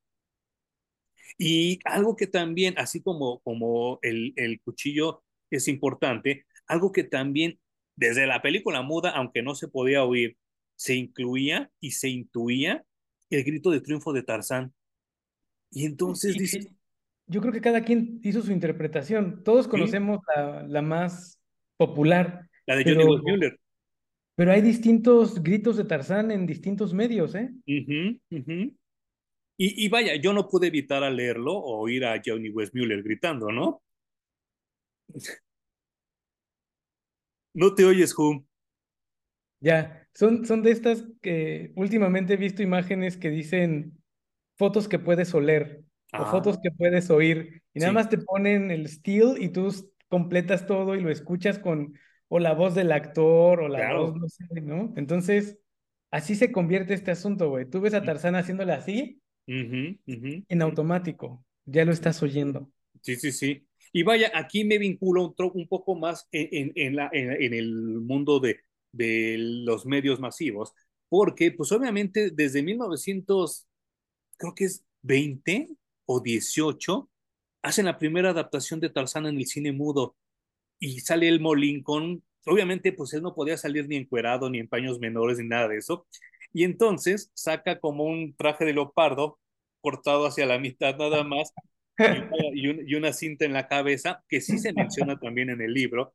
Y 1.39 1.81
algo 1.85 2.17
que 2.17 2.27
también, 2.27 2.75
así 2.77 3.03
como, 3.03 3.41
como 3.41 3.99
el, 4.03 4.35
el 4.37 4.61
cuchillo 4.61 5.23
es 5.51 5.69
importante, 5.69 6.45
algo 6.67 6.93
que 6.93 7.05
también 7.05 7.59
desde 7.97 8.27
la 8.27 8.43
película 8.43 8.83
muda, 8.83 9.11
aunque 9.11 9.43
no 9.43 9.55
se 9.55 9.69
podía 9.69 10.05
oír, 10.05 10.37
se 10.77 10.95
incluía 10.95 11.71
y 11.81 11.93
se 11.93 12.09
intuía 12.09 12.85
el 13.31 13.45
grito 13.45 13.71
de 13.71 13.81
triunfo 13.81 14.13
de 14.13 14.23
Tarzán. 14.23 14.73
Y 15.71 15.85
entonces 15.87 16.35
Y 16.37 16.39
dices, 16.39 16.69
yo 17.27 17.41
creo 17.41 17.53
que 17.53 17.61
cada 17.61 17.85
quien 17.85 18.21
hizo 18.23 18.43
su 18.43 18.53
interpretación. 18.53 19.45
Todos 19.45 19.67
¿sí? 19.67 19.71
conocemos 19.71 20.21
la, 20.35 20.63
la 20.67 20.83
más 20.83 21.41
popular, 21.77 22.49
La 22.67 22.77
de 22.77 22.85
Johnny 22.85 23.05
pero. 23.25 23.57
Pero 24.41 24.53
hay 24.53 24.63
distintos 24.63 25.43
gritos 25.43 25.77
de 25.77 25.85
Tarzán 25.85 26.31
en 26.31 26.47
distintos 26.47 26.95
medios, 26.95 27.35
¿eh? 27.35 27.51
Y, 29.59 29.85
y 29.85 29.89
vaya, 29.91 30.17
yo 30.17 30.33
no 30.33 30.49
pude 30.49 30.69
evitar 30.69 31.05
a 31.05 31.11
leerlo 31.11 31.53
o 31.53 31.79
oír 31.79 32.07
a 32.07 32.23
Johnny 32.25 32.49
Weissmuller 32.49 33.03
gritando, 33.03 33.53
¿no? 33.53 33.83
No 37.53 37.75
te 37.75 37.85
oyes, 37.85 38.15
Hum. 38.17 38.47
Ya, 39.61 40.09
son, 40.15 40.47
son 40.47 40.63
de 40.63 40.71
estas 40.71 41.05
que 41.21 41.73
últimamente 41.77 42.33
he 42.33 42.37
visto 42.39 42.63
imágenes 42.63 43.19
que 43.19 43.29
dicen 43.29 44.03
fotos 44.57 44.89
que 44.89 44.99
puedes 44.99 45.35
oler 45.35 45.85
o 46.13 46.25
Ah, 46.25 46.31
fotos 46.31 46.59
que 46.63 46.71
puedes 46.71 47.11
oír 47.11 47.63
y 47.75 47.81
nada 47.81 47.93
sí, 47.93 47.95
más 47.95 48.09
te 48.09 48.17
ponen 48.17 48.71
el 48.71 48.89
still 48.89 49.35
y 49.39 49.51
tú 49.51 49.69
completas 50.09 50.67
todo 50.67 50.95
y 50.95 51.03
lo 51.03 51.11
escuchas 51.11 51.59
con 51.59 51.93
o 52.33 52.39
la 52.39 52.55
voz 52.55 52.77
del 52.77 52.93
actor 52.93 53.61
o 53.61 53.69
la 53.69 53.93
voz, 53.99 54.15
no 54.17 54.29
sé, 54.29 54.45
¿no? 54.63 54.95
Entonces, 54.97 55.59
así 56.13 56.37
se 56.37 56.53
convierte 56.53 56.95
este 56.95 57.11
asunto, 57.11 57.51
güey. 57.51 57.69
Tú 57.69 57.81
ves 57.81 57.93
a 57.93 58.05
Tarzán 58.05 58.37
haciéndole 58.37 58.73
así 58.73 59.21
en 59.47 60.63
automático. 60.63 61.45
ya 61.67 61.85
lo 61.85 61.91
estás 61.91 62.23
oyendo. 62.23 62.71
Sí, 63.03 63.17
sí, 63.17 63.33
sí. 63.33 63.67
Y 63.93 64.05
vaya, 64.05 64.31
aquí 64.33 64.65
me 64.65 64.79
vinculo 64.79 65.35
un, 65.37 65.51
un 65.55 65.67
poco 65.67 65.97
más 65.97 66.29
en, 66.31 66.73
en, 66.77 66.95
la, 66.95 67.11
en, 67.13 67.53
el 67.53 68.01
mundo 68.01 68.39
de, 68.39 68.61
de 68.93 69.35
los 69.39 69.85
medios 69.85 70.21
masivos, 70.21 70.73
porque 71.09 71.51
pues 71.51 71.73
obviamente 71.73 72.31
desde 72.31 72.63
1900, 72.63 73.67
creo 74.37 74.55
que 74.55 74.67
es 74.67 74.85
20 75.03 75.69
o 76.07 76.21
18, 76.21 77.11
hacen 77.63 77.87
la 77.87 77.99
primera 77.99 78.31
adaptación 78.31 78.79
de 78.79 78.91
Tarzán 78.91 79.27
en 79.27 79.37
el 79.37 79.47
cine 79.47 79.73
mudo 79.73 80.15
y 80.81 81.01
sale 81.01 81.29
Elmo 81.29 81.55
Lincoln. 81.55 82.25
Obviamente, 82.47 82.93
pues 82.93 83.13
él 83.13 83.23
no 83.23 83.35
podía 83.35 83.57
salir 83.57 83.87
ni 83.87 83.97
encuerado, 83.97 84.51
ni 84.51 84.59
en 84.59 84.69
paños 84.69 84.99
menores, 84.99 85.39
ni 85.39 85.47
nada 85.47 85.69
de 85.69 85.77
eso. 85.77 86.07
Y 86.53 86.65
entonces 86.65 87.31
saca 87.35 87.79
como 87.79 88.05
un 88.05 88.35
traje 88.35 88.65
de 88.65 88.75
leopardo 88.75 89.39
cortado 89.81 90.27
hacia 90.27 90.47
la 90.47 90.59
mitad 90.59 90.97
nada 90.97 91.23
más 91.23 91.53
y 92.55 92.95
una, 92.95 93.13
cinta 93.13 93.45
en 93.45 93.53
la 93.53 93.69
cabeza, 93.69 94.25
que 94.29 94.41
sí 94.41 94.59
se 94.59 94.73
menciona 94.73 95.19
también 95.21 95.51
en 95.51 95.61
el 95.61 95.73
libro, 95.73 96.15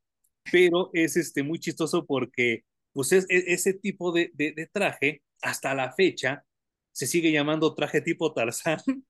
pero 0.50 0.90
es 0.92 1.16
este, 1.16 1.42
muy 1.42 1.58
chistoso 1.58 2.04
porque 2.06 2.64
pues 2.92 3.12
es, 3.12 3.26
e, 3.28 3.52
ese 3.52 3.74
tipo 3.74 4.12
de, 4.12 4.30
de, 4.34 4.68
traje, 4.72 5.22
hasta 5.42 5.74
la 5.74 5.92
fecha, 5.92 6.44
se 6.92 7.06
sigue 7.06 7.30
llamando 7.30 7.74
traje 7.74 8.00
tipo 8.00 8.32
Tarzán, 8.32 8.78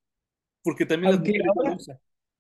porque 0.63 0.87
también 0.87 1.23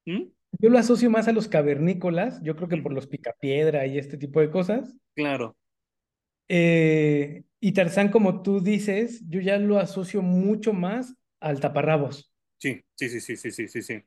¿Mm? 0.04 0.22
Yo 0.58 0.70
lo 0.70 0.78
asocio 0.78 1.10
más 1.10 1.28
a 1.28 1.32
los 1.32 1.48
cavernícolas, 1.48 2.42
yo 2.42 2.56
creo 2.56 2.68
que 2.68 2.76
por 2.78 2.92
los 2.92 3.06
picapiedra 3.06 3.86
y 3.86 3.98
este 3.98 4.16
tipo 4.16 4.40
de 4.40 4.50
cosas. 4.50 4.96
Claro. 5.14 5.56
Eh, 6.48 7.44
y 7.60 7.72
Tarzán, 7.72 8.10
como 8.10 8.42
tú 8.42 8.60
dices, 8.60 9.22
yo 9.28 9.40
ya 9.40 9.58
lo 9.58 9.78
asocio 9.78 10.22
mucho 10.22 10.72
más 10.72 11.14
al 11.40 11.60
taparrabos. 11.60 12.32
Sí, 12.58 12.80
sí, 12.94 13.08
sí, 13.08 13.20
sí, 13.20 13.36
sí, 13.36 13.50
sí, 13.50 13.68
sí. 13.68 13.82
sí. 13.82 14.02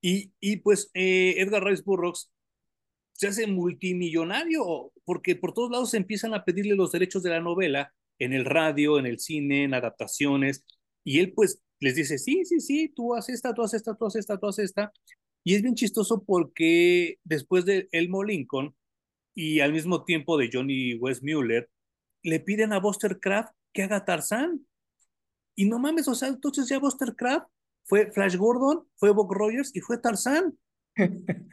Y, 0.00 0.32
y 0.38 0.58
pues 0.58 0.90
eh, 0.92 1.36
Edgar 1.38 1.64
Rice 1.64 1.82
Burroughs 1.84 2.30
se 3.12 3.28
hace 3.28 3.46
multimillonario 3.46 4.92
porque 5.04 5.36
por 5.36 5.54
todos 5.54 5.70
lados 5.70 5.90
se 5.90 5.96
empiezan 5.96 6.34
a 6.34 6.44
pedirle 6.44 6.74
los 6.74 6.92
derechos 6.92 7.22
de 7.22 7.30
la 7.30 7.40
novela 7.40 7.92
en 8.18 8.32
el 8.32 8.44
radio, 8.44 8.98
en 8.98 9.06
el 9.06 9.18
cine, 9.18 9.64
en 9.64 9.74
adaptaciones. 9.74 10.64
Y 11.04 11.20
él 11.20 11.32
pues 11.32 11.62
les 11.80 11.94
dice, 11.94 12.18
sí, 12.18 12.44
sí, 12.44 12.60
sí, 12.60 12.88
tú 12.94 13.14
haces 13.14 13.36
esta, 13.36 13.54
tú 13.54 13.62
haces 13.62 13.78
esta, 13.78 13.94
tú 13.94 14.06
haces 14.06 14.20
esta, 14.20 14.38
tú 14.38 14.48
haces 14.48 14.64
esta. 14.66 14.92
Y 15.44 15.54
es 15.54 15.62
bien 15.62 15.74
chistoso 15.74 16.24
porque 16.24 17.18
después 17.22 17.66
de 17.66 17.88
Elmo 17.92 18.24
Lincoln 18.24 18.74
y 19.34 19.60
al 19.60 19.72
mismo 19.72 20.04
tiempo 20.04 20.38
de 20.38 20.48
Johnny 20.50 20.94
Westmuller, 20.94 21.68
le 22.22 22.40
piden 22.40 22.72
a 22.72 22.80
Buster 22.80 23.20
Kraft 23.20 23.52
que 23.72 23.82
haga 23.82 24.04
Tarzán. 24.06 24.66
Y 25.54 25.68
no 25.68 25.78
mames, 25.78 26.08
o 26.08 26.14
sea, 26.14 26.28
entonces 26.28 26.68
ya 26.68 26.78
Buster 26.78 27.14
Kraft 27.14 27.46
fue 27.84 28.10
Flash 28.10 28.36
Gordon, 28.36 28.86
fue 28.96 29.10
Bob 29.10 29.30
Rogers 29.32 29.70
y 29.74 29.80
fue 29.80 29.98
Tarzán. 29.98 30.58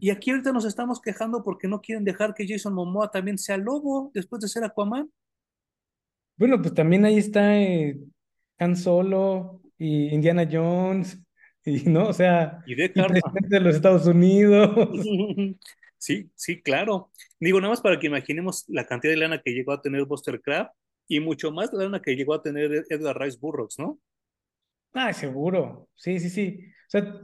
y 0.00 0.10
aquí 0.10 0.30
ahorita 0.30 0.52
nos 0.52 0.66
estamos 0.66 1.00
quejando 1.00 1.42
porque 1.42 1.66
no 1.66 1.80
quieren 1.80 2.04
dejar 2.04 2.34
que 2.34 2.46
Jason 2.46 2.74
Momoa 2.74 3.10
también 3.10 3.38
sea 3.38 3.56
lobo 3.56 4.10
después 4.12 4.42
de 4.42 4.48
ser 4.48 4.64
Aquaman. 4.64 5.10
Bueno, 6.36 6.60
pues 6.60 6.74
también 6.74 7.06
ahí 7.06 7.18
está 7.18 7.58
eh, 7.58 7.98
Han 8.58 8.76
Solo 8.76 9.62
y 9.78 10.14
Indiana 10.14 10.46
Jones, 10.50 11.18
y 11.64 11.82
no, 11.88 12.08
o 12.08 12.12
sea, 12.12 12.62
y 12.66 12.74
de, 12.74 12.88
presidente 12.88 13.48
de 13.48 13.60
los 13.60 13.74
Estados 13.74 14.06
Unidos. 14.06 14.70
Sí, 16.00 16.30
sí, 16.34 16.62
claro. 16.62 17.10
Digo, 17.38 17.60
nada 17.60 17.72
más 17.72 17.82
para 17.82 18.00
que 18.00 18.06
imaginemos 18.06 18.64
la 18.68 18.86
cantidad 18.86 19.12
de 19.12 19.18
lana 19.18 19.42
que 19.42 19.52
llegó 19.52 19.72
a 19.72 19.82
tener 19.82 20.06
Buster 20.06 20.40
Crab 20.40 20.70
y 21.06 21.20
mucho 21.20 21.52
más 21.52 21.74
la 21.74 21.84
lana 21.84 22.00
que 22.00 22.16
llegó 22.16 22.32
a 22.32 22.42
tener 22.42 22.86
Edgar 22.88 23.20
Rice 23.20 23.36
Burroughs, 23.38 23.78
¿no? 23.78 24.00
Ah, 24.94 25.12
seguro. 25.12 25.90
Sí, 25.96 26.18
sí, 26.18 26.30
sí. 26.30 26.64
O 26.86 26.90
sea, 26.90 27.20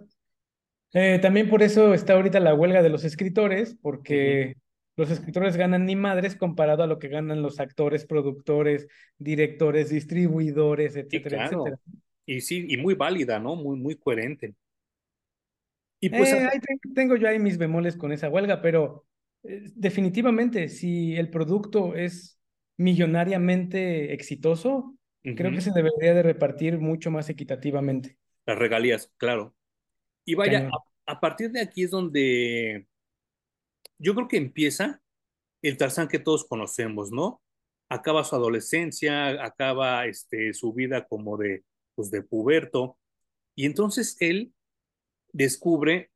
eh, 0.92 1.18
también 1.20 1.48
por 1.48 1.62
eso 1.62 1.94
está 1.94 2.12
ahorita 2.12 2.38
la 2.38 2.52
huelga 2.52 2.82
de 2.82 2.90
los 2.90 3.04
escritores, 3.04 3.78
porque 3.80 4.56
los 4.96 5.10
escritores 5.10 5.56
ganan 5.56 5.86
ni 5.86 5.96
madres 5.96 6.36
comparado 6.36 6.82
a 6.82 6.86
lo 6.86 6.98
que 6.98 7.08
ganan 7.08 7.42
los 7.42 7.60
actores, 7.60 8.04
productores, 8.04 8.88
directores, 9.16 9.88
distribuidores, 9.88 10.96
etcétera, 10.96 11.46
etcétera. 11.46 11.78
Y 12.26 12.40
sí, 12.40 12.66
y 12.68 12.76
muy 12.76 12.94
válida, 12.94 13.38
¿no? 13.38 13.56
Muy, 13.56 13.78
muy 13.78 13.96
coherente. 13.96 14.54
Y 16.00 16.10
pues. 16.10 16.32
Eh, 16.32 16.50
tengo 16.94 17.16
yo 17.16 17.28
ahí 17.28 17.38
mis 17.38 17.56
bemoles 17.56 17.96
con 17.96 18.12
esa 18.12 18.28
huelga, 18.28 18.60
pero 18.60 19.06
eh, 19.44 19.70
definitivamente, 19.74 20.68
si 20.68 21.16
el 21.16 21.30
producto 21.30 21.94
es 21.94 22.38
millonariamente 22.76 24.12
exitoso, 24.12 24.96
Creo 25.34 25.50
que 25.50 25.60
se 25.60 25.72
debería 25.72 26.14
de 26.14 26.22
repartir 26.22 26.78
mucho 26.78 27.10
más 27.10 27.28
equitativamente. 27.28 28.16
Las 28.44 28.58
regalías, 28.58 29.12
claro. 29.16 29.56
Y 30.24 30.34
vaya, 30.34 30.70
a, 31.04 31.20
partir 31.20 31.50
de 31.50 31.60
aquí 31.60 31.82
es 31.82 31.90
donde 31.90 32.86
yo 33.98 34.14
creo 34.14 34.28
que 34.28 34.36
empieza 34.36 35.00
el 35.62 35.76
Tarzán 35.76 36.06
que 36.06 36.20
todos 36.20 36.44
conocemos, 36.44 37.10
¿no? 37.10 37.42
Acaba 37.88 38.22
su 38.22 38.36
adolescencia, 38.36 39.44
acaba 39.44 40.06
este, 40.06 40.52
su 40.52 40.72
vida 40.72 41.06
como 41.06 41.36
de, 41.36 41.64
pues, 41.96 42.12
de 42.12 42.22
puberto, 42.22 42.96
y 43.56 43.66
entonces 43.66 44.16
él 44.20 44.52
descubre 45.32 46.12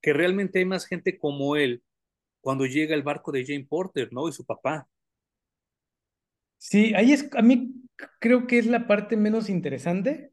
que 0.00 0.12
realmente 0.12 0.60
hay 0.60 0.64
más 0.64 0.86
gente 0.86 1.18
como 1.18 1.56
él 1.56 1.82
cuando 2.40 2.64
llega 2.64 2.94
el 2.94 3.02
barco 3.02 3.32
de 3.32 3.44
Jane 3.44 3.66
Porter, 3.68 4.12
¿no? 4.12 4.28
Y 4.28 4.32
su 4.32 4.44
papá. 4.44 4.88
Sí, 6.58 6.94
ahí 6.94 7.12
es, 7.12 7.28
a 7.34 7.42
mí 7.42 7.74
creo 8.20 8.46
que 8.46 8.58
es 8.58 8.66
la 8.66 8.86
parte 8.86 9.16
menos 9.16 9.50
interesante 9.50 10.32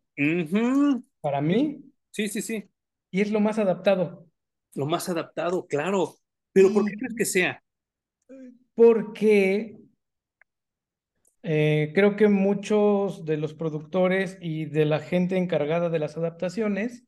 para 1.22 1.42
mí. 1.42 1.84
Sí, 2.12 2.30
sí, 2.30 2.42
sí. 2.42 2.70
Y 3.10 3.22
es 3.22 3.32
lo 3.32 3.40
más 3.40 3.58
adaptado. 3.58 4.28
Lo 4.76 4.86
más 4.86 5.10
adaptado, 5.10 5.66
claro. 5.66 6.16
Pero 6.52 6.72
¿por 6.72 6.86
qué 6.86 6.96
crees 6.96 7.16
que 7.16 7.26
sea? 7.26 7.64
Porque 8.76 9.83
eh, 11.44 11.92
creo 11.94 12.16
que 12.16 12.30
muchos 12.30 13.26
de 13.26 13.38
los 13.38 13.54
productores 13.54 14.38
y 14.42 14.66
de 14.66 14.86
la 14.86 15.00
gente 15.00 15.38
encargada 15.38 15.90
de 15.90 16.00
las 16.00 16.18
adaptaciones 16.18 17.04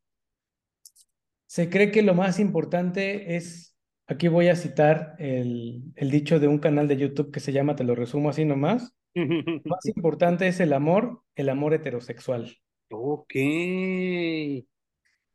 se 1.47 1.69
cree 1.69 1.91
que 1.91 2.01
lo 2.01 2.13
más 2.13 2.39
importante 2.39 3.35
es, 3.35 3.77
aquí 4.07 4.27
voy 4.27 4.49
a 4.49 4.55
citar 4.55 5.15
el, 5.19 5.83
el 5.95 6.11
dicho 6.11 6.39
de 6.39 6.47
un 6.47 6.59
canal 6.59 6.87
de 6.87 6.97
YouTube 6.97 7.31
que 7.31 7.39
se 7.39 7.53
llama, 7.53 7.75
te 7.75 7.85
lo 7.85 7.95
resumo 7.95 8.29
así 8.29 8.45
nomás, 8.45 8.93
más 9.15 9.85
importante 9.85 10.47
es 10.47 10.59
el 10.59 10.73
amor, 10.73 11.21
el 11.35 11.49
amor 11.49 11.73
heterosexual. 11.73 12.57
Ok. 12.89 13.33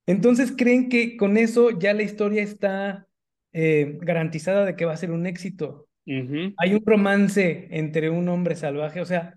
Entonces 0.07 0.53
creen 0.57 0.89
que 0.89 1.17
con 1.17 1.37
eso 1.37 1.71
ya 1.71 1.95
la 1.95 2.03
historia 2.03 2.43
está 2.43 3.09
eh, 3.53 3.99
garantizada 4.01 4.65
de 4.65 4.77
que 4.77 4.85
va 4.85 4.93
a 4.93 4.97
ser 4.97 5.11
un 5.11 5.27
éxito. 5.27 5.89
Hay 6.07 6.75
un 6.75 6.83
romance 6.85 7.69
entre 7.71 8.11
un 8.11 8.29
hombre 8.29 8.57
salvaje. 8.57 9.01
O 9.01 9.07
sea, 9.07 9.37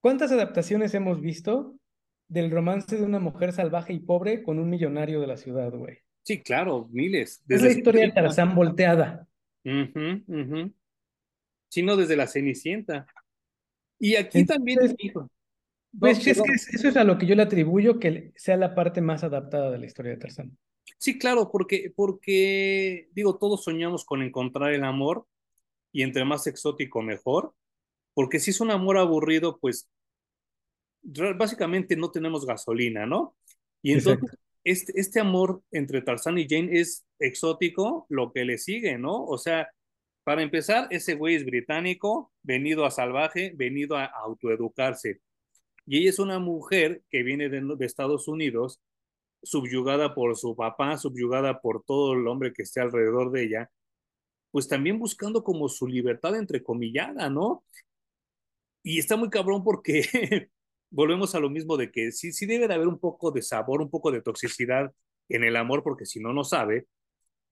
¿cuántas 0.00 0.32
adaptaciones 0.32 0.94
hemos 0.94 1.20
visto 1.20 1.76
del 2.28 2.50
romance 2.50 2.96
de 2.96 3.04
una 3.04 3.18
mujer 3.18 3.52
salvaje 3.52 3.92
y 3.92 4.00
pobre 4.00 4.42
con 4.42 4.58
un 4.58 4.68
millonario 4.68 5.20
de 5.20 5.26
la 5.26 5.36
ciudad, 5.36 5.72
güey? 5.72 5.98
Sí, 6.22 6.42
claro, 6.42 6.88
miles. 6.90 7.42
es 7.48 7.62
la 7.62 7.70
historia 7.70 8.06
de 8.06 8.12
Tarzán 8.12 8.54
volteada. 8.54 9.26
Sí, 9.64 11.82
no, 11.82 11.96
desde 11.96 12.16
la 12.16 12.26
Cenicienta. 12.26 13.06
Y 13.98 14.16
aquí 14.16 14.44
también, 14.44 14.78
Pues 15.98 16.26
es 16.26 16.42
que 16.42 16.52
eso 16.52 16.88
es 16.88 16.96
a 16.96 17.04
lo 17.04 17.18
que 17.18 17.26
yo 17.26 17.34
le 17.34 17.42
atribuyo 17.42 17.98
que 17.98 18.32
sea 18.36 18.56
la 18.56 18.74
parte 18.74 19.00
más 19.00 19.24
adaptada 19.24 19.70
de 19.70 19.78
la 19.78 19.86
historia 19.86 20.12
de 20.12 20.18
Tarzán. 20.18 20.56
Sí, 20.98 21.18
claro, 21.18 21.50
porque, 21.50 21.92
porque, 21.94 23.08
digo, 23.12 23.38
todos 23.38 23.64
soñamos 23.64 24.04
con 24.04 24.22
encontrar 24.22 24.72
el 24.72 24.84
amor 24.84 25.26
y 25.92 26.02
entre 26.02 26.24
más 26.24 26.46
exótico 26.46 27.02
mejor, 27.02 27.54
porque 28.14 28.40
si 28.40 28.50
es 28.50 28.60
un 28.60 28.70
amor 28.70 28.98
aburrido, 28.98 29.58
pues 29.58 29.88
básicamente 31.02 31.96
no 31.96 32.10
tenemos 32.10 32.44
gasolina, 32.46 33.06
¿no? 33.06 33.36
Y 33.82 33.92
entonces 33.92 34.30
este, 34.64 35.00
este 35.00 35.20
amor 35.20 35.62
entre 35.70 36.02
Tarzán 36.02 36.38
y 36.38 36.46
Jane 36.48 36.80
es 36.80 37.06
exótico, 37.18 38.06
lo 38.08 38.32
que 38.32 38.44
le 38.44 38.58
sigue, 38.58 38.98
¿no? 38.98 39.24
O 39.24 39.38
sea, 39.38 39.70
para 40.24 40.42
empezar, 40.42 40.86
ese 40.90 41.14
güey 41.14 41.34
es 41.34 41.44
británico, 41.44 42.32
venido 42.42 42.84
a 42.84 42.90
salvaje, 42.90 43.52
venido 43.56 43.96
a 43.96 44.04
autoeducarse. 44.04 45.20
Y 45.86 45.98
ella 45.98 46.10
es 46.10 46.18
una 46.18 46.38
mujer 46.38 47.02
que 47.10 47.22
viene 47.22 47.48
de, 47.48 47.86
Estados 47.86 48.28
Unidos, 48.28 48.80
subyugada 49.42 50.14
por 50.14 50.36
su 50.36 50.54
papá, 50.54 50.98
subyugada 50.98 51.60
por 51.60 51.82
todo 51.84 52.12
el 52.12 52.26
hombre 52.28 52.52
que 52.52 52.62
esté 52.62 52.80
alrededor 52.80 53.32
de 53.32 53.44
ella, 53.44 53.70
pues 54.50 54.68
también 54.68 54.98
buscando 54.98 55.44
como 55.44 55.68
su 55.68 55.86
libertad 55.86 56.36
entrecomillada, 56.36 57.30
¿no? 57.30 57.64
Y 58.82 58.98
está 58.98 59.16
muy 59.16 59.30
cabrón 59.30 59.62
porque 59.62 60.02
volvemos 60.90 61.34
a 61.34 61.40
lo 61.40 61.50
mismo 61.50 61.76
de 61.76 61.90
que 61.90 62.12
sí, 62.12 62.32
sí 62.32 62.46
debe 62.46 62.68
de 62.68 62.74
haber 62.74 62.88
un 62.88 62.98
poco 62.98 63.30
de 63.30 63.42
sabor, 63.42 63.82
un 63.82 63.90
poco 63.90 64.10
de 64.10 64.22
toxicidad 64.22 64.92
en 65.28 65.44
el 65.44 65.56
amor, 65.56 65.82
porque 65.82 66.06
si 66.06 66.20
no, 66.20 66.32
no 66.32 66.44
sabe 66.44 66.86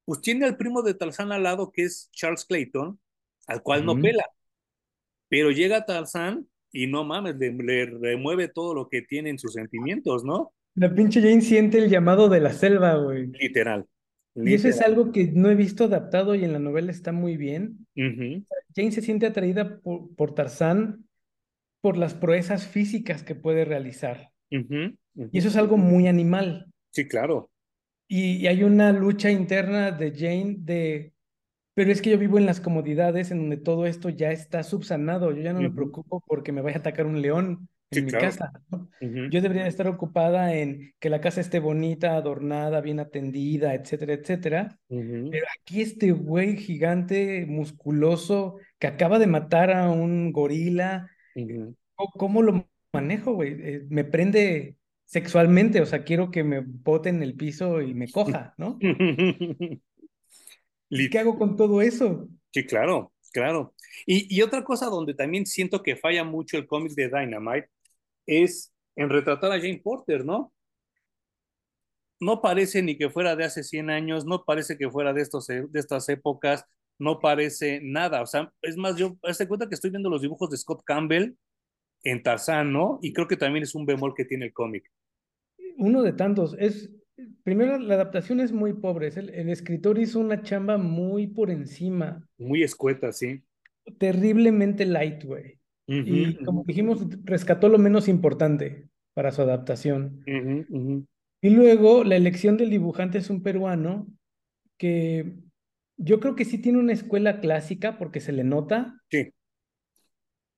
pues 0.08 0.22
tiene 0.22 0.46
al 0.46 0.56
primo 0.56 0.80
de 0.80 0.94
Tarzán 0.94 1.32
al 1.32 1.42
lado, 1.42 1.70
que 1.70 1.82
es 1.82 2.08
Charles 2.12 2.46
Clayton, 2.46 2.98
al 3.46 3.62
cual 3.62 3.84
no 3.84 3.94
pela. 3.94 4.24
Pero 5.28 5.50
llega 5.50 5.84
Tarzán 5.84 6.48
y 6.72 6.86
no 6.86 7.04
mames, 7.04 7.36
le, 7.36 7.84
remueve 7.84 8.48
todo 8.48 8.72
lo 8.72 8.88
que 8.88 9.02
tiene 9.02 9.28
en 9.28 9.38
sus 9.38 9.52
sentimientos, 9.52 10.24
¿no? 10.24 10.54
La 10.76 10.94
pinche 10.94 11.20
Jane 11.20 11.42
siente 11.42 11.76
el 11.76 11.90
llamado 11.90 12.30
de 12.30 12.40
la 12.40 12.54
selva, 12.54 12.94
güey. 12.94 13.26
Literal. 13.38 13.84
Y 14.44 14.54
eso 14.54 14.68
es 14.68 14.80
algo 14.80 15.12
que 15.12 15.30
no 15.32 15.50
he 15.50 15.54
visto 15.54 15.84
adaptado 15.84 16.34
y 16.34 16.44
en 16.44 16.52
la 16.52 16.58
novela 16.58 16.90
está 16.90 17.12
muy 17.12 17.36
bien. 17.36 17.86
Jane 17.94 18.92
se 18.92 19.02
siente 19.02 19.26
atraída 19.26 19.80
por, 19.80 20.14
por 20.14 20.34
Tarzán 20.34 21.04
por 21.80 21.96
las 21.96 22.14
proezas 22.14 22.66
físicas 22.66 23.22
que 23.22 23.34
puede 23.34 23.64
realizar. 23.64 24.30
Y 24.50 25.38
eso 25.38 25.48
es 25.48 25.56
algo 25.56 25.76
muy 25.76 26.08
animal. 26.08 26.66
Sí, 26.90 27.06
claro. 27.06 27.50
Y, 28.08 28.36
y 28.36 28.46
hay 28.46 28.64
una 28.64 28.92
lucha 28.92 29.30
interna 29.30 29.90
de 29.90 30.12
Jane 30.12 30.56
de, 30.58 31.12
pero 31.74 31.92
es 31.92 32.02
que 32.02 32.10
yo 32.10 32.18
vivo 32.18 32.38
en 32.38 32.46
las 32.46 32.60
comodidades 32.60 33.30
en 33.30 33.38
donde 33.38 33.56
todo 33.56 33.86
esto 33.86 34.08
ya 34.08 34.32
está 34.32 34.62
subsanado. 34.64 35.30
Yo 35.32 35.42
ya 35.42 35.52
no 35.52 35.60
me 35.60 35.70
preocupo 35.70 36.22
porque 36.26 36.50
me 36.50 36.60
vaya 36.60 36.78
a 36.78 36.80
atacar 36.80 37.06
un 37.06 37.22
león 37.22 37.68
Sí, 37.90 38.00
en 38.00 38.06
mi 38.06 38.10
claro. 38.10 38.26
casa, 38.26 38.52
¿no? 38.70 38.90
Yo 39.00 39.40
debería 39.40 39.66
estar 39.66 39.86
ocupada 39.88 40.54
en 40.54 40.94
que 40.98 41.08
la 41.10 41.20
casa 41.20 41.40
esté 41.40 41.58
bonita, 41.58 42.16
adornada, 42.16 42.80
bien 42.80 43.00
atendida, 43.00 43.74
etcétera, 43.74 44.12
etcétera. 44.14 44.78
Pero 44.88 45.46
aquí 45.60 45.80
este 45.82 46.12
güey 46.12 46.56
gigante, 46.56 47.46
musculoso, 47.46 48.56
que 48.78 48.86
acaba 48.88 49.18
de 49.18 49.26
matar 49.26 49.70
a 49.72 49.90
un 49.90 50.32
gorila. 50.32 51.08
¿cómo, 51.94 52.10
cómo 52.12 52.42
lo 52.42 52.68
manejo, 52.92 53.32
güey? 53.34 53.52
Eh, 53.60 53.86
me 53.88 54.04
prende 54.04 54.76
sexualmente, 55.04 55.80
o 55.80 55.86
sea, 55.86 56.04
quiero 56.04 56.30
que 56.30 56.44
me 56.44 56.60
bote 56.60 57.08
en 57.08 57.22
el 57.22 57.34
piso 57.34 57.80
y 57.80 57.94
me 57.94 58.10
coja, 58.10 58.54
¿no? 58.58 58.78
¿Y 58.80 59.80
Lit- 60.96 61.10
qué 61.10 61.18
hago 61.18 61.38
con 61.38 61.56
todo 61.56 61.80
eso? 61.82 62.28
Sí, 62.52 62.64
claro, 62.66 63.12
claro. 63.32 63.74
Y, 64.06 64.34
y 64.34 64.42
otra 64.42 64.64
cosa 64.64 64.86
donde 64.86 65.14
también 65.14 65.46
siento 65.46 65.82
que 65.82 65.96
falla 65.96 66.24
mucho 66.24 66.56
el 66.56 66.66
cómic 66.66 66.92
de 66.92 67.08
Dynamite 67.08 67.68
es 68.28 68.72
en 68.94 69.10
retratar 69.10 69.50
a 69.50 69.58
Jane 69.58 69.80
Porter, 69.82 70.24
¿no? 70.24 70.52
No 72.20 72.40
parece 72.42 72.82
ni 72.82 72.96
que 72.96 73.10
fuera 73.10 73.34
de 73.34 73.44
hace 73.44 73.64
100 73.64 73.90
años, 73.90 74.26
no 74.26 74.44
parece 74.44 74.76
que 74.76 74.90
fuera 74.90 75.12
de, 75.12 75.22
estos, 75.22 75.46
de 75.46 75.68
estas 75.72 76.08
épocas, 76.08 76.64
no 76.98 77.20
parece 77.20 77.80
nada. 77.82 78.22
O 78.22 78.26
sea, 78.26 78.52
es 78.60 78.76
más, 78.76 78.96
yo, 78.96 79.16
hazte 79.22 79.46
cuenta 79.48 79.68
que 79.68 79.74
estoy 79.74 79.90
viendo 79.90 80.10
los 80.10 80.22
dibujos 80.22 80.50
de 80.50 80.56
Scott 80.56 80.82
Campbell 80.84 81.36
en 82.02 82.22
Tarzán, 82.22 82.72
¿no? 82.72 82.98
Y 83.02 83.12
creo 83.12 83.28
que 83.28 83.36
también 83.36 83.62
es 83.62 83.74
un 83.74 83.86
bemol 83.86 84.14
que 84.14 84.24
tiene 84.24 84.46
el 84.46 84.52
cómic. 84.52 84.90
Uno 85.78 86.02
de 86.02 86.12
tantos. 86.12 86.56
Es, 86.58 86.90
primero, 87.44 87.78
la 87.78 87.94
adaptación 87.94 88.40
es 88.40 88.52
muy 88.52 88.74
pobre. 88.74 89.06
es 89.08 89.16
el, 89.16 89.30
el 89.30 89.48
escritor 89.48 89.98
hizo 89.98 90.18
una 90.18 90.42
chamba 90.42 90.76
muy 90.76 91.28
por 91.28 91.50
encima, 91.50 92.28
Muy 92.36 92.64
escueta, 92.64 93.12
sí. 93.12 93.42
terriblemente 93.98 94.84
light, 94.84 95.24
güey. 95.24 95.57
Y 95.88 96.44
como 96.44 96.64
dijimos, 96.64 97.06
rescató 97.24 97.68
lo 97.68 97.78
menos 97.78 98.08
importante 98.08 98.88
para 99.14 99.32
su 99.32 99.42
adaptación. 99.42 100.22
Y 101.40 101.50
luego, 101.50 102.04
la 102.04 102.16
elección 102.16 102.56
del 102.56 102.70
dibujante 102.70 103.18
es 103.18 103.30
un 103.30 103.42
peruano 103.42 104.06
que 104.76 105.34
yo 105.96 106.20
creo 106.20 106.36
que 106.36 106.44
sí 106.44 106.58
tiene 106.58 106.78
una 106.78 106.92
escuela 106.92 107.40
clásica 107.40 107.98
porque 107.98 108.20
se 108.20 108.32
le 108.32 108.44
nota, 108.44 109.02
Sí, 109.10 109.32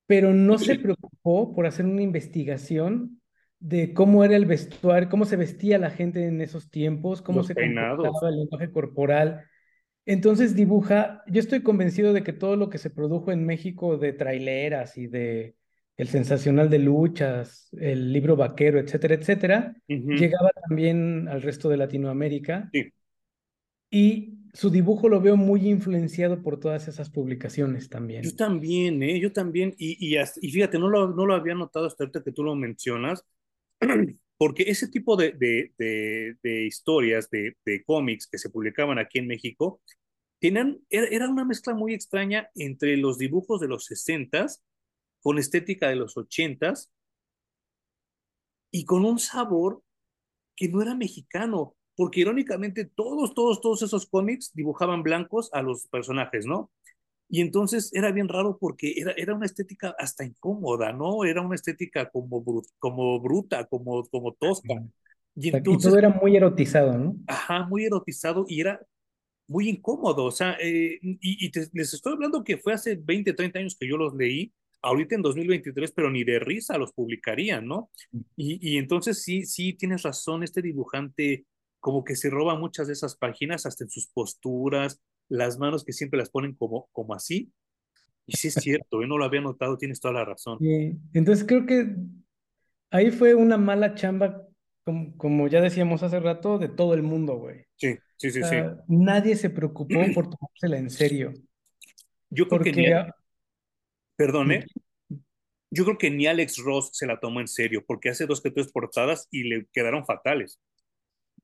pero 0.07 0.35
no 0.35 0.59
se 0.59 0.77
preocupó 0.77 1.55
por 1.55 1.67
hacer 1.67 1.87
una 1.87 2.03
investigación 2.03 3.21
de 3.61 3.95
cómo 3.95 4.25
era 4.25 4.35
el 4.35 4.47
vestuario, 4.47 5.09
cómo 5.09 5.25
se 5.25 5.37
vestía 5.37 5.79
la 5.79 5.91
gente 5.91 6.27
en 6.27 6.41
esos 6.41 6.71
tiempos, 6.71 7.23
cómo 7.23 7.39
los 7.39 7.47
se 7.47 7.55
comportaba 7.55 8.29
el 8.29 8.39
lenguaje 8.39 8.73
corporal. 8.73 9.45
Entonces 10.11 10.57
dibuja, 10.57 11.23
yo 11.29 11.39
estoy 11.39 11.63
convencido 11.63 12.13
de 12.13 12.25
que 12.25 12.33
todo 12.33 12.57
lo 12.57 12.69
que 12.69 12.79
se 12.79 12.91
produjo 12.91 13.31
en 13.31 13.47
México 13.47 13.97
de 13.97 14.13
traileras 14.13 14.99
y 14.99 15.07
de 15.07 15.55
el 15.97 16.09
sensacional 16.09 16.69
de 16.69 16.81
luchas, 16.81 17.69
el 17.79 18.13
libro 18.13 18.35
vaquero, 18.35 18.81
etcétera, 18.81 19.15
etcétera, 19.15 19.77
llegaba 19.87 20.51
también 20.69 21.29
al 21.29 21.43
resto 21.43 21.69
de 21.69 21.77
Latinoamérica 21.77 22.71
Sí. 22.73 22.93
y 23.89 24.39
su 24.53 24.71
dibujo 24.71 25.09
lo 25.09 25.21
veo 25.21 25.37
muy 25.37 25.69
influenciado 25.69 26.43
por 26.43 26.59
todas 26.59 26.89
esas 26.89 27.09
publicaciones 27.09 27.85
Yo 27.85 27.91
también. 27.91 28.37
también, 28.37 29.03
¿eh? 29.05 29.21
Yo 29.21 29.33
también. 29.33 29.77
Y, 29.79 29.97
y, 30.05 30.17
hasta- 30.17 30.41
y 30.43 30.51
fíjate, 30.51 30.77
no 30.81 30.89
lo, 30.89 31.15
no 31.15 31.25
lo 31.25 31.35
había 31.35 31.55
notado 31.55 31.87
hasta 31.87 32.03
ahorita 32.03 32.25
que 32.25 32.33
tú 32.33 32.43
lo 32.43 32.57
mencionas, 32.57 33.25
porque 34.41 34.63
ese 34.71 34.89
tipo 34.89 35.17
de, 35.17 35.33
de, 35.33 35.71
de, 36.43 36.65
historias, 36.65 37.29
de, 37.29 37.85
cómics 37.85 38.27
que 38.27 38.39
se 38.39 38.49
publicaban 38.49 38.99
aquí 38.99 39.19
en 39.19 39.27
México, 39.27 39.83
tenían, 40.41 40.81
era, 40.89 41.29
una 41.29 41.45
mezcla 41.45 41.75
muy 41.75 41.93
extraña 41.93 42.49
entre 42.55 42.97
los 42.97 43.19
dibujos 43.19 43.61
de 43.61 43.69
los 43.69 43.91
60s 43.91 44.63
con 45.21 45.39
estética 45.39 45.91
de 45.91 45.97
los 45.97 46.17
80s 46.17 46.89
y 48.71 48.87
con 48.87 49.05
un 49.05 49.19
sabor 49.19 49.83
que 50.57 50.71
no 50.71 50.81
era 50.81 50.95
mexicano, 50.95 51.77
porque 51.95 52.21
irónicamente 52.21 52.87
todos, 52.87 53.35
todos, 53.35 53.61
todos 53.61 53.83
esos 53.83 54.07
cómics 54.07 54.53
dibujaban 54.55 55.03
blancos 55.03 55.51
a 55.53 55.61
los 55.61 55.87
personajes, 55.89 56.47
¿no? 56.47 56.71
Y 57.31 57.41
entonces 57.41 57.91
era 57.95 58.11
bien 58.11 58.29
raro 58.29 58.59
porque 58.59 58.95
era, 58.97 59.13
era 59.13 59.35
una 59.35 59.47
estética 59.47 59.95
hasta 59.99 60.25
incómoda, 60.25 60.93
¿no? 60.93 61.25
Era 61.25 61.43
una 61.43 61.55
estética 61.55 62.11
como, 62.11 62.43
bru 62.43 62.63
como 62.79 63.21
bruta, 63.21 63.67
como, 63.67 64.05
como 64.09 64.35
tosca. 64.35 64.75
Y 65.37 65.49
Y 65.49 65.49
entonces, 65.51 65.89
todo 65.89 65.99
era 65.99 66.09
muy 66.11 66.37
erotizado, 66.37 66.99
¿no? 66.99 67.17
ajá, 67.27 67.67
muy 67.67 67.85
erotizado 67.85 68.45
y 68.49 68.61
era 68.61 68.81
muy 69.49 69.69
incómodo. 69.69 70.25
O 70.25 70.31
sea, 70.33 70.57
eh, 70.61 70.99
y, 71.03 71.19
y 71.21 71.51
te, 71.51 71.69
les 71.73 71.95
estoy 71.95 72.15
hablando 72.15 72.45
que 72.45 72.59
fue 72.59 72.73
hace 72.73 72.97
20, 72.97 73.33
30 73.33 73.61
años 73.61 73.77
que 73.79 73.89
yo 73.89 73.97
los 73.97 74.15
leí, 74.15 74.53
ahorita 74.83 75.15
en 75.15 75.23
2023, 75.23 75.93
pero 75.93 76.11
ni 76.11 76.25
de 76.25 76.39
risa 76.41 76.79
los 76.79 76.93
publicarían, 76.93 77.67
¿no? 77.67 77.91
Y, 78.37 78.59
y 78.61 78.79
entonces 78.79 79.23
sí, 79.23 79.45
sí, 79.45 79.75
tienes 79.75 80.03
razón, 80.03 80.43
este 80.43 80.63
dibujante 80.63 81.47
como 81.81 82.05
que 82.05 82.17
se 82.17 82.31
roba 82.31 82.59
muchas 82.59 82.87
de 82.89 82.93
esas 82.93 83.17
páginas, 83.17 83.67
hasta 83.67 83.85
en 83.85 83.91
sus 83.91 84.09
posturas, 84.09 85.01
las 85.31 85.59
manos 85.59 85.85
que 85.85 85.95
siempre 85.95 86.19
las 86.19 86.29
ponen 86.29 86.55
como, 86.55 86.89
como 86.93 87.15
así. 87.15 87.51
Y 88.27 88.37
sí 88.37 88.49
es 88.49 88.55
cierto, 88.85 89.01
yo 89.01 89.07
no 89.07 89.17
lo 89.17 89.25
había 89.25 89.41
notado, 89.41 89.79
tienes 89.79 90.01
toda 90.01 90.13
la 90.13 90.25
razón. 90.27 90.59
Entonces 91.15 91.47
creo 91.47 91.65
que 91.65 91.95
ahí 92.91 93.11
fue 93.11 93.35
una 93.35 93.57
mala 93.57 93.95
chamba, 93.95 94.47
como, 94.85 95.17
como 95.17 95.49
ya 95.49 95.63
decíamos 95.63 96.03
hace 96.03 96.21
rato, 96.21 96.59
de 96.59 96.69
todo 96.69 96.95
el 96.95 97.03
mundo, 97.03 97.37
güey. 97.37 97.65
Sí, 97.77 97.97
sí, 98.17 98.31
sí, 98.31 98.43
O 98.43 98.47
sí. 98.47 98.57
nadie 98.89 99.37
se 99.37 99.49
preocupó 99.49 99.95
por 100.15 100.29
tomársela 100.29 100.79
en 100.79 100.91
serio. 100.91 101.33
Yo 102.29 102.47
creo 102.49 102.61
que 102.61 102.73
ni, 102.73 102.87
perdón, 104.17 104.53
¿eh? 104.53 104.67
Yo 105.73 105.85
creo 105.85 105.99
que 105.99 106.11
ni 106.11 106.27
Alex 106.27 106.59
Ross 106.59 106.91
se 106.93 107.07
la 107.07 107.21
tomó 107.21 107.41
en 107.41 107.47
serio, 107.47 107.85
porque 107.87 108.09
hace 108.09 108.27
dos 108.27 108.41
que 108.41 108.51
tres 108.51 108.73
portadas 108.73 109.29
y 109.31 109.45
le 109.45 109.67
quedaron 109.73 110.05
fatales. 110.05 110.61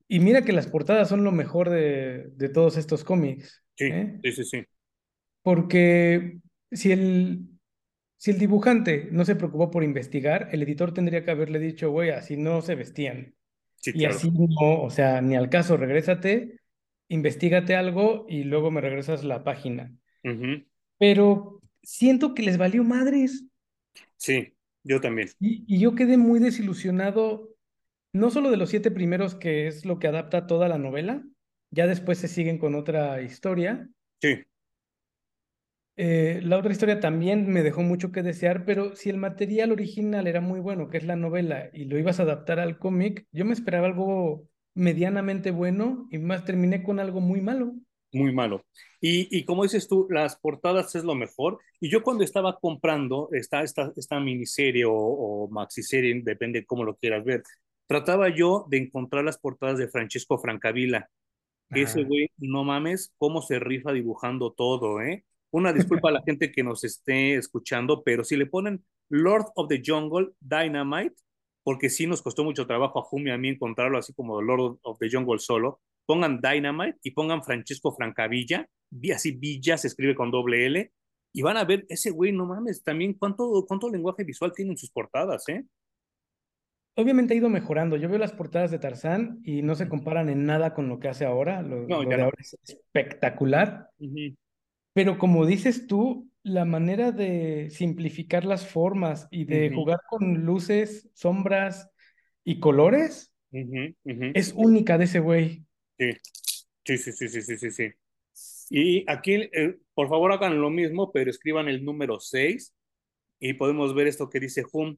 Y 0.07 0.19
mira 0.19 0.43
que 0.43 0.53
las 0.53 0.67
portadas 0.67 1.09
son 1.09 1.23
lo 1.23 1.31
mejor 1.31 1.69
de, 1.69 2.29
de 2.35 2.49
todos 2.49 2.77
estos 2.77 3.03
cómics, 3.03 3.63
Sí, 3.75 3.85
¿eh? 3.87 4.21
sí, 4.23 4.31
sí, 4.33 4.43
sí. 4.45 4.65
Porque 5.41 6.39
si 6.71 6.91
el, 6.91 7.47
si 8.17 8.31
el 8.31 8.39
dibujante 8.39 9.09
no 9.11 9.25
se 9.25 9.35
preocupó 9.35 9.71
por 9.71 9.83
investigar, 9.83 10.49
el 10.51 10.63
editor 10.63 10.93
tendría 10.93 11.23
que 11.25 11.31
haberle 11.31 11.59
dicho, 11.59 11.91
güey, 11.91 12.11
así 12.11 12.37
no 12.37 12.61
se 12.61 12.75
vestían. 12.75 13.35
Sí, 13.75 13.93
Y 13.93 14.05
claro. 14.05 14.21
así 14.21 14.31
no, 14.31 14.83
o 14.83 14.89
sea, 14.91 15.21
ni 15.21 15.35
al 15.35 15.49
caso, 15.49 15.77
regrésate, 15.77 16.61
investigate 17.09 17.75
algo 17.75 18.25
y 18.29 18.43
luego 18.45 18.71
me 18.71 18.81
regresas 18.81 19.23
la 19.25 19.43
página. 19.43 19.95
Pero 20.99 21.61
siento 21.83 22.33
que 22.35 22.43
les 22.43 22.57
valió 22.59 22.83
madres. 22.83 23.43
Sí, 24.17 24.53
yo 24.83 25.01
también. 25.01 25.29
Y, 25.39 25.63
y 25.67 25.79
yo 25.79 25.95
quedé 25.95 26.17
muy 26.17 26.39
desilusionado, 26.39 27.49
no 28.19 28.29
solo 28.31 28.51
de 28.51 28.57
los 28.57 28.69
siete 28.69 28.91
primeros, 28.91 29.35
que 29.35 29.67
es 29.67 29.85
lo 29.85 29.99
que 29.99 30.07
adapta 30.07 30.47
toda 30.47 30.67
la 30.69 30.77
novela, 30.77 31.23
ya 31.71 31.87
después 31.87 32.17
se 32.19 32.27
siguen 32.27 32.57
con 32.59 32.75
otra 32.75 33.21
historia. 33.21 33.89
Sí, 34.21 34.45
Eh, 35.99 36.41
la 36.43 36.57
otra 36.57 36.71
historia 36.71 36.99
también 36.99 37.47
me 37.51 37.63
dejó 37.63 37.81
mucho 37.81 38.11
que 38.11 38.21
desear, 38.23 38.65
pero 38.65 38.95
si 38.95 39.09
el 39.09 39.17
material 39.17 39.71
original 39.71 40.27
era 40.27 40.41
muy 40.41 40.59
bueno, 40.59 40.89
que 40.89 40.97
es 40.97 41.03
la 41.05 41.15
novela, 41.15 41.69
y 41.73 41.85
lo 41.85 41.97
ibas 41.97 42.19
a 42.19 42.23
adaptar 42.23 42.59
al 42.59 42.77
cómic, 42.77 43.25
yo 43.31 43.45
me 43.45 43.53
esperaba 43.53 43.87
algo 43.87 44.47
medianamente 44.75 45.49
bueno 45.51 46.07
y 46.11 46.19
más 46.19 46.45
terminé 46.45 46.83
con 46.83 46.99
algo 46.99 47.19
muy 47.19 47.41
malo. 47.41 47.73
muy 48.11 48.33
malo. 48.33 48.65
Y, 49.01 49.27
y 49.37 49.45
como 49.45 49.63
dices 49.63 49.87
tú, 49.87 50.07
las 50.09 50.37
portadas 50.37 50.95
es 50.95 51.03
lo 51.03 51.15
mejor. 51.15 51.59
Y 51.79 51.89
yo 51.89 52.01
cuando 52.03 52.23
estaba 52.23 52.57
comprando 52.59 53.29
esta, 53.33 53.63
esta, 53.63 53.91
esta 53.95 54.19
miniserie 54.19 54.85
o, 54.85 54.93
o 54.93 55.49
maxiserie, 55.49 56.21
depende 56.23 56.65
cómo 56.65 56.83
lo 56.83 56.95
quieras 56.95 57.23
ver, 57.25 57.43
trataba 57.87 58.29
yo 58.29 58.65
de 58.69 58.77
encontrar 58.77 59.23
las 59.23 59.37
portadas 59.37 59.77
de 59.77 59.87
Francesco 59.87 60.37
Francavilla. 60.37 61.09
Que 61.73 61.81
ese 61.81 61.99
Ajá. 61.99 62.07
güey, 62.07 62.29
no 62.37 62.63
mames, 62.63 63.13
cómo 63.17 63.41
se 63.41 63.59
rifa 63.59 63.91
dibujando 63.91 64.53
todo, 64.53 65.01
¿eh? 65.01 65.25
Una 65.51 65.73
disculpa 65.73 66.09
a 66.09 66.13
la 66.13 66.23
gente 66.23 66.51
que 66.51 66.63
nos 66.63 66.83
esté 66.83 67.35
escuchando, 67.35 68.03
pero 68.03 68.23
si 68.23 68.37
le 68.37 68.45
ponen 68.45 68.85
Lord 69.09 69.47
of 69.55 69.67
the 69.67 69.81
Jungle 69.85 70.29
Dynamite, 70.39 71.15
porque 71.63 71.89
sí 71.89 72.07
nos 72.07 72.21
costó 72.21 72.45
mucho 72.45 72.67
trabajo 72.67 72.99
a 72.99 73.03
Jumi 73.03 73.29
y 73.29 73.33
a 73.33 73.37
mí 73.37 73.49
encontrarlo 73.49 73.97
así 73.97 74.13
como 74.13 74.41
Lord 74.41 74.79
of 74.81 74.97
the 74.99 75.09
Jungle 75.11 75.39
solo, 75.39 75.81
pongan 76.05 76.39
Dynamite 76.39 76.99
y 77.03 77.11
pongan 77.11 77.43
Francesco 77.43 77.93
Francavilla, 77.93 78.65
vi- 78.89 79.11
así 79.11 79.31
Villa 79.31 79.77
se 79.77 79.87
escribe 79.87 80.15
con 80.15 80.31
doble 80.31 80.65
L, 80.65 80.91
y 81.33 81.41
van 81.41 81.57
a 81.57 81.65
ver 81.65 81.85
ese 81.89 82.11
güey, 82.11 82.31
no 82.31 82.45
mames, 82.45 82.81
también 82.81 83.13
cuánto, 83.13 83.65
cuánto 83.67 83.89
lenguaje 83.89 84.23
visual 84.23 84.53
tiene 84.55 84.71
en 84.71 84.77
sus 84.77 84.91
portadas, 84.91 85.49
¿eh? 85.49 85.65
Obviamente 86.97 87.33
ha 87.33 87.37
ido 87.37 87.49
mejorando. 87.49 87.95
Yo 87.95 88.09
veo 88.09 88.17
las 88.19 88.33
portadas 88.33 88.71
de 88.71 88.79
Tarzán 88.79 89.39
y 89.43 89.61
no 89.61 89.75
se 89.75 89.87
comparan 89.87 90.29
en 90.29 90.45
nada 90.45 90.73
con 90.73 90.89
lo 90.89 90.99
que 90.99 91.07
hace 91.07 91.25
ahora. 91.25 91.61
Lo, 91.61 91.87
No, 91.87 92.03
lo 92.03 92.03
ya 92.03 92.09
de 92.09 92.17
no. 92.17 92.23
ahora 92.25 92.37
es 92.39 92.57
espectacular. 92.63 93.89
Pero 94.93 95.17
como 95.17 95.45
dices 95.45 95.87
tú, 95.87 96.29
la 96.43 96.65
manera 96.65 97.11
de 97.11 97.69
simplificar 97.69 98.45
las 98.45 98.67
formas 98.67 99.27
y 99.31 99.45
de 99.45 99.71
jugar 99.73 99.99
con 100.09 100.45
luces, 100.45 101.09
sombras 101.13 101.89
y 102.43 102.59
colores 102.59 103.31
es 103.51 104.53
única 104.55 104.97
de 104.97 105.05
ese 105.05 105.19
güey. 105.19 105.65
Sí, 105.97 106.11
sí, 106.85 106.97
sí, 106.97 107.11
sí, 107.11 107.27
sí, 107.29 107.41
sí, 107.41 107.57
sí, 107.57 107.71
sí. 107.71 107.91
Y 108.69 109.09
aquí, 109.09 109.33
eh, 109.33 109.77
por 109.93 110.09
favor, 110.09 110.31
hagan 110.31 110.59
lo 110.61 110.69
mismo, 110.69 111.11
pero 111.11 111.29
escriban 111.29 111.67
el 111.67 111.83
número 111.85 112.19
6 112.19 112.73
y 113.39 113.53
podemos 113.53 113.93
ver 113.95 114.07
esto 114.07 114.29
que 114.29 114.39
dice 114.39 114.63
Hum, 114.71 114.97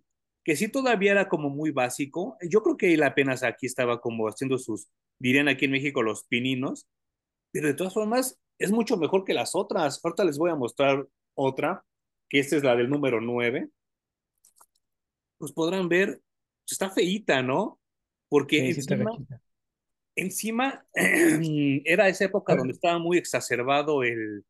que 0.50 0.56
sí 0.56 0.68
todavía 0.68 1.12
era 1.12 1.30
como 1.30 1.52
muy 1.52 1.70
básico. 1.70 2.36
Yo 2.42 2.64
creo 2.64 2.76
que 2.76 2.92
él 2.92 3.04
apenas 3.04 3.44
aquí 3.44 3.68
estaba 3.68 4.02
como 4.02 4.28
haciendo 4.28 4.58
sus, 4.58 4.90
dirían 5.20 5.48
aquí 5.48 5.66
en 5.66 5.72
México, 5.72 6.02
los 6.02 6.24
pininos, 6.24 6.90
pero 7.52 7.68
de 7.68 7.76
todas 7.76 7.94
formas 7.94 8.40
es 8.58 8.72
mucho 8.72 8.98
mejor 8.98 9.26
que 9.26 9.36
las 9.36 9.54
otras. 9.54 10.04
Ahorita 10.04 10.24
les 10.24 10.40
voy 10.40 10.50
a 10.50 10.56
mostrar 10.56 11.08
otra, 11.36 11.86
que 12.28 12.40
esta 12.40 12.56
es 12.56 12.64
la 12.64 12.76
del 12.76 12.90
número 12.90 13.22
9. 13.22 13.70
Pues 15.38 15.52
podrán 15.52 15.88
ver, 15.88 16.20
está 16.68 16.90
feíta, 16.90 17.44
¿no? 17.44 17.80
Porque 18.28 18.74
Sí, 18.74 18.80
encima 18.80 19.20
encima 20.16 20.84
era 21.86 22.08
esa 22.08 22.26
época 22.26 22.56
donde 22.56 22.74
estaba 22.74 22.98
muy 22.98 23.20
exacerbado 23.20 24.02
el, 24.02 24.44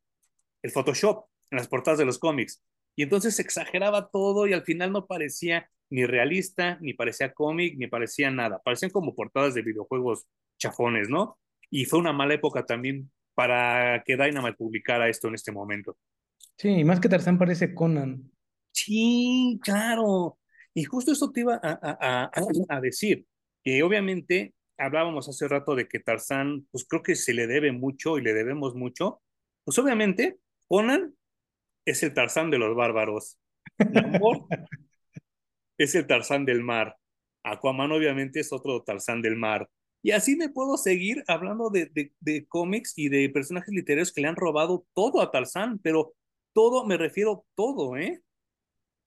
el 0.62 0.72
Photoshop 0.72 1.26
en 1.52 1.58
las 1.58 1.68
portadas 1.68 2.00
de 2.00 2.06
los 2.06 2.20
cómics. 2.20 2.64
Y 3.00 3.04
entonces 3.04 3.40
exageraba 3.40 4.10
todo 4.10 4.46
y 4.46 4.52
al 4.52 4.64
final 4.64 4.92
no 4.92 5.08
parecía 5.08 5.70
ni 5.90 6.06
realista, 6.06 6.78
ni 6.82 6.94
parecía 6.94 7.34
cómic, 7.34 7.78
ni 7.78 7.88
parecía 7.88 8.30
nada. 8.30 8.60
Parecían 8.62 8.92
como 8.92 9.16
portadas 9.16 9.54
de 9.54 9.62
videojuegos 9.62 10.28
chafones, 10.60 11.08
¿no? 11.08 11.40
Y 11.70 11.86
fue 11.86 11.98
una 12.00 12.12
mala 12.12 12.34
época 12.34 12.66
también 12.66 13.10
para 13.36 14.04
que 14.06 14.18
Dynamite 14.18 14.58
publicara 14.58 15.08
esto 15.08 15.30
en 15.30 15.36
este 15.36 15.54
momento. 15.54 15.98
Sí, 16.58 16.72
y 16.72 16.84
más 16.84 17.00
que 17.00 17.08
Tarzán 17.08 17.38
parece 17.38 17.74
Conan. 17.74 18.30
Sí, 18.74 19.58
claro. 19.64 20.38
Y 20.74 20.84
justo 20.84 21.14
eso 21.14 21.32
te 21.32 21.40
iba 21.40 21.54
a, 21.56 21.80
a, 21.82 22.24
a, 22.26 22.32
a 22.68 22.82
decir, 22.82 23.26
que 23.64 23.82
obviamente 23.82 24.54
hablábamos 24.78 25.30
hace 25.30 25.48
rato 25.48 25.74
de 25.74 25.88
que 25.88 26.02
Tarzán, 26.02 26.68
pues 26.70 26.86
creo 26.86 27.02
que 27.02 27.16
se 27.16 27.34
le 27.34 27.48
debe 27.48 27.72
mucho 27.72 28.18
y 28.18 28.24
le 28.24 28.34
debemos 28.34 28.76
mucho. 28.76 29.22
Pues 29.64 29.80
obviamente, 29.80 30.40
Conan 30.68 31.16
es 31.90 32.04
el 32.04 32.14
Tarzán 32.14 32.50
de 32.50 32.58
los 32.58 32.76
bárbaros. 32.76 33.38
Namor 33.92 34.46
es 35.78 35.96
el 35.96 36.08
Tarzán 36.08 36.46
del 36.46 36.64
mar. 36.64 36.96
Aquaman 37.44 37.92
obviamente 37.92 38.40
es 38.42 38.52
otro 38.52 38.84
Tarzán 38.84 39.22
del 39.22 39.36
mar. 39.36 39.70
Y 40.02 40.12
así 40.12 40.36
me 40.36 40.50
puedo 40.50 40.78
seguir 40.78 41.24
hablando 41.28 41.70
de, 41.70 41.88
de, 41.88 42.14
de 42.20 42.48
cómics 42.48 42.94
y 42.98 43.10
de 43.10 43.30
personajes 43.30 43.74
literarios 43.74 44.14
que 44.14 44.22
le 44.22 44.28
han 44.28 44.36
robado 44.36 44.86
todo 44.94 45.22
a 45.22 45.32
Tarzán, 45.32 45.80
pero 45.80 46.14
todo, 46.54 46.86
me 46.86 46.98
refiero 46.98 47.46
todo, 47.56 47.98
¿eh? 47.98 48.22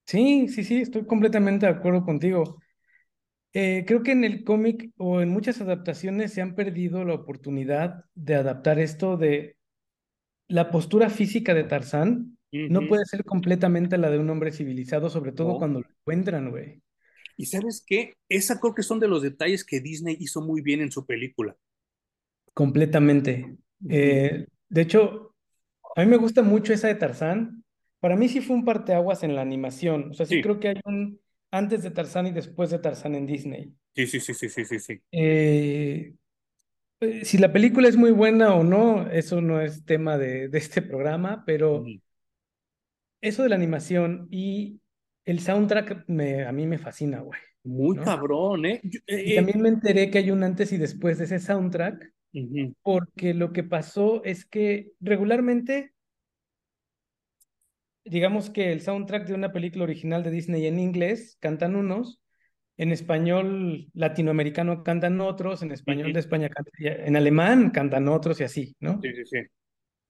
Sí, 0.05 0.47
sí, 0.49 0.63
sí, 0.63 0.81
estoy 0.81 1.05
completamente 1.05 1.65
de 1.65 1.71
acuerdo 1.71 2.03
contigo. 2.03 2.59
Eh, 3.53 3.83
creo 3.85 4.01
que 4.01 4.11
en 4.11 4.23
el 4.23 4.43
cómic 4.43 4.91
o 4.97 5.21
en 5.21 5.29
muchas 5.29 5.61
adaptaciones 5.61 6.33
se 6.33 6.41
han 6.41 6.55
perdido 6.55 7.05
la 7.05 7.13
oportunidad 7.13 8.05
de 8.15 8.35
adaptar 8.35 8.79
esto 8.79 9.15
de 9.15 9.57
la 10.47 10.71
postura 10.71 11.09
física 11.09 11.53
de 11.53 11.63
Tarzán. 11.63 12.37
No 12.67 12.87
puede 12.87 13.05
ser 13.05 13.25
completamente 13.25 13.97
la 13.97 14.09
de 14.09 14.19
un 14.19 14.29
hombre 14.29 14.51
civilizado, 14.51 15.09
sobre 15.09 15.31
todo 15.31 15.57
cuando 15.57 15.81
lo 15.81 15.87
encuentran, 15.89 16.49
güey. 16.51 16.81
Y 17.37 17.47
sabes 17.47 17.83
qué? 17.85 18.13
Esa 18.29 18.59
creo 18.59 18.75
que 18.75 18.83
son 18.83 18.99
de 18.99 19.07
los 19.07 19.21
detalles 19.21 19.65
que 19.65 19.81
Disney 19.81 20.17
hizo 20.19 20.41
muy 20.41 20.61
bien 20.61 20.81
en 20.81 20.91
su 20.91 21.05
película. 21.05 21.55
Completamente. 22.53 23.57
Eh, 23.89 24.47
de 24.69 24.81
hecho, 24.81 25.35
a 25.95 26.01
mí 26.01 26.07
me 26.07 26.17
gusta 26.17 26.43
mucho 26.43 26.73
esa 26.73 26.87
de 26.87 26.95
Tarzán. 26.95 27.63
Para 27.99 28.15
mí 28.15 28.29
sí 28.29 28.41
fue 28.41 28.55
un 28.55 28.65
parteaguas 28.65 29.23
en 29.23 29.35
la 29.35 29.41
animación. 29.41 30.11
O 30.11 30.13
sea, 30.13 30.25
sí 30.25 30.37
Sí, 30.37 30.41
creo 30.41 30.59
que 30.59 30.69
hay 30.69 30.75
un 30.85 31.19
antes 31.51 31.83
de 31.83 31.91
Tarzán 31.91 32.27
y 32.27 32.31
después 32.31 32.69
de 32.71 32.79
Tarzán 32.79 33.15
en 33.15 33.27
Disney. 33.27 33.75
sí, 33.95 34.07
sí, 34.07 34.19
sí, 34.19 34.33
sí, 34.33 34.49
sí, 34.49 34.65
sí, 34.65 34.79
sí. 34.79 35.01
Eh, 35.11 36.15
eh, 37.01 37.25
si 37.25 37.37
la 37.37 37.53
película 37.53 37.87
es 37.87 37.97
muy 37.97 38.11
buena 38.11 38.55
o 38.55 38.63
no, 38.63 39.09
eso 39.11 39.41
no 39.41 39.61
es 39.61 39.85
tema 39.85 40.17
de, 40.17 40.49
de 40.49 40.57
este 40.57 40.81
programa, 40.81 41.43
pero. 41.45 41.85
Eso 43.23 43.43
de 43.43 43.49
la 43.49 43.55
animación 43.55 44.27
y 44.31 44.81
el 45.25 45.39
soundtrack 45.39 46.05
me, 46.07 46.45
a 46.45 46.51
mí 46.51 46.67
me 46.67 46.77
fascina, 46.79 47.21
güey, 47.21 47.39
Muy 47.63 47.95
¿no? 47.95 48.01
cabrón, 48.01 48.65
¿eh? 48.65 48.81
Yo- 48.83 48.99
eh, 49.07 49.23
eh, 49.27 49.33
también 49.33 49.61
me 49.61 49.69
enteré 49.69 50.09
que 50.11 50.17
hay 50.19 50.31
un 50.31 50.43
antes 50.43 50.71
y 50.73 50.77
después 50.77 51.17
de 51.17 51.25
ese 51.25 51.39
soundtrack, 51.39 52.11
porque 52.83 53.33
lo 53.33 53.53
que 53.53 53.63
pasó 53.63 54.23
es 54.25 54.45
que 54.45 54.91
regularmente, 55.01 55.93
digamos 58.05 58.49
que 58.49 58.71
el 58.71 58.81
soundtrack 58.81 59.27
de 59.27 59.33
una 59.33 59.51
película 59.51 59.83
original 59.85 60.23
de 60.23 60.31
Disney 60.31 60.65
en 60.67 60.79
inglés 60.79 61.37
cantan 61.39 61.75
unos, 61.75 62.21
en 62.77 62.91
español 62.91 63.87
latinoamericano 63.93 64.83
cantan 64.83 65.21
otros, 65.21 65.61
en 65.63 65.71
español 65.71 66.13
de 66.13 66.19
España 66.19 66.49
cantan, 66.49 66.73
en 66.79 67.15
alemán 67.15 67.71
cantan 67.71 68.07
otros 68.09 68.41
y 68.41 68.43
así, 68.45 68.75
¿no? 68.79 69.01
Sí, 69.01 69.13
sí, 69.15 69.25
sí. 69.25 69.37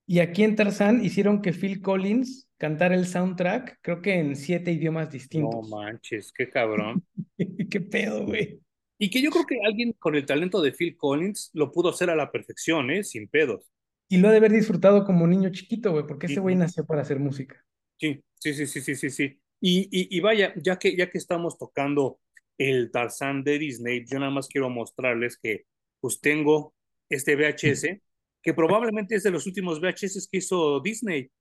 Y 0.05 0.19
aquí 0.19 0.43
en 0.43 0.55
Tarzán 0.55 1.03
hicieron 1.03 1.41
que 1.41 1.53
Phil 1.53 1.81
Collins 1.81 2.49
cantara 2.57 2.95
el 2.95 3.07
soundtrack, 3.07 3.79
creo 3.81 4.01
que 4.01 4.15
en 4.15 4.35
siete 4.35 4.71
idiomas 4.71 5.05
No 5.05 5.11
distintos. 5.11 5.69
manches, 5.69 6.31
qué 6.33 6.49
cabrón. 6.49 7.05
¿Qué 7.37 7.81
pedo, 7.81 8.25
güey? 8.25 8.59
Y 8.97 9.09
que 9.09 9.21
yo 9.21 9.31
creo 9.31 9.45
que 9.45 9.57
alguien 9.65 9.93
con 9.93 10.15
el 10.15 10.25
talento 10.25 10.61
de 10.61 10.71
Phil 10.71 10.95
Collins 10.95 11.51
lo 11.53 11.71
pudo 11.71 11.89
hacer 11.89 12.09
a 12.09 12.15
la 12.15 12.31
perfección, 12.31 12.91
¿eh? 12.91 13.03
Sin 13.03 13.27
pedos. 13.27 13.71
Y 14.07 14.17
lo 14.17 14.27
ha 14.27 14.31
de 14.31 14.37
haber 14.37 14.51
disfrutado 14.51 15.05
como 15.05 15.25
niño 15.27 15.49
chiquito, 15.49 15.91
güey, 15.91 16.05
porque 16.05 16.27
ese 16.27 16.39
güey 16.39 16.55
nació 16.55 16.85
para 16.85 17.01
hacer 17.01 17.19
música. 17.19 17.65
Sí, 17.99 18.23
sí, 18.39 18.53
sí, 18.53 18.67
sí, 18.67 18.81
sí, 18.81 18.95
sí, 18.95 19.09
sí. 19.09 19.39
Y, 19.59 19.89
y, 19.91 20.17
y 20.17 20.19
vaya, 20.19 20.53
ya 20.57 20.77
que, 20.77 20.95
ya 20.95 21.09
que 21.09 21.17
estamos 21.17 21.57
tocando 21.57 22.19
el 22.57 22.91
Tarzán 22.91 23.43
de 23.43 23.57
Disney, 23.59 24.05
yo 24.05 24.19
nada 24.19 24.31
más 24.31 24.47
quiero 24.47 24.69
mostrarles 24.69 25.37
que 25.37 25.65
pues 25.99 26.19
tengo 26.19 26.73
este 27.09 27.35
VHS, 27.35 28.01
que 28.43 28.53
probablemente 28.53 29.15
es 29.15 29.23
de 29.23 29.31
los 29.31 29.47
últimos 29.47 29.79
VHS 29.81 30.27
que 30.31 30.37
hizo 30.39 30.81
Disney, 30.81 31.31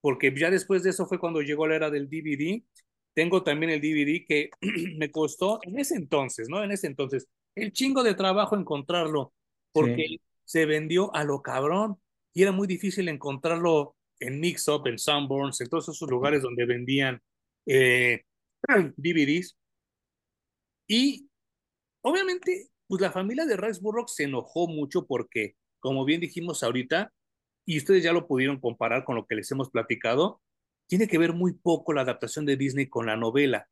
porque 0.00 0.34
ya 0.36 0.50
después 0.50 0.82
de 0.82 0.90
eso 0.90 1.06
fue 1.06 1.18
cuando 1.20 1.42
llegó 1.42 1.66
la 1.66 1.76
era 1.76 1.90
del 1.90 2.08
DVD. 2.08 2.64
Tengo 3.14 3.42
también 3.44 3.70
el 3.72 3.80
DVD 3.80 4.24
que 4.26 4.50
me 4.98 5.10
costó 5.10 5.60
en 5.64 5.78
ese 5.78 5.96
entonces, 5.96 6.48
¿no? 6.48 6.62
En 6.64 6.72
ese 6.72 6.86
entonces, 6.88 7.28
el 7.54 7.72
chingo 7.72 8.02
de 8.02 8.14
trabajo 8.14 8.56
encontrarlo, 8.56 9.34
porque 9.72 10.06
Sí. 10.08 10.20
se 10.44 10.66
vendió 10.66 11.14
a 11.14 11.24
lo 11.24 11.42
cabrón 11.42 11.96
y 12.34 12.42
era 12.42 12.52
muy 12.52 12.66
difícil 12.66 13.08
encontrarlo 13.08 13.96
en 14.20 14.40
Mix 14.40 14.68
Up, 14.68 14.86
en 14.86 14.98
Sanborns, 14.98 15.60
en 15.60 15.68
todos 15.68 15.88
esos 15.88 16.08
lugares 16.10 16.42
donde 16.42 16.64
vendían 16.66 17.20
eh, 17.66 18.22
DVDs. 18.96 19.56
Y 20.86 21.28
obviamente, 22.02 22.70
pues 22.86 23.00
la 23.00 23.12
familia 23.12 23.46
de 23.46 23.56
Rex 23.56 23.80
Burrock 23.80 24.08
se 24.08 24.24
enojó 24.24 24.68
mucho 24.68 25.06
porque, 25.06 25.56
como 25.82 26.04
bien 26.04 26.20
dijimos 26.20 26.62
ahorita, 26.62 27.12
y 27.66 27.76
ustedes 27.76 28.04
ya 28.04 28.12
lo 28.12 28.26
pudieron 28.28 28.60
comparar 28.60 29.04
con 29.04 29.16
lo 29.16 29.26
que 29.26 29.34
les 29.34 29.50
hemos 29.50 29.68
platicado, 29.68 30.40
tiene 30.86 31.08
que 31.08 31.18
ver 31.18 31.32
muy 31.32 31.52
poco 31.52 31.92
la 31.92 32.02
adaptación 32.02 32.46
de 32.46 32.56
Disney 32.56 32.88
con 32.88 33.06
la 33.06 33.16
novela. 33.16 33.68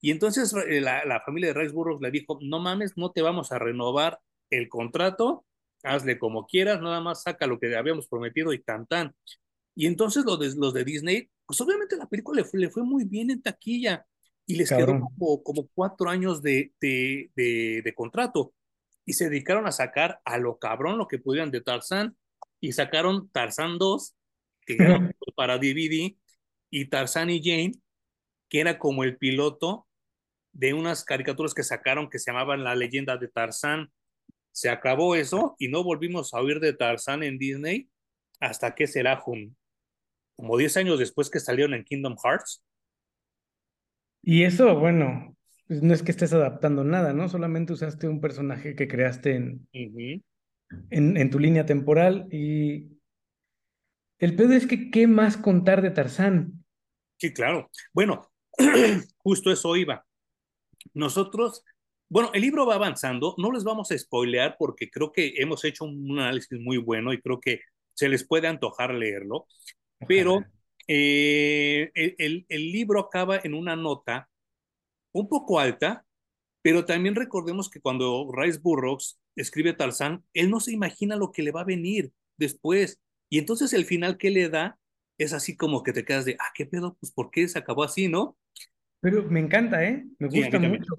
Y 0.00 0.10
entonces 0.10 0.52
eh, 0.68 0.80
la, 0.80 1.04
la 1.04 1.20
familia 1.20 1.48
de 1.48 1.54
Rex 1.54 1.72
Burrock 1.72 2.02
le 2.02 2.10
dijo, 2.10 2.38
no 2.42 2.58
mames, 2.58 2.96
no 2.96 3.12
te 3.12 3.22
vamos 3.22 3.52
a 3.52 3.58
renovar 3.58 4.18
el 4.50 4.68
contrato, 4.68 5.44
hazle 5.84 6.18
como 6.18 6.46
quieras, 6.46 6.80
nada 6.80 7.00
más 7.00 7.22
saca 7.22 7.46
lo 7.46 7.60
que 7.60 7.74
habíamos 7.76 8.08
prometido 8.08 8.52
y 8.52 8.60
tan 8.60 8.86
tan. 8.86 9.14
Y 9.76 9.86
entonces 9.86 10.24
los 10.24 10.40
de, 10.40 10.52
los 10.56 10.74
de 10.74 10.84
Disney, 10.84 11.30
pues 11.46 11.60
obviamente 11.60 11.96
la 11.96 12.08
película 12.08 12.42
le 12.42 12.48
fue, 12.48 12.58
le 12.58 12.70
fue 12.70 12.82
muy 12.82 13.04
bien 13.04 13.30
en 13.30 13.42
taquilla 13.42 14.04
y 14.44 14.56
les 14.56 14.70
quedó 14.70 14.86
Cabrón. 14.86 15.00
como, 15.16 15.42
como 15.44 15.68
cuatro 15.72 16.10
años 16.10 16.42
de, 16.42 16.72
de, 16.80 17.30
de 17.36 17.94
contrato 17.94 18.54
y 19.08 19.14
se 19.14 19.30
dedicaron 19.30 19.66
a 19.66 19.72
sacar 19.72 20.20
a 20.26 20.36
lo 20.36 20.58
cabrón 20.58 20.98
lo 20.98 21.08
que 21.08 21.18
pudieran 21.18 21.50
de 21.50 21.62
Tarzán 21.62 22.14
y 22.60 22.72
sacaron 22.72 23.30
Tarzán 23.30 23.78
2, 23.78 24.14
que 24.66 24.76
fue 24.76 25.34
para 25.34 25.56
DVD, 25.56 26.14
y 26.68 26.84
Tarzán 26.90 27.30
y 27.30 27.42
Jane, 27.42 27.72
que 28.50 28.60
era 28.60 28.78
como 28.78 29.04
el 29.04 29.16
piloto 29.16 29.86
de 30.52 30.74
unas 30.74 31.04
caricaturas 31.04 31.54
que 31.54 31.62
sacaron 31.62 32.10
que 32.10 32.18
se 32.18 32.30
llamaban 32.30 32.64
La 32.64 32.74
leyenda 32.74 33.16
de 33.16 33.28
Tarzán. 33.28 33.90
Se 34.52 34.68
acabó 34.68 35.14
eso 35.14 35.56
y 35.58 35.68
no 35.68 35.82
volvimos 35.82 36.34
a 36.34 36.42
oír 36.42 36.60
de 36.60 36.74
Tarzán 36.74 37.22
en 37.22 37.38
Disney 37.38 37.88
hasta 38.40 38.74
que 38.74 38.86
será 38.86 39.22
como 40.36 40.58
10 40.58 40.76
años 40.76 40.98
después 40.98 41.30
que 41.30 41.40
salieron 41.40 41.72
en 41.72 41.84
Kingdom 41.84 42.16
Hearts. 42.22 42.62
Y 44.22 44.42
eso, 44.42 44.78
bueno, 44.78 45.34
pues 45.68 45.82
no 45.82 45.94
es 45.94 46.02
que 46.02 46.10
estés 46.10 46.32
adaptando 46.32 46.82
nada, 46.82 47.12
¿no? 47.12 47.28
Solamente 47.28 47.74
usaste 47.74 48.08
un 48.08 48.20
personaje 48.20 48.74
que 48.74 48.88
creaste 48.88 49.36
en, 49.36 49.68
Uh 49.72 49.78
-huh. 49.78 50.22
en, 50.90 51.16
en 51.16 51.30
tu 51.30 51.38
línea 51.38 51.66
temporal 51.66 52.26
y 52.32 52.88
el 54.18 54.34
pedo 54.34 54.54
es 54.54 54.66
que, 54.66 54.90
¿qué 54.90 55.06
más 55.06 55.36
contar 55.36 55.80
de 55.82 55.90
Tarzán? 55.90 56.64
Sí, 57.18 57.32
claro. 57.32 57.70
Bueno, 57.92 58.28
justo 59.18 59.52
eso 59.52 59.76
iba. 59.76 60.04
Nosotros 60.94 61.62
Bueno, 62.10 62.30
el 62.32 62.40
libro 62.40 62.64
va 62.66 62.76
avanzando, 62.76 63.34
no 63.36 63.52
les 63.52 63.64
vamos 63.64 63.90
a 63.90 63.98
spoilear 63.98 64.56
porque 64.58 64.90
creo 64.90 65.12
que 65.12 65.34
hemos 65.36 65.62
hecho 65.64 65.84
un 65.84 66.18
análisis 66.18 66.58
muy 66.58 66.78
bueno 66.78 67.12
y 67.12 67.20
creo 67.20 67.38
que 67.38 67.60
se 67.92 68.08
les 68.08 68.26
puede 68.26 68.48
antojar 68.48 68.94
leerlo, 68.94 69.46
pero 70.06 70.42
eh, 70.86 71.90
el, 71.94 72.46
el, 72.48 72.72
libro 72.72 73.00
acaba 73.00 73.38
en 73.44 73.52
una 73.52 73.76
nota 73.76 74.26
un 75.12 75.28
poco 75.28 75.58
alta, 75.58 76.04
pero 76.62 76.84
también 76.84 77.14
recordemos 77.14 77.70
que 77.70 77.80
cuando 77.80 78.30
Rice 78.32 78.58
Burroughs 78.62 79.20
escribe 79.36 79.72
Tarzán, 79.72 80.24
él 80.34 80.50
no 80.50 80.60
se 80.60 80.72
imagina 80.72 81.16
lo 81.16 81.32
que 81.32 81.42
le 81.42 81.52
va 81.52 81.62
a 81.62 81.64
venir 81.64 82.12
después. 82.36 83.00
Y 83.30 83.38
entonces 83.38 83.72
el 83.72 83.84
final 83.84 84.18
que 84.18 84.30
le 84.30 84.48
da 84.48 84.78
es 85.18 85.32
así 85.32 85.56
como 85.56 85.82
que 85.82 85.92
te 85.92 86.04
quedas 86.04 86.24
de, 86.24 86.36
ah, 86.38 86.52
qué 86.54 86.66
pedo, 86.66 86.96
pues 87.00 87.12
¿por 87.12 87.30
qué 87.30 87.48
se 87.48 87.58
acabó 87.58 87.84
así, 87.84 88.08
no? 88.08 88.36
Pero 89.00 89.24
me 89.24 89.40
encanta, 89.40 89.84
¿eh? 89.84 90.04
Me 90.18 90.28
gusta 90.28 90.58
mucho. 90.58 90.98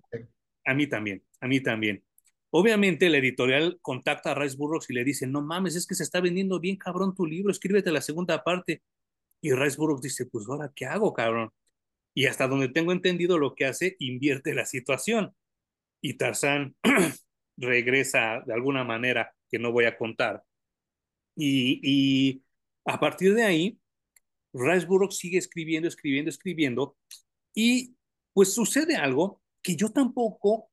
A 0.66 0.74
mí 0.74 0.88
también, 0.88 1.24
a 1.41 1.47
mí 1.47 1.62
también. 1.62 2.03
Obviamente 2.51 3.10
la 3.10 3.18
editorial 3.18 3.78
contacta 3.82 4.32
a 4.32 4.36
Rice 4.36 4.57
Burroughs 4.57 4.89
y 4.89 4.93
le 4.93 5.03
dice, 5.03 5.28
no 5.28 5.41
mames, 5.41 5.76
es 5.76 5.86
que 5.86 5.95
se 5.95 6.03
está 6.03 6.20
vendiendo 6.20 6.60
bien 6.60 6.78
cabrón 6.78 7.16
tu 7.16 7.26
libro, 7.26 7.51
escríbete 7.51 7.91
la 7.91 8.01
segunda 8.01 8.43
parte. 8.43 8.82
Y 9.41 9.53
Rice 9.53 9.78
Burroughs 9.78 10.01
dice, 10.01 10.26
pues 10.26 10.45
ahora, 10.47 10.72
¿qué 10.76 10.86
hago, 10.86 11.14
cabrón? 11.14 11.51
Y 12.14 12.26
hasta 12.26 12.47
donde 12.47 12.70
tengo 12.70 12.91
entendido 12.91 13.38
lo 13.38 13.55
que 13.55 13.66
hace, 13.66 13.95
invierte 13.99 14.53
la 14.53 14.66
situación. 14.66 15.36
Y 16.01 16.16
Tarzán 16.16 16.76
regresa 17.57 18.41
de 18.45 18.53
alguna 18.53 18.84
manera 18.84 19.34
que 19.49 19.60
no 19.60 19.72
voy 19.72 19.86
a 19.86 19.97
contar. 19.97 20.43
Y, 21.36 21.80
y 21.84 22.43
a 22.86 22.99
partir 22.99 23.34
de 23.34 23.43
ahí, 23.43 23.80
Rice 24.53 24.88
sigue 25.12 25.38
escribiendo, 25.38 25.88
escribiendo, 25.88 26.30
escribiendo. 26.30 26.97
Y 27.53 27.95
pues 28.34 28.53
sucede 28.53 28.95
algo 28.95 29.41
que 29.62 29.76
yo 29.76 29.91
tampoco 29.91 30.70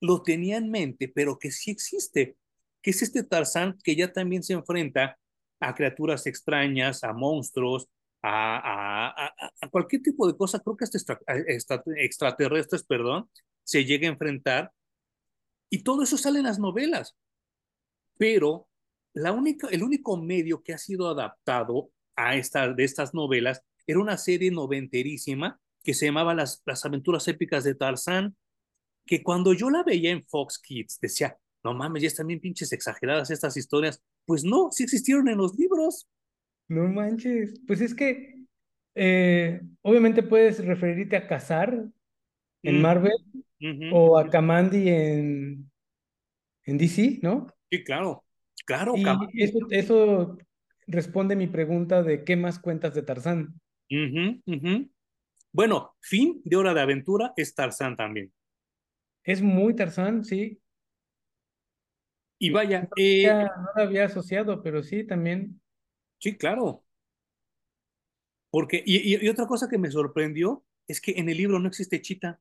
lo 0.00 0.22
tenía 0.22 0.56
en 0.56 0.70
mente, 0.70 1.08
pero 1.08 1.38
que 1.38 1.50
sí 1.50 1.70
existe, 1.70 2.36
que 2.82 2.90
es 2.90 3.02
este 3.02 3.22
Tarzán 3.22 3.78
que 3.82 3.96
ya 3.96 4.12
también 4.12 4.42
se 4.42 4.54
enfrenta 4.54 5.18
a 5.60 5.74
criaturas 5.74 6.26
extrañas, 6.26 7.04
a 7.04 7.12
monstruos, 7.12 7.88
a, 8.22 9.08
a, 9.08 9.50
a, 9.60 9.68
cualquier 9.70 10.02
tipo 10.02 10.26
de 10.26 10.36
cosa, 10.36 10.60
creo 10.60 10.76
que 10.76 10.84
hasta 10.84 10.98
extra, 11.46 11.82
extraterrestres, 11.96 12.84
perdón, 12.84 13.30
se 13.64 13.84
llega 13.84 14.08
a 14.08 14.12
enfrentar. 14.12 14.72
Y 15.70 15.82
todo 15.82 16.02
eso 16.02 16.18
sale 16.18 16.40
en 16.40 16.46
las 16.46 16.58
novelas. 16.58 17.16
Pero 18.18 18.68
la 19.14 19.32
única, 19.32 19.68
el 19.68 19.82
único 19.82 20.16
medio 20.16 20.62
que 20.62 20.74
ha 20.74 20.78
sido 20.78 21.08
adaptado 21.08 21.90
a 22.16 22.36
esta, 22.36 22.72
de 22.72 22.84
estas 22.84 23.14
novelas 23.14 23.62
era 23.86 24.00
una 24.00 24.16
serie 24.16 24.50
noventerísima 24.50 25.60
que 25.82 25.94
se 25.94 26.06
llamaba 26.06 26.34
Las, 26.34 26.62
las 26.66 26.84
aventuras 26.84 27.26
épicas 27.28 27.64
de 27.64 27.74
Tarzán, 27.74 28.36
que 29.06 29.22
cuando 29.22 29.52
yo 29.54 29.70
la 29.70 29.82
veía 29.82 30.10
en 30.10 30.22
Fox 30.24 30.58
Kids 30.58 31.00
decía, 31.00 31.38
no 31.64 31.74
mames, 31.74 32.02
ya 32.02 32.08
están 32.08 32.26
bien 32.26 32.40
pinches 32.40 32.72
exageradas 32.72 33.30
estas 33.30 33.56
historias. 33.56 34.02
Pues 34.24 34.44
no, 34.44 34.70
sí 34.70 34.84
existieron 34.84 35.28
en 35.28 35.38
los 35.38 35.56
libros. 35.56 36.08
No 36.70 36.86
manches, 36.86 37.60
pues 37.66 37.80
es 37.80 37.96
que 37.96 38.44
eh, 38.94 39.60
obviamente 39.82 40.22
puedes 40.22 40.64
referirte 40.64 41.16
a 41.16 41.26
Cazar 41.26 41.84
en 42.62 42.80
Marvel 42.80 43.12
o 43.92 44.16
a 44.16 44.30
Kamandi 44.30 44.88
en, 44.88 45.70
en 46.64 46.78
DC, 46.78 47.18
¿no? 47.22 47.48
Sí, 47.72 47.82
claro, 47.82 48.22
claro. 48.64 48.94
Y 49.32 49.42
eso, 49.42 49.58
eso 49.70 50.38
responde 50.86 51.34
mi 51.34 51.48
pregunta 51.48 52.04
de 52.04 52.22
qué 52.22 52.36
más 52.36 52.60
cuentas 52.60 52.94
de 52.94 53.02
Tarzán. 53.02 53.60
Bueno, 55.52 55.96
fin 56.00 56.40
de 56.44 56.56
Hora 56.56 56.72
de 56.72 56.82
Aventura 56.82 57.32
es 57.36 57.52
Tarzán 57.52 57.96
también. 57.96 58.32
Es 59.24 59.42
muy 59.42 59.74
Tarzán, 59.74 60.24
sí. 60.24 60.60
Y 62.38 62.50
vaya. 62.50 62.82
No, 62.82 62.88
eh, 62.96 63.26
no 63.26 63.68
lo 63.74 63.82
había 63.82 64.04
asociado, 64.04 64.62
pero 64.62 64.84
sí, 64.84 65.04
también. 65.04 65.60
Sí, 66.20 66.36
claro. 66.36 66.84
Porque, 68.50 68.82
y, 68.84 69.24
y, 69.24 69.28
otra 69.28 69.46
cosa 69.46 69.68
que 69.68 69.78
me 69.78 69.90
sorprendió 69.90 70.64
es 70.86 71.00
que 71.00 71.12
en 71.12 71.28
el 71.28 71.36
libro 71.36 71.58
no 71.58 71.68
existe 71.68 72.02
Chita. 72.02 72.40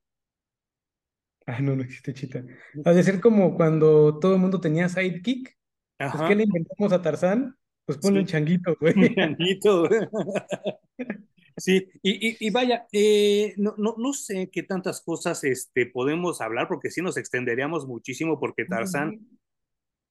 Ah, 1.45 1.61
no, 1.61 1.75
no 1.75 1.83
existe 1.83 2.13
Chita. 2.13 2.43
Ha 2.83 2.91
de 2.91 3.03
ser 3.03 3.21
como 3.21 3.55
cuando 3.55 4.19
todo 4.19 4.33
el 4.35 4.41
mundo 4.41 4.59
tenía 4.59 4.89
sidekick. 4.89 5.57
Pues, 5.97 6.09
Ajá. 6.09 6.17
Pues, 6.17 6.29
¿qué 6.29 6.35
le 6.35 6.43
inventamos 6.43 6.91
a 6.91 7.01
Tarzán? 7.01 7.55
Pues 7.85 7.97
pone 7.99 8.19
un 8.19 8.25
changuito, 8.25 8.75
güey. 8.79 8.93
Un 8.95 9.15
changuito, 9.15 9.89
Sí, 11.57 11.89
y, 12.01 12.45
y, 12.45 12.49
vaya, 12.51 12.87
eh, 12.93 13.53
no, 13.57 13.75
no, 13.77 13.95
no, 13.97 14.13
sé 14.13 14.49
qué 14.49 14.63
tantas 14.63 15.01
cosas 15.01 15.43
este, 15.43 15.85
podemos 15.85 16.39
hablar, 16.39 16.69
porque 16.69 16.89
sí 16.89 17.01
nos 17.01 17.17
extenderíamos 17.17 17.85
muchísimo, 17.85 18.39
porque 18.39 18.63
Tarzán 18.63 19.19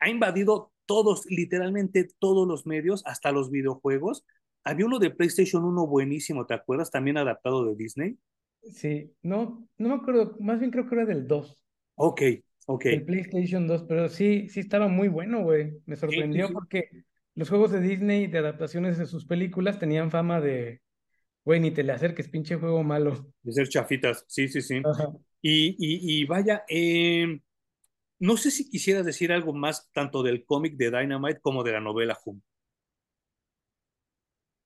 ha 0.01 0.09
invadido 0.09 0.73
todos, 0.87 1.27
literalmente 1.27 2.09
todos 2.19 2.47
los 2.47 2.67
medios, 2.67 3.03
hasta 3.07 3.33
los 3.33 3.51
videojuegos. 3.51 4.25
Había 4.65 4.87
uno 4.87 4.99
de 4.99 5.11
PlayStation 5.11 5.65
1 5.65 5.87
buenísimo, 5.87 6.47
¿te 6.47 6.55
acuerdas? 6.55 6.91
También 6.91 7.19
adaptado 7.19 7.65
de 7.65 7.77
Disney. 7.77 8.19
Sí, 8.63 9.13
no, 9.23 9.69
no 9.79 9.89
me 9.89 9.95
acuerdo, 9.95 10.37
más 10.41 10.59
bien 10.59 10.71
creo 10.71 10.89
que 10.89 10.95
era 10.95 11.07
del 11.07 11.27
2. 11.27 11.59
Ok, 11.95 12.23
ok. 12.67 12.87
El 12.87 13.05
PlayStation 13.05 13.67
2, 13.67 13.85
pero 13.85 14.09
sí, 14.09 14.49
sí 14.49 14.61
estaba 14.61 14.89
muy 14.89 15.09
bueno, 15.09 15.43
güey. 15.43 15.81
Me 15.87 15.97
sorprendió 15.97 16.51
porque 16.53 16.89
los 17.35 17.49
juegos 17.49 17.71
de 17.71 17.81
Disney 17.81 18.27
de 18.27 18.39
adaptaciones 18.39 18.99
de 18.99 19.07
sus 19.07 19.27
películas 19.27 19.79
tenían 19.79 20.11
fama 20.11 20.41
de 20.41 20.81
Güey, 21.49 21.61
ni 21.61 21.71
te 21.71 21.83
le 21.83 21.93
acerques, 21.93 22.29
pinche 22.29 22.57
juego 22.57 22.83
malo. 22.83 23.33
De 23.43 23.53
ser 23.53 23.71
chafitas, 23.71 24.23
sí, 24.29 24.49
sí, 24.49 24.61
sí. 24.61 24.83
Y, 25.41 25.69
y, 25.79 26.21
y, 26.21 26.25
vaya, 26.27 26.63
eh, 26.69 27.41
no 28.19 28.37
sé 28.37 28.51
si 28.51 28.69
quisieras 28.69 29.05
decir 29.05 29.33
algo 29.33 29.53
más 29.53 29.91
tanto 29.93 30.23
del 30.23 30.45
cómic 30.45 30.77
de 30.77 30.91
Dynamite 30.91 31.41
como 31.41 31.63
de 31.65 31.73
la 31.73 31.81
novela 31.81 32.19
Hum. 32.25 32.41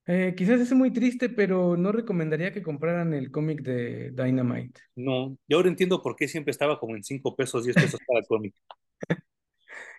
Eh, 0.06 0.34
quizás 0.36 0.60
es 0.60 0.72
muy 0.72 0.92
triste, 0.92 1.28
pero 1.28 1.76
no 1.76 1.92
recomendaría 1.92 2.52
que 2.52 2.62
compraran 2.62 3.14
el 3.14 3.30
cómic 3.30 3.62
de 3.62 4.10
Dynamite. 4.10 4.80
No, 4.96 5.38
yo 5.46 5.56
ahora 5.56 5.68
entiendo 5.68 6.02
por 6.02 6.16
qué 6.16 6.26
siempre 6.26 6.50
estaba 6.50 6.80
como 6.80 6.96
en 6.96 7.04
5 7.04 7.36
pesos, 7.36 7.64
10 7.64 7.76
pesos 7.76 8.00
cada 8.06 8.22
cómic. 8.26 8.52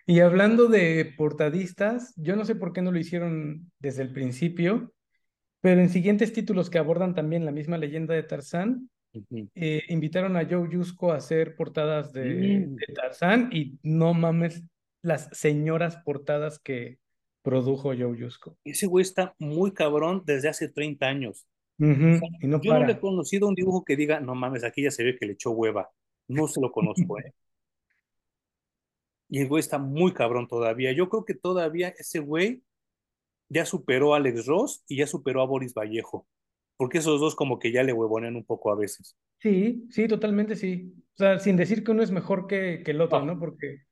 y 0.06 0.20
hablando 0.20 0.68
de 0.68 1.14
portadistas, 1.16 2.12
yo 2.16 2.36
no 2.36 2.44
sé 2.44 2.54
por 2.54 2.74
qué 2.74 2.82
no 2.82 2.92
lo 2.92 2.98
hicieron 2.98 3.72
desde 3.78 4.02
el 4.02 4.12
principio, 4.12 4.92
pero 5.62 5.80
en 5.80 5.88
siguientes 5.88 6.34
títulos 6.34 6.68
que 6.68 6.78
abordan 6.78 7.14
también 7.14 7.46
la 7.46 7.52
misma 7.52 7.78
leyenda 7.78 8.12
de 8.12 8.24
Tarzán, 8.24 8.90
eh, 9.54 9.82
invitaron 9.88 10.36
a 10.36 10.46
Joe 10.48 10.68
Yusko 10.70 11.12
a 11.12 11.16
hacer 11.16 11.56
portadas 11.56 12.12
de, 12.12 12.66
mm. 12.66 12.76
Tarzán 12.94 13.50
y 13.52 13.78
no 13.82 14.14
mames 14.14 14.62
las 15.02 15.28
señoras 15.32 15.96
portadas 15.98 16.58
que 16.58 16.98
produjo 17.42 17.94
Joe 17.96 18.18
Yusko. 18.18 18.56
Ese 18.64 18.86
güey 18.86 19.02
está 19.02 19.34
muy 19.38 19.72
cabrón 19.72 20.22
desde 20.24 20.48
hace 20.48 20.68
30 20.68 21.06
años. 21.06 21.46
y 21.78 21.84
no 22.46 22.60
yo 22.62 22.72
no 22.72 22.86
le 22.86 22.92
he 22.92 23.00
conocido 23.00 23.48
un 23.48 23.54
dibujo 23.54 23.84
que 23.84 23.96
diga, 23.96 24.20
no 24.20 24.34
mames, 24.34 24.64
aquí 24.64 24.82
ya 24.82 24.90
se 24.90 25.04
ve 25.04 25.16
que 25.18 25.26
le 25.26 25.32
echó 25.34 25.50
hueva. 25.50 25.90
No 26.28 26.48
se 26.48 26.60
lo 26.60 26.72
conozco, 26.72 27.18
¿eh? 27.18 27.32
Y 29.28 29.40
el 29.40 29.48
güey 29.48 29.60
está 29.60 29.78
muy 29.78 30.12
cabrón 30.12 30.46
todavía. 30.46 30.92
Yo 30.92 31.08
creo 31.08 31.24
que 31.24 31.34
todavía 31.34 31.88
ese 31.88 32.20
güey 32.20 32.62
ya 33.48 33.64
superó 33.66 34.14
a 34.14 34.18
Alex 34.18 34.46
Ross 34.46 34.84
y 34.86 34.98
ya 34.98 35.06
superó 35.06 35.42
a 35.42 35.46
Boris 35.46 35.74
Vallejo, 35.74 36.26
porque 36.84 36.98
esos 36.98 37.18
dos 37.18 37.34
como 37.34 37.58
que 37.58 37.72
ya 37.72 37.82
le 37.82 37.94
huevonean 37.94 38.36
un 38.36 38.44
poco 38.44 38.70
a 38.70 38.76
veces. 38.76 39.16
Sí, 39.38 39.86
sí, 39.88 40.06
totalmente 40.06 40.54
sí. 40.54 40.92
O 41.14 41.16
sea, 41.16 41.38
sin 41.38 41.56
decir 41.56 41.82
que 41.82 41.92
uno 41.92 42.02
es 42.02 42.10
mejor 42.10 42.46
que, 42.46 42.82
que 42.84 42.90
el 42.90 43.00
otro, 43.00 43.24
¿no? 43.24 43.38
Porque 43.38 43.84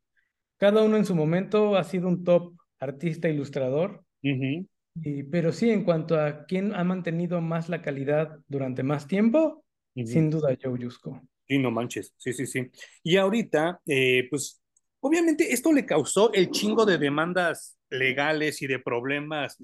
cada 0.59 0.83
uno 0.83 0.99
en 0.99 1.07
su 1.07 1.15
momento 1.15 1.75
ha 1.77 1.85
sido 1.85 2.07
un 2.07 2.23
top 2.23 2.53
artista 2.79 3.31
ilustrador. 3.31 4.05
y, 4.21 5.23
pero 5.23 5.53
sí, 5.53 5.71
en 5.71 5.85
cuanto 5.85 6.21
a 6.21 6.45
quién 6.45 6.75
ha 6.75 6.85
mantenido 6.85 7.41
más 7.41 7.71
la 7.71 7.81
calidad 7.81 8.39
durante 8.47 8.83
más 8.83 9.07
tiempo, 9.07 9.65
sin 9.95 10.29
duda 10.29 10.55
Joe 10.63 10.79
Yusko. 10.79 11.19
Sí, 11.49 11.57
no 11.57 11.71
manches, 11.71 12.13
sí, 12.19 12.35
sí, 12.35 12.47
sí. 12.47 12.71
Y 13.03 13.17
ahorita, 13.17 13.81
eh, 13.87 14.27
pues, 14.29 14.63
obviamente 15.01 15.51
esto 15.55 15.73
le 15.73 15.87
causó 15.87 16.31
el 16.35 16.51
chingo 16.51 16.85
de 16.85 16.99
demandas 16.99 17.79
legales 17.89 18.61
y 18.61 18.67
de 18.67 18.81
problemas 18.81 19.57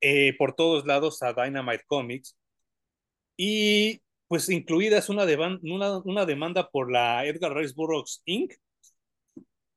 eh, 0.00 0.34
por 0.36 0.56
todos 0.56 0.84
lados 0.86 1.22
a 1.22 1.32
Dynamite 1.32 1.84
Comics. 1.86 2.36
Y 3.38 4.00
pues 4.26 4.50
incluidas 4.50 5.08
una, 5.08 5.24
una, 5.62 5.98
una 5.98 6.26
demanda 6.26 6.68
por 6.68 6.92
la 6.92 7.24
Edgar 7.24 7.56
Rice 7.56 7.72
Burroughs 7.74 8.20
Inc. 8.26 8.52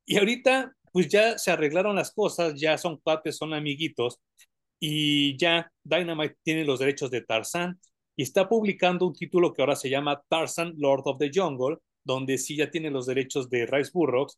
Y 0.06 0.18
ahorita 0.18 0.76
pues 0.92 1.08
ya 1.08 1.38
se 1.38 1.52
arreglaron 1.52 1.96
las 1.96 2.12
cosas, 2.12 2.60
ya 2.60 2.78
son 2.78 2.98
cuates, 2.98 3.38
son 3.38 3.54
amiguitos, 3.54 4.20
y 4.78 5.38
ya 5.38 5.72
Dynamite 5.84 6.36
tiene 6.44 6.66
los 6.66 6.80
derechos 6.80 7.12
de 7.12 7.22
Tarzan 7.22 7.80
y 8.16 8.24
está 8.24 8.50
publicando 8.50 9.08
un 9.08 9.14
título 9.14 9.54
que 9.54 9.62
ahora 9.62 9.76
se 9.76 9.90
llama 9.90 10.22
Tarzan, 10.28 10.74
Lord 10.78 11.04
of 11.06 11.20
the 11.20 11.32
Jungle, 11.34 11.78
donde 12.04 12.38
sí 12.38 12.58
ya 12.58 12.70
tiene 12.70 12.90
los 12.90 13.06
derechos 13.06 13.50
de 13.50 13.68
Rice 13.68 13.92
Burroughs 13.94 14.38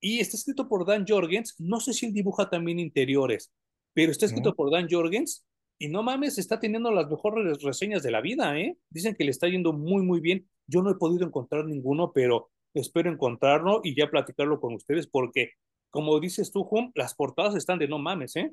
y 0.00 0.20
está 0.20 0.36
escrito 0.36 0.68
por 0.68 0.86
Dan 0.86 1.04
Jorgens. 1.06 1.54
No 1.58 1.80
sé 1.80 1.92
si 1.92 2.06
él 2.06 2.12
dibuja 2.12 2.48
también 2.48 2.78
interiores, 2.78 3.52
pero 3.92 4.10
está 4.10 4.26
escrito 4.26 4.54
por 4.54 4.70
Dan 4.70 4.88
Jorgens. 4.90 5.44
Y 5.78 5.88
no 5.88 6.02
mames, 6.02 6.38
está 6.38 6.58
teniendo 6.58 6.90
las 6.90 7.10
mejores 7.10 7.62
reseñas 7.62 8.02
de 8.02 8.10
la 8.10 8.20
vida, 8.20 8.58
¿eh? 8.58 8.78
Dicen 8.90 9.14
que 9.14 9.24
le 9.24 9.30
está 9.30 9.48
yendo 9.48 9.72
muy, 9.72 10.02
muy 10.02 10.20
bien. 10.20 10.48
Yo 10.66 10.82
no 10.82 10.90
he 10.90 10.94
podido 10.94 11.26
encontrar 11.26 11.66
ninguno, 11.66 12.12
pero 12.14 12.50
espero 12.72 13.10
encontrarlo 13.10 13.80
y 13.84 13.94
ya 13.94 14.10
platicarlo 14.10 14.60
con 14.60 14.74
ustedes 14.74 15.06
porque, 15.06 15.52
como 15.90 16.18
dices 16.18 16.50
tú, 16.50 16.64
Juan, 16.64 16.92
las 16.94 17.14
portadas 17.14 17.54
están 17.56 17.78
de 17.78 17.88
no 17.88 17.98
mames, 17.98 18.36
¿eh? 18.36 18.52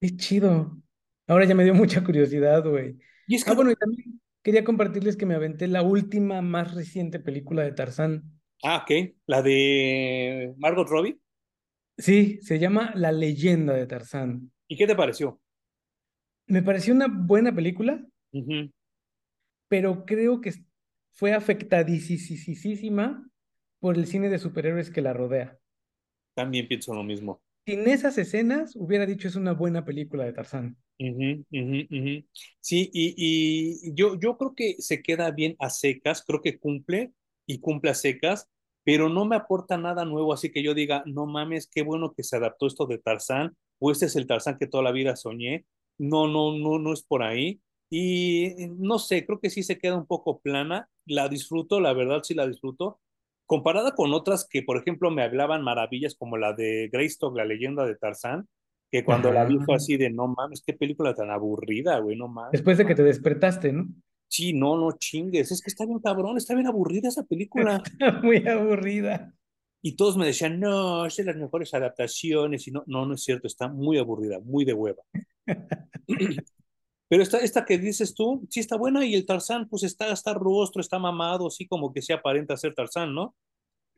Qué 0.00 0.16
chido. 0.16 0.78
Ahora 1.26 1.44
ya 1.44 1.54
me 1.54 1.64
dio 1.64 1.74
mucha 1.74 2.04
curiosidad, 2.04 2.64
güey. 2.64 2.96
Y 3.26 3.34
es 3.34 3.44
que 3.44 3.50
Ah, 3.50 3.54
bueno, 3.54 3.70
y 3.70 3.76
también 3.76 4.20
quería 4.42 4.64
compartirles 4.64 5.16
que 5.16 5.26
me 5.26 5.34
aventé 5.34 5.66
la 5.66 5.82
última 5.82 6.40
más 6.40 6.74
reciente 6.74 7.18
película 7.18 7.64
de 7.64 7.72
Tarzán. 7.72 8.22
Ah, 8.62 8.84
ok. 8.84 9.14
La 9.26 9.42
de 9.42 10.54
Margot 10.56 10.88
Robbie. 10.88 11.18
Sí, 11.96 12.38
se 12.42 12.58
llama 12.58 12.92
La 12.94 13.10
leyenda 13.10 13.74
de 13.74 13.86
Tarzán. 13.86 14.52
¿Y 14.68 14.76
qué 14.76 14.86
te 14.86 14.94
pareció? 14.94 15.40
Me 16.48 16.62
pareció 16.62 16.94
una 16.94 17.06
buena 17.08 17.54
película, 17.54 18.04
pero 19.68 20.04
creo 20.04 20.40
que 20.40 20.52
fue 21.12 21.34
afectadísima 21.34 23.28
por 23.80 23.96
el 23.96 24.06
cine 24.06 24.28
de 24.28 24.38
superhéroes 24.38 24.90
que 24.90 25.02
la 25.02 25.12
rodea. 25.12 25.58
También 26.34 26.66
pienso 26.68 26.94
lo 26.94 27.02
mismo. 27.02 27.40
Sin 27.66 27.86
esas 27.86 28.16
escenas, 28.16 28.74
hubiera 28.76 29.04
dicho 29.04 29.28
es 29.28 29.36
una 29.36 29.52
buena 29.52 29.84
película 29.84 30.24
de 30.24 30.32
Tarzán. 30.32 30.76
Sí, 32.60 32.90
y, 32.92 33.14
y 33.16 33.94
yo, 33.94 34.18
yo 34.18 34.36
creo 34.38 34.54
que 34.54 34.76
se 34.78 35.02
queda 35.02 35.30
bien 35.30 35.54
a 35.58 35.68
secas, 35.70 36.24
creo 36.26 36.40
que 36.40 36.58
cumple 36.58 37.12
y 37.46 37.60
cumple 37.60 37.90
a 37.90 37.94
secas, 37.94 38.48
pero 38.84 39.08
no 39.08 39.26
me 39.26 39.36
aporta 39.36 39.76
nada 39.76 40.04
nuevo, 40.06 40.32
así 40.32 40.50
que 40.50 40.62
yo 40.62 40.72
diga, 40.74 41.02
no 41.06 41.26
mames, 41.26 41.68
qué 41.70 41.82
bueno 41.82 42.14
que 42.14 42.22
se 42.22 42.36
adaptó 42.36 42.66
esto 42.66 42.86
de 42.86 42.98
Tarzán, 42.98 43.54
o 43.78 43.92
este 43.92 44.06
es 44.06 44.16
el 44.16 44.26
Tarzán 44.26 44.58
que 44.58 44.66
toda 44.66 44.82
la 44.82 44.92
vida 44.92 45.14
soñé. 45.14 45.66
No, 45.98 46.26
no, 46.28 46.56
no, 46.56 46.78
no 46.78 46.92
es 46.92 47.02
por 47.02 47.22
ahí. 47.22 47.60
Y 47.90 48.44
eh, 48.62 48.70
no 48.76 48.98
sé, 48.98 49.24
creo 49.24 49.40
que 49.40 49.50
sí 49.50 49.62
se 49.62 49.78
queda 49.78 49.96
un 49.96 50.06
poco 50.06 50.40
plana. 50.40 50.88
La 51.06 51.28
disfruto, 51.28 51.80
la 51.80 51.92
verdad 51.92 52.22
sí 52.22 52.34
la 52.34 52.46
disfruto. 52.46 53.00
Comparada 53.46 53.94
con 53.94 54.12
otras 54.12 54.46
que, 54.48 54.62
por 54.62 54.76
ejemplo, 54.76 55.10
me 55.10 55.22
hablaban 55.22 55.62
maravillas, 55.62 56.14
como 56.14 56.36
la 56.36 56.52
de 56.52 56.90
Greystock, 56.92 57.34
la 57.34 57.46
leyenda 57.46 57.86
de 57.86 57.96
Tarzán, 57.96 58.46
que 58.90 59.04
cuando 59.04 59.32
la 59.32 59.44
vi 59.44 59.56
fue 59.56 59.74
Ajá. 59.74 59.76
así 59.76 59.96
de, 59.96 60.10
no 60.10 60.28
mames, 60.28 60.62
qué 60.64 60.74
película 60.74 61.14
tan 61.14 61.30
aburrida, 61.30 61.98
güey, 61.98 62.16
no 62.16 62.28
mames. 62.28 62.52
Después 62.52 62.76
de 62.76 62.84
que 62.84 62.94
te 62.94 63.02
despertaste, 63.02 63.72
¿no? 63.72 63.88
Sí, 64.28 64.52
no, 64.52 64.76
no 64.76 64.92
chingues, 64.92 65.50
es 65.50 65.62
que 65.62 65.70
está 65.70 65.86
bien 65.86 66.00
cabrón, 66.00 66.36
está 66.36 66.54
bien 66.54 66.66
aburrida 66.66 67.08
esa 67.08 67.24
película. 67.24 67.82
Está 67.98 68.20
muy 68.20 68.46
aburrida. 68.46 69.32
Y 69.80 69.96
todos 69.96 70.18
me 70.18 70.26
decían, 70.26 70.60
no, 70.60 71.06
es 71.06 71.16
de 71.16 71.24
las 71.24 71.36
mejores 71.36 71.72
adaptaciones, 71.72 72.66
y 72.68 72.72
no, 72.72 72.82
no, 72.86 73.06
no 73.06 73.14
es 73.14 73.22
cierto, 73.22 73.46
está 73.46 73.68
muy 73.68 73.96
aburrida, 73.96 74.40
muy 74.40 74.66
de 74.66 74.74
hueva. 74.74 75.02
Pero 77.08 77.22
esta, 77.22 77.38
esta 77.38 77.64
que 77.64 77.78
dices 77.78 78.14
tú, 78.14 78.46
sí 78.50 78.60
está 78.60 78.76
buena, 78.76 79.04
y 79.04 79.14
el 79.14 79.24
Tarzán, 79.24 79.68
pues 79.68 79.82
está, 79.82 80.12
está 80.12 80.34
rostro, 80.34 80.80
está 80.80 80.98
mamado, 80.98 81.48
sí, 81.50 81.66
como 81.66 81.92
que 81.92 82.02
se 82.02 82.12
aparenta 82.12 82.56
ser 82.56 82.74
Tarzán, 82.74 83.14
¿no? 83.14 83.34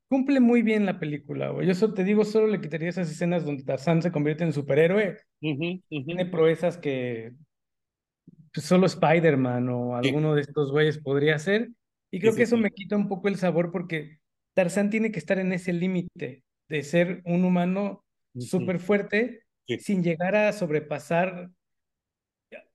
Cumple 0.09 0.41
muy 0.41 0.63
bien 0.63 0.87
la 0.87 0.99
película, 0.99 1.51
güey. 1.51 1.67
Yo 1.67 1.75
solo 1.75 1.95
te 1.95 2.05
digo, 2.05 2.25
solo 2.25 2.47
le 2.49 2.61
quitaría 2.61 2.89
esas 2.89 3.11
escenas 3.11 3.45
donde 3.45 3.65
Tarzán 3.65 4.03
se 4.03 4.13
convierte 4.13 4.45
en 4.45 4.53
superhéroe. 4.53 5.19
Ujú, 5.43 5.83
Tiene 5.89 6.25
ujú. 6.25 6.31
proezas 6.31 6.79
que 6.79 7.33
pues, 8.53 8.67
solo 8.67 8.87
Spider-Man 8.87 9.69
o 9.69 9.97
Sí, 10.03 10.09
alguno 10.09 10.35
de 10.35 10.43
estos 10.43 10.71
güeyes 10.73 10.99
podría 10.99 11.37
hacer. 11.37 11.71
Y 12.11 12.19
sí, 12.19 12.21
creo 12.23 12.35
que 12.35 12.43
eso 12.43 12.57
sí. 12.57 12.63
me 12.63 12.71
quita 12.71 12.97
un 12.97 13.09
poco 13.09 13.29
el 13.29 13.37
sabor 13.37 13.71
porque 13.71 14.19
Tarzán 14.55 14.91
tiene 14.91 15.13
que 15.13 15.19
estar 15.19 15.39
en 15.39 15.53
ese 15.53 15.73
límite 15.73 16.43
de 16.69 16.83
ser 16.83 17.23
un 17.25 17.45
humano 17.45 18.05
súper 18.37 18.79
fuerte 18.81 19.45
sí, 19.79 19.85
sin 19.85 20.03
llegar 20.03 20.35
a 20.37 20.53
sobrepasar 20.53 21.51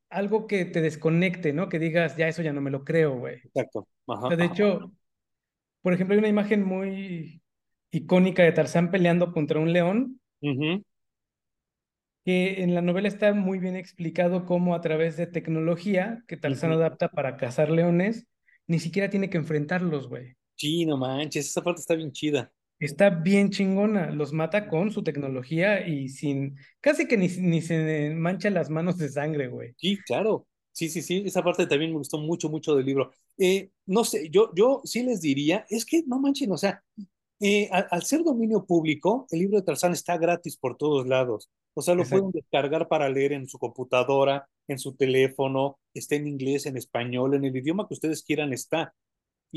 algo 0.09 0.47
que 0.47 0.65
te 0.65 0.81
desconecte, 0.81 1.53
¿no? 1.53 1.69
Que 1.69 1.79
digas, 1.79 2.15
ya 2.17 2.27
eso 2.27 2.41
ya 2.41 2.53
no 2.53 2.61
me 2.61 2.71
lo 2.71 2.83
creo, 2.83 3.17
güey. 3.17 3.37
exacto. 3.43 3.87
O 4.23 4.27
Ajá, 4.27 4.27
sea, 4.27 4.37
de 4.37 4.45
ajá. 4.45 4.45
hecho, 4.45 4.91
por 5.81 5.93
ejemplo, 5.93 6.13
hay 6.15 6.19
una 6.19 6.29
imagen 6.29 6.63
muy 6.65 7.43
icónica 7.91 8.43
de 8.43 8.51
Tarzán 8.53 8.91
peleando 8.91 9.33
contra 9.33 9.59
un 9.59 9.73
león 9.73 10.21
que 12.25 12.63
en 12.63 12.73
la 12.75 12.81
novela 12.81 13.07
está 13.07 13.33
muy 13.33 13.59
bien 13.59 13.75
explicado 13.75 14.45
cómo 14.45 14.75
a 14.75 14.81
través 14.81 15.15
de 15.17 15.27
tecnología 15.27 16.23
que 16.27 16.37
Tarzán 16.37 16.71
adapta 16.71 17.09
para 17.09 17.37
cazar 17.37 17.69
leones, 17.69 18.27
ni 18.67 18.79
siquiera 18.79 19.09
tiene 19.09 19.29
que 19.29 19.37
enfrentarlos, 19.37 20.07
güey. 20.09 20.35
Sí, 20.55 20.85
no 20.85 20.97
manches, 20.97 21.47
esa 21.49 21.61
parte 21.63 21.81
está 21.81 21.95
bien 21.95 22.11
chida. 22.11 22.51
Está 22.85 23.09
bien 23.09 23.49
chingona, 23.49 24.11
los 24.11 24.31
mata 24.31 24.67
con 24.67 24.91
su 24.91 25.03
tecnología 25.03 25.87
y 25.87 26.09
sin, 26.09 26.57
casi 26.81 27.07
que 27.07 27.17
ni, 27.17 27.27
ni 27.27 27.61
se 27.61 28.13
mancha 28.15 28.49
las 28.49 28.69
manos 28.69 28.97
de 28.97 29.09
sangre, 29.09 29.47
güey. 29.47 29.73
Sí, 29.77 29.97
claro. 30.05 30.47
Sí, 30.71 30.89
sí, 30.89 31.01
sí, 31.01 31.23
esa 31.25 31.41
parte 31.41 31.67
también 31.67 31.91
me 31.91 31.97
gustó 31.97 32.17
mucho, 32.17 32.49
mucho 32.49 32.75
del 32.75 32.85
libro. 32.85 33.11
Eh, 33.37 33.69
no 33.85 34.03
sé, 34.03 34.29
yo, 34.29 34.51
yo 34.53 34.81
sí 34.83 35.03
les 35.03 35.21
diría, 35.21 35.65
es 35.69 35.85
que 35.85 36.03
no 36.05 36.19
manchen, 36.19 36.51
o 36.51 36.57
sea, 36.57 36.83
eh, 37.39 37.69
al, 37.71 37.87
al 37.91 38.03
ser 38.03 38.23
dominio 38.23 38.65
público, 38.65 39.25
el 39.31 39.39
libro 39.39 39.57
de 39.57 39.65
Tarzán 39.65 39.93
está 39.93 40.17
gratis 40.17 40.57
por 40.57 40.77
todos 40.77 41.07
lados. 41.07 41.49
O 41.73 41.81
sea, 41.81 41.93
lo 41.93 42.05
pueden 42.05 42.31
descargar 42.31 42.87
para 42.87 43.09
leer 43.09 43.33
en 43.33 43.47
su 43.47 43.59
computadora, 43.59 44.47
en 44.67 44.79
su 44.79 44.95
teléfono, 44.95 45.77
está 45.93 46.15
en 46.15 46.27
inglés, 46.27 46.65
en 46.65 46.77
español, 46.77 47.35
en 47.35 47.43
el 47.43 47.55
idioma 47.55 47.85
que 47.87 47.93
ustedes 47.93 48.23
quieran 48.23 48.53
está. 48.53 48.93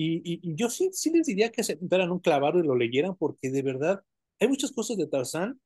Y, 0.00 0.18
y, 0.18 0.38
y 0.48 0.54
yo 0.54 0.70
sí, 0.70 0.90
sí 0.92 1.10
les 1.10 1.26
diría 1.26 1.50
que 1.50 1.64
se 1.64 1.76
sentaran 1.76 2.12
un 2.12 2.20
clavado 2.20 2.60
y 2.60 2.62
lo 2.62 2.76
leyeran, 2.76 3.16
porque 3.16 3.50
de 3.50 3.62
verdad 3.62 4.00
hay 4.38 4.46
muchas 4.46 4.70
cosas 4.70 4.96
de 4.96 5.08
Tarzán 5.08 5.60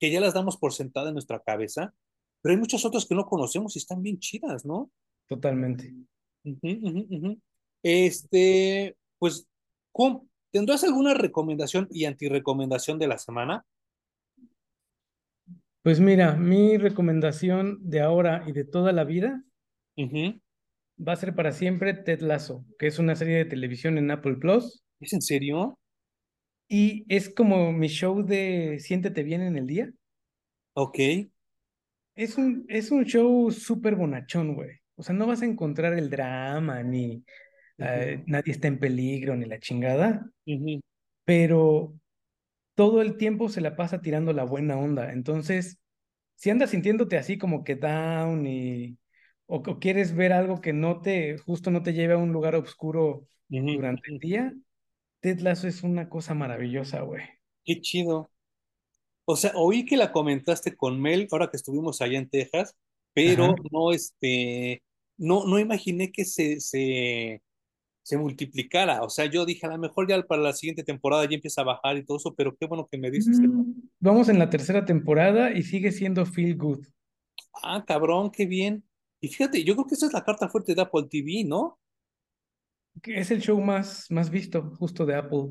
que 0.00 0.10
ya 0.10 0.20
las 0.20 0.34
damos 0.34 0.56
por 0.56 0.72
sentada 0.72 1.10
en 1.10 1.14
nuestra 1.14 1.38
cabeza, 1.38 1.94
pero 2.42 2.52
hay 2.52 2.58
muchas 2.58 2.84
otras 2.84 3.06
que 3.06 3.14
no 3.14 3.26
conocemos 3.26 3.76
y 3.76 3.78
están 3.78 4.02
bien 4.02 4.18
chidas, 4.18 4.66
¿no? 4.66 4.90
totalmente. 5.28 5.94
Este, 7.84 8.96
pues, 9.20 9.46
¿cómo- 9.92 10.28
¿tendrás 10.50 10.82
alguna 10.82 11.14
recomendación 11.14 11.86
y 11.92 12.06
antirecomendación 12.06 12.98
de 12.98 13.06
la 13.06 13.18
semana? 13.18 13.64
Pues 15.84 16.00
mira, 16.00 16.34
mi 16.34 16.76
recomendación 16.76 17.78
de 17.88 18.00
ahora 18.00 18.42
y 18.48 18.52
de 18.52 18.64
toda 18.64 18.90
la 18.90 19.04
vida 19.04 19.44
Ujú. 19.96 20.40
Va 20.96 21.12
a 21.12 21.16
ser 21.16 21.34
para 21.34 21.52
siempre 21.52 21.94
Ted 21.94 22.20
Lasso, 22.20 22.64
que 22.78 22.86
es 22.86 22.98
una 22.98 23.16
serie 23.16 23.36
de 23.38 23.44
televisión 23.44 23.98
en 23.98 24.10
Apple 24.10 24.36
Plus 24.36 24.82
¿Es 25.00 25.12
en 25.12 25.22
serio? 25.22 25.78
y 26.68 27.04
es 27.08 27.28
como 27.28 27.72
mi 27.72 27.88
show 27.88 28.22
de 28.24 28.78
Siéntete 28.80 29.22
bien 29.22 29.42
en 29.42 29.56
el 29.56 29.66
día. 29.66 29.90
Ok. 30.74 30.98
Es 32.14 32.38
un, 32.38 32.64
es 32.68 32.90
un 32.90 33.04
show 33.04 33.50
súper 33.50 33.94
bonachón, 33.94 34.54
güey. 34.54 34.70
O 34.96 35.02
sea, 35.02 35.14
no 35.14 35.26
vas 35.26 35.42
a 35.42 35.46
encontrar 35.46 35.92
el 35.92 36.08
drama, 36.08 36.82
ni 36.82 37.22
eh, 37.78 38.22
nadie 38.26 38.52
está 38.52 38.68
en 38.68 38.78
peligro, 38.78 39.36
ni 39.36 39.44
la 39.44 39.60
chingada, 39.60 40.30
pero 41.24 41.94
todo 42.74 43.02
el 43.02 43.16
tiempo 43.16 43.48
se 43.48 43.60
la 43.60 43.76
pasa 43.76 44.00
tirando 44.00 44.32
la 44.32 44.44
buena 44.44 44.78
onda. 44.78 45.12
Entonces, 45.12 45.78
si 46.36 46.50
andas 46.50 46.70
sintiéndote 46.70 47.18
así 47.18 47.38
como 47.38 47.64
que 47.64 47.76
down 47.76 48.46
y 48.46 48.98
o, 49.46 49.56
o 49.56 49.78
quieres 49.80 50.14
ver 50.14 50.32
algo 50.32 50.60
que 50.60 50.72
no 50.72 51.00
te, 51.00 51.38
justo 51.38 51.70
no 51.70 51.82
te 51.82 51.92
lleve 51.92 52.14
a 52.14 52.18
un 52.18 52.32
lugar 52.32 52.54
oscuro 52.56 53.26
durante 53.70 54.10
el 54.12 54.18
día, 54.18 54.54
Ted 55.20 55.40
Lasso 55.40 55.68
es 55.68 55.82
una 55.84 56.08
cosa 56.08 56.34
maravillosa, 56.34 57.02
güey. 57.02 57.24
Qué 57.64 57.80
chido. 57.80 58.30
O 59.24 59.36
sea, 59.36 59.52
oí 59.56 59.84
que 59.86 59.96
la 59.96 60.12
comentaste 60.12 60.76
con 60.76 61.00
Mel 61.00 61.28
ahora 61.32 61.50
que 61.50 61.56
estuvimos 61.56 62.00
allá 62.00 62.18
en 62.18 62.28
Texas, 62.30 62.76
pero 63.12 63.54
Ajá. 63.54 63.62
no, 63.72 63.92
este, 63.92 64.82
no, 65.16 65.46
no 65.46 65.58
imaginé 65.58 66.12
que 66.12 66.24
se, 66.24 66.60
se, 66.60 67.42
se 68.02 68.18
multiplicara. 68.18 69.02
O 69.04 69.10
sea, 69.10 69.26
yo 69.26 69.46
dije, 69.46 69.66
a 69.66 69.70
lo 69.70 69.78
mejor 69.78 70.08
ya 70.08 70.22
para 70.24 70.42
la 70.42 70.52
siguiente 70.54 70.84
temporada 70.84 71.24
ya 71.28 71.36
empieza 71.36 71.62
a 71.62 71.64
bajar 71.64 71.96
y 71.98 72.04
todo 72.06 72.18
eso, 72.18 72.34
pero 72.36 72.56
qué 72.56 72.66
bueno 72.66 72.88
que 72.90 72.98
me 72.98 73.10
dices. 73.10 73.40
Mm, 73.40 73.72
Vamos 74.00 74.28
en 74.28 74.38
la 74.38 74.50
tercera 74.50 74.84
temporada 74.84 75.52
y 75.52 75.62
sigue 75.62 75.92
siendo 75.92 76.24
feel 76.26 76.56
good. 76.56 76.86
Ah, 77.62 77.84
cabrón, 77.86 78.30
qué 78.30 78.46
bien. 78.46 78.84
Y 79.20 79.28
fíjate, 79.28 79.64
yo 79.64 79.74
creo 79.74 79.86
que 79.86 79.94
esa 79.94 80.06
es 80.06 80.12
la 80.12 80.24
carta 80.24 80.48
fuerte 80.48 80.74
de 80.74 80.82
Apple 80.82 81.06
TV, 81.10 81.44
¿no? 81.44 81.78
que 83.02 83.18
Es 83.18 83.30
el 83.30 83.40
show 83.40 83.60
más, 83.60 84.10
más 84.10 84.30
visto 84.30 84.74
justo 84.78 85.04
de 85.06 85.16
Apple. 85.16 85.48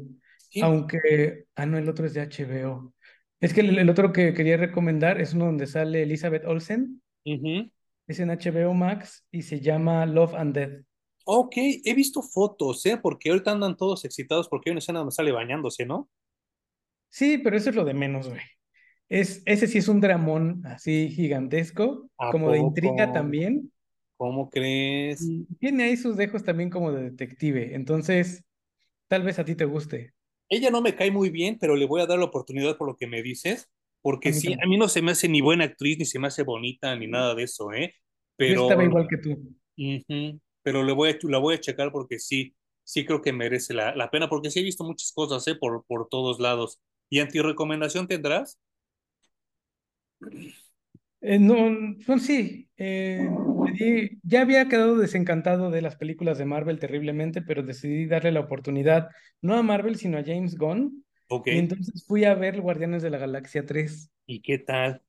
Sí. 0.50 0.62
Aunque, 0.62 1.46
ah, 1.56 1.66
no, 1.66 1.78
el 1.78 1.90
otro 1.90 2.06
es 2.06 2.14
de 2.14 2.22
HBO. 2.22 2.94
Es 3.40 3.54
que 3.54 3.62
el, 3.62 3.78
el 3.78 3.90
otro 3.90 4.12
que 4.12 4.34
quería 4.34 4.58
recomendar 4.58 5.20
es 5.20 5.34
uno 5.34 5.46
donde 5.46 5.68
sale 5.68 6.04
Elizabeth 6.04 6.46
Olsen. 6.46 7.02
Ujú. 7.26 7.70
Es 8.08 8.20
en 8.20 8.30
HBO 8.30 8.74
Max 8.74 9.26
y 9.32 9.42
se 9.42 9.60
llama 9.60 10.06
Love 10.06 10.36
and 10.36 10.56
Death. 10.56 10.86
Ok, 11.26 11.56
he 11.58 11.94
visto 11.96 12.22
fotos, 12.22 12.86
¿eh? 12.86 12.98
Porque 13.02 13.30
ahorita 13.30 13.52
andan 13.52 13.76
todos 13.76 14.06
excitados 14.06 14.48
porque 14.48 14.70
hay 14.70 14.74
una 14.74 14.80
escena 14.80 15.00
donde 15.00 15.14
sale 15.14 15.32
bañándose, 15.32 15.86
¿no? 15.86 16.10
Sí, 17.10 17.40
pero 17.40 17.58
eso 17.58 17.72
es 17.72 17.76
lo 17.76 17.84
de 17.84 17.96
menos, 17.96 18.30
güey. 18.30 18.42
Es, 19.10 19.44
ese 19.46 19.68
sí 19.68 19.78
es 19.78 19.88
un 19.88 20.02
dramón 20.02 20.64
así 20.66 21.10
gigantesco, 21.10 22.10
¿A 22.18 22.32
como 22.32 22.52
de 22.52 22.60
intriga 22.60 23.12
también. 23.14 23.72
¿Cómo 24.18 24.50
crees? 24.50 25.22
Y 25.22 25.46
tiene 25.60 25.84
ahí 25.84 25.98
sus 25.98 26.18
dejos 26.18 26.44
también 26.44 26.70
como 26.70 26.92
de 26.92 27.04
detective. 27.04 27.76
Entonces, 27.76 28.44
tal 29.08 29.24
vez 29.24 29.38
a 29.40 29.46
ti 29.46 29.56
te 29.56 29.66
guste. 29.66 30.14
Ella 30.50 30.70
no 30.70 30.82
me 30.82 30.96
cae 30.96 31.12
muy 31.12 31.30
bien, 31.30 31.58
pero 31.60 31.76
le 31.76 31.86
voy 31.86 32.02
a 32.02 32.06
dar 32.06 32.20
la 32.20 32.26
oportunidad 32.26 32.78
por 32.78 32.88
lo 32.88 32.96
que 32.96 33.08
me 33.08 33.22
dices, 33.22 33.70
porque 34.02 34.32
sí, 34.34 34.54
a 34.54 34.68
mí 34.68 34.78
no 34.78 34.88
se 34.88 35.02
me 35.02 35.12
hace 35.12 35.28
ni 35.28 35.42
buena 35.42 35.66
actriz, 35.66 35.98
ni 35.98 36.06
se 36.06 36.20
me 36.20 36.28
hace 36.28 36.44
bonita, 36.44 36.96
ni 36.96 37.08
nada 37.08 37.36
de 37.36 37.44
eso, 37.44 37.74
¿eh? 37.74 37.94
Yo 37.96 38.02
Pero, 38.38 38.62
estaba 38.64 38.84
igual 38.84 39.08
que 39.08 39.18
tú. 39.18 39.56
pero 40.62 40.84
le 40.84 40.94
voy 40.94 41.10
a, 41.10 41.18
la 41.24 41.38
voy 41.40 41.56
a 41.56 41.60
checar 41.60 41.92
porque 41.92 42.20
sí. 42.20 42.56
sí 42.84 43.06
creo 43.06 43.22
que 43.22 43.34
merece 43.34 43.74
la, 43.74 43.96
la 43.96 44.10
pena, 44.12 44.30
porque 44.30 44.52
sí 44.52 44.60
he 44.60 44.64
visto 44.64 44.84
muchas 44.84 45.12
cosas, 45.12 45.48
¿eh? 45.48 45.56
Por, 45.56 45.84
por 45.86 46.08
todos 46.08 46.40
lados. 46.40 46.80
¿Y 47.10 47.20
anti-recomendación 47.20 48.08
tendrás? 48.08 48.60
Eh, 51.22 51.40
no, 51.40 51.70
no, 52.08 52.20
sí. 52.20 52.70
eh, 52.78 53.30
di- 53.80 54.20
ya 54.24 54.42
había 54.42 54.68
quedado 54.68 54.98
desencantado 54.98 55.72
de 55.72 55.82
las 55.82 55.96
películas 55.96 56.38
de 56.38 56.46
Marvel 56.46 56.80
terriblemente, 56.80 57.42
pero 57.42 57.64
decidí 57.64 58.06
darle 58.06 58.32
la 58.32 58.42
oportunidad, 58.42 59.10
no 59.42 59.56
a 59.56 59.64
Marvel, 59.64 59.96
sino 59.98 60.18
a 60.18 60.24
James 60.24 60.58
Gunn. 60.58 61.04
Ok. 61.30 61.48
Y 61.48 61.58
entonces 61.58 62.06
fui 62.08 62.26
a 62.26 62.36
ver 62.36 62.62
Guardianes 62.62 63.02
de 63.04 63.10
la 63.10 63.18
Galaxia 63.18 63.66
3. 63.66 64.12
¿Y 64.28 64.42
qué 64.42 64.60
tal? 64.60 65.02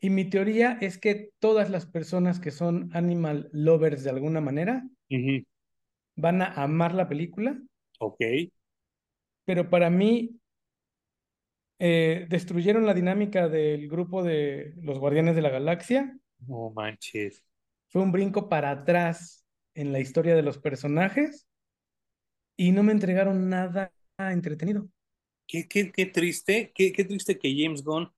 Y 0.00 0.10
mi 0.10 0.26
teoría 0.28 0.76
es 0.82 0.98
que 0.98 1.30
todas 1.38 1.70
las 1.70 1.86
personas 1.86 2.40
que 2.40 2.50
son 2.50 2.90
animal 2.92 3.48
lovers 3.54 4.04
de 4.04 4.10
alguna 4.10 4.42
manera 4.42 4.84
van 6.16 6.40
a 6.40 6.46
amar 6.62 6.94
la 6.94 7.06
película, 7.06 7.60
Ok. 8.00 8.20
pero 9.44 9.68
para 9.70 9.90
mí 9.90 10.40
eh, 11.84 12.26
destruyeron 12.28 12.86
la 12.86 12.94
dinámica 12.94 13.48
del 13.48 13.88
grupo 13.88 14.22
de 14.22 14.72
los 14.82 15.00
Guardianes 15.00 15.34
de 15.34 15.42
la 15.42 15.50
Galaxia. 15.50 16.16
No 16.46 16.70
manches. 16.70 17.44
Fue 17.88 18.02
un 18.02 18.12
brinco 18.12 18.48
para 18.48 18.70
atrás 18.70 19.44
en 19.74 19.92
la 19.92 19.98
historia 19.98 20.36
de 20.36 20.42
los 20.42 20.58
personajes 20.58 21.48
y 22.56 22.70
no 22.70 22.84
me 22.84 22.92
entregaron 22.92 23.48
nada 23.48 23.92
entretenido. 24.16 24.88
Qué, 25.48 25.66
qué, 25.66 25.90
qué 25.90 26.06
triste, 26.06 26.70
qué, 26.72 26.92
qué 26.92 27.04
triste 27.04 27.36
que 27.36 27.52
James 27.58 27.82
Gunn 27.82 28.12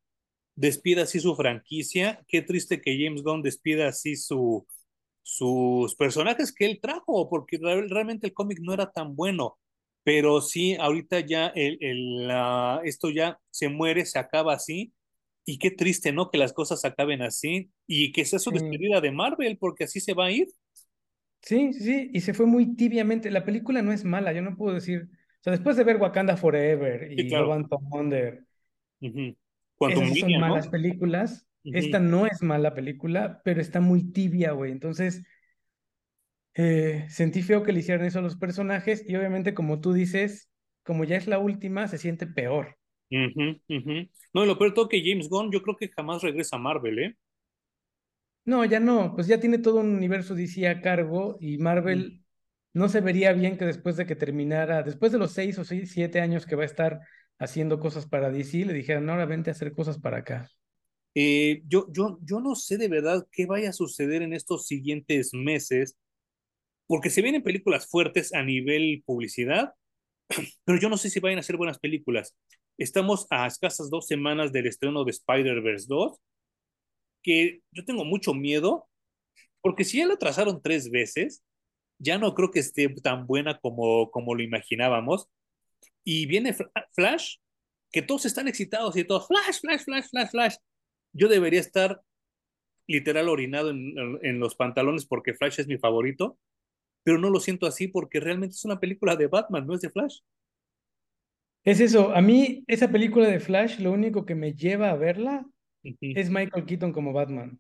despida 0.54 1.04
así 1.04 1.18
su 1.18 1.34
franquicia, 1.34 2.22
qué 2.28 2.42
triste 2.42 2.82
que 2.82 3.02
James 3.02 3.22
Gunn 3.22 3.42
despida 3.42 3.88
así 3.88 4.14
su, 4.16 4.66
sus 5.22 5.94
personajes 5.96 6.52
que 6.52 6.66
él 6.66 6.80
trajo, 6.82 7.30
porque 7.30 7.58
re- 7.60 7.88
realmente 7.88 8.26
el 8.26 8.34
cómic 8.34 8.58
no 8.60 8.74
era 8.74 8.92
tan 8.92 9.16
bueno, 9.16 9.58
pero 10.04 10.40
sí, 10.42 10.76
ahorita 10.76 11.20
ya 11.20 11.48
el, 11.48 11.78
el, 11.82 12.28
la- 12.28 12.80
esto 12.84 13.10
ya 13.10 13.40
se 13.50 13.68
muere, 13.68 14.06
se 14.06 14.18
acaba 14.18 14.54
así, 14.54 14.94
y 15.46 15.58
qué 15.58 15.70
triste, 15.72 16.12
¿no? 16.12 16.30
Que 16.30 16.38
las 16.38 16.52
cosas 16.54 16.84
acaben 16.84 17.22
así, 17.22 17.72
y 17.86 18.12
que 18.12 18.24
sea 18.26 18.38
su 18.38 18.50
Sí, 18.50 18.54
despedida 18.54 19.00
de 19.00 19.12
Marvel, 19.12 19.58
porque 19.58 19.84
así 19.84 20.00
se 20.00 20.14
va 20.14 20.26
a 20.26 20.30
ir. 20.32 20.48
sí, 21.42 21.72
sí, 21.72 21.80
sí, 21.84 22.10
y 22.12 22.20
se 22.20 22.34
fue 22.34 22.46
muy 22.46 22.74
tibiamente. 22.76 23.30
La 23.30 23.44
película 23.44 23.82
no 23.82 23.92
es 23.92 24.04
mala, 24.04 24.32
yo 24.32 24.42
no 24.42 24.56
puedo 24.56 24.74
decir, 24.74 25.08
o 25.12 25.42
sea, 25.42 25.52
después 25.52 25.76
de 25.76 25.84
ver 25.84 25.96
Wakanda 25.98 26.36
Forever 26.36 27.12
Sí, 27.16 27.26
y 27.26 27.34
Love 27.34 27.50
claro. 27.50 27.56
Quantum 29.76 30.10
esas 30.10 30.10
sí 30.12 30.20
son 30.20 30.36
malas 30.38 30.68
películas. 30.68 31.46
Ujú. 31.64 31.70
Esta 31.70 31.98
no 32.00 32.26
es 32.26 32.42
mala 32.42 32.74
película, 32.74 33.40
pero 33.44 33.60
está 33.60 33.80
muy 33.80 34.12
tibia, 34.12 34.52
güey. 34.52 34.70
Entonces, 34.72 35.24
eh, 36.54 37.06
sentí 37.08 37.42
feo 37.42 37.62
que 37.62 37.72
le 37.72 37.80
hicieran 37.80 38.06
eso 38.06 38.20
a 38.20 38.22
los 38.22 38.36
personajes 38.36 39.04
y 39.06 39.16
obviamente, 39.16 39.54
como 39.54 39.80
tú 39.80 39.92
dices, 39.92 40.48
como 40.84 41.04
ya 41.04 41.16
es 41.16 41.26
la 41.26 41.38
última, 41.38 41.88
se 41.88 41.98
siente 41.98 42.26
peor. 42.26 42.76
No, 43.10 44.44
lo 44.44 44.58
peor 44.58 44.70
de 44.70 44.74
todo 44.74 44.88
que 44.88 45.02
James 45.04 45.28
Gunn, 45.28 45.52
yo 45.52 45.62
creo 45.62 45.76
que 45.76 45.88
jamás 45.88 46.22
regresa 46.22 46.56
a 46.56 46.58
Marvel, 46.58 46.98
¿eh? 46.98 47.16
No, 48.44 48.64
ya 48.64 48.78
no, 48.78 49.14
pues 49.14 49.26
ya 49.26 49.40
tiene 49.40 49.58
todo 49.58 49.80
un 49.80 49.94
universo 49.94 50.34
DC 50.34 50.68
a 50.68 50.80
cargo 50.80 51.38
y. 51.40 51.58
Marvel 51.58 52.24
no 52.74 52.88
se 52.88 53.00
vería 53.00 53.32
bien 53.32 53.56
que 53.56 53.64
después 53.64 53.96
de 53.96 54.04
que 54.04 54.16
terminara, 54.16 54.82
después 54.82 55.12
de 55.12 55.18
los 55.18 55.30
seis 55.32 55.58
o 55.58 55.64
seis, 55.64 55.92
siete 55.92 56.20
años 56.20 56.44
que 56.44 56.56
va 56.56 56.64
a 56.64 56.66
estar 56.66 57.00
haciendo 57.38 57.78
cosas 57.78 58.06
para 58.06 58.30
DC, 58.30 58.64
le 58.64 58.72
dijeran, 58.72 59.08
ahora 59.08 59.26
vente 59.26 59.50
a 59.50 59.52
hacer 59.52 59.72
cosas 59.72 59.98
para 59.98 60.18
acá. 60.18 60.50
Eh, 61.14 61.62
yo, 61.66 61.86
yo, 61.92 62.18
yo 62.22 62.40
no 62.40 62.56
sé 62.56 62.76
de 62.76 62.88
verdad 62.88 63.26
qué 63.30 63.46
vaya 63.46 63.70
a 63.70 63.72
suceder 63.72 64.22
en 64.22 64.32
estos 64.32 64.66
siguientes 64.66 65.32
meses, 65.32 65.96
porque 66.86 67.10
se 67.10 67.22
vienen 67.22 67.42
películas 67.42 67.88
fuertes 67.88 68.34
a 68.34 68.42
nivel 68.42 69.02
publicidad, 69.06 69.74
pero 70.64 70.78
yo 70.80 70.88
no 70.88 70.96
sé 70.96 71.10
si 71.10 71.20
vayan 71.20 71.38
a 71.38 71.42
ser 71.42 71.56
buenas 71.56 71.78
películas. 71.78 72.36
Estamos 72.78 73.26
a 73.30 73.46
escasas 73.46 73.90
dos 73.90 74.06
semanas 74.06 74.52
del 74.52 74.66
estreno 74.66 75.04
de 75.04 75.12
Spider-Verse 75.12 75.86
2, 75.88 76.18
que 77.22 77.60
yo 77.72 77.84
tengo 77.84 78.04
mucho 78.04 78.34
miedo, 78.34 78.88
porque 79.62 79.84
si 79.84 79.98
ya 79.98 80.06
la 80.06 80.16
trazaron 80.18 80.60
tres 80.62 80.90
veces, 80.90 81.42
ya 81.98 82.18
no 82.18 82.34
creo 82.34 82.50
que 82.50 82.60
esté 82.60 82.88
tan 83.02 83.26
buena 83.26 83.58
como, 83.58 84.10
como 84.10 84.34
lo 84.34 84.42
imaginábamos. 84.42 85.28
Y 86.04 86.26
viene 86.26 86.54
Fla- 86.54 86.72
Flash, 86.92 87.36
que 87.92 88.02
todos 88.02 88.26
están 88.26 88.48
excitados 88.48 88.96
y 88.96 89.04
todos, 89.04 89.26
Flash, 89.28 89.60
Flash, 89.60 89.84
Flash, 89.84 90.06
Flash, 90.10 90.30
Flash. 90.30 90.56
Yo 91.12 91.28
debería 91.28 91.60
estar 91.60 92.02
literal 92.86 93.28
orinado 93.28 93.70
en, 93.70 93.94
en 94.22 94.38
los 94.40 94.54
pantalones 94.56 95.06
porque 95.06 95.34
Flash 95.34 95.60
es 95.60 95.66
mi 95.66 95.78
favorito, 95.78 96.38
pero 97.04 97.18
no 97.18 97.30
lo 97.30 97.38
siento 97.38 97.66
así 97.66 97.86
porque 97.86 98.18
realmente 98.18 98.54
es 98.54 98.64
una 98.64 98.80
película 98.80 99.14
de 99.14 99.28
Batman, 99.28 99.66
no 99.66 99.74
es 99.74 99.82
de 99.82 99.90
Flash. 99.90 100.18
Es 101.62 101.80
eso, 101.80 102.14
a 102.14 102.20
mí 102.20 102.64
esa 102.66 102.88
película 102.88 103.28
de 103.28 103.40
Flash, 103.40 103.78
lo 103.78 103.92
único 103.92 104.26
que 104.26 104.34
me 104.34 104.54
lleva 104.54 104.90
a 104.90 104.96
verla 104.96 105.46
es 106.00 106.30
Michael 106.30 106.64
Keaton 106.64 106.92
como 106.92 107.12
Batman. 107.12 107.58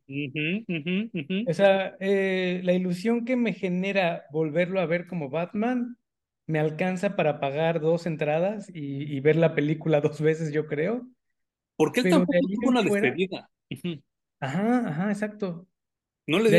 O 1.46 1.54
sea, 1.54 1.96
eh, 2.00 2.60
la 2.64 2.72
ilusión 2.72 3.24
que 3.24 3.36
me 3.36 3.52
genera 3.52 4.24
volverlo 4.30 4.80
a 4.80 4.86
ver 4.86 5.06
como 5.06 5.30
Batman 5.30 5.96
me 6.46 6.58
alcanza 6.58 7.16
para 7.16 7.40
pagar 7.40 7.80
dos 7.80 8.06
entradas 8.06 8.68
y, 8.68 9.14
y 9.14 9.20
ver 9.20 9.36
la 9.36 9.54
película 9.54 10.00
dos 10.00 10.20
veces, 10.20 10.52
yo 10.52 10.66
creo. 10.66 11.06
Porque 11.76 12.00
él 12.00 12.04
Pero 12.04 12.16
tampoco 12.18 12.38
tuvo 12.54 12.68
una 12.68 12.82
fuera, 12.82 13.10
despedida. 13.10 13.50
Ajá, 14.40 14.88
ajá, 14.88 15.10
exacto. 15.10 15.66
No 16.26 16.38
le 16.38 16.50
De 16.50 16.58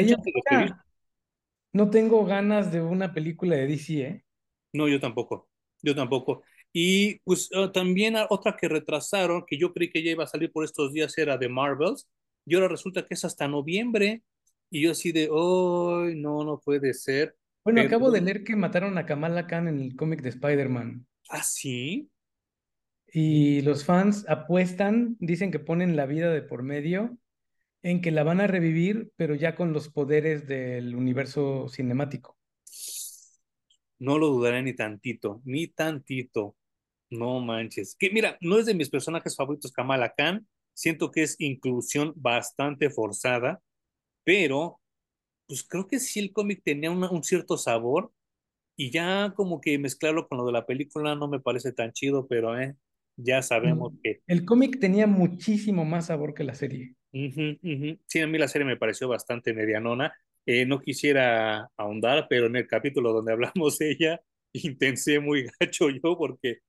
no 1.75 1.89
tengo 1.89 2.25
ganas 2.25 2.71
de 2.71 2.81
una 2.81 3.13
película 3.13 3.57
de 3.57 3.67
DC, 3.67 4.01
¿eh? 4.01 4.23
No, 4.71 4.87
yo 4.87 4.97
tampoco. 4.97 5.49
Yo 5.81 5.93
tampoco. 5.93 6.41
Y 6.71 7.19
pues 7.25 7.49
uh, 7.53 7.69
también 7.69 8.15
otra 8.29 8.55
que 8.55 8.69
retrasaron, 8.69 9.43
que 9.45 9.57
yo 9.57 9.73
creí 9.73 9.91
que 9.91 10.01
ya 10.01 10.11
iba 10.11 10.23
a 10.23 10.27
salir 10.27 10.53
por 10.53 10.63
estos 10.63 10.93
días, 10.93 11.17
era 11.17 11.37
de 11.37 11.49
Marvels, 11.49 12.07
y 12.45 12.55
ahora 12.55 12.69
resulta 12.69 13.05
que 13.05 13.15
es 13.15 13.25
hasta 13.25 13.49
noviembre. 13.49 14.23
Y 14.69 14.83
yo 14.83 14.91
así 14.91 15.11
de, 15.11 15.27
oh, 15.29 16.05
no, 16.15 16.45
no 16.45 16.61
puede 16.61 16.93
ser. 16.93 17.35
Bueno, 17.65 17.79
Pero, 17.81 17.87
acabo 17.87 18.09
de 18.09 18.21
leer 18.21 18.45
que 18.45 18.55
mataron 18.55 18.97
a 18.97 19.05
Kamala 19.05 19.45
Khan 19.45 19.67
en 19.67 19.81
el 19.81 19.97
cómic 19.97 20.21
de 20.21 20.29
Spider-Man. 20.29 21.05
¿ah, 21.27 21.43
sí? 21.43 22.09
Y 23.11 23.63
los 23.63 23.83
fans 23.83 24.23
apuestan, 24.29 25.17
dicen 25.19 25.51
que 25.51 25.59
ponen 25.59 25.97
la 25.97 26.05
vida 26.05 26.31
de 26.31 26.41
por 26.41 26.63
medio 26.63 27.17
en 27.85 28.01
que 28.01 28.09
la 28.09 28.23
van 28.23 28.41
a 28.41 28.47
revivir, 28.47 29.11
pero 29.15 29.35
ya 29.35 29.55
con 29.55 29.71
los 29.71 29.89
poderes 29.89 30.47
del 30.47 30.95
universo 30.95 31.67
cinemático. 31.69 32.35
No 33.99 34.17
lo 34.17 34.29
dudaré 34.29 34.63
ni 34.63 34.73
tantito, 34.75 35.43
ni 35.45 35.67
tantito. 35.67 36.55
No 37.11 37.39
manches. 37.41 37.95
Que 37.95 38.09
mira, 38.09 38.39
no 38.41 38.57
es 38.57 38.65
de 38.65 38.73
mis 38.73 38.89
personajes 38.89 39.35
favoritos 39.35 39.71
Kamala 39.71 40.15
Khan. 40.17 40.47
Siento 40.73 41.11
que 41.11 41.21
es 41.21 41.39
inclusión 41.39 42.11
bastante 42.15 42.89
forzada, 42.89 43.61
pero 44.23 44.81
pues 45.47 45.63
creo 45.63 45.85
que 45.85 45.99
sí 45.99 46.19
el 46.19 46.33
cómic 46.33 46.63
tenía 46.63 46.89
un 46.89 47.23
cierto 47.23 47.55
sabor 47.55 48.11
y 48.75 48.89
ya 48.89 49.33
como 49.35 49.61
que 49.61 49.77
mezclarlo 49.77 50.27
con 50.27 50.39
lo 50.39 50.47
de 50.47 50.53
la 50.53 50.65
película 50.65 51.13
no 51.13 51.27
me 51.27 51.39
parece 51.39 51.71
tan 51.71 51.93
chido, 51.93 52.27
pero 52.27 52.59
eh, 52.59 52.75
ya 53.17 53.41
sabemos 53.41 53.93
Mm. 53.93 53.97
que 54.03 54.21
El 54.27 54.45
cómic 54.45 54.79
tenía 54.79 55.07
muchísimo 55.07 55.85
más 55.85 56.07
sabor 56.07 56.33
que 56.33 56.43
la 56.43 56.53
serie. 56.55 56.95
Sí, 57.11 58.19
a 58.19 58.27
mí 58.27 58.37
la 58.37 58.47
serie 58.47 58.65
me 58.65 58.77
pareció 58.77 59.07
bastante 59.07 59.53
medianona. 59.53 60.13
Eh, 60.45 60.65
no 60.65 60.79
quisiera 60.81 61.69
ahondar, 61.77 62.27
pero 62.29 62.47
en 62.47 62.55
el 62.57 62.67
capítulo 62.67 63.13
donde 63.13 63.31
hablamos 63.31 63.77
de 63.79 63.91
ella, 63.91 64.21
intensé 64.53 65.19
muy 65.19 65.45
gacho 65.59 65.89
yo 65.89 66.17
porque 66.17 66.59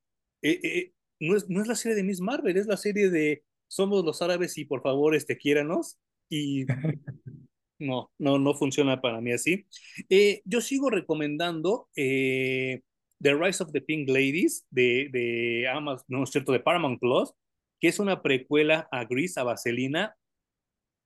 eh, 0.43 0.60
eh, 0.62 0.93
no 1.20 1.36
es, 1.36 1.48
no 1.48 1.60
es 1.62 1.68
la 1.68 1.74
serie 1.74 1.97
de 1.97 2.05
Miss 2.05 2.20
Marvel, 2.20 2.56
es 2.56 2.66
la 2.66 2.77
serie 2.77 3.10
de 3.10 3.43
Somos 3.68 4.05
los 4.05 4.23
árabes 4.23 4.56
y 4.59 4.64
por 4.64 4.82
favor, 4.82 5.14
este, 5.14 5.36
quiéranos. 5.36 5.98
Y 6.31 6.64
no, 7.78 8.10
no, 8.18 8.39
no 8.39 8.55
funciona 8.55 9.01
para 9.01 9.20
mí 9.20 9.32
así. 9.32 9.66
Yo 10.44 10.60
sigo 10.60 10.90
recomendando 10.90 11.89
The 13.22 13.34
Rise 13.34 13.62
of 13.62 13.72
the 13.72 13.80
Pink 13.80 14.09
Ladies 14.09 14.66
de, 14.70 15.09
de 15.12 15.68
Amazon, 15.68 16.05
no 16.09 16.24
es 16.24 16.30
cierto, 16.30 16.52
de 16.52 16.60
Paramount 16.60 17.01
Plus, 17.01 17.32
que 17.80 17.88
es 17.88 17.98
una 17.98 18.22
precuela 18.22 18.88
a 18.90 19.05
Grease, 19.05 19.40
a 19.40 19.44
Vaselina, 19.44 20.16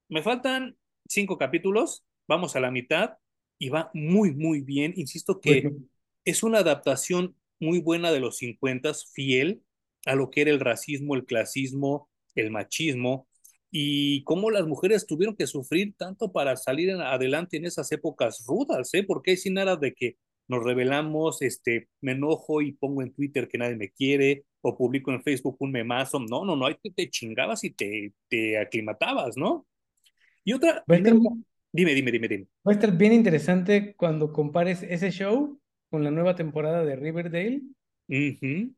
me 0.09 0.23
faltan 0.23 0.77
cinco 1.09 1.39
capítulos, 1.39 2.05
vamos 2.29 2.57
a 2.57 2.61
la 2.61 2.71
mitad 2.71 3.15
y 3.59 3.69
va 3.69 3.91
muy, 3.95 4.33
muy 4.33 4.61
bien. 4.63 4.93
Insisto 4.97 5.41
que 5.41 5.63
Bueno, 5.63 5.77
es 6.25 6.43
una 6.43 6.59
adaptación 6.59 7.37
muy 7.61 7.81
buena 7.81 8.11
de 8.13 8.21
los 8.21 8.39
50, 8.39 8.93
fiel 9.15 9.63
a 10.07 10.15
lo 10.15 10.31
que 10.31 10.43
era 10.43 10.51
el 10.51 10.61
racismo, 10.61 11.15
el 11.15 11.27
clasismo, 11.27 12.09
el 12.35 12.51
machismo 12.51 13.29
y 13.71 14.25
cómo 14.25 14.51
las 14.51 14.67
mujeres 14.67 15.07
tuvieron 15.07 15.37
que 15.37 15.47
sufrir 15.47 15.95
tanto 15.97 16.33
para 16.33 16.57
salir 16.57 16.91
en- 16.91 17.01
adelante 17.03 17.57
en 17.57 17.67
esas 17.67 17.93
épocas 17.93 18.45
rudas, 18.47 18.93
¿eh? 18.95 19.05
Porque 19.05 19.37
sin 19.37 19.55
nada 19.55 19.77
de 19.77 19.95
que 19.95 20.17
nos 20.51 20.65
revelamos, 20.65 21.43
este, 21.43 21.89
me 22.01 22.13
enojo 22.13 22.61
y 22.61 22.73
pongo 22.73 23.03
en 23.03 23.13
Twitter 23.13 23.47
que 23.47 23.57
nadie 23.57 23.77
me 23.77 23.91
quiere 23.91 24.45
o 24.63 24.77
publico 24.77 25.13
en 25.13 25.23
Facebook 25.23 25.57
un 25.61 25.71
memazo. 25.71 26.19
No, 26.19 26.45
no, 26.45 26.57
no, 26.57 26.67
ahí 26.67 26.77
te, 26.83 26.91
te 26.91 27.09
chingabas 27.09 27.63
y 27.63 27.71
te, 27.71 28.13
te 28.29 28.59
aclimatabas, 28.59 29.37
¿no? 29.37 29.67
Y 30.43 30.53
otra, 30.53 30.83
estar, 30.89 31.15
dime, 31.73 31.95
dime, 31.95 32.11
dime, 32.11 32.29
dime. 32.29 32.47
va 32.67 32.73
a 32.73 32.75
estar 32.75 32.97
bien 32.97 33.13
interesante 33.13 33.95
cuando 33.95 34.33
compares 34.33 34.83
ese 34.83 35.13
show 35.13 35.61
con 35.89 36.03
la 36.03 36.11
nueva 36.11 36.35
temporada 36.35 36.85
de 36.85 36.97
Riverdale, 36.97 37.63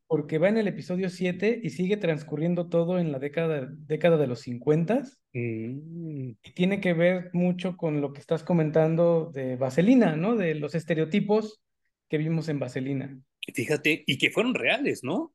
porque 0.06 0.36
va 0.36 0.50
en 0.50 0.58
el 0.58 0.68
episodio 0.68 1.08
7 1.08 1.60
y 1.62 1.70
sigue 1.70 1.96
transcurriendo 1.96 2.68
todo 2.68 2.98
en 2.98 3.12
la 3.12 3.18
década, 3.18 3.66
década 3.70 4.18
de 4.18 4.26
los 4.26 4.40
50 4.40 5.04
mm. 5.32 6.30
y 6.42 6.52
tiene 6.54 6.80
que 6.80 6.92
ver 6.92 7.30
mucho 7.32 7.76
con 7.76 8.00
lo 8.00 8.12
que 8.12 8.20
estás 8.20 8.42
comentando 8.42 9.30
de 9.32 9.56
Vaselina, 9.56 10.16
¿no? 10.16 10.36
De 10.36 10.54
los 10.54 10.74
estereotipos 10.74 11.62
que 12.08 12.18
vimos 12.18 12.48
en 12.48 12.58
Vaselina. 12.58 13.18
Fíjate, 13.54 14.04
y 14.06 14.18
que 14.18 14.30
fueron 14.30 14.54
reales, 14.54 15.02
¿no? 15.02 15.34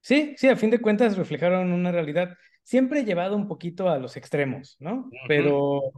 Sí, 0.00 0.34
sí, 0.36 0.48
a 0.48 0.56
fin 0.56 0.70
de 0.70 0.80
cuentas 0.80 1.16
reflejaron 1.16 1.72
una 1.72 1.92
realidad 1.92 2.36
siempre 2.64 3.04
llevado 3.04 3.36
un 3.36 3.46
poquito 3.48 3.88
a 3.88 3.98
los 3.98 4.16
extremos, 4.16 4.76
¿no? 4.80 5.08
Pero, 5.28 5.92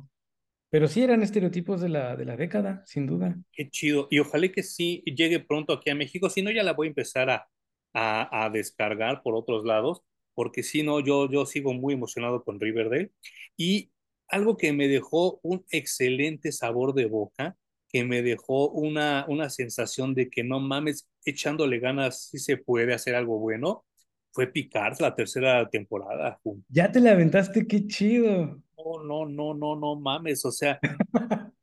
pero 0.71 0.89
sí 0.89 1.03
eran 1.03 1.23
estereotipos 1.23 1.81
de 1.81 1.89
la, 1.89 2.17
de 2.17 2.25
la 2.25 2.37
década, 2.37 2.83
sin 2.87 3.07
duda. 3.07 3.37
Qué 3.53 3.71
chido. 3.71 4.09
Y 4.11 4.19
ojalá 4.19 4.49
que 4.49 4.63
sí 4.63 5.03
llegue 5.07 5.41
pronto 5.41 5.73
aquí 5.73 5.91
a 5.91 5.95
México. 5.95 6.29
Si 6.29 6.43
no, 6.43 6.51
ya 6.51 6.63
la 6.63 6.73
voy 6.73 6.89
a 6.89 6.91
empezar 6.91 7.31
a, 7.31 7.49
a, 7.93 8.45
a 8.45 8.51
descargar 8.51 9.23
por 9.23 9.35
otros 9.35 9.65
lados, 9.65 10.03
porque 10.35 10.63
si 10.63 10.83
no, 10.83 11.01
yo, 11.01 11.31
yo 11.31 11.47
sigo 11.47 11.73
muy 11.73 11.95
emocionado 11.95 12.45
con 12.45 12.61
Riverdale. 12.61 13.13
Y 13.57 13.91
algo 14.29 14.57
que 14.57 14.73
me 14.73 14.89
dejó 14.89 15.41
un 15.43 15.65
excelente 15.71 16.53
sabor 16.53 16.95
de 16.95 17.07
boca, 17.07 17.57
que 17.89 18.05
me 18.05 18.23
dejó 18.23 18.71
una, 18.71 19.25
una 19.29 19.51
sensación 19.51 20.15
de 20.15 20.29
que 20.29 20.43
no 20.43 20.61
mames, 20.61 21.09
echándole 21.25 21.79
ganas, 21.79 22.29
si 22.31 22.39
se 22.39 22.57
puede 22.57 22.93
hacer 22.93 23.15
algo 23.15 23.39
bueno, 23.39 23.85
fue 24.33 24.49
Picard, 24.49 25.01
la 25.01 25.15
tercera 25.15 25.69
temporada. 25.71 26.41
Ya 26.69 26.91
te 26.91 26.99
la 26.99 27.13
aventaste, 27.13 27.69
qué 27.69 27.87
chido. 27.87 28.61
No, 28.77 29.05
no, 29.05 29.27
no, 29.27 29.55
no, 29.55 29.77
no 29.77 29.95
mames. 29.95 30.45
O 30.45 30.51
sea, 30.51 30.81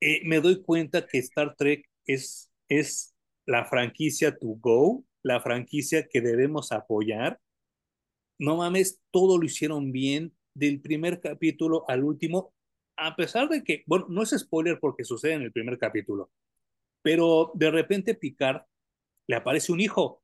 eh, 0.00 0.20
me 0.24 0.40
doy 0.40 0.62
cuenta 0.62 1.04
que 1.04 1.18
Star 1.18 1.56
Trek 1.56 1.84
es, 2.06 2.48
es 2.68 3.12
la 3.44 3.64
franquicia 3.64 4.36
to 4.38 4.56
go, 4.60 5.04
la 5.24 5.40
franquicia 5.40 6.06
que 6.08 6.20
debemos 6.20 6.70
apoyar. 6.70 7.40
No 8.40 8.56
mames, 8.56 9.00
todo 9.10 9.38
lo 9.38 9.44
hicieron 9.44 9.92
bien, 9.92 10.34
del 10.54 10.80
primer 10.80 11.20
capítulo 11.20 11.84
al 11.88 12.02
último, 12.02 12.54
a 12.96 13.14
pesar 13.14 13.48
de 13.48 13.62
que, 13.62 13.84
bueno, 13.86 14.06
no 14.08 14.22
es 14.22 14.30
spoiler 14.30 14.80
porque 14.80 15.04
sucede 15.04 15.34
en 15.34 15.42
el 15.42 15.52
primer 15.52 15.78
capítulo, 15.78 16.30
pero 17.02 17.52
de 17.54 17.70
repente 17.70 18.14
Picard 18.14 18.62
le 19.26 19.36
aparece 19.36 19.72
un 19.72 19.80
hijo 19.80 20.22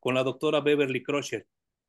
con 0.00 0.14
la 0.14 0.24
doctora 0.24 0.60
Beverly 0.60 1.02
Crusher. 1.02 1.46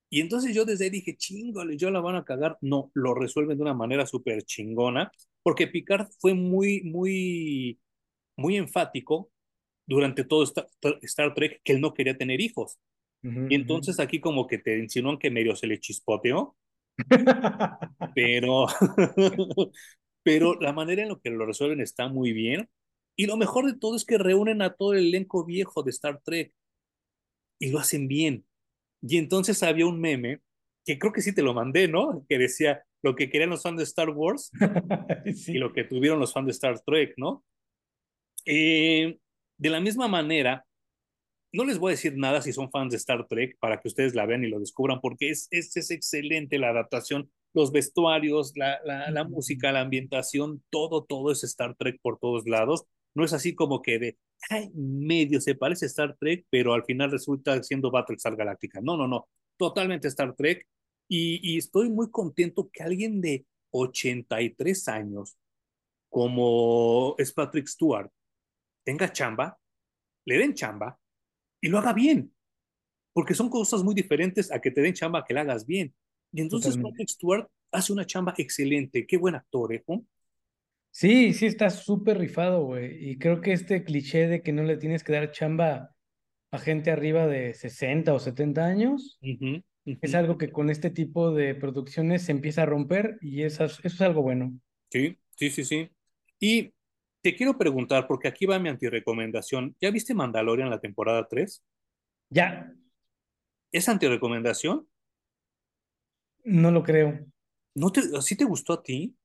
Y 0.10 0.22
entonces 0.22 0.54
yo 0.54 0.66
desde 0.66 0.86
ahí 0.86 0.90
dije, 0.90 1.16
chingole, 1.16 1.78
yo 1.78 1.92
la 1.92 2.02
van 2.02 2.16
a 2.16 2.26
cagar. 2.26 2.58
No, 2.62 2.92
lo 2.94 3.14
resuelven 3.14 3.58
de 3.58 3.64
una 3.64 3.74
manera 3.74 4.06
súper 4.06 4.44
chingona, 4.44 5.12
porque 5.44 5.68
Picard 5.68 6.10
fue 6.20 6.34
muy, 6.34 6.82
muy, 6.84 7.80
muy 8.36 8.58
enfático 8.58 9.32
durante 9.86 10.24
todo 10.24 10.44
Star, 10.44 11.34
Trek 11.34 11.62
que 11.64 11.74
él 11.74 11.82
no 11.82 11.94
quería 11.94 12.18
tener 12.18 12.42
hijos. 12.42 12.80
Y 13.22 13.56
entonces 13.56 14.00
aquí 14.00 14.20
como 14.20 14.48
que 14.48 14.58
te 14.58 14.78
insinúan 14.78 15.20
que 15.20 15.30
medio 15.30 15.56
se 15.56 15.68
le 15.68 15.80
chispoteó, 15.80 16.56
pero, 18.16 18.68
pero 20.24 20.56
la 20.60 20.72
manera 20.72 21.04
en 21.04 21.10
la 21.10 21.20
que 21.22 21.30
lo 21.30 21.46
resuelven 21.46 21.82
está 21.82 22.08
muy 22.08 22.34
bien. 22.34 22.70
Y 23.18 23.26
lo 23.26 23.36
mejor 23.36 23.66
de 23.66 23.78
todo 23.78 23.96
es 23.98 24.06
que 24.06 24.18
reúnen 24.18 24.62
a 24.62 24.74
todo 24.74 24.94
el 24.94 25.08
elenco 25.08 25.46
viejo 25.46 25.84
de 25.84 25.92
Star 25.92 26.22
Trek 26.24 26.54
y 27.60 27.72
lo 27.72 27.80
hacen 27.80 28.08
bien. 28.08 28.46
Y 29.02 29.18
entonces 29.18 29.62
había 29.64 29.86
un 29.86 30.00
meme, 30.00 30.40
que 30.86 30.98
creo 30.98 31.12
que 31.12 31.22
sí 31.22 31.34
te 31.34 31.44
lo 31.44 31.54
mandé, 31.54 31.88
¿no? 31.88 32.26
Que 32.28 32.38
decía 32.38 32.84
lo 33.02 33.16
que 33.16 33.30
querían 33.30 33.50
los 33.50 33.64
fans 33.64 33.78
de 33.78 33.84
Star 33.84 34.10
Wars 34.10 34.52
y 35.48 35.58
lo 35.58 35.74
que 35.74 35.84
tuvieron 35.84 36.20
los 36.20 36.34
fans 36.34 36.48
de 36.48 36.52
Star 36.52 36.80
Trek, 36.82 37.14
¿no? 37.18 37.44
Eh, 38.46 39.20
de 39.58 39.70
la 39.70 39.82
misma 39.82 40.08
manera, 40.08 40.66
no 41.52 41.66
les 41.66 41.80
voy 41.80 41.92
a 41.92 41.96
decir 41.96 42.16
nada 42.18 42.42
si 42.42 42.54
son 42.54 42.70
fans 42.70 42.92
de 42.92 42.98
Star 42.98 43.28
Trek 43.28 43.58
para 43.60 43.80
que 43.80 43.88
ustedes 43.88 44.14
la 44.14 44.26
vean 44.26 44.44
y 44.44 44.50
lo 44.50 44.60
descubran, 44.60 45.02
porque 45.02 45.30
es, 45.30 45.48
es, 45.52 45.76
es 45.78 45.92
excelente 45.92 46.60
la 46.60 46.70
adaptación, 46.70 47.32
los 47.54 47.72
vestuarios, 47.72 48.54
la, 48.56 48.80
la, 48.86 49.10
la 49.10 49.24
música, 49.24 49.72
la 49.72 49.82
ambientación, 49.82 50.64
todo, 50.70 51.06
todo 51.06 51.32
es 51.32 51.44
Star 51.44 51.76
Trek 51.76 52.00
por 52.02 52.20
todos 52.20 52.48
lados. 52.48 52.86
No 53.16 53.26
es 53.26 53.34
así 53.34 53.56
como 53.56 53.82
que 53.82 53.98
de, 53.98 54.18
ay, 54.50 54.70
medio 54.76 55.42
se 55.42 55.56
parece 55.56 55.86
a 55.86 55.88
Star 55.88 56.16
Trek, 56.20 56.46
pero 56.52 56.74
al 56.74 56.86
final 56.86 57.10
resulta 57.12 57.62
siendo 57.64 57.90
Battlestar 57.90 58.36
Galactica. 58.36 58.80
No, 58.82 58.96
no, 58.96 59.08
no, 59.08 59.28
totalmente 59.58 60.08
Star 60.08 60.36
Trek. 60.36 60.68
Y, 61.08 61.40
y 61.42 61.58
estoy 61.58 61.90
muy 61.90 62.12
contento 62.12 62.70
que 62.72 62.84
alguien 62.84 63.20
de 63.20 63.46
83 63.72 64.88
años, 64.90 65.38
como 66.10 67.16
es 67.18 67.34
Patrick 67.34 67.68
Stewart, 67.68 68.12
tenga 68.84 69.12
chamba, 69.12 69.58
le 70.26 70.38
den 70.38 70.54
chamba 70.54 71.00
y 71.62 71.68
lo 71.70 71.78
haga 71.80 71.94
bien, 71.94 72.34
porque 73.14 73.34
son 73.34 73.50
cosas 73.50 73.84
muy 73.84 73.96
diferentes 73.96 74.52
a 74.52 74.60
que 74.60 74.72
te 74.72 74.82
den 74.82 74.94
chamba 74.94 75.26
que 75.26 75.34
la 75.34 75.42
hagas 75.42 75.66
bien. 75.66 75.94
Y 76.32 76.42
entonces. 76.42 76.78
Patrick 76.78 77.10
Stewart 77.10 77.48
hace 77.72 77.94
una 77.94 78.06
chamba 78.06 78.34
excelente, 78.38 79.06
qué 79.06 79.18
buen 79.18 79.36
actor, 79.36 79.74
¿eh? 79.74 79.84
Sí, 80.92 81.34
sí, 81.34 81.46
está 81.46 81.70
súper 81.70 82.18
rifado, 82.18 82.66
güey. 82.66 83.12
Y 83.12 83.18
creo 83.18 83.42
que 83.42 83.54
este 83.54 83.84
cliché 83.84 84.28
de 84.28 84.42
que 84.42 84.52
no 84.52 84.64
le 84.64 84.78
tienes 84.78 85.04
que 85.04 85.14
dar 85.14 85.32
chamba 85.32 85.96
a 86.52 86.58
gente 86.58 86.92
arriba 86.92 87.28
de 87.28 87.54
60 87.54 88.14
o 88.14 88.20
70 88.20 88.66
años 88.66 89.20
Uh 89.22 89.28
-huh, 89.28 89.64
uh 89.86 89.98
es 90.02 90.14
algo 90.16 90.38
que 90.38 90.52
con 90.52 90.70
este 90.70 90.90
tipo 90.90 91.32
de 91.32 91.56
producciones 91.56 92.24
se 92.24 92.32
empieza 92.32 92.64
a 92.64 92.66
romper 92.66 93.18
y 93.22 93.44
eso, 93.44 93.66
es- 93.66 93.80
eso 93.80 93.88
es 93.88 94.02
algo 94.02 94.22
bueno. 94.22 94.54
Sí, 94.92 95.18
sí, 95.36 95.50
sí, 95.50 95.64
sí. 95.64 95.90
Y 96.40 96.74
te 97.22 97.36
quiero 97.36 97.58
preguntar, 97.58 98.08
porque 98.08 98.28
aquí 98.28 98.46
va 98.46 98.60
mi 98.60 98.70
antirecomendación. 98.70 99.76
¿Ya 99.82 99.92
viste 99.92 100.14
Mandalorian 100.14 100.70
la 100.70 100.80
temporada 100.82 101.28
3? 101.30 101.64
Ya, 102.32 102.74
¿Es 103.72 103.90
antirecomendación? 103.90 104.88
no 106.44 106.72
lo 106.72 106.84
creo. 106.84 107.26
¿No 107.76 107.92
te, 107.92 108.02
¿Sí 108.22 108.36
te 108.36 108.46
gustó 108.46 108.74
a 108.74 108.84
ti? 108.84 109.16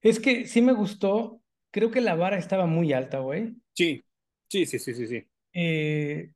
Es 0.00 0.20
que 0.20 0.46
sí 0.46 0.62
me 0.62 0.72
gustó, 0.72 1.42
creo 1.70 1.90
que 1.90 2.00
la 2.00 2.14
vara 2.14 2.38
estaba 2.38 2.64
muy 2.66 2.92
alta, 2.94 3.18
güey. 3.18 3.56
Sí, 3.74 4.04
sí, 4.48 4.66
sí, 4.66 4.78
sí, 4.80 4.94
sí, 4.94 5.06
sí. 5.06 5.28
Eh, 5.52 6.30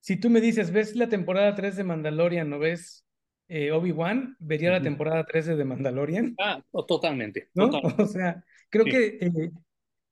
si 0.00 0.16
tú 0.16 0.30
me 0.30 0.40
dices, 0.40 0.70
¿ves 0.72 0.94
la 0.96 1.08
temporada 1.08 1.54
3 1.54 1.76
de 1.76 1.84
Mandalorian 1.84 2.52
o 2.52 2.58
ves 2.58 3.03
eh, 3.48 3.70
Obi-Wan? 3.72 4.36
Vería 4.38 4.70
la 4.70 4.82
temporada 4.82 5.24
3 5.24 5.46
de 5.46 5.56
The 5.56 5.64
Mandalorian, 5.64 6.34
Ah, 6.38 6.62
totalmente, 6.86 7.48
¿no? 7.54 7.70
totalmente. 7.70 8.02
O 8.02 8.06
sea, 8.06 8.44
creo 8.70 8.84
Sí. 8.84 8.90
que 8.90 9.06
eh, 9.20 9.50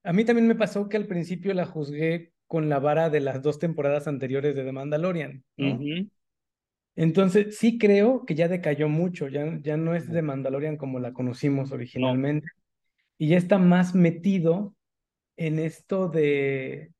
a 0.03 0.13
mí 0.13 0.25
también 0.25 0.47
me 0.47 0.55
pasó 0.55 0.89
que 0.89 0.97
al 0.97 1.07
principio 1.07 1.53
la 1.53 1.65
juzgué 1.65 2.31
con 2.47 2.69
la 2.69 2.79
vara 2.79 3.09
de 3.09 3.19
las 3.21 3.41
dos 3.41 3.57
temporadas 3.59 4.07
anteriores 4.07 4.55
de 4.55 4.63
The 4.63 4.71
Mandalorian, 4.71 5.43
Uh. 5.57 6.05
Entonces, 6.95 7.57
sí 7.57 7.79
creo 7.79 8.23
que 8.25 8.35
ya 8.35 8.47
decayó 8.47 8.87
mucho, 8.87 9.27
ya, 9.27 9.59
ya 9.63 9.77
no 9.77 9.95
es 9.95 10.07
The 10.11 10.21
Mandalorian 10.21 10.77
como 10.77 10.99
la 10.99 11.11
conocimos 11.11 11.69
No. 11.69 11.75
originalmente, 11.75 12.47
y 13.17 13.29
ya 13.29 13.37
está 13.37 13.57
más 13.57 13.95
metido 13.95 14.75
en 15.35 15.57
esto 15.57 16.07
de, 16.09 16.91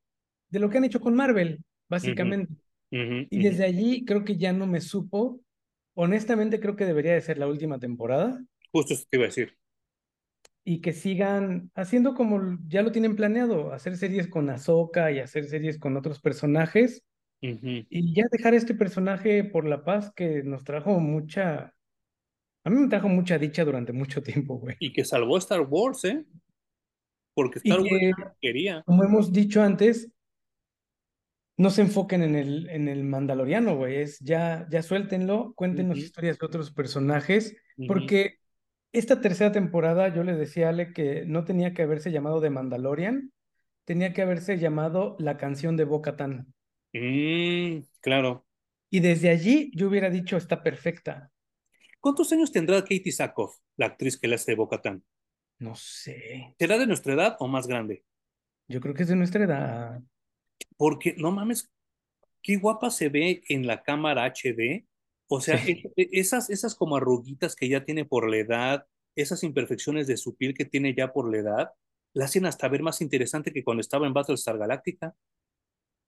de 0.50 0.60
lo 0.60 0.70
que 0.72 0.80
han 0.80 0.86
hecho 0.86 1.00
con 1.00 1.14
Marvel, 1.16 1.60
Uh 1.60 1.64
básicamente. 1.90 2.54
-huh. 2.92 3.28
Y 3.30 3.44
desde 3.44 3.66
allí 3.66 4.04
creo 4.04 4.24
que 4.26 4.36
ya 4.38 4.52
no 4.52 4.66
me 4.66 4.82
supo. 4.82 5.43
Honestamente 5.96 6.60
creo 6.60 6.76
que 6.76 6.86
debería 6.86 7.14
de 7.14 7.22
ser 7.22 7.38
la 7.38 7.48
última 7.48 7.80
temporada 7.80 8.44
Justo 8.72 8.94
eso 8.96 9.06
te 9.10 9.18
iba 9.18 9.26
a 9.26 9.28
decir. 9.28 9.56
y 10.66 10.82
que 10.82 10.94
sigan 10.94 11.70
haciendo 11.76 12.14
como 12.16 12.58
ya 12.68 12.82
lo 12.82 12.92
tienen 12.92 13.16
planeado, 13.16 13.74
hacer 13.74 13.98
series 13.98 14.28
con 14.28 14.50
Ahsoka 14.50 15.12
y 15.12 15.20
hacer 15.20 15.46
series 15.46 15.78
con 15.80 15.98
otros 15.98 16.20
personajes 16.20 17.04
Uh 17.46 17.48
-huh. 17.48 17.86
y 17.90 18.16
ya 18.16 18.24
dejar 18.32 18.54
este 18.54 18.74
personaje 18.74 19.44
por 19.44 19.68
la 19.68 19.84
paz 19.84 20.14
que 20.16 20.44
nos 20.44 20.64
trajo 20.64 20.98
mucha, 21.02 21.74
a 22.64 22.70
mí 22.70 22.78
me 22.80 22.88
trajo 22.88 23.10
mucha 23.10 23.38
dicha 23.38 23.66
durante 23.66 23.92
mucho 23.92 24.24
tiempo, 24.24 24.56
güey. 24.60 24.78
Y 24.80 24.94
que 24.94 25.04
salvó 25.04 25.38
Star 25.40 25.60
Wars, 25.60 26.06
¿eh? 26.06 26.24
Porque 27.36 27.60
Y 27.62 27.70
Star 27.70 27.82
Wars 27.82 27.92
que, 27.92 28.14
quería. 28.40 28.82
como 28.86 29.04
hemos 29.04 29.34
dicho 29.34 29.62
antes, 29.62 30.10
no 31.58 31.70
se 31.70 31.82
enfoquen 31.82 32.24
en 32.24 32.36
el, 32.36 32.70
en 32.70 32.88
el 32.88 33.04
Mandaloriano, 33.04 33.76
güey, 33.76 33.98
es 33.98 34.20
ya, 34.20 34.68
ya 34.72 34.82
suéltenlo, 34.82 35.54
cuéntenos 35.56 35.98
historias 35.98 36.40
de 36.40 36.46
otros 36.46 36.72
personajes, 36.72 37.56
porque 37.88 38.40
esta 38.92 39.22
tercera 39.22 39.52
temporada 39.52 40.14
yo 40.14 40.24
le 40.24 40.34
decía 40.36 40.68
a 40.68 40.70
Ale 40.70 40.94
que 40.94 41.26
no 41.26 41.44
tenía 41.44 41.74
que 41.74 41.84
haberse 41.84 42.12
llamado 42.12 42.42
The 42.42 42.50
Mandalorian, 42.50 43.32
tenía 43.86 44.14
que 44.14 44.22
haberse 44.22 44.58
llamado 44.58 45.16
La 45.20 45.38
canción 45.38 45.78
de 45.78 45.84
Bo-Katan. 45.84 46.54
Mm, 46.94 47.84
claro. 48.02 48.46
Y 48.90 49.00
desde 49.00 49.30
allí 49.30 49.72
yo 49.76 49.88
hubiera 49.88 50.10
dicho, 50.10 50.38
está 50.38 50.64
perfecta. 50.64 51.32
¿Cuántos 52.00 52.32
años 52.34 52.52
tendrá 52.52 52.82
Katie 52.82 53.12
Sackhoff, 53.12 53.58
la 53.78 53.88
actriz 53.88 54.20
que 54.20 54.28
le 54.28 54.36
hace 54.36 54.52
de 54.52 54.58
Bo-Katan? 54.58 55.04
No 55.60 55.76
sé, 55.76 56.56
¿Será 56.60 56.78
de 56.78 56.88
nuestra 56.88 57.14
edad 57.14 57.36
o 57.40 57.48
más 57.48 57.68
grande? 57.68 58.04
yo 58.68 58.80
creo 58.80 58.94
que 58.96 59.04
es 59.04 59.10
de 59.10 59.16
nuestra 59.16 59.44
edad. 59.44 60.02
Porque, 60.78 61.16
no 61.18 61.32
mames, 61.32 61.72
qué 62.42 62.58
guapa 62.58 62.92
se 62.92 63.10
ve 63.10 63.44
en 63.50 63.68
la 63.68 63.84
cámara 63.84 64.26
HD. 64.26 64.88
O 65.28 65.42
sea, 65.42 65.58
Sí. 65.58 65.94
es- 65.96 66.10
esas, 66.12 66.50
esas 66.50 66.76
como 66.76 66.98
arruguitas 66.98 67.56
que 67.56 67.70
ya 67.70 67.86
tiene 67.86 68.06
por 68.06 68.30
la 68.30 68.38
edad, 68.38 68.88
esas 69.16 69.44
imperfecciones 69.44 70.08
de 70.08 70.18
su 70.18 70.36
piel 70.38 70.54
que 70.56 70.66
tiene 70.66 70.96
ya 70.96 71.14
por 71.14 71.32
la 71.32 71.40
edad, 71.40 71.72
la 72.14 72.26
hacen 72.26 72.46
hasta 72.46 72.68
ver 72.70 72.84
más 72.84 73.02
interesante 73.02 73.54
que 73.54 73.64
cuando 73.64 73.82
estaba 73.82 74.08
en 74.08 74.14
Battlestar 74.14 74.58
Galactica. 74.58 75.16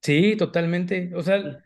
Sí, 0.01 0.35
totalmente. 0.37 1.11
O 1.15 1.21
sea, 1.23 1.63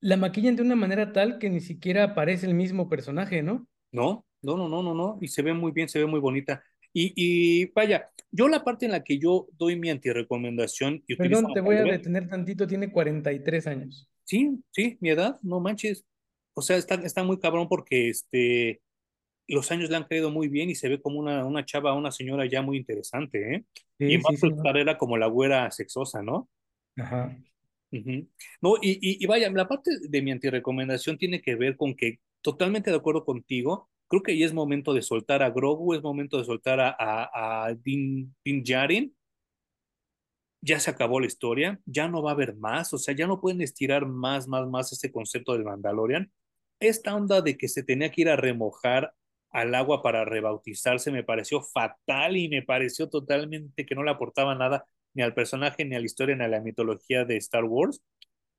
la 0.00 0.16
maquillan 0.16 0.56
de 0.56 0.62
una 0.62 0.76
manera 0.76 1.12
tal 1.12 1.38
que 1.38 1.50
ni 1.50 1.60
siquiera 1.60 2.04
aparece 2.04 2.46
el 2.46 2.54
mismo 2.54 2.88
personaje, 2.88 3.42
¿no? 3.42 3.68
No, 3.92 4.24
no, 4.42 4.56
no, 4.56 4.68
no, 4.68 4.82
no, 4.82 4.94
no. 4.94 5.18
Y 5.20 5.28
se 5.28 5.42
ve 5.42 5.54
muy 5.54 5.72
bien, 5.72 5.88
se 5.88 5.98
ve 5.98 6.06
muy 6.06 6.20
bonita. 6.20 6.62
Y, 6.98 7.12
y 7.14 7.66
vaya, 7.74 8.10
yo 8.30 8.48
la 8.48 8.64
parte 8.64 8.86
en 8.86 8.92
la 8.92 9.04
que 9.04 9.18
yo 9.18 9.48
doy 9.58 9.76
mi 9.76 9.90
antirecomendación 9.90 11.04
y 11.06 11.14
Perdón, 11.16 11.52
te 11.52 11.60
voy 11.60 11.76
a 11.76 11.82
detener 11.82 12.26
tantito, 12.26 12.66
tiene 12.66 12.90
43 12.90 13.66
años. 13.66 14.08
Sí, 14.24 14.62
sí, 14.70 14.96
mi 15.00 15.10
edad, 15.10 15.38
no 15.42 15.60
manches. 15.60 16.06
O 16.54 16.62
sea, 16.62 16.78
está, 16.78 16.94
está 16.94 17.22
muy 17.22 17.38
cabrón 17.38 17.68
porque 17.68 18.08
este, 18.08 18.80
los 19.46 19.70
años 19.70 19.90
le 19.90 19.96
han 19.96 20.04
caído 20.04 20.30
muy 20.30 20.48
bien 20.48 20.70
y 20.70 20.74
se 20.74 20.88
ve 20.88 20.98
como 20.98 21.20
una, 21.20 21.44
una 21.44 21.66
chava, 21.66 21.92
una 21.92 22.10
señora 22.10 22.46
ya 22.46 22.62
muy 22.62 22.78
interesante, 22.78 23.56
¿eh? 23.56 23.64
y 23.98 24.14
en 24.14 24.22
sí, 24.22 24.36
sí, 24.38 24.48
era 24.74 24.96
como 24.96 25.18
la 25.18 25.26
güera 25.26 25.70
sexosa, 25.70 26.22
¿no? 26.22 26.48
Ajá. 26.96 27.36
No, 28.62 28.76
y, 28.80 28.92
y, 28.92 29.22
y, 29.22 29.26
vaya, 29.26 29.50
la 29.50 29.68
parte 29.68 29.90
de 30.00 30.22
mi 30.22 30.30
antirecomendación 30.30 31.18
tiene 31.18 31.42
que 31.42 31.56
ver 31.56 31.76
con 31.76 31.94
que, 31.94 32.20
totalmente 32.40 32.90
de 32.90 32.96
acuerdo 32.96 33.26
contigo, 33.26 33.90
creo 34.08 34.22
que 34.22 34.38
ya 34.38 34.46
es 34.46 34.52
momento 34.54 34.94
de 34.94 35.02
soltar 35.02 35.42
a 35.42 35.50
Grogu, 35.50 35.94
es 35.94 36.02
momento 36.02 36.38
de 36.38 36.44
soltar 36.44 36.80
a, 36.80 36.94
a, 36.98 37.74
Din, 37.74 38.34
Din 38.44 38.62
Djarin. 38.62 39.16
Ya 40.62 40.80
se 40.80 40.90
acabó 40.90 41.20
la 41.20 41.26
historia, 41.26 41.80
ya 41.84 42.08
no 42.08 42.22
va 42.22 42.30
a 42.30 42.34
haber 42.34 42.56
más, 42.56 42.92
o 42.92 42.98
sea, 42.98 43.14
ya 43.14 43.26
no 43.26 43.40
pueden 43.40 43.60
estirar 43.60 44.06
más, 44.06 44.48
más, 44.48 44.66
más 44.68 44.92
ese 44.92 45.12
concepto 45.12 45.52
del 45.52 45.64
Mandalorian. 45.64 46.32
Esta 46.80 47.14
onda 47.14 47.40
de 47.40 47.56
que 47.56 47.68
se 47.68 47.82
tenía 47.82 48.10
que 48.10 48.22
ir 48.22 48.28
a 48.28 48.36
remojar 48.36 49.14
al 49.50 49.74
agua 49.74 50.02
para 50.02 50.24
rebautizarse 50.24 51.10
me 51.10 51.24
pareció 51.24 51.62
fatal 51.62 52.36
y 52.36 52.48
me 52.48 52.62
pareció 52.62 53.08
totalmente 53.08 53.86
que 53.86 53.94
no 53.94 54.02
le 54.02 54.10
aportaba 54.10 54.54
nada 54.54 54.86
ni 55.14 55.22
al 55.22 55.34
personaje, 55.34 55.84
ni 55.84 55.96
a 55.96 55.98
la 55.98 56.04
historia, 56.04 56.36
ni 56.36 56.44
a 56.44 56.48
la 56.48 56.60
mitología 56.60 57.24
de 57.24 57.38
Star 57.38 57.64
Wars. 57.64 58.02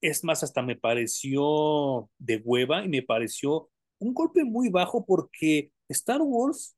Es 0.02 0.24
más, 0.24 0.44
hasta 0.44 0.64
me 0.64 0.76
pareció 0.76 2.10
de 2.18 2.38
hueva 2.38 2.84
y 2.84 2.90
me 2.90 3.04
pareció 3.04 3.70
un 4.00 4.14
golpe 4.14 4.44
muy 4.44 4.70
bajo 4.70 5.06
porque 5.06 5.72
Star 5.90 6.22
Wars 6.22 6.78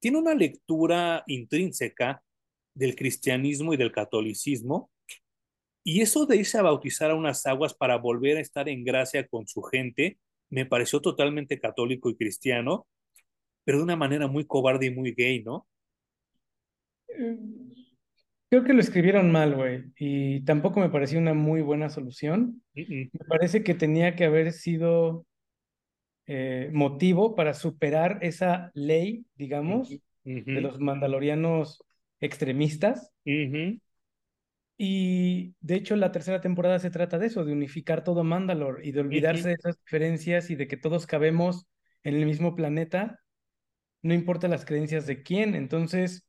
tiene 0.00 0.18
una 0.18 0.34
lectura 0.34 1.24
intrínseca 1.26 2.22
del 2.74 2.94
cristianismo 2.94 3.74
y 3.74 3.76
del 3.76 3.92
catolicismo. 3.92 4.90
Y 5.82 6.00
eso 6.00 6.26
de 6.26 6.36
irse 6.36 6.58
a 6.58 6.62
bautizar 6.62 7.10
a 7.10 7.14
unas 7.14 7.46
aguas 7.46 7.74
para 7.74 7.96
volver 7.96 8.36
a 8.36 8.40
estar 8.40 8.68
en 8.68 8.84
gracia 8.84 9.26
con 9.26 9.46
su 9.46 9.62
gente, 9.62 10.18
me 10.50 10.66
pareció 10.66 11.00
totalmente 11.00 11.58
católico 11.58 12.10
y 12.10 12.16
cristiano, 12.16 12.86
pero 13.64 13.78
de 13.78 13.84
una 13.84 13.96
manera 13.96 14.26
muy 14.26 14.44
cobarde 14.44 14.86
y 14.86 14.90
muy 14.90 15.12
gay, 15.12 15.42
¿no? 15.42 15.66
Creo 18.48 18.64
que 18.64 18.72
lo 18.72 18.80
escribieron 18.80 19.32
mal, 19.32 19.54
güey, 19.54 19.84
y 19.98 20.44
tampoco 20.44 20.80
me 20.80 20.90
pareció 20.90 21.18
una 21.18 21.34
muy 21.34 21.62
buena 21.62 21.88
solución. 21.88 22.62
Mm, 22.74 22.80
mm. 22.80 23.10
Me 23.12 23.26
parece 23.28 23.64
que 23.64 23.74
tenía 23.74 24.14
que 24.14 24.24
haber 24.24 24.52
sido 24.52 25.26
eh, 26.26 26.70
motivo 26.72 27.34
para 27.34 27.54
superar 27.54 28.18
esa 28.22 28.70
ley, 28.74 29.26
digamos, 29.36 29.90
de 30.24 30.60
los 30.60 30.80
mandalorianos 30.80 31.84
extremistas. 32.20 33.12
Y 34.78 35.54
de 35.60 35.76
hecho 35.76 35.96
la 35.96 36.12
tercera 36.12 36.40
temporada 36.40 36.78
se 36.78 36.90
trata 36.90 37.18
de 37.18 37.28
eso, 37.28 37.44
de 37.44 37.52
unificar 37.52 38.04
todo 38.04 38.24
Mandalor 38.24 38.80
y 38.84 38.92
de 38.92 39.00
olvidarse 39.00 39.48
de 39.48 39.54
esas 39.54 39.78
diferencias 39.78 40.50
y 40.50 40.56
de 40.56 40.66
que 40.66 40.76
todos 40.76 41.06
cabemos 41.06 41.66
en 42.02 42.14
el 42.14 42.26
mismo 42.26 42.54
planeta, 42.54 43.20
no 44.02 44.12
importa 44.12 44.48
las 44.48 44.64
creencias 44.64 45.06
de 45.06 45.22
quién. 45.22 45.54
Entonces, 45.54 46.26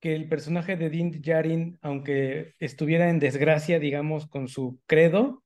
que 0.00 0.14
el 0.16 0.28
personaje 0.28 0.76
de 0.76 0.90
Din 0.90 1.10
Djarin, 1.20 1.78
aunque 1.82 2.54
estuviera 2.58 3.08
en 3.08 3.20
desgracia, 3.20 3.78
digamos, 3.78 4.26
con 4.26 4.48
su 4.48 4.80
credo, 4.86 5.44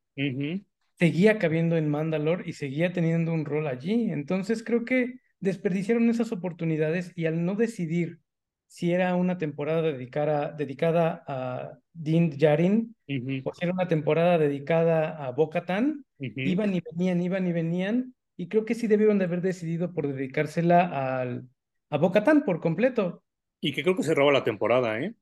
seguía 0.99 1.39
cabiendo 1.39 1.77
en 1.77 1.89
Mandalor 1.89 2.49
y 2.49 2.53
seguía 2.53 2.93
teniendo 2.93 3.33
un 3.33 3.45
rol 3.45 3.67
allí. 3.67 4.11
Entonces, 4.11 4.63
creo 4.63 4.85
que 4.85 5.21
desperdiciaron 5.41 6.09
esas 6.11 6.33
oportunidades 6.33 7.13
y 7.17 7.27
al 7.27 7.45
no 7.45 7.55
decidir 7.55 8.21
si 8.67 8.93
era 8.93 9.15
una 9.15 9.39
temporada 9.39 9.83
dedicada, 9.83 10.53
dedicada 10.53 11.25
a 11.27 11.79
Din 11.93 12.31
Djarin 12.31 12.97
o 13.45 13.55
si 13.55 13.65
era 13.65 13.73
una 13.73 13.89
temporada 13.89 14.39
dedicada 14.39 15.25
a 15.25 15.31
Bo-Katan, 15.31 16.05
iban 16.19 16.75
y 16.75 16.81
venían, 16.81 17.23
iban 17.23 17.47
y 17.47 17.53
venían, 17.53 18.15
y 18.37 18.49
creo 18.49 18.65
que 18.65 18.75
sí 18.75 18.87
debieron 18.87 19.19
de 19.19 19.27
haber 19.27 19.41
decidido 19.41 19.93
por 19.93 20.09
dedicársela 20.09 21.21
al, 21.21 21.49
a 21.91 21.99
Bo-Katan 21.99 22.45
por 22.45 22.61
completo. 22.61 23.23
Y 23.61 23.73
que 23.73 23.83
creo 23.83 23.97
que 23.97 24.03
se 24.03 24.15
roba 24.15 24.33
la 24.33 24.45
temporada, 24.45 25.01
¿eh? 25.01 25.15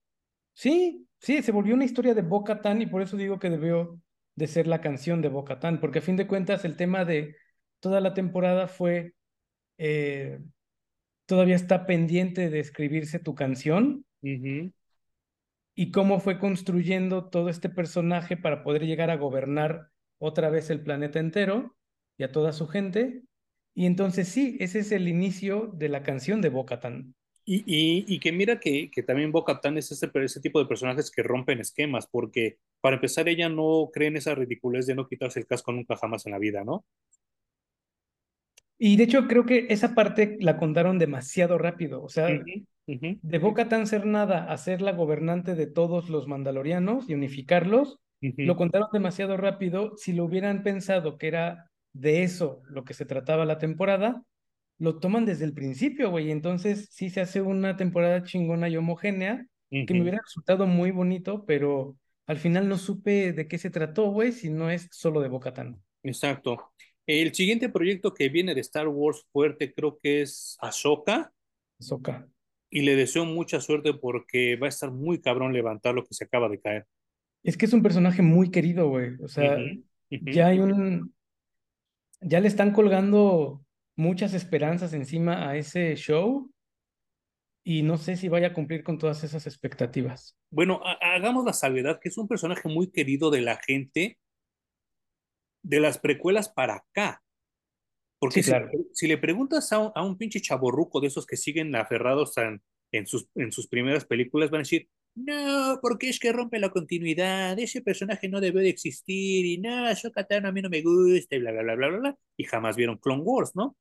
Sí, 0.55 1.07
sí, 1.19 1.43
se 1.43 1.53
volvió 1.53 1.75
una 1.75 1.85
historia 1.85 2.15
de 2.15 2.23
Bo-Katan 2.23 2.81
y 2.83 2.87
por 2.87 3.03
eso 3.03 3.17
digo 3.17 3.39
que 3.39 3.51
debió 3.51 4.01
de 4.37 4.47
ser 4.47 4.67
la 4.67 4.81
canción 4.81 5.23
de 5.23 5.29
Bo-Katan, 5.29 5.81
porque 5.81 6.01
a 6.01 6.03
fin 6.03 6.17
de 6.17 6.27
cuentas 6.27 6.65
el 6.65 6.77
tema 6.77 7.05
de 7.05 7.37
toda 7.81 8.01
la 8.01 8.15
temporada 8.15 8.67
fue, 8.67 9.15
eh, 9.79 10.41
todavía 11.27 11.57
está 11.57 11.87
pendiente 11.87 12.51
de 12.51 12.61
escribirse 12.61 13.19
tu 13.19 13.35
canción 13.35 14.05
y 15.77 15.91
cómo 15.91 16.21
fue 16.21 16.39
construyendo 16.39 17.29
todo 17.29 17.49
este 17.49 17.69
personaje 17.69 18.37
para 18.37 18.63
poder 18.63 18.87
llegar 18.87 19.11
a 19.11 19.17
gobernar 19.17 19.89
otra 20.19 20.49
vez 20.49 20.71
el 20.71 20.83
planeta 20.83 21.19
entero 21.19 21.77
y 22.17 22.25
a 22.25 22.33
toda 22.33 22.53
su 22.53 22.67
gente. 22.67 23.23
Y 23.75 23.87
entonces 23.87 24.29
sí, 24.29 24.57
ese 24.61 24.81
es 24.81 24.93
el 24.93 25.09
inicio 25.09 25.71
de 25.75 25.89
la 25.89 26.03
canción 26.03 26.41
de 26.41 26.49
Bo-Katan. 26.49 27.15
Y, 27.45 27.57
y, 27.67 28.05
y 28.09 28.21
que 28.21 28.33
mira 28.33 28.59
que, 28.59 28.91
que 28.91 29.03
también 29.03 29.33
Bo-Katan 29.33 29.77
es 29.77 29.91
ese, 29.93 30.11
ese 30.15 30.41
tipo 30.41 30.59
de 30.61 30.67
personajes 30.67 31.11
que 31.11 31.23
rompen 31.23 31.61
esquemas, 31.61 32.07
porque 32.07 32.59
para 32.85 32.97
empezar 32.97 33.31
ella 33.31 33.49
no 33.49 33.89
cree 33.91 34.09
en 34.09 34.19
esa 34.19 34.35
ridiculez 34.35 34.85
de 34.85 34.95
no 34.95 35.09
quitarse 35.09 35.41
el 35.41 35.47
casco 35.47 35.73
nunca 35.73 35.97
jamás 35.97 36.27
en 36.27 36.33
la 36.33 36.39
vida, 36.39 36.65
¿no? 36.65 36.85
Y 38.77 38.99
de 38.99 39.05
hecho 39.05 39.27
creo 39.27 39.47
que 39.47 39.69
esa 39.71 39.95
parte 39.95 40.37
la 40.39 40.59
contaron 40.59 40.99
demasiado 40.99 41.57
rápido. 41.57 42.03
O 42.03 42.11
sea, 42.11 42.29
de 42.87 43.39
Bo-Katan 43.39 43.87
ser 43.87 44.05
nada 44.05 44.53
a 44.53 44.59
ser 44.59 44.83
la 44.83 44.93
gobernante 44.93 45.55
de 45.55 45.67
todos 45.67 46.11
los 46.11 46.29
mandalorianos 46.29 47.09
y 47.09 47.15
unificarlos, 47.15 48.01
lo 48.21 48.55
contaron 48.55 48.89
demasiado 48.93 49.39
rápido. 49.39 49.97
Si 49.97 50.13
lo 50.13 50.27
hubieran 50.27 50.63
pensado 50.63 51.17
que 51.17 51.29
era 51.29 51.71
de 51.95 52.23
eso 52.23 52.61
lo 52.69 52.85
que 52.85 52.93
se 52.93 53.07
trataba 53.07 53.47
la 53.47 53.57
temporada, 53.57 54.23
lo 54.77 54.99
toman 54.99 55.25
desde 55.25 55.47
el 55.47 55.55
principio, 55.55 56.11
güey. 56.11 56.31
Entonces 56.31 56.91
sí 56.91 57.09
se 57.09 57.23
hace 57.23 57.41
una 57.41 57.79
temporada 57.79 58.25
chingona 58.25 58.69
y 58.69 58.77
homogénea 58.77 59.47
que 59.71 59.95
me 59.95 60.03
hubiera 60.03 60.21
resultado 60.21 60.67
muy 60.67 60.91
bonito, 60.91 61.47
pero 61.47 61.97
al 62.27 62.39
final 62.39 62.69
no 62.69 62.79
supe 62.79 63.33
de 63.33 63.49
qué 63.49 63.59
se 63.59 63.71
trató, 63.71 64.11
güey, 64.11 64.33
si 64.33 64.51
no 64.51 64.71
es 64.71 64.89
solo 64.91 65.21
de 65.21 65.29
Bo-Katan. 65.29 65.81
Exacto. 66.03 66.73
El 67.07 67.35
siguiente 67.35 67.69
proyecto 67.69 68.15
que 68.15 68.29
viene 68.29 68.55
de 68.55 68.63
Star 68.63 68.89
Wars 68.89 69.27
fuerte 69.31 69.75
creo 69.75 69.99
que 69.99 70.23
es 70.23 70.57
Ahsoka 70.61 71.33
Soka. 71.79 72.27
y 72.71 72.81
le 72.81 72.97
deseo 72.97 73.27
mucha 73.27 73.61
suerte 73.61 73.93
porque 73.93 74.57
va 74.57 74.67
a 74.67 74.71
estar 74.71 74.91
muy 74.91 75.21
cabrón 75.21 75.53
levantar 75.53 75.95
lo 75.95 76.05
que 76.05 76.15
se 76.15 76.25
acaba 76.25 76.49
de 76.49 76.61
caer. 76.61 76.87
Es 77.43 77.59
que 77.59 77.67
es 77.67 77.73
un 77.75 77.83
personaje 77.83 78.23
muy 78.23 78.51
querido, 78.51 78.89
güey. 78.89 79.17
O 79.23 79.29
sea, 79.29 79.59
ya 80.09 80.47
hay 80.47 80.61
un, 80.61 81.15
ya 82.23 82.41
le 82.41 82.49
están 82.49 82.73
colgando 82.73 83.63
muchas 83.97 84.33
esperanzas 84.33 84.95
encima 84.95 85.49
a 85.49 85.57
ese 85.57 85.95
show 85.97 86.51
y 87.65 87.83
no 87.83 87.97
sé 87.97 88.17
si 88.17 88.29
vaya 88.29 88.49
a 88.49 88.53
cumplir 88.53 88.85
con 88.85 88.99
todas 88.99 89.25
esas 89.25 89.47
expectativas. 89.47 90.37
Bueno, 90.51 90.81
ha- 90.85 91.15
hagamos 91.15 91.45
la 91.45 91.55
salvedad 91.55 91.99
que 92.01 92.11
es 92.11 92.19
un 92.19 92.29
personaje 92.29 92.69
muy 92.69 92.91
querido 92.91 93.31
de 93.31 93.41
la 93.41 93.57
gente 93.57 94.19
de 95.63 95.81
las 95.81 95.99
precuelas 95.99 96.51
para 96.51 96.77
acá. 96.77 97.23
Porque 98.19 98.43
Sí, 98.43 98.43
si, 98.45 98.51
claro. 98.51 98.71
si 98.93 99.07
le 99.07 99.19
preguntas 99.19 99.73
a 99.73 99.79
un, 99.79 99.93
a 99.95 100.05
un 100.05 100.17
pinche 100.19 100.41
chaborruco 100.41 101.01
de 101.01 101.09
esos 101.09 101.27
que 101.27 101.37
siguen 101.37 101.75
aferrados 101.75 102.37
en, 102.39 102.63
en, 102.93 103.07
sus, 103.07 103.29
en 103.35 103.51
sus 103.51 103.67
primeras 103.67 104.05
películas, 104.05 104.51
van 104.51 104.61
a 104.61 104.63
decir, 104.63 104.89
no, 105.15 105.79
porque 105.81 106.09
es 106.09 106.19
que 106.19 106.33
rompe 106.33 106.59
la 106.59 106.71
continuidad, 106.71 107.59
ese 107.59 107.83
personaje 107.83 108.29
no 108.29 108.41
debe 108.41 108.63
de 108.63 108.69
existir, 108.69 109.47
y 109.47 109.59
no, 109.59 109.87
Ahsoka 109.87 110.25
Tano 110.25 110.49
a 110.49 110.53
mí 110.53 110.61
no 110.61 110.69
me 110.71 110.83
gusta, 110.83 111.37
y 111.37 111.39
bla, 111.39 111.53
bla, 111.53 111.63
bla, 111.63 111.75
bla, 111.77 111.89
bla, 111.99 112.19
y 112.37 112.45
jamás 112.45 112.77
vieron 112.77 112.99
Clone 112.99 113.23
Wars, 113.23 113.53
¿no? 113.55 113.77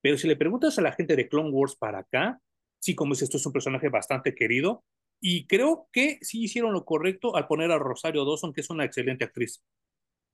Pero 0.00 0.16
si 0.16 0.28
le 0.28 0.36
preguntas 0.36 0.78
a 0.78 0.82
la 0.82 0.92
gente 0.92 1.16
de 1.16 1.28
Clone 1.28 1.50
Wars 1.50 1.74
para 1.76 1.98
acá, 2.00 2.40
sí, 2.86 2.94
como 2.94 3.12
dices, 3.12 3.24
esto 3.24 3.36
es 3.38 3.46
un 3.46 3.52
personaje 3.52 3.88
bastante 3.88 4.34
querido, 4.34 4.84
y 5.20 5.46
creo 5.46 5.88
que 5.92 6.18
sí 6.22 6.44
hicieron 6.44 6.72
lo 6.72 6.84
correcto 6.84 7.36
al 7.36 7.46
poner 7.46 7.70
a 7.70 7.78
Rosario 7.78 8.24
Dawson, 8.24 8.52
que 8.52 8.60
es 8.60 8.70
una 8.70 8.84
excelente 8.84 9.24
actriz. 9.24 9.62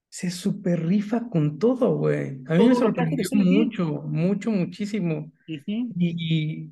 Se 0.08 0.30
super 0.30 0.84
rifa 0.86 1.28
con 1.30 1.58
todo, 1.58 1.96
güey. 1.96 2.40
A 2.46 2.54
mí 2.56 2.68
me 2.68 2.74
sorprendió 2.74 3.24
mucho, 3.32 4.02
mucho, 4.02 4.50
muchísimo. 4.50 5.32
Y, 5.46 5.62
y 5.96 6.70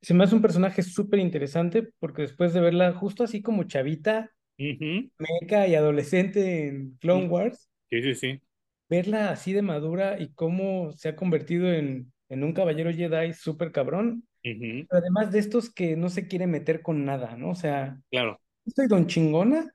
se 0.00 0.14
me 0.14 0.24
hace 0.24 0.34
un 0.34 0.40
personaje 0.40 0.82
súper 0.82 1.20
interesante 1.20 1.88
porque 1.98 2.22
después 2.22 2.54
de 2.54 2.60
verla 2.60 2.94
justo 2.94 3.24
así 3.24 3.42
como 3.42 3.64
chavita, 3.64 4.30
meca 4.56 5.66
y 5.68 5.74
adolescente 5.74 6.68
en 6.68 6.96
Clone. 7.00 7.28
Wars, 7.28 7.68
Sí, 7.90 8.02
sí, 8.02 8.14
sí. 8.14 8.40
verla 8.88 9.30
así 9.30 9.52
de 9.52 9.62
madura 9.62 10.18
y 10.20 10.32
cómo 10.32 10.92
se 10.92 11.08
ha 11.10 11.16
convertido 11.16 11.70
en, 11.70 12.12
en 12.28 12.44
un 12.44 12.52
caballero 12.52 12.92
Jedi 12.92 13.34
súper 13.34 13.72
cabrón, 13.72 14.24
Pero 14.42 14.86
además 14.90 15.32
de 15.32 15.38
estos 15.38 15.70
que 15.72 15.96
no 15.96 16.08
se 16.08 16.26
quiere 16.28 16.46
meter 16.46 16.82
con 16.82 17.04
nada, 17.04 17.36
¿no? 17.36 17.50
O 17.50 17.54
sea, 17.54 18.00
Claro. 18.10 18.40
estoy 18.64 18.86
don 18.88 19.06
chingona, 19.06 19.74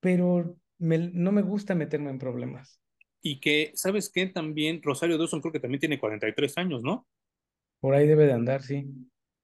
pero 0.00 0.56
me- 0.78 1.10
no 1.12 1.32
me 1.32 1.42
gusta 1.42 1.74
meterme 1.74 2.10
en 2.10 2.18
problemas. 2.18 2.80
Y 3.22 3.40
que, 3.40 3.72
¿sabes 3.74 4.10
qué? 4.12 4.26
También 4.26 4.82
Rosario 4.82 5.16
Dawson 5.16 5.40
creo 5.40 5.52
que 5.52 5.60
también 5.60 5.80
tiene 5.80 5.98
43 5.98 6.58
años, 6.58 6.82
¿no? 6.82 7.06
Por 7.80 7.94
ahí 7.94 8.06
debe 8.06 8.26
de 8.26 8.32
andar, 8.32 8.62
sí. 8.62 8.86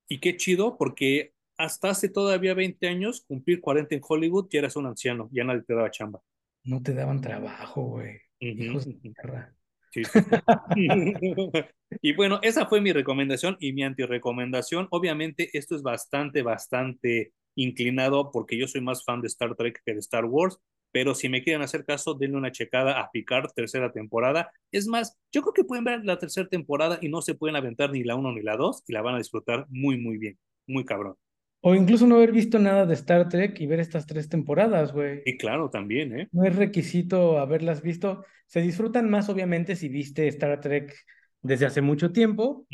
Y 0.08 0.18
qué 0.18 0.36
chido, 0.36 0.76
porque 0.76 1.32
hasta 1.56 1.90
hace 1.90 2.08
todavía 2.08 2.54
20 2.54 2.88
años, 2.88 3.24
cumplir 3.26 3.60
40 3.60 3.94
en 3.94 4.02
Hollywood, 4.06 4.48
ya 4.50 4.58
eras 4.60 4.76
un 4.76 4.86
anciano, 4.86 5.28
ya 5.32 5.44
nadie 5.44 5.62
te 5.62 5.74
daba 5.74 5.90
chamba. 5.90 6.20
No 6.64 6.82
te 6.82 6.94
daban 6.94 7.20
trabajo, 7.20 7.82
güey. 7.82 8.20
Hijos 8.40 8.86
de 8.86 8.92
ujú. 8.92 9.12
Sí. 9.90 10.02
Y 12.02 12.14
bueno, 12.14 12.38
esa 12.42 12.66
fue 12.66 12.80
mi 12.80 12.92
recomendación 12.92 13.56
y 13.58 13.72
mi 13.72 13.82
antirecomendación. 13.82 14.86
Obviamente, 14.90 15.50
esto 15.54 15.74
es 15.74 15.82
bastante, 15.82 16.42
bastante 16.42 17.32
inclinado 17.56 18.30
porque 18.30 18.56
yo 18.56 18.68
soy 18.68 18.80
más 18.80 19.04
fan 19.04 19.20
de 19.20 19.26
Star 19.26 19.56
Trek 19.56 19.82
que 19.84 19.94
de 19.94 19.98
Star 19.98 20.24
Wars, 20.24 20.58
pero 20.92 21.14
si 21.14 21.28
me 21.28 21.42
quieren 21.42 21.62
hacer 21.62 21.84
caso, 21.84 22.14
denle 22.14 22.36
una 22.36 22.52
checada 22.52 23.00
a 23.00 23.10
Picard, 23.10 23.50
tercera 23.54 23.92
temporada. 23.92 24.50
Es 24.72 24.86
más, 24.86 25.18
yo 25.32 25.42
creo 25.42 25.52
que 25.52 25.64
pueden 25.64 25.84
ver 25.84 26.04
la 26.04 26.18
tercera 26.18 26.48
temporada 26.48 26.98
y 27.00 27.08
no 27.08 27.22
se 27.22 27.34
pueden 27.34 27.56
aventar 27.56 27.90
ni 27.90 28.04
la 28.04 28.16
uno 28.16 28.32
ni 28.32 28.42
la 28.42 28.56
dos 28.56 28.82
y 28.86 28.92
la 28.92 29.02
van 29.02 29.14
a 29.16 29.18
disfrutar 29.18 29.66
muy, 29.68 29.98
muy 29.98 30.18
bien, 30.18 30.38
muy 30.66 30.84
cabrón. 30.84 31.16
O 31.62 31.74
incluso 31.74 32.06
no 32.06 32.16
haber 32.16 32.32
visto 32.32 32.58
nada 32.58 32.86
de 32.86 32.94
Star 32.94 33.28
Trek 33.28 33.60
y 33.60 33.66
ver 33.66 33.80
estas 33.80 34.06
tres 34.06 34.28
temporadas, 34.28 34.92
güey. 34.92 35.22
Y 35.26 35.36
claro, 35.36 35.68
también, 35.68 36.18
¿eh? 36.18 36.28
No 36.32 36.44
es 36.44 36.56
requisito 36.56 37.38
haberlas 37.38 37.82
visto. 37.82 38.24
Se 38.46 38.60
disfrutan 38.62 39.10
más, 39.10 39.28
obviamente, 39.28 39.76
si 39.76 39.88
viste 39.88 40.26
Star 40.28 40.60
Trek 40.60 40.94
desde 41.42 41.66
hace 41.66 41.82
mucho 41.82 42.12
tiempo, 42.12 42.66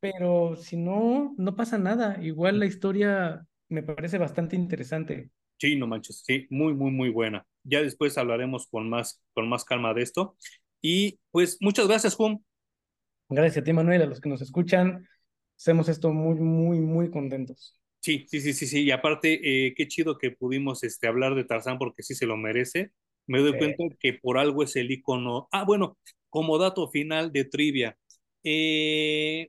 pero 0.00 0.56
si 0.56 0.76
no, 0.76 1.34
no 1.36 1.56
pasa 1.56 1.78
nada. 1.78 2.18
Igual 2.22 2.60
la 2.60 2.66
historia 2.66 3.44
me 3.68 3.82
parece 3.82 4.18
bastante 4.18 4.56
interesante. 4.56 5.30
Sí, 5.58 5.76
no 5.76 5.88
manches, 5.88 6.22
sí, 6.24 6.46
muy, 6.50 6.72
muy, 6.74 6.92
muy 6.92 7.10
buena. 7.10 7.44
Ya 7.64 7.82
después 7.82 8.16
hablaremos 8.16 8.68
con 8.68 8.88
más, 8.88 9.22
con 9.34 9.48
más 9.48 9.64
calma 9.64 9.92
de 9.94 10.02
esto. 10.02 10.36
Y 10.80 11.18
pues 11.32 11.58
muchas 11.60 11.88
gracias, 11.88 12.14
Juan. 12.14 12.44
Gracias 13.28 13.62
a 13.62 13.64
ti, 13.64 13.72
Manuel, 13.72 14.02
a 14.02 14.06
los 14.06 14.20
que 14.20 14.28
nos 14.28 14.40
escuchan. 14.40 15.06
Hacemos 15.56 15.88
esto 15.88 16.12
muy, 16.12 16.36
muy, 16.36 16.80
muy 16.80 17.10
contentos. 17.10 17.77
Sí, 18.00 18.26
sí, 18.28 18.40
sí, 18.40 18.52
sí, 18.54 18.66
sí. 18.66 18.82
Y 18.84 18.90
aparte, 18.90 19.66
eh, 19.68 19.74
qué 19.76 19.88
chido 19.88 20.18
que 20.18 20.30
pudimos 20.30 20.82
este, 20.84 21.08
hablar 21.08 21.34
de 21.34 21.44
Tarzán 21.44 21.78
porque 21.78 22.02
sí 22.02 22.14
se 22.14 22.26
lo 22.26 22.36
merece. 22.36 22.92
Me 23.26 23.40
doy 23.40 23.56
Sí. 23.56 23.58
cuenta 23.58 23.84
que 24.00 24.14
por 24.14 24.38
algo 24.38 24.62
es 24.62 24.76
el 24.76 24.90
icono. 24.90 25.48
Ah, 25.52 25.64
bueno, 25.64 25.98
como 26.30 26.58
dato 26.58 26.88
final 26.88 27.32
de 27.32 27.44
trivia. 27.44 27.98
eh, 28.44 29.48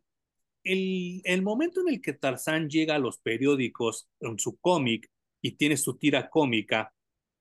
el, 0.65 1.21
el 1.25 1.41
momento 1.43 1.81
en 1.81 1.89
el 1.89 2.01
que 2.01 2.13
Tarzán 2.13 2.69
llega 2.69 2.95
a 2.95 2.99
los 2.99 3.19
periódicos 3.19 4.09
en 4.21 4.39
su 4.39 4.57
cómic 4.59 5.09
y 5.41 5.53
tiene 5.57 5.77
su 5.77 5.97
tira 5.97 6.29
cómica, 6.29 6.93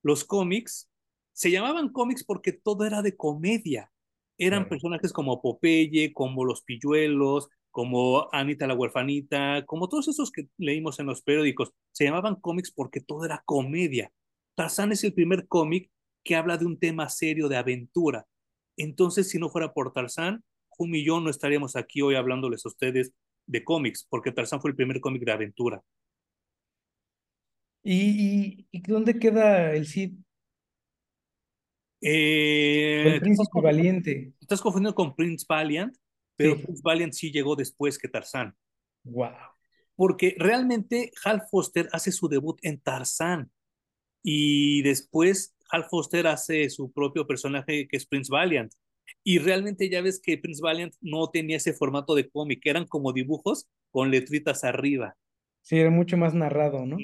los 0.03 0.23
cómics 0.25 0.89
se 1.33 1.51
llamaban 1.51 1.89
cómics 1.89 2.23
porque 2.23 2.53
todo 2.53 2.85
era 2.85 3.01
de 3.01 3.15
comedia. 3.17 3.91
Eran 4.37 4.67
Sí. 4.67 4.69
personajes 4.69 5.11
como 5.13 5.41
Popeye, 5.41 6.13
como 6.13 6.45
los 6.45 6.61
Pilluelos, 6.63 7.49
como 7.71 8.27
Anita 8.33 8.67
la 8.67 8.75
huerfanita, 8.75 9.65
como 9.65 9.89
todos 9.89 10.07
esos 10.07 10.31
que 10.31 10.47
leímos 10.57 10.99
en 10.99 11.05
los 11.05 11.21
periódicos. 11.21 11.73
Se 11.91 12.05
llamaban 12.05 12.35
cómics 12.35 12.71
porque 12.71 13.01
todo 13.01 13.25
era 13.25 13.43
comedia. 13.45 14.11
Tarzán 14.55 14.91
es 14.91 15.03
el 15.03 15.13
primer 15.13 15.47
cómic 15.47 15.89
que 16.23 16.35
habla 16.35 16.57
de 16.57 16.65
un 16.65 16.79
tema 16.79 17.09
serio 17.09 17.47
de 17.47 17.57
aventura. 17.57 18.25
Entonces, 18.77 19.29
si 19.29 19.39
no 19.39 19.49
fuera 19.49 19.73
por 19.73 19.93
Tarzán, 19.93 20.43
y 20.79 21.03
yo 21.03 21.19
no 21.19 21.29
estaríamos 21.29 21.75
aquí 21.75 22.01
hoy 22.01 22.15
hablándoles 22.15 22.65
a 22.65 22.69
ustedes 22.69 23.13
de 23.45 23.63
cómics, 23.63 24.07
porque 24.09 24.31
Tarzán 24.31 24.61
fue 24.61 24.71
el 24.71 24.75
primer 24.75 25.01
cómic 25.01 25.23
de 25.23 25.31
aventura. 25.31 25.83
¿Y, 27.83 27.95
y, 27.95 28.67
y 28.71 28.81
dónde 28.81 29.17
queda 29.19 29.73
el 29.73 29.85
Cid? 29.87 30.13
Eh, 32.01 33.01
el 33.01 33.07
estás, 33.07 33.21
príncipe 33.21 33.61
valiente. 33.61 34.33
te 34.37 34.45
estás 34.45 34.61
confundiendo 34.61 34.95
con 34.95 35.15
Prince 35.15 35.45
Valiant, 35.47 35.95
pero 36.39 36.55
Sí. 36.55 36.63
Prince 36.63 36.81
Valiant 36.83 37.13
sí 37.13 37.31
llegó 37.31 37.55
después 37.57 37.97
que 37.99 38.07
Tarzán, 38.07 38.55
Wow. 39.03 39.31
porque 39.95 40.35
realmente 40.39 41.11
Hal 41.25 41.43
Foster 41.51 41.89
hace 41.91 42.11
su 42.13 42.29
debut 42.29 42.57
en 42.63 42.79
Tarzán 42.79 43.51
y 44.23 44.81
después 44.83 45.55
Hal 45.71 45.85
Foster 45.89 46.27
hace 46.27 46.69
su 46.69 46.91
propio 46.91 47.27
personaje 47.27 47.87
que 47.87 47.97
es 47.97 48.05
Prince 48.05 48.31
Valiant. 48.31 48.73
Y 49.23 49.39
realmente 49.39 49.89
ya 49.89 50.01
ves 50.01 50.21
que 50.21 50.37
Prince 50.37 50.61
Valiant 50.61 50.93
no 51.01 51.29
tenía 51.29 51.57
ese 51.57 51.73
formato 51.73 52.15
de 52.15 52.29
cómic, 52.29 52.61
eran 52.65 52.85
como 52.85 53.11
dibujos 53.11 53.67
con 53.91 54.09
letritas 54.11 54.63
arriba. 54.63 55.15
Sí, 55.61 55.77
era 55.77 55.89
mucho 55.89 56.15
más 56.17 56.33
narrado, 56.33 56.85
¿no? 56.85 56.97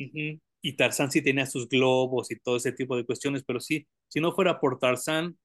Y 0.61 0.73
Tarzán 0.77 1.11
sí 1.11 1.21
tenía 1.21 1.45
sus 1.45 1.67
globos 1.67 2.31
y 2.31 2.39
todo 2.39 2.55
ese 2.57 2.71
tipo 2.71 2.95
de 2.97 3.05
cuestiones, 3.05 3.43
pero 3.45 3.59
sí, 3.59 3.85
si 4.07 4.19
no 4.21 4.33
fuera 4.33 4.59
por 4.59 4.79
Tarzán, 4.79 5.37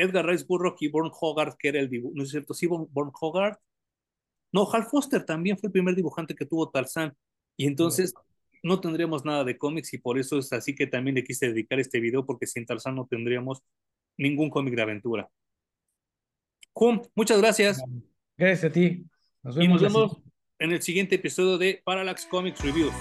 Edgar 0.00 0.26
Rice 0.26 0.44
Burroughs 0.46 0.80
y 0.82 0.88
Born 0.88 1.10
Hogarth, 1.12 1.56
que 1.58 1.68
era 1.68 1.80
el 1.80 1.88
dibujo, 1.88 2.14
¿no 2.16 2.22
es 2.22 2.30
cierto? 2.30 2.54
Sí, 2.54 2.66
Born, 2.66 3.12
Hogarth. 3.20 3.58
No, 4.52 4.70
Hal 4.70 4.84
Foster 4.84 5.24
también 5.24 5.58
fue 5.58 5.68
el 5.68 5.72
primer 5.72 5.94
dibujante 5.94 6.34
que 6.34 6.46
tuvo 6.46 6.70
Tarzán. 6.70 7.14
Y 7.56 7.66
entonces 7.66 8.14
no 8.62 8.80
tendríamos 8.80 9.24
nada 9.24 9.44
de 9.44 9.56
cómics 9.56 9.92
y 9.94 9.98
por 9.98 10.18
eso 10.18 10.38
es 10.38 10.52
así 10.52 10.74
que 10.74 10.86
también 10.86 11.14
le 11.14 11.24
quise 11.24 11.48
dedicar 11.48 11.78
este 11.78 12.00
video, 12.00 12.26
porque 12.26 12.46
sin 12.46 12.66
Tarzán 12.66 12.96
no 12.96 13.06
tendríamos 13.06 13.62
ningún 14.16 14.50
cómic 14.50 14.74
de 14.74 14.82
aventura. 14.82 15.30
Jum, 16.72 17.02
muchas 17.14 17.40
gracias 17.40 17.82
Gracias 18.40 18.70
a 18.70 18.72
ti. 18.72 19.04
Nos 19.42 19.56
y 19.56 19.68
nos 19.68 19.82
vemos 19.82 20.12
vemos 20.12 20.22
en 20.58 20.72
el 20.72 20.82
siguiente 20.82 21.16
episodio 21.16 21.58
de 21.58 21.82
Parallax 21.84 22.24
Comics 22.26 22.62
Reviews. 22.62 22.94